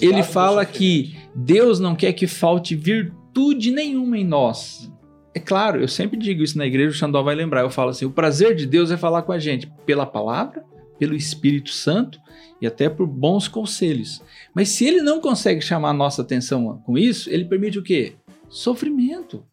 Ele 0.02 0.24
fala 0.24 0.66
que 0.66 1.18
Deus 1.36 1.78
não 1.80 1.94
quer 1.94 2.14
que 2.14 2.26
falte 2.26 2.74
virtude 2.74 3.70
nenhuma 3.70 4.18
em 4.18 4.24
nós. 4.24 4.90
É 5.34 5.40
claro, 5.40 5.82
eu 5.82 5.88
sempre 5.88 6.18
digo 6.18 6.42
isso 6.42 6.58
na 6.58 6.66
igreja, 6.66 6.92
o 6.92 6.94
Xandó 6.94 7.22
vai 7.22 7.36
lembrar. 7.36 7.62
Eu 7.62 7.70
falo 7.70 7.90
assim: 7.90 8.06
o 8.06 8.12
prazer 8.12 8.56
de 8.56 8.66
Deus 8.66 8.92
é 8.92 8.98
falar 8.98 9.24
com 9.24 9.32
a 9.32 9.40
gente 9.40 9.70
pela 9.86 10.06
palavra, 10.06 10.64
pelo 10.98 11.16
Espírito 11.16 11.70
Santo 11.70 12.20
e 12.62 12.68
até 12.68 12.90
por 12.90 13.08
bons 13.08 13.48
conselhos. 13.48 14.22
Mas 14.54 14.70
se 14.70 14.86
ele 14.86 15.02
não 15.02 15.22
consegue 15.22 15.62
chamar 15.62 15.90
a 15.90 15.94
nossa 15.94 16.22
atenção 16.22 16.82
com 16.86 16.98
isso, 16.98 17.30
ele 17.30 17.46
permite 17.46 17.80
o 17.80 17.84
quê? 17.84 18.14
Sofrimento. 18.50 19.44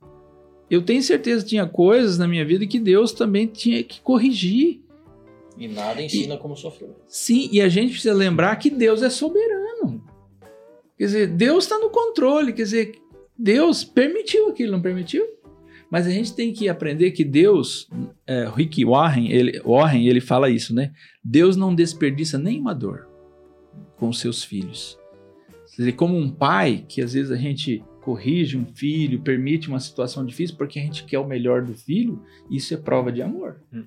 Eu 0.71 0.83
tenho 0.83 1.03
certeza 1.03 1.45
que 1.45 1.51
tinha 1.51 1.67
coisas 1.67 2.19
na 2.19 2.27
minha 2.27 2.45
vida 2.45 2.67
que 2.67 2.79
Deus 2.79 3.13
também 3.13 3.47
tinha 3.47 3.83
que 3.85 4.01
corrigir. 4.01 4.81
E 5.57 5.69
nada 5.69 6.03
ensina 6.03 6.37
como 6.37 6.57
sofrer. 6.57 6.91
Sim, 7.07 7.49
e 7.53 7.61
a 7.61 7.69
gente 7.69 7.93
precisa 7.93 8.13
lembrar 8.13 8.57
que 8.57 8.69
Deus 8.69 9.03
é 9.03 9.09
soberano. 9.09 10.05
Quer 10.99 11.05
dizer, 11.05 11.27
Deus 11.29 11.65
está 11.65 11.79
no 11.79 11.91
controle. 11.91 12.53
Quer 12.53 12.65
dizer, 12.65 12.99
Deus 13.39 13.85
permitiu 13.85 14.49
aquilo, 14.49 14.73
não 14.73 14.83
permitiu? 14.83 15.25
Mas 15.91 16.07
a 16.07 16.11
gente 16.11 16.35
tem 16.35 16.53
que 16.53 16.69
aprender 16.69 17.13
que 17.13 17.25
Deus, 17.25 17.89
é, 18.27 18.49
Rick 18.55 18.85
Warren 18.85 19.31
ele, 19.31 19.61
Warren, 19.65 20.07
ele 20.07 20.21
fala 20.21 20.51
isso, 20.51 20.75
né? 20.75 20.93
Deus 21.23 21.57
não 21.57 21.75
desperdiça 21.75 22.39
nenhuma 22.39 22.75
dor 22.75 23.09
com 23.97 24.13
seus 24.13 24.43
filhos. 24.43 24.99
Dizer, 25.77 25.93
como 25.93 26.17
um 26.17 26.31
pai, 26.31 26.85
que 26.89 27.03
às 27.03 27.13
vezes 27.13 27.31
a 27.31 27.37
gente 27.37 27.85
corrige 28.01 28.57
um 28.57 28.65
filho, 28.65 29.21
permite 29.21 29.69
uma 29.69 29.81
situação 29.81 30.25
difícil 30.25 30.57
porque 30.57 30.79
a 30.79 30.83
gente 30.83 31.05
quer 31.05 31.19
o 31.19 31.27
melhor 31.27 31.63
do 31.63 31.75
filho, 31.75 32.23
isso 32.51 32.73
é 32.73 32.77
prova 32.77 33.13
de 33.13 33.21
amor. 33.21 33.61
Hum. 33.73 33.85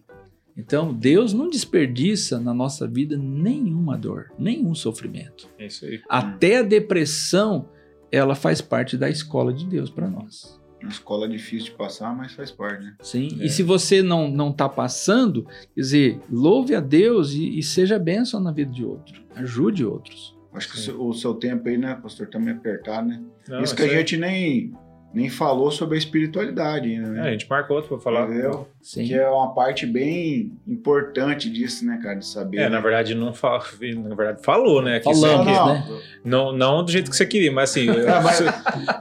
Então, 0.56 0.94
Deus 0.94 1.34
não 1.34 1.50
desperdiça 1.50 2.38
na 2.38 2.54
nossa 2.54 2.86
vida 2.86 3.18
nenhuma 3.18 3.98
dor, 3.98 4.32
nenhum 4.38 4.76
sofrimento. 4.76 5.48
É 5.58 5.68
isso 5.68 5.86
aí. 5.86 6.02
Até 6.10 6.58
a 6.58 6.64
depressão, 6.64 7.70
ela 8.12 8.36
faz 8.36 8.60
parte 8.60 8.98
da 8.98 9.10
escola 9.10 9.54
de 9.54 9.66
Deus 9.66 9.90
para 9.90 10.10
nós. 10.10 10.59
Uma 10.82 10.90
escola 10.92 11.28
difícil 11.28 11.66
de 11.66 11.72
passar, 11.72 12.16
mas 12.16 12.32
faz 12.34 12.52
parte, 12.52 12.84
né? 12.84 12.94
Sim. 13.02 13.38
É. 13.42 13.46
E 13.46 13.50
se 13.50 13.62
você 13.64 14.02
não 14.02 14.30
não 14.30 14.50
está 14.50 14.68
passando, 14.70 15.44
quer 15.76 15.82
dizer, 15.82 16.20
louve 16.32 16.74
a 16.74 16.80
Deus 16.80 17.34
e, 17.34 17.60
e 17.60 17.64
seja 17.64 18.00
bênção 18.00 18.40
na 18.40 18.52
vida 18.52 18.72
de 18.72 18.86
outro. 18.86 19.22
Ajude 19.36 19.86
outros. 19.86 20.38
Acho 20.54 20.70
que 20.72 20.76
o 20.78 20.80
seu- 20.80 21.06
o 21.08 21.14
seu 21.14 21.34
tempo 21.36 21.68
aí, 21.70 21.78
né, 21.78 21.98
pastor, 22.02 22.28
tá 22.28 22.40
meio 22.40 22.58
apertado, 22.58 23.08
né? 23.08 23.22
Não, 23.48 23.62
Isso 23.62 23.76
que 23.76 23.82
a 23.84 23.86
aí- 23.86 23.92
gente 23.92 24.18
nem, 24.18 24.74
nem 25.14 25.30
falou 25.30 25.70
sobre 25.70 25.96
a 25.96 25.98
espiritualidade 25.98 26.90
ainda, 26.90 27.08
É, 27.08 27.12
né? 27.12 27.22
a 27.22 27.32
gente 27.32 27.48
marca 27.50 27.74
outro 27.74 27.90
pra 27.90 28.00
falar. 28.00 28.28
Entendeu? 28.28 28.68
Sim. 28.82 29.06
Que 29.06 29.14
é 29.14 29.28
uma 29.30 29.54
parte 29.54 29.86
bem 29.86 30.52
importante 30.68 31.50
disso, 31.50 31.86
né, 31.86 32.00
cara, 32.02 32.16
de 32.16 32.26
saber. 32.26 32.58
É, 32.58 32.62
né? 32.64 32.70
na 32.70 32.80
verdade, 32.82 33.14
não 33.14 33.34
fa... 33.34 33.60
na 33.60 34.16
verdade, 34.16 34.42
falou, 34.44 34.82
né? 34.82 35.00
que 35.00 35.04
Falamos, 35.06 35.52
isso 35.52 35.62
aqui- 35.62 35.92
né? 35.92 36.02
Não, 36.26 36.52
não 36.52 36.84
do 36.84 36.92
jeito 36.92 37.10
que 37.12 37.16
você 37.18 37.26
queria, 37.26 37.52
mas 37.52 37.70
assim. 37.72 37.86
eu- 37.86 38.08
É, 38.10 38.20
mas- 38.24 38.40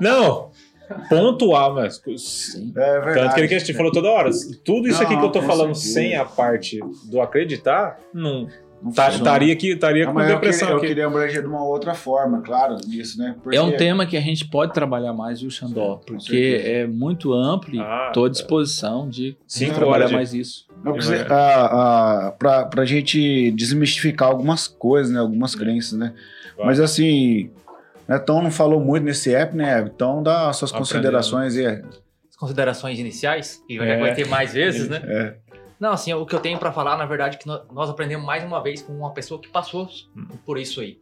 Não! 0.01 0.51
Pontuar, 1.09 1.73
mas. 1.74 2.01
Sim. 2.16 2.73
É 2.77 3.01
verdade. 3.01 3.15
Tanto 3.20 3.35
que 3.35 3.40
ele 3.40 3.48
que 3.48 3.55
a 3.55 3.59
gente 3.59 3.74
falou 3.74 3.93
toda 3.93 4.09
hora. 4.09 4.31
Tudo 4.65 4.89
isso 4.89 5.02
aqui 5.02 5.16
que 5.16 5.24
eu 5.24 5.31
tô 5.31 5.40
Não, 5.40 5.47
falando 5.47 5.74
certeza. 5.74 5.94
sem 5.94 6.16
a 6.16 6.24
parte 6.24 6.81
do 7.10 7.20
acreditar, 7.20 7.98
não 8.12 8.47
Não 8.82 8.93
tá- 8.93 9.09
estaria 9.10 9.52
aqui, 9.52 9.70
estaria 9.73 10.06
Não, 10.06 10.12
com 10.15 10.20
eu 10.20 10.27
depressão 10.28 10.69
queria, 10.69 10.73
eu 10.73 10.78
aqui. 10.78 10.86
queria 10.86 11.06
abranger 11.06 11.43
de 11.43 11.48
uma 11.48 11.65
outra 11.65 11.94
forma, 11.94 12.40
claro, 12.43 12.77
disso, 12.77 13.19
né? 13.19 13.35
Porque- 13.43 13.56
É 13.59 13.60
um 13.62 13.77
tema 13.77 14.06
que 14.06 14.16
a 14.16 14.20
gente 14.20 14.48
pode 14.48 14.73
trabalhar 14.73 15.12
mais, 15.12 15.40
viu, 15.40 15.51
Xandó? 15.51 15.97
Sim, 15.98 16.05
Porque 16.06 16.60
é 16.65 16.86
muito 16.86 17.32
amplo 17.32 17.74
e 17.74 17.81
Ah, 17.81 18.05
estou 18.09 18.24
à 18.24 18.28
disposição 18.28 19.09
de 19.09 19.36
Cinco 19.47 19.74
trabalhar 19.74 20.06
de- 20.06 20.15
mais 20.15 20.32
isso. 20.32 20.66
Não, 20.85 20.93
porque, 20.93 21.12
a, 21.28 22.32
a, 22.77 22.85
gente 22.85 23.51
desmistificar 23.51 24.28
algumas 24.28 24.69
coisas, 24.69 25.12
né? 25.12 25.19
Algumas 25.19 25.55
crenças, 25.56 25.98
né? 25.98 26.15
Vai. 26.56 26.66
Mas 26.66 26.78
assim, 26.81 27.51
né, 28.09 28.18
Tom 28.18 28.43
não 28.43 28.51
falou 28.51 28.80
muito 28.80 29.05
nesse 29.05 29.35
app, 29.35 29.55
né? 29.55 29.80
Então 29.94 30.22
dá 30.22 30.52
suas 30.52 30.70
Aprendendo. 30.72 30.78
considerações 30.89 31.56
aí. 31.56 31.66
As 32.28 32.36
considerações 32.36 32.98
iniciais, 32.98 33.62
que 33.66 33.78
É. 33.78 33.98
vai 33.98 34.14
ter 34.14 34.26
mais 34.26 34.52
vezes, 34.55 34.89
né? 34.89 35.02
É. 35.05 35.36
Não, 35.78 35.93
assim, 35.93 36.12
o 36.12 36.26
que 36.26 36.35
eu 36.35 36.40
tenho 36.40 36.59
pra 36.59 36.72
falar, 36.72 36.97
na 36.97 37.06
verdade, 37.06 37.36
é 37.36 37.39
que 37.39 37.47
nó- 37.47 37.62
nós 37.72 37.89
aprendemos 37.89 38.26
mais 38.26 38.43
uma 38.43 38.60
vez 38.62 38.82
com 38.82 38.93
uma 38.93 39.12
pessoa 39.12 39.40
que 39.40 39.48
passou 39.48 39.89
por 40.44 40.59
isso 40.59 40.80
aí. 40.80 40.98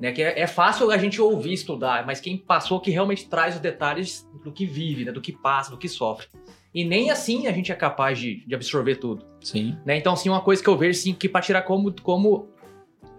Né? 0.00 0.12
Que 0.12 0.22
é, 0.22 0.40
é 0.40 0.46
fácil 0.46 0.90
a 0.90 0.98
gente 0.98 1.20
ouvir, 1.20 1.52
estudar, 1.52 2.04
mas 2.06 2.20
quem 2.20 2.36
passou 2.36 2.80
que 2.80 2.90
realmente 2.90 3.28
traz 3.28 3.54
os 3.56 3.60
detalhes 3.60 4.28
do 4.44 4.52
que 4.52 4.64
vive, 4.66 5.04
né? 5.04 5.12
do 5.12 5.20
que 5.20 5.32
passa, 5.32 5.70
do 5.72 5.76
que 5.76 5.88
sofre. 5.88 6.26
E 6.74 6.84
nem 6.84 7.10
assim 7.10 7.46
a 7.48 7.52
gente 7.52 7.70
é 7.70 7.74
capaz 7.74 8.18
de, 8.18 8.44
de 8.46 8.54
absorver 8.54 8.96
tudo. 8.96 9.24
Sim. 9.40 9.76
Né? 9.84 9.96
Então, 9.96 10.12
assim, 10.12 10.28
uma 10.28 10.40
coisa 10.40 10.62
que 10.62 10.68
eu 10.68 10.76
vejo, 10.76 10.98
assim, 10.98 11.12
que 11.12 11.28
para 11.28 11.40
tirar 11.42 11.62
como, 11.62 11.92
como 12.00 12.48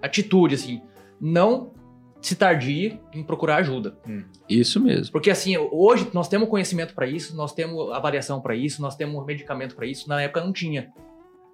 atitude, 0.01 0.55
assim, 0.55 0.81
não 1.19 1.71
se 2.25 2.35
tardie 2.35 2.99
em 3.13 3.21
procurar 3.23 3.57
ajuda. 3.57 3.95
Isso 4.49 4.79
mesmo. 4.79 5.11
Porque, 5.11 5.29
assim, 5.29 5.57
hoje 5.57 6.09
nós 6.13 6.27
temos 6.27 6.47
conhecimento 6.49 6.93
para 6.95 7.05
isso, 7.05 7.35
nós 7.35 7.53
temos 7.53 7.91
avaliação 7.91 8.39
para 8.41 8.55
isso, 8.55 8.81
nós 8.81 8.95
temos 8.95 9.25
medicamento 9.25 9.75
para 9.75 9.85
isso, 9.85 10.07
na 10.07 10.21
época 10.21 10.41
não 10.43 10.53
tinha. 10.53 10.91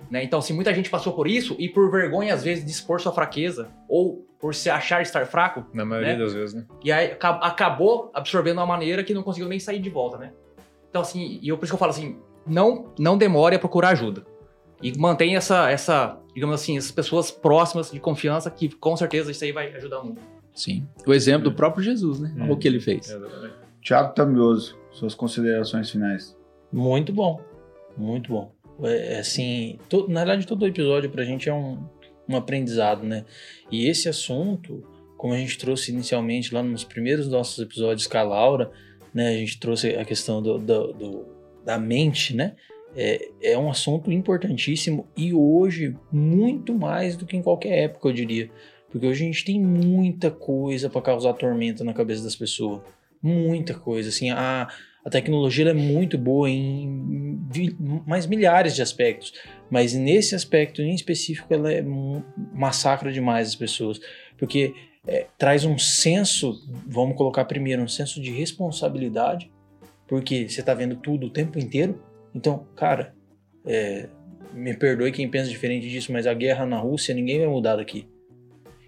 Né? 0.10 0.24
Então, 0.24 0.40
assim, 0.40 0.54
muita 0.54 0.74
gente 0.74 0.90
passou 0.90 1.12
por 1.14 1.28
isso 1.28 1.56
e 1.60 1.68
por 1.68 1.92
vergonha, 1.92 2.34
às 2.34 2.44
vezes, 2.44 2.64
de 2.64 2.72
expor 2.72 3.02
sua 3.02 3.12
fraqueza 3.12 3.70
ou 3.90 4.26
por 4.40 4.56
se 4.56 4.70
achar 4.70 5.02
estar 5.02 5.26
fraco, 5.26 5.66
Na 5.74 5.84
maioria 5.84 6.14
né? 6.14 6.20
das 6.20 6.34
vezes, 6.34 6.56
né? 6.56 6.66
e 6.82 6.90
aí 6.92 7.12
aca- 7.12 7.40
acabou 7.42 8.10
absorvendo 8.14 8.60
uma 8.60 8.66
maneira 8.66 9.04
que 9.04 9.14
não 9.14 9.24
conseguiu 9.24 9.50
nem 9.50 9.60
sair 9.60 9.80
de 9.80 9.90
volta, 9.90 10.18
né? 10.18 10.32
Então, 10.90 11.02
assim, 11.02 11.38
e 11.42 11.50
eu, 11.50 11.58
por 11.58 11.66
isso 11.66 11.72
que 11.74 11.76
eu 11.76 11.80
falo 11.80 11.92
assim, 11.92 12.18
não, 12.48 12.94
não 12.98 13.18
demore 13.18 13.56
a 13.56 13.60
procurar 13.60 13.90
ajuda. 13.90 14.26
E 14.82 14.98
mantenha 14.98 15.38
essa, 15.38 15.70
essa, 15.70 16.18
digamos 16.34 16.56
assim, 16.56 16.78
essas 16.78 16.92
pessoas 16.92 17.30
próximas 17.30 17.92
de 17.92 18.00
confiança 18.00 18.50
que 18.50 18.70
com 18.70 18.96
certeza 18.96 19.30
isso 19.32 19.44
aí 19.44 19.52
vai 19.52 19.74
ajudar 19.76 20.02
muito. 20.02 20.22
Sim. 20.60 20.86
O 21.08 21.14
exemplo 21.14 21.50
do 21.50 21.56
próprio 21.56 21.82
Jesus, 21.84 22.20
né? 22.20 22.34
Olha 22.40 22.52
o 22.54 22.58
que 22.58 22.68
ele 22.68 22.80
fez. 22.82 23.16
Tiago 23.82 24.14
Tamioso, 24.14 24.78
suas 24.92 25.16
considerações 25.16 25.90
finais. 25.90 26.36
Muito 26.72 27.14
bom. 27.14 27.40
Muito 27.98 28.30
bom. 28.30 28.52
É, 28.84 29.16
é 29.16 29.20
assim, 29.20 29.80
to- 29.88 30.08
na 30.10 30.20
verdade, 30.26 30.46
todo 30.46 30.68
episódio 30.68 31.10
pra 31.10 31.24
gente 31.24 31.48
é 31.48 31.54
um, 31.54 31.80
um 32.28 32.36
aprendizado, 32.36 33.06
né? 33.06 33.24
E 33.72 33.88
esse 33.88 34.10
assunto, 34.10 34.84
como 35.18 35.34
a 35.34 35.38
gente 35.38 35.58
trouxe 35.58 35.92
inicialmente 35.94 36.54
lá 36.54 36.62
nos 36.62 36.84
primeiros 36.84 37.30
nossos 37.30 37.58
episódios 37.60 38.06
com 38.08 38.18
a 38.18 38.24
Laura, 38.24 38.70
né? 39.14 39.30
A 39.30 39.38
gente 39.38 39.60
trouxe 39.60 39.96
a 39.96 40.04
questão 40.04 40.42
do, 40.42 40.58
do- 40.58 40.94
do- 40.94 41.26
da 41.66 41.78
mente, 41.80 42.36
né? 42.36 42.56
É, 42.96 43.30
é 43.54 43.58
um 43.58 43.70
assunto 43.70 44.12
importantíssimo 44.12 45.08
e 45.16 45.34
hoje 45.34 45.96
muito 46.12 46.74
mais 46.74 47.16
do 47.16 47.26
que 47.26 47.38
em 47.38 47.42
qualquer 47.42 47.84
época, 47.84 48.10
eu 48.10 48.14
diria. 48.14 48.50
Porque 48.92 49.06
hoje 49.06 49.24
a 49.24 49.28
gente 49.28 49.46
tem 49.46 49.60
muita 49.60 50.32
coisa 50.32 50.90
pra 50.90 51.02
causar 51.02 51.34
tormenta 51.34 51.84
na 51.84 51.94
cabeça 51.94 52.24
das 52.24 52.36
pessoas. 52.36 52.82
Muita 53.22 53.74
coisa, 53.74 54.10
assim, 54.10 54.30
a, 54.32 54.68
a 55.04 55.10
tecnologia 55.10 55.70
é 55.70 55.74
muito 55.74 56.18
boa 56.18 56.50
em 56.50 57.40
mais 58.06 58.26
milhares 58.26 58.76
de 58.76 58.82
aspectos, 58.82 59.34
mas 59.70 59.94
nesse 59.94 60.36
aspecto 60.36 60.82
em 60.82 60.94
específico 60.94 61.54
ela 61.54 61.72
é 61.72 61.84
massacra 62.54 63.12
demais 63.12 63.50
as 63.50 63.56
pessoas, 63.56 64.00
porque 64.38 64.74
é, 65.08 65.26
traz 65.38 65.66
um 65.66 65.78
senso, 65.78 66.62
vamos 66.86 67.18
colocar 67.18 67.46
primeiro, 67.46 67.82
um 67.82 67.88
senso 67.88 68.22
de 68.22 68.32
responsabilidade, 68.32 69.52
porque 70.08 70.48
você 70.48 70.60
está 70.60 70.74
vendo 70.74 70.96
tudo 70.96 71.28
o 71.28 71.30
tempo 71.30 71.58
inteiro. 71.58 72.02
Então, 72.34 72.66
cara, 72.76 73.14
é, 73.66 74.08
me 74.54 74.76
perdoe 74.76 75.12
quem 75.12 75.30
pensa 75.30 75.50
diferente 75.50 75.90
disso, 75.90 76.12
mas 76.12 76.28
a 76.28 76.34
guerra 76.34 76.66
na 76.66 76.78
Rússia 76.78 77.14
ninguém 77.16 77.40
vai 77.40 77.48
mudar 77.48 77.78
daqui. 77.78 78.08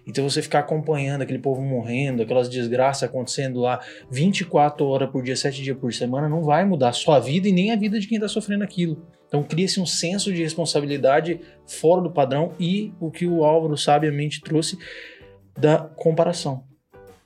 Então 0.06 0.28
você 0.28 0.42
ficar 0.42 0.60
acompanhando 0.60 1.22
aquele 1.22 1.38
povo 1.38 1.62
morrendo, 1.62 2.22
aquelas 2.22 2.48
desgraças 2.48 3.04
acontecendo 3.04 3.60
lá 3.60 3.80
24 4.10 4.84
horas 4.86 5.10
por 5.10 5.22
dia, 5.22 5.36
7 5.36 5.62
dias 5.62 5.76
por 5.76 5.92
semana, 5.92 6.28
não 6.28 6.42
vai 6.42 6.64
mudar 6.64 6.88
a 6.88 6.92
sua 6.92 7.18
vida 7.20 7.48
e 7.48 7.52
nem 7.52 7.70
a 7.70 7.76
vida 7.76 7.98
de 8.00 8.06
quem 8.06 8.16
está 8.16 8.28
sofrendo 8.28 8.64
aquilo. 8.64 9.06
Então 9.28 9.42
cria-se 9.42 9.80
um 9.80 9.86
senso 9.86 10.32
de 10.32 10.42
responsabilidade 10.42 11.40
fora 11.66 12.02
do 12.02 12.10
padrão 12.10 12.52
e 12.58 12.92
o 13.00 13.10
que 13.10 13.26
o 13.26 13.44
Álvaro 13.44 13.76
sabiamente 13.76 14.40
trouxe 14.40 14.76
da 15.58 15.78
comparação. 15.78 16.64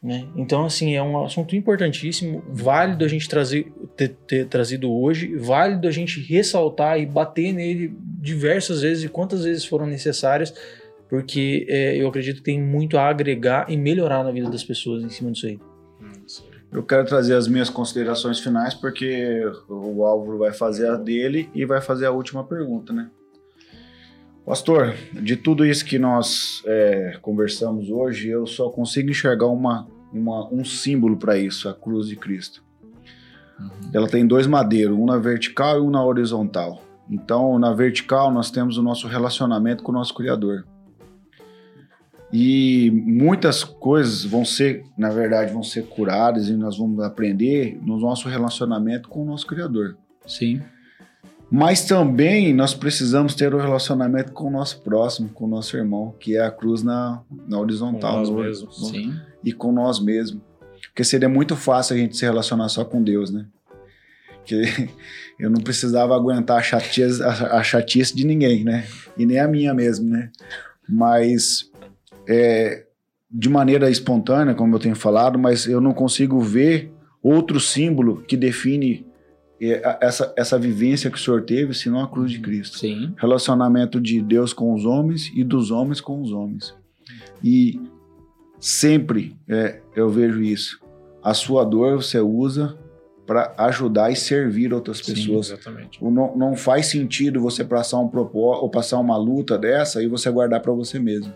Né? 0.03 0.28
Então, 0.36 0.65
assim, 0.65 0.94
é 0.94 1.03
um 1.03 1.24
assunto 1.24 1.57
importantíssimo, 1.57 2.44
válido 2.48 3.05
a 3.05 3.09
gente 3.09 3.28
trazer, 3.28 3.73
ter, 3.97 4.11
ter 4.27 4.47
trazido 4.47 4.93
hoje, 4.93 5.35
válido 5.35 5.89
a 5.89 5.90
gente 5.90 6.20
ressaltar 6.20 7.01
e 7.01 7.07
bater 7.07 7.53
nele 7.53 7.93
diversas 8.20 8.82
vezes 8.82 9.03
e 9.03 9.09
quantas 9.09 9.43
vezes 9.43 9.65
foram 9.65 9.85
necessárias, 9.85 10.55
porque 11.09 11.66
é, 11.69 11.97
eu 11.97 12.09
acredito 12.09 12.37
que 12.37 12.43
tem 12.43 12.61
muito 12.62 12.99
a 12.99 13.09
agregar 13.09 13.70
e 13.70 13.77
melhorar 13.77 14.24
na 14.24 14.31
vida 14.31 14.51
das 14.51 14.65
pessoas 14.65 15.03
em 15.03 15.09
cima 15.09 15.31
disso 15.31 15.47
aí. 15.47 15.59
Eu 16.73 16.83
quero 16.83 17.07
trazer 17.07 17.35
as 17.35 17.47
minhas 17.49 17.70
considerações 17.70 18.41
finais, 18.41 18.74
porque 18.74 19.41
o 19.69 20.05
Álvaro 20.05 20.39
vai 20.39 20.53
fazer 20.53 20.89
a 20.89 20.97
dele 20.97 21.49
e 21.55 21.65
vai 21.65 21.81
fazer 21.81 22.07
a 22.07 22.11
última 22.11 22.45
pergunta, 22.45 22.93
né? 22.93 23.09
Pastor, 24.45 24.95
de 25.12 25.37
tudo 25.37 25.65
isso 25.65 25.85
que 25.85 25.99
nós 25.99 26.62
é, 26.66 27.19
conversamos 27.23 27.91
hoje, 27.91 28.28
eu 28.28 28.47
só 28.47 28.69
consigo 28.69 29.11
enxergar 29.11 29.47
uma, 29.47 29.89
uma- 30.12 30.53
um 30.53 30.65
símbolo 30.65 31.16
para 31.16 31.37
isso, 31.37 31.69
a 31.69 31.74
cruz 31.74 32.09
de 32.09 32.16
Cristo. 32.16 32.62
Uhum. 33.59 33.70
Ela 33.93 34.09
tem 34.09 34.27
dois 34.27 34.47
madeiros, 34.47 34.97
um 34.97 35.07
na 35.07 35.19
vertical 35.19 35.78
e 35.78 35.81
um 35.81 35.91
na 35.91 36.05
horizontal. 36.05 36.83
Então, 37.11 37.59
na 37.59 37.73
vertical, 37.73 38.33
nós 38.33 38.51
temos 38.51 38.77
o 38.77 38.83
nosso 38.83 39.09
relacionamento 39.09 39.83
com 39.83 39.91
o 39.91 39.95
nosso 39.95 40.15
Criador. 40.15 40.65
E 42.39 42.91
muitas 42.91 43.65
coisas 43.65 44.23
vão 44.27 44.45
ser, 44.45 44.85
na 44.99 45.09
verdade, 45.09 45.55
vão 45.55 45.63
ser 45.63 45.85
curadas 45.87 46.49
e 46.51 46.53
nós 46.53 46.77
vamos 46.77 47.03
aprender 47.03 47.79
no 47.83 47.99
nosso 47.99 48.29
relacionamento 48.29 49.09
com 49.09 49.23
o 49.23 49.25
nosso 49.25 49.47
Criador. 49.47 49.97
Sim. 50.27 50.61
Mas 51.51 51.87
também 51.87 52.53
nós 52.53 52.75
precisamos 52.75 53.35
ter 53.35 53.55
o 53.55 53.59
relacionamento 53.59 54.33
com 54.33 54.49
o 54.49 54.51
nosso 54.51 54.83
próximo, 54.83 55.31
com 55.31 55.47
o 55.47 55.49
nosso 55.49 55.79
irmão, 55.79 56.15
que 56.21 56.37
é 56.37 56.41
a 56.45 56.51
cruz 56.51 56.83
na, 56.83 57.23
na 57.49 57.59
horizontal. 57.59 58.13
Com 58.13 58.19
nós 58.19 58.29
no- 58.29 58.43
mesmos. 58.43 58.83
no- 58.83 58.89
Sim. 58.89 59.15
e 59.43 59.53
com 59.55 59.73
nós 59.73 59.99
mesmos. 59.99 60.43
Porque 60.89 61.05
seria 61.05 61.31
muito 61.31 61.57
fácil 61.57 61.97
a 61.97 61.99
gente 61.99 62.19
se 62.19 62.25
relacionar 62.27 62.69
só 62.69 62.85
com 62.85 63.03
Deus, 63.03 63.31
né? 63.31 63.47
Que 64.45 64.61
eu 65.41 65.49
não 65.49 65.63
precisava 65.63 66.15
aguentar 66.15 66.59
a 66.59 66.63
chatice, 66.63 67.23
a, 67.23 67.57
a 67.57 67.63
chatice 67.63 68.15
de 68.15 68.27
ninguém, 68.27 68.63
né? 68.63 68.85
E 69.17 69.25
nem 69.25 69.39
a 69.39 69.49
minha 69.49 69.73
mesmo, 69.73 70.07
né? 70.11 70.31
Mas 70.87 71.71
é, 72.28 72.86
de 73.31 73.48
maneira 73.48 73.90
espontânea, 73.90 74.55
como 74.55 74.74
eu 74.74 74.78
tenho 74.78 74.97
falado, 74.97 75.39
mas 75.39 75.66
eu 75.66 75.81
não 75.81 75.93
consigo 75.93 76.40
ver 76.40 76.93
outro 77.23 77.59
símbolo 77.59 78.23
que 78.23 78.36
define 78.36 79.07
é, 79.61 79.98
essa, 80.01 80.32
essa 80.36 80.59
vivência 80.59 81.11
que 81.11 81.16
o 81.16 81.20
senhor 81.20 81.43
teve, 81.43 81.74
senão 81.74 82.01
a 82.01 82.09
cruz 82.09 82.31
de 82.31 82.40
Cristo. 82.40 82.78
Sim. 82.78 83.15
Relacionamento 83.16 84.01
de 84.01 84.20
Deus 84.20 84.53
com 84.53 84.74
os 84.74 84.85
homens 84.85 85.31
e 85.35 85.43
dos 85.43 85.70
homens 85.70 86.01
com 86.01 86.20
os 86.20 86.32
homens. 86.32 86.74
E 87.43 87.81
sempre 88.61 89.36
é, 89.48 89.81
eu 89.94 90.09
vejo 90.11 90.43
isso. 90.43 90.81
A 91.23 91.35
sua 91.35 91.65
dor 91.65 91.97
você 91.97 92.20
usa 92.20 92.78
para 93.27 93.53
ajudar 93.59 94.12
e 94.12 94.16
servir 94.16 94.73
outras 94.73 94.98
Sim, 94.98 95.15
pessoas. 95.15 95.51
Exatamente. 95.51 95.98
O 96.01 96.11
Não, 96.11 96.36
não 96.36 96.55
faz 96.55 96.86
sentido 96.86 97.40
você 97.40 97.65
passar 97.65 97.98
um 97.98 98.09
propósito 98.09 98.62
ou 98.62 98.70
passar 98.70 98.98
uma 98.98 99.16
luta 99.16 99.59
dessa 99.59 100.03
e 100.03 100.07
você 100.07 100.31
guardar 100.31 100.61
para 100.61 100.73
você 100.73 100.98
mesmo. 100.98 101.32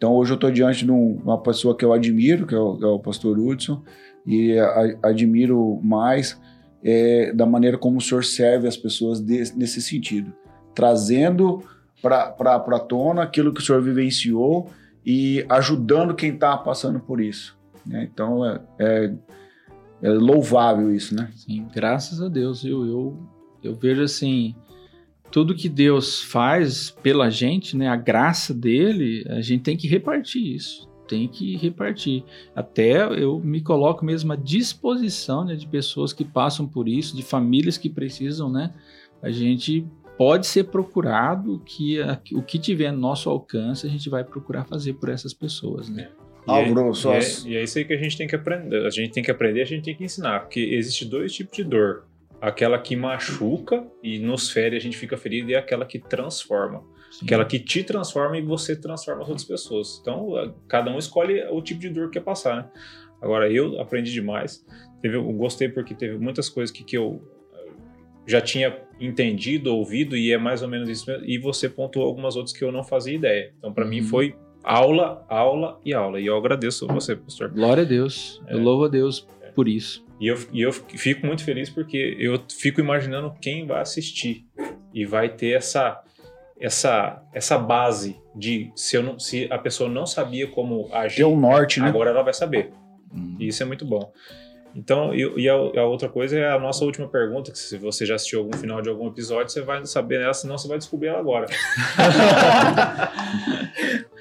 Então 0.00 0.14
hoje 0.14 0.32
eu 0.32 0.36
estou 0.36 0.50
diante 0.50 0.86
de 0.86 0.90
um- 0.90 1.20
uma 1.22 1.36
pessoa 1.36 1.76
que 1.76 1.84
eu 1.84 1.92
admiro, 1.92 2.46
que 2.46 2.54
é 2.54 2.58
o, 2.58 2.74
que 2.78 2.82
é 2.84 2.86
o 2.86 2.98
pastor 2.98 3.38
Hudson, 3.38 3.82
e 4.26 4.58
a- 4.58 4.96
admiro 5.02 5.78
mais 5.82 6.40
é, 6.82 7.30
da 7.34 7.44
maneira 7.44 7.76
como 7.76 7.98
o 7.98 8.00
senhor 8.00 8.24
serve 8.24 8.66
as 8.66 8.74
pessoas 8.78 9.20
de- 9.20 9.52
nesse 9.54 9.82
sentido, 9.82 10.32
trazendo 10.74 11.62
para 12.00 12.34
a 12.56 12.78
tona 12.78 13.22
aquilo 13.22 13.52
que 13.52 13.60
o 13.60 13.62
senhor 13.62 13.82
vivenciou 13.82 14.70
e 15.04 15.44
ajudando 15.50 16.14
quem 16.14 16.32
está 16.32 16.56
passando 16.56 16.98
por 16.98 17.20
isso. 17.20 17.54
né? 17.84 18.08
Então 18.10 18.42
é, 18.46 18.60
é- 18.78 19.12
é 20.00 20.08
louvável 20.08 20.94
isso, 20.94 21.14
né? 21.14 21.28
Sim, 21.36 21.66
graças 21.74 22.22
a 22.22 22.28
Deus. 22.28 22.64
Eu, 22.64 22.86
eu, 22.86 23.18
eu 23.62 23.74
vejo 23.74 24.02
assim, 24.02 24.54
tudo 25.30 25.54
que 25.54 25.68
Deus 25.68 26.22
faz 26.22 26.90
pela 27.02 27.30
gente, 27.30 27.76
né, 27.76 27.88
a 27.88 27.96
graça 27.96 28.52
dele, 28.52 29.24
a 29.28 29.40
gente 29.40 29.62
tem 29.62 29.76
que 29.76 29.86
repartir 29.86 30.54
isso. 30.54 30.88
Tem 31.08 31.26
que 31.26 31.56
repartir. 31.56 32.22
Até 32.54 33.02
eu 33.20 33.40
me 33.40 33.60
coloco 33.60 34.04
mesmo 34.04 34.32
à 34.32 34.36
disposição 34.36 35.44
né, 35.44 35.56
de 35.56 35.66
pessoas 35.66 36.12
que 36.12 36.24
passam 36.24 36.66
por 36.66 36.88
isso, 36.88 37.16
de 37.16 37.22
famílias 37.22 37.76
que 37.76 37.88
precisam, 37.90 38.50
né? 38.50 38.72
A 39.22 39.30
gente 39.30 39.84
pode 40.16 40.46
ser 40.46 40.64
procurado, 40.64 41.60
que 41.64 42.00
a- 42.00 42.20
o 42.32 42.42
que 42.42 42.58
tiver 42.58 42.92
no 42.92 42.98
nosso 42.98 43.28
alcance, 43.28 43.86
a 43.86 43.90
gente 43.90 44.08
vai 44.08 44.22
procurar 44.22 44.64
fazer 44.64 44.92
por 44.94 45.08
essas 45.08 45.34
pessoas, 45.34 45.88
né? 45.88 46.08
E 46.46 46.50
é, 46.50 46.54
Álvaro, 46.54 46.90
e, 46.92 46.94
só 46.94 47.12
é, 47.14 47.18
as- 47.18 47.44
e 47.44 47.56
é 47.56 47.62
isso 47.62 47.78
aí 47.78 47.84
que 47.84 47.92
a 47.92 47.98
gente 47.98 48.16
tem 48.16 48.26
que 48.28 48.34
aprender. 48.36 48.86
A 48.86 48.90
gente 48.90 49.12
tem 49.12 49.22
que 49.22 49.30
aprender, 49.30 49.62
a 49.62 49.66
gente 49.66 49.82
tem 49.84 49.94
que 49.96 50.04
ensinar. 50.04 50.40
Porque 50.40 50.60
existe 50.60 51.04
dois 51.04 51.32
tipos 51.32 51.56
de 51.56 51.64
dor. 51.64 52.04
Aquela 52.40 52.78
que 52.78 52.96
machuca 52.96 53.86
e 54.02 54.18
nos 54.18 54.50
fere, 54.50 54.76
a 54.76 54.80
gente 54.80 54.96
fica 54.96 55.16
ferido, 55.16 55.50
e 55.50 55.54
aquela 55.54 55.84
que 55.84 55.98
transforma. 55.98 56.82
Sim. 57.10 57.26
Aquela 57.26 57.44
que 57.44 57.58
te 57.58 57.82
transforma 57.84 58.38
e 58.38 58.42
você 58.42 58.74
transforma 58.80 59.22
as 59.22 59.28
outras 59.28 59.46
pessoas. 59.46 59.98
Então, 60.00 60.34
a- 60.36 60.52
cada 60.68 60.90
um 60.90 60.96
escolhe 60.98 61.42
o 61.50 61.60
tipo 61.60 61.80
de 61.80 61.90
dor 61.90 62.06
que 62.08 62.14
quer 62.18 62.24
passar, 62.24 62.56
né? 62.56 62.70
Agora, 63.20 63.50
eu 63.52 63.78
aprendi 63.80 64.10
demais. 64.12 64.64
Teve, 65.02 65.16
eu 65.16 65.24
gostei 65.32 65.68
porque 65.68 65.94
teve 65.94 66.16
muitas 66.18 66.48
coisas 66.48 66.74
que, 66.74 66.82
que 66.84 66.96
eu 66.96 67.20
eh, 67.54 67.72
já 68.26 68.40
tinha 68.40 68.74
entendido, 68.98 69.74
ouvido, 69.74 70.16
e 70.16 70.32
é 70.32 70.38
mais 70.38 70.62
ou 70.62 70.68
menos 70.68 70.88
isso 70.88 71.10
mesmo. 71.10 71.26
E 71.26 71.36
você 71.36 71.68
pontuou 71.68 72.06
algumas 72.06 72.36
outras 72.36 72.56
que 72.56 72.64
eu 72.64 72.72
não 72.72 72.82
fazia 72.84 73.14
ideia. 73.14 73.52
Então, 73.58 73.72
para 73.72 73.84
mim, 73.84 74.00
Uhum. 74.00 74.06
foi 74.06 74.34
aula, 74.62 75.26
aula 75.28 75.78
e 75.84 75.92
aula. 75.92 76.18
E 76.20 76.26
eu 76.26 76.36
agradeço 76.36 76.88
a 76.90 76.94
você, 76.94 77.14
pastor. 77.16 77.50
Glória 77.50 77.82
a 77.82 77.86
Deus. 77.86 78.40
Eu 78.48 78.58
É. 78.58 78.62
louvo 78.62 78.84
a 78.84 78.88
Deus 78.88 79.26
por 79.54 79.68
isso. 79.68 80.02
E 80.20 80.26
eu, 80.26 80.36
e 80.52 80.60
eu 80.60 80.70
fico 80.70 81.26
muito 81.26 81.42
feliz 81.42 81.70
porque 81.70 82.14
eu 82.18 82.40
fico 82.58 82.78
imaginando 82.78 83.34
quem 83.40 83.66
vai 83.66 83.80
assistir 83.80 84.46
e 84.92 85.06
vai 85.06 85.30
ter 85.30 85.56
essa 85.56 86.02
essa 86.60 87.22
essa 87.32 87.56
base 87.56 88.20
de 88.36 88.70
se, 88.76 88.96
eu 88.96 89.02
não, 89.02 89.18
se 89.18 89.48
a 89.50 89.58
pessoa 89.58 89.88
não 89.88 90.04
sabia 90.04 90.46
como 90.46 90.88
agir, 90.92 91.24
um 91.24 91.40
norte, 91.40 91.80
né? 91.80 91.88
agora 91.88 92.10
ela 92.10 92.22
vai 92.22 92.34
saber. 92.34 92.70
Hum. 93.12 93.36
E 93.40 93.48
isso 93.48 93.62
é 93.62 93.66
muito 93.66 93.86
bom. 93.86 94.12
Então, 94.74 95.12
e, 95.14 95.42
e 95.42 95.48
a, 95.48 95.52
a 95.54 95.84
outra 95.84 96.08
coisa 96.08 96.38
é 96.38 96.50
a 96.50 96.58
nossa 96.58 96.84
última 96.84 97.08
pergunta, 97.08 97.50
que 97.50 97.58
se 97.58 97.76
você 97.76 98.06
já 98.06 98.14
assistiu 98.14 98.40
algum 98.40 98.56
final 98.56 98.80
de 98.80 98.88
algum 98.88 99.08
episódio, 99.08 99.50
você 99.50 99.60
vai 99.62 99.84
saber 99.84 100.20
ela, 100.20 100.32
senão 100.32 100.56
você 100.56 100.68
vai 100.68 100.78
descobrir 100.78 101.08
ela 101.08 101.18
agora. 101.18 101.46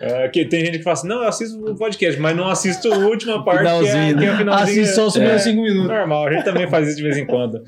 É, 0.02 0.30
que 0.30 0.46
tem 0.46 0.64
gente 0.66 0.78
que 0.78 0.84
fala 0.84 0.94
assim, 0.94 1.08
não, 1.10 1.22
eu 1.24 1.28
assisto 1.28 1.60
o 1.60 1.76
podcast, 1.76 2.18
mas 2.22 2.36
não 2.36 2.48
assisto 2.48 2.92
a 2.94 2.98
última 3.00 3.44
parte, 3.44 3.64
que 3.64 3.68
é, 3.68 3.92
Finalzinho, 3.92 4.18
que 4.18 4.26
é 4.26 4.32
o 4.34 4.38
finalzinho. 4.38 4.82
Assiste 4.82 4.96
só 4.96 5.08
os 5.08 5.16
É. 5.16 5.20
primeiros 5.20 5.44
cinco 5.44 5.62
minutos. 5.62 5.90
Normal, 5.90 6.28
a 6.28 6.32
gente 6.32 6.46
também 6.46 6.70
faz 6.70 6.88
isso 6.88 6.96
de 6.98 7.04
vez 7.04 7.18
em 7.18 7.26
quando. 7.26 7.62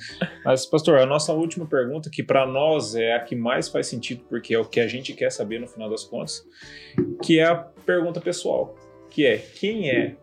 Mas, 0.46 0.66
pastor, 0.66 1.00
a 1.00 1.06
nossa 1.06 1.34
última 1.34 1.66
pergunta, 1.66 2.10
que 2.10 2.24
para 2.24 2.46
nós 2.46 2.96
é 2.96 3.16
a 3.16 3.20
que 3.20 3.36
mais 3.36 3.68
faz 3.68 3.88
sentido, 3.88 4.24
porque 4.30 4.54
é 4.54 4.60
o 4.60 4.64
que 4.64 4.80
a 4.80 4.88
gente 4.88 5.12
quer 5.14 5.30
saber 5.30 5.60
no 5.60 5.68
final 5.68 5.90
das 5.90 6.06
contas, 6.06 6.42
que 7.22 7.38
é 7.38 7.44
a 7.44 7.56
pergunta 7.86 8.22
pessoal, 8.22 8.76
que 9.10 9.26
é, 9.26 9.38
quem 9.38 9.90
é 9.90 10.16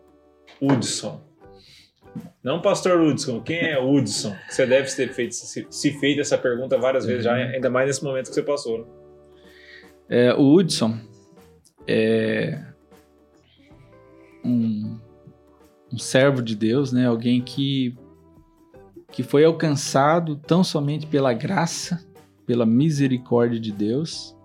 Hudson? 0.59 1.21
Não 2.43 2.61
pastor 2.61 3.01
Hudson, 3.01 3.41
quem 3.41 3.57
é 3.57 3.79
Hudson? 3.79 4.33
Você 4.47 4.65
deve 4.65 4.89
ter 4.95 5.11
feito, 5.11 5.35
se, 5.35 5.67
se 5.69 5.99
feito 5.99 6.21
essa 6.21 6.37
pergunta 6.37 6.77
várias 6.77 7.05
vezes 7.05 7.25
já, 7.25 7.33
ainda 7.33 7.69
mais 7.69 7.87
nesse 7.87 8.03
momento 8.03 8.29
que 8.29 8.33
você 8.33 8.41
passou. 8.41 8.79
Né? 8.79 8.85
É, 10.07 10.33
o 10.33 10.55
Hudson 10.55 10.97
é 11.85 12.63
um, 14.43 14.97
um 15.91 15.97
servo 15.97 16.41
de 16.41 16.55
Deus, 16.55 16.93
né? 16.93 17.05
Alguém 17.07 17.41
que, 17.41 17.93
que 19.11 19.21
foi 19.21 19.43
alcançado 19.43 20.37
tão 20.37 20.63
somente 20.63 21.05
pela 21.05 21.33
graça, 21.33 22.07
pela 22.45 22.65
misericórdia 22.65 23.59
de 23.59 23.71
Deus. 23.71 24.35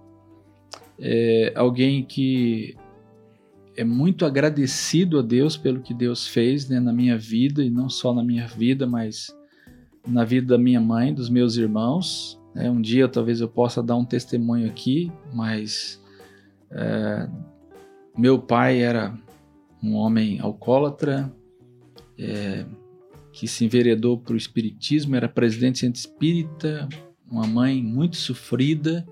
É 0.98 1.52
alguém 1.54 2.04
que 2.04 2.76
é 3.76 3.84
muito 3.84 4.24
agradecido 4.24 5.18
a 5.18 5.22
Deus 5.22 5.56
pelo 5.56 5.80
que 5.80 5.92
Deus 5.92 6.26
fez 6.26 6.68
né, 6.68 6.78
na 6.78 6.92
minha 6.92 7.18
vida, 7.18 7.64
e 7.64 7.70
não 7.70 7.88
só 7.88 8.14
na 8.14 8.22
minha 8.22 8.46
vida, 8.46 8.86
mas 8.86 9.36
na 10.06 10.24
vida 10.24 10.56
da 10.56 10.58
minha 10.58 10.80
mãe, 10.80 11.12
dos 11.12 11.28
meus 11.28 11.56
irmãos. 11.56 12.40
né? 12.54 12.70
um 12.70 12.80
dia 12.80 13.08
talvez 13.08 13.40
eu 13.40 13.48
possa 13.48 13.82
dar 13.82 13.96
um 13.96 14.04
testemunho 14.04 14.68
aqui, 14.68 15.10
mas 15.32 16.00
é, 16.70 17.28
meu 18.16 18.38
pai 18.38 18.80
era 18.80 19.16
um 19.82 19.94
homem 19.94 20.38
alcoólatra, 20.40 21.32
é, 22.18 22.64
que 23.32 23.48
se 23.48 23.64
enveredou 23.64 24.16
para 24.16 24.34
o 24.34 24.36
espiritismo, 24.36 25.16
era 25.16 25.28
presidente 25.28 25.80
centro 25.80 25.98
espírita, 25.98 26.88
uma 27.28 27.46
mãe 27.46 27.82
muito 27.82 28.16
sofrida, 28.16 29.04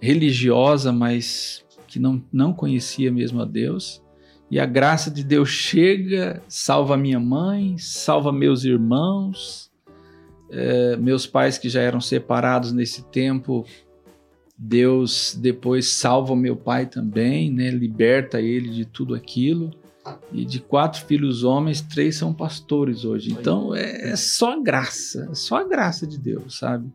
religiosa, 0.00 0.92
mas 0.92 1.64
que 1.96 2.00
não, 2.00 2.22
não 2.30 2.52
conhecia 2.52 3.10
mesmo 3.10 3.40
a 3.40 3.46
Deus. 3.46 4.02
E 4.50 4.60
a 4.60 4.66
graça 4.66 5.10
de 5.10 5.24
Deus 5.24 5.48
chega, 5.48 6.42
salva 6.46 6.94
minha 6.94 7.18
mãe, 7.18 7.76
salva 7.78 8.30
meus 8.30 8.64
irmãos, 8.64 9.72
é, 10.50 10.94
meus 10.98 11.26
pais 11.26 11.56
que 11.56 11.70
já 11.70 11.80
eram 11.80 12.00
separados 12.00 12.70
nesse 12.70 13.02
tempo. 13.06 13.64
Deus 14.58 15.36
depois 15.40 15.88
salva 15.88 16.36
meu 16.36 16.54
pai 16.54 16.84
também, 16.86 17.50
né? 17.50 17.70
Liberta 17.70 18.40
ele 18.40 18.68
de 18.68 18.84
tudo 18.84 19.14
aquilo. 19.14 19.70
E 20.30 20.44
de 20.44 20.60
quatro 20.60 21.04
filhos 21.04 21.42
homens, 21.44 21.80
três 21.80 22.16
são 22.16 22.32
pastores 22.32 23.06
hoje. 23.06 23.32
Então 23.32 23.74
é, 23.74 24.10
é 24.10 24.16
só 24.16 24.62
graça, 24.62 25.28
é 25.32 25.34
só 25.34 25.56
a 25.56 25.64
graça 25.64 26.06
de 26.06 26.18
Deus, 26.18 26.58
sabe? 26.58 26.92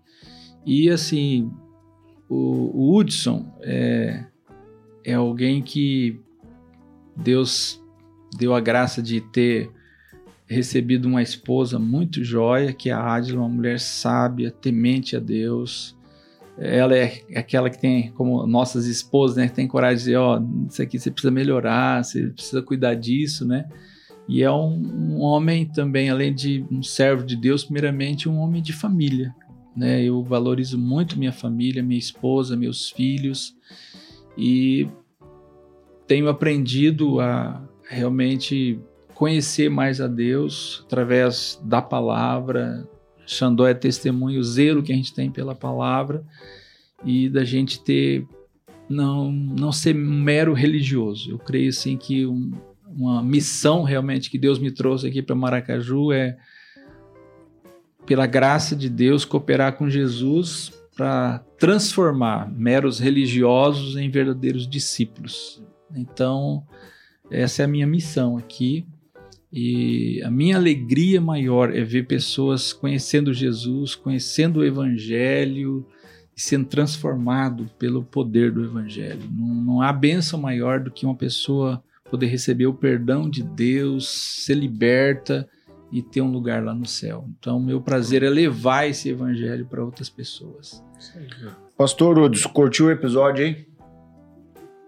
E 0.66 0.90
assim, 0.90 1.52
o, 2.30 2.72
o 2.74 2.96
Hudson 2.96 3.52
é, 3.62 4.31
é 5.04 5.14
alguém 5.14 5.62
que 5.62 6.20
Deus 7.16 7.82
deu 8.38 8.54
a 8.54 8.60
graça 8.60 9.02
de 9.02 9.22
ter 9.22 9.70
recebido 10.48 11.08
uma 11.08 11.22
esposa 11.22 11.80
muito 11.80 12.24
joia, 12.24 12.74
que 12.74 12.90
é 12.90 12.94
a 12.94 13.14
Adila, 13.14 13.40
uma 13.40 13.50
mulher 13.50 13.80
sábia, 13.80 14.52
temente 14.52 15.16
a 15.16 15.20
Deus. 15.20 15.96
Ela 16.58 16.96
é 16.96 17.22
aquela 17.36 17.70
que 17.70 17.80
tem, 17.80 18.12
como 18.12 18.46
nossas 18.46 18.86
esposas, 18.86 19.38
né, 19.38 19.48
que 19.48 19.54
tem 19.54 19.68
coragem 19.68 19.98
de 19.98 20.04
dizer, 20.04 20.18
ó, 20.18 20.38
oh, 20.38 20.68
isso 20.68 20.82
aqui 20.82 21.00
você 21.00 21.10
precisa 21.10 21.32
melhorar, 21.32 22.04
você 22.04 22.28
precisa 22.28 22.62
cuidar 22.62 22.96
disso, 22.96 23.48
né? 23.48 23.68
E 24.28 24.44
é 24.44 24.52
um, 24.52 25.16
um 25.16 25.20
homem 25.22 25.66
também, 25.66 26.10
além 26.10 26.34
de 26.34 26.66
um 26.70 26.84
servo 26.84 27.26
de 27.26 27.36
Deus, 27.36 27.64
primeiramente 27.64 28.30
um 28.30 28.38
homem 28.38 28.62
de 28.62 28.74
família, 28.74 29.34
né? 29.76 30.04
Eu 30.04 30.22
valorizo 30.22 30.78
muito 30.78 31.18
minha 31.18 31.32
família, 31.32 31.82
minha 31.82 32.00
esposa, 32.00 32.58
meus 32.58 32.90
filhos 32.90 33.56
e 34.38 34.88
tenho 36.08 36.28
aprendido 36.30 37.20
a 37.20 37.62
realmente 37.88 38.80
conhecer 39.14 39.70
mais 39.70 40.02
a 40.02 40.08
Deus 40.08 40.84
através 40.86 41.62
da 41.64 41.82
palavra. 41.82 42.88
Xandó 43.26 43.68
é 43.68 43.74
testemunho, 43.74 44.40
o 44.40 44.44
zelo 44.44 44.84
que 44.84 44.92
a 44.92 44.96
gente 44.96 45.14
tem 45.14 45.30
pela 45.30 45.56
palavra 45.56 46.26
e 47.06 47.30
da 47.30 47.44
gente 47.44 47.82
ter 47.84 48.28
não 48.90 49.32
não 49.32 49.72
ser 49.72 49.94
mero 49.94 50.54
religioso. 50.54 51.32
Eu 51.32 51.38
creio 51.38 51.70
assim 51.70 51.96
que 51.96 52.26
um, 52.26 52.52
uma 52.88 53.22
missão 53.24 53.84
realmente 53.84 54.30
que 54.30 54.38
Deus 54.38 54.60
me 54.60 54.72
trouxe 54.72 55.08
aqui 55.08 55.22
para 55.22 55.36
Maracaju 55.36 56.12
é 56.12 56.38
pela 58.06 58.26
graça 58.26 58.76
de 58.76 58.90
Deus 58.90 59.24
cooperar 59.24 59.78
com 59.78 59.90
Jesus 59.90 60.74
para 61.02 61.40
transformar 61.58 62.48
meros 62.52 63.00
religiosos 63.00 63.98
em 63.98 64.08
verdadeiros 64.08 64.68
discípulos. 64.68 65.60
Então, 65.96 66.64
essa 67.32 67.64
é 67.64 67.66
a 67.66 67.68
minha 67.68 67.88
missão 67.88 68.38
aqui 68.38 68.86
E 69.52 70.22
a 70.24 70.30
minha 70.30 70.56
alegria 70.56 71.20
maior 71.20 71.76
é 71.76 71.84
ver 71.84 72.06
pessoas 72.06 72.72
conhecendo 72.72 73.34
Jesus, 73.34 73.96
conhecendo 73.96 74.60
o 74.60 74.64
Evangelho 74.64 75.88
e 76.38 76.40
sendo 76.40 76.66
transformado 76.66 77.68
pelo 77.80 78.04
poder 78.04 78.52
do 78.52 78.64
Evangelho. 78.64 79.28
Não, 79.32 79.56
não 79.56 79.82
há 79.82 79.92
bênção 79.92 80.40
maior 80.40 80.80
do 80.80 80.92
que 80.92 81.04
uma 81.04 81.16
pessoa 81.16 81.84
poder 82.12 82.28
receber 82.28 82.68
o 82.68 82.76
perdão 82.76 83.28
de 83.28 83.42
Deus, 83.42 84.08
ser 84.46 84.54
liberta 84.54 85.50
e 85.92 86.02
ter 86.02 86.22
um 86.22 86.32
lugar 86.32 86.64
lá 86.64 86.74
no 86.74 86.86
céu. 86.86 87.26
Então, 87.38 87.60
meu 87.60 87.82
prazer 87.82 88.24
é 88.24 88.30
levar 88.30 88.88
esse 88.88 89.10
Evangelho 89.10 89.66
para 89.66 89.84
outras 89.84 90.10
pessoas. 90.10 90.84
Pastor 91.78 92.18
Udes, 92.18 92.46
curtiu 92.46 92.88
o 92.88 92.92
episódio 92.92 93.46
aí? 93.46 93.68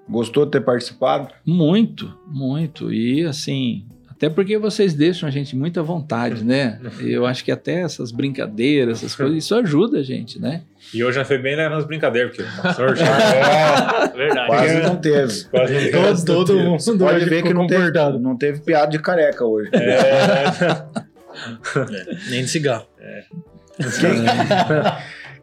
Gostou 0.07 0.45
de 0.45 0.51
ter 0.51 0.61
participado? 0.61 1.33
Muito, 1.45 2.17
muito. 2.27 2.93
E 2.93 3.23
assim, 3.23 3.87
até 4.23 4.29
porque 4.29 4.57
vocês 4.57 4.93
deixam 4.93 5.27
a 5.27 5.31
gente 5.31 5.53
muita 5.53 5.83
vontade, 5.83 6.45
né? 6.45 6.79
Eu 7.03 7.25
acho 7.25 7.43
que 7.43 7.51
até 7.51 7.81
essas 7.81 8.09
brincadeiras, 8.09 8.99
essas 8.99 9.13
coisas, 9.13 9.37
isso 9.37 9.53
ajuda 9.53 9.99
a 9.99 10.01
gente, 10.01 10.39
né? 10.39 10.61
E 10.93 11.03
hoje 11.03 11.15
já 11.17 11.25
foi 11.25 11.37
bem 11.39 11.57
nas 11.57 11.83
brincadeiras, 11.85 12.33
porque 12.33 12.49
o 12.49 12.61
pastor 12.61 12.95
já 12.95 13.03
é. 13.05 14.07
Verdade. 14.15 14.47
Quase 14.47 14.81
não 14.81 14.95
teve. 14.95 15.43
Quase 15.45 15.91
não 15.91 16.13
Todo, 16.23 16.45
todo 16.45 16.57
mundo 16.57 16.97
Pode 16.99 17.17
hoje 17.17 17.25
ver 17.25 17.43
que 17.43 17.53
não 17.53 17.67
teve, 17.67 17.91
não 18.19 18.37
teve 18.37 18.61
piada 18.61 18.91
de 18.91 18.99
careca 18.99 19.43
hoje. 19.43 19.69
É. 19.73 20.85
Nem 22.29 22.43
de 22.43 22.47
cigarro. 22.47 22.87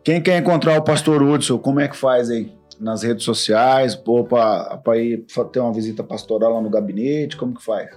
Quem 0.02 0.22
quer 0.22 0.38
encontrar 0.38 0.78
o 0.78 0.82
pastor 0.82 1.22
Hudson, 1.22 1.58
como 1.58 1.80
é 1.80 1.88
que 1.88 1.96
faz 1.96 2.30
aí? 2.30 2.50
Nas 2.78 3.02
redes 3.02 3.24
sociais, 3.24 3.94
pô, 3.94 4.24
pra, 4.24 4.78
pra 4.78 4.96
ir 4.96 5.26
ter 5.52 5.60
uma 5.60 5.72
visita 5.72 6.02
pastoral 6.02 6.54
lá 6.54 6.62
no 6.62 6.70
gabinete, 6.70 7.36
como 7.36 7.54
que 7.54 7.62
faz? 7.62 7.90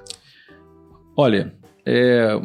Olha, 1.15 1.53
é, 1.85 2.41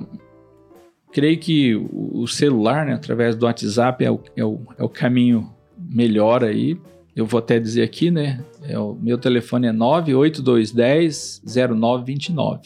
creio 1.12 1.38
que 1.38 1.74
o 1.74 2.26
celular, 2.26 2.86
né, 2.86 2.94
através 2.94 3.36
do 3.36 3.46
WhatsApp, 3.46 4.04
é 4.04 4.10
o, 4.10 4.20
é, 4.36 4.44
o, 4.44 4.60
é 4.76 4.84
o 4.84 4.88
caminho 4.88 5.52
melhor 5.76 6.42
aí. 6.44 6.76
Eu 7.14 7.24
vou 7.26 7.38
até 7.38 7.58
dizer 7.58 7.82
aqui, 7.82 8.10
né? 8.10 8.44
É 8.62 8.78
o 8.78 8.94
meu 8.94 9.18
telefone 9.18 9.66
é 9.66 9.72
98210-0929. 9.72 12.60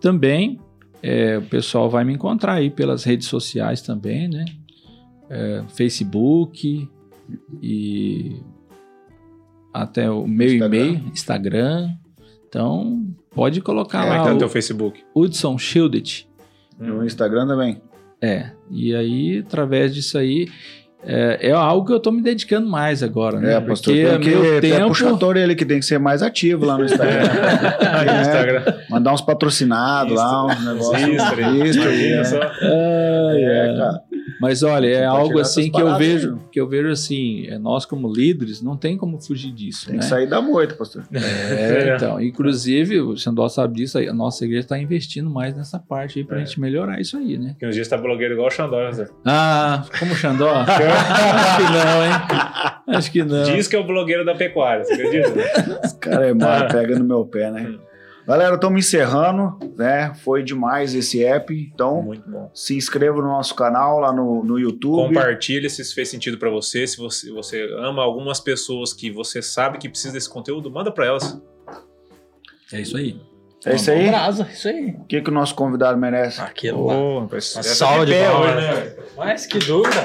Também 0.00 0.60
é, 1.02 1.38
o 1.38 1.42
pessoal 1.42 1.90
vai 1.90 2.04
me 2.04 2.12
encontrar 2.12 2.54
aí 2.54 2.70
pelas 2.70 3.02
redes 3.04 3.26
sociais 3.26 3.82
também, 3.82 4.28
né? 4.28 4.44
É, 5.30 5.62
Facebook 5.68 6.88
e 7.62 8.40
até 9.72 10.10
o 10.10 10.26
meu 10.26 10.46
Instagram. 10.46 10.76
e-mail, 10.76 11.00
Instagram. 11.12 11.94
Então, 12.48 13.07
pode 13.38 13.60
colocar 13.60 14.00
Como 14.00 14.12
é 14.12 14.16
que 14.16 14.18
lá 14.18 14.24
tá 14.24 14.30
no 14.30 14.36
o 14.36 14.38
teu 14.40 14.48
Facebook? 14.48 15.00
Hudson 15.14 15.56
Schildet. 15.56 16.28
No 16.76 17.04
Instagram 17.04 17.46
também. 17.46 17.80
É, 18.20 18.50
e 18.68 18.92
aí, 18.96 19.44
através 19.46 19.94
disso 19.94 20.18
aí, 20.18 20.48
é, 21.04 21.48
é 21.48 21.52
algo 21.52 21.86
que 21.86 21.92
eu 21.92 22.00
tô 22.00 22.10
me 22.10 22.20
dedicando 22.20 22.68
mais 22.68 23.00
agora, 23.00 23.38
né? 23.38 23.54
É, 23.54 23.60
pastor, 23.60 23.94
Porque 23.94 24.04
tem 24.08 24.20
que 24.20 24.30
meu 24.30 24.58
até 24.58 24.60
tempo... 24.60 24.88
puxar 24.88 25.14
a 25.14 25.38
ele 25.38 25.54
que 25.54 25.64
tem 25.64 25.78
que 25.78 25.86
ser 25.86 26.00
mais 26.00 26.20
ativo 26.20 26.66
lá 26.66 26.76
no 26.76 26.84
Instagram. 26.84 27.22
É. 28.08 28.20
Instagram. 28.22 28.64
Mandar 28.90 29.12
uns 29.12 29.20
patrocinados 29.20 30.14
lá, 30.14 30.46
uns 30.46 30.64
negócios. 30.64 31.08
Né? 31.36 32.24
só. 32.24 32.42
Ai, 32.42 33.44
É, 33.44 33.70
ai. 33.70 33.76
cara. 33.76 34.02
Mas 34.40 34.62
olha, 34.62 34.86
é 34.86 35.04
algo 35.04 35.38
assim 35.40 35.70
que 35.70 35.80
eu 35.80 35.96
vejo, 35.96 36.32
né? 36.32 36.38
que 36.52 36.60
eu 36.60 36.68
vejo 36.68 36.88
assim, 36.90 37.46
é, 37.48 37.58
nós 37.58 37.84
como 37.84 38.12
líderes 38.12 38.62
não 38.62 38.76
tem 38.76 38.96
como 38.96 39.20
fugir 39.20 39.52
disso, 39.52 39.86
Tem 39.86 39.96
né? 39.96 40.00
que 40.00 40.04
sair 40.06 40.26
da 40.28 40.40
moita, 40.40 40.74
pastor. 40.74 41.04
É, 41.12 41.94
então, 41.96 42.20
inclusive, 42.20 43.00
o 43.00 43.16
Xandó 43.16 43.48
sabe 43.48 43.74
disso, 43.76 43.98
aí, 43.98 44.08
a 44.08 44.12
nossa 44.12 44.44
igreja 44.44 44.62
está 44.64 44.78
investindo 44.78 45.28
mais 45.30 45.56
nessa 45.56 45.78
parte 45.78 46.18
aí 46.18 46.24
pra 46.24 46.40
É. 46.40 46.44
gente 46.44 46.60
melhorar 46.60 47.00
isso 47.00 47.16
aí, 47.16 47.36
né? 47.38 47.56
Que 47.58 47.66
uns 47.66 47.74
dias 47.74 47.88
tá 47.88 47.96
blogueiro 47.96 48.34
igual 48.34 48.48
o 48.48 48.50
Xandó, 48.50 48.82
né? 48.84 48.92
Zé? 48.92 49.08
Ah, 49.24 49.84
como 49.98 50.12
o 50.12 50.16
Xandó? 50.16 50.50
Acho 50.54 51.56
que 51.56 51.62
não, 51.72 52.04
hein? 52.04 52.96
Acho 52.96 53.12
que 53.12 53.24
não. 53.24 53.42
Diz 53.44 53.66
que 53.68 53.76
é 53.76 53.78
o 53.78 53.84
blogueiro 53.86 54.24
da 54.24 54.34
pecuária, 54.34 54.84
você 54.84 54.94
acredita? 54.94 55.40
Esse 55.84 55.98
cara 55.98 56.28
é 56.28 56.34
mal, 56.34 56.68
pega 56.68 56.98
no 56.98 57.04
meu 57.04 57.24
pé, 57.24 57.50
né? 57.50 57.74
Galera, 58.28 58.56
estamos 58.56 58.84
encerrando, 58.86 59.58
né? 59.74 60.12
Foi 60.22 60.42
demais 60.42 60.94
esse 60.94 61.24
app. 61.24 61.50
Então, 61.72 62.02
Muito 62.02 62.28
bom. 62.28 62.50
se 62.52 62.76
inscreva 62.76 63.16
no 63.22 63.28
nosso 63.28 63.54
canal 63.54 64.00
lá 64.00 64.12
no, 64.12 64.44
no 64.44 64.58
YouTube. 64.58 65.14
Compartilhe 65.14 65.70
se 65.70 65.80
isso 65.80 65.94
fez 65.94 66.10
sentido 66.10 66.36
pra 66.36 66.50
você. 66.50 66.86
Se 66.86 66.98
você, 66.98 67.32
você 67.32 67.66
ama 67.78 68.02
algumas 68.02 68.38
pessoas 68.38 68.92
que 68.92 69.10
você 69.10 69.40
sabe 69.40 69.78
que 69.78 69.88
precisa 69.88 70.12
desse 70.12 70.28
conteúdo, 70.28 70.70
manda 70.70 70.92
pra 70.92 71.06
elas. 71.06 71.40
É 72.70 72.82
isso 72.82 72.98
aí. 72.98 73.18
É 73.64 73.74
isso 73.74 73.90
aí? 73.90 74.08
Brasa, 74.08 74.46
isso 74.52 74.68
aí. 74.68 74.90
O 74.90 75.04
que, 75.06 75.22
que 75.22 75.30
o 75.30 75.32
nosso 75.32 75.54
convidado 75.54 75.96
merece? 75.96 76.38
Aquilo 76.42 76.84
lá. 76.84 76.94
Uma 76.96 77.28
essa 77.34 77.62
salva 77.62 78.04
de 78.04 78.12
pé 78.12 78.30
palmas. 78.30 78.56
né? 78.56 78.96
Mas 79.16 79.46
que 79.46 79.58
dúvida. 79.58 80.04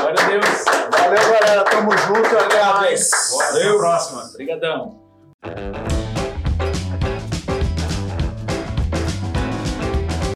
Glória 0.00 0.24
a 0.24 0.28
Deus. 0.28 0.64
Valeu, 0.88 1.32
galera. 1.32 1.64
Tamo 1.64 1.90
junto. 1.98 2.38
Até 2.38 2.64
mais. 2.64 3.10
Valeu. 3.36 3.60
Até 3.60 3.68
a 3.70 3.76
próxima. 3.76 4.22
Obrigadão. 4.30 5.00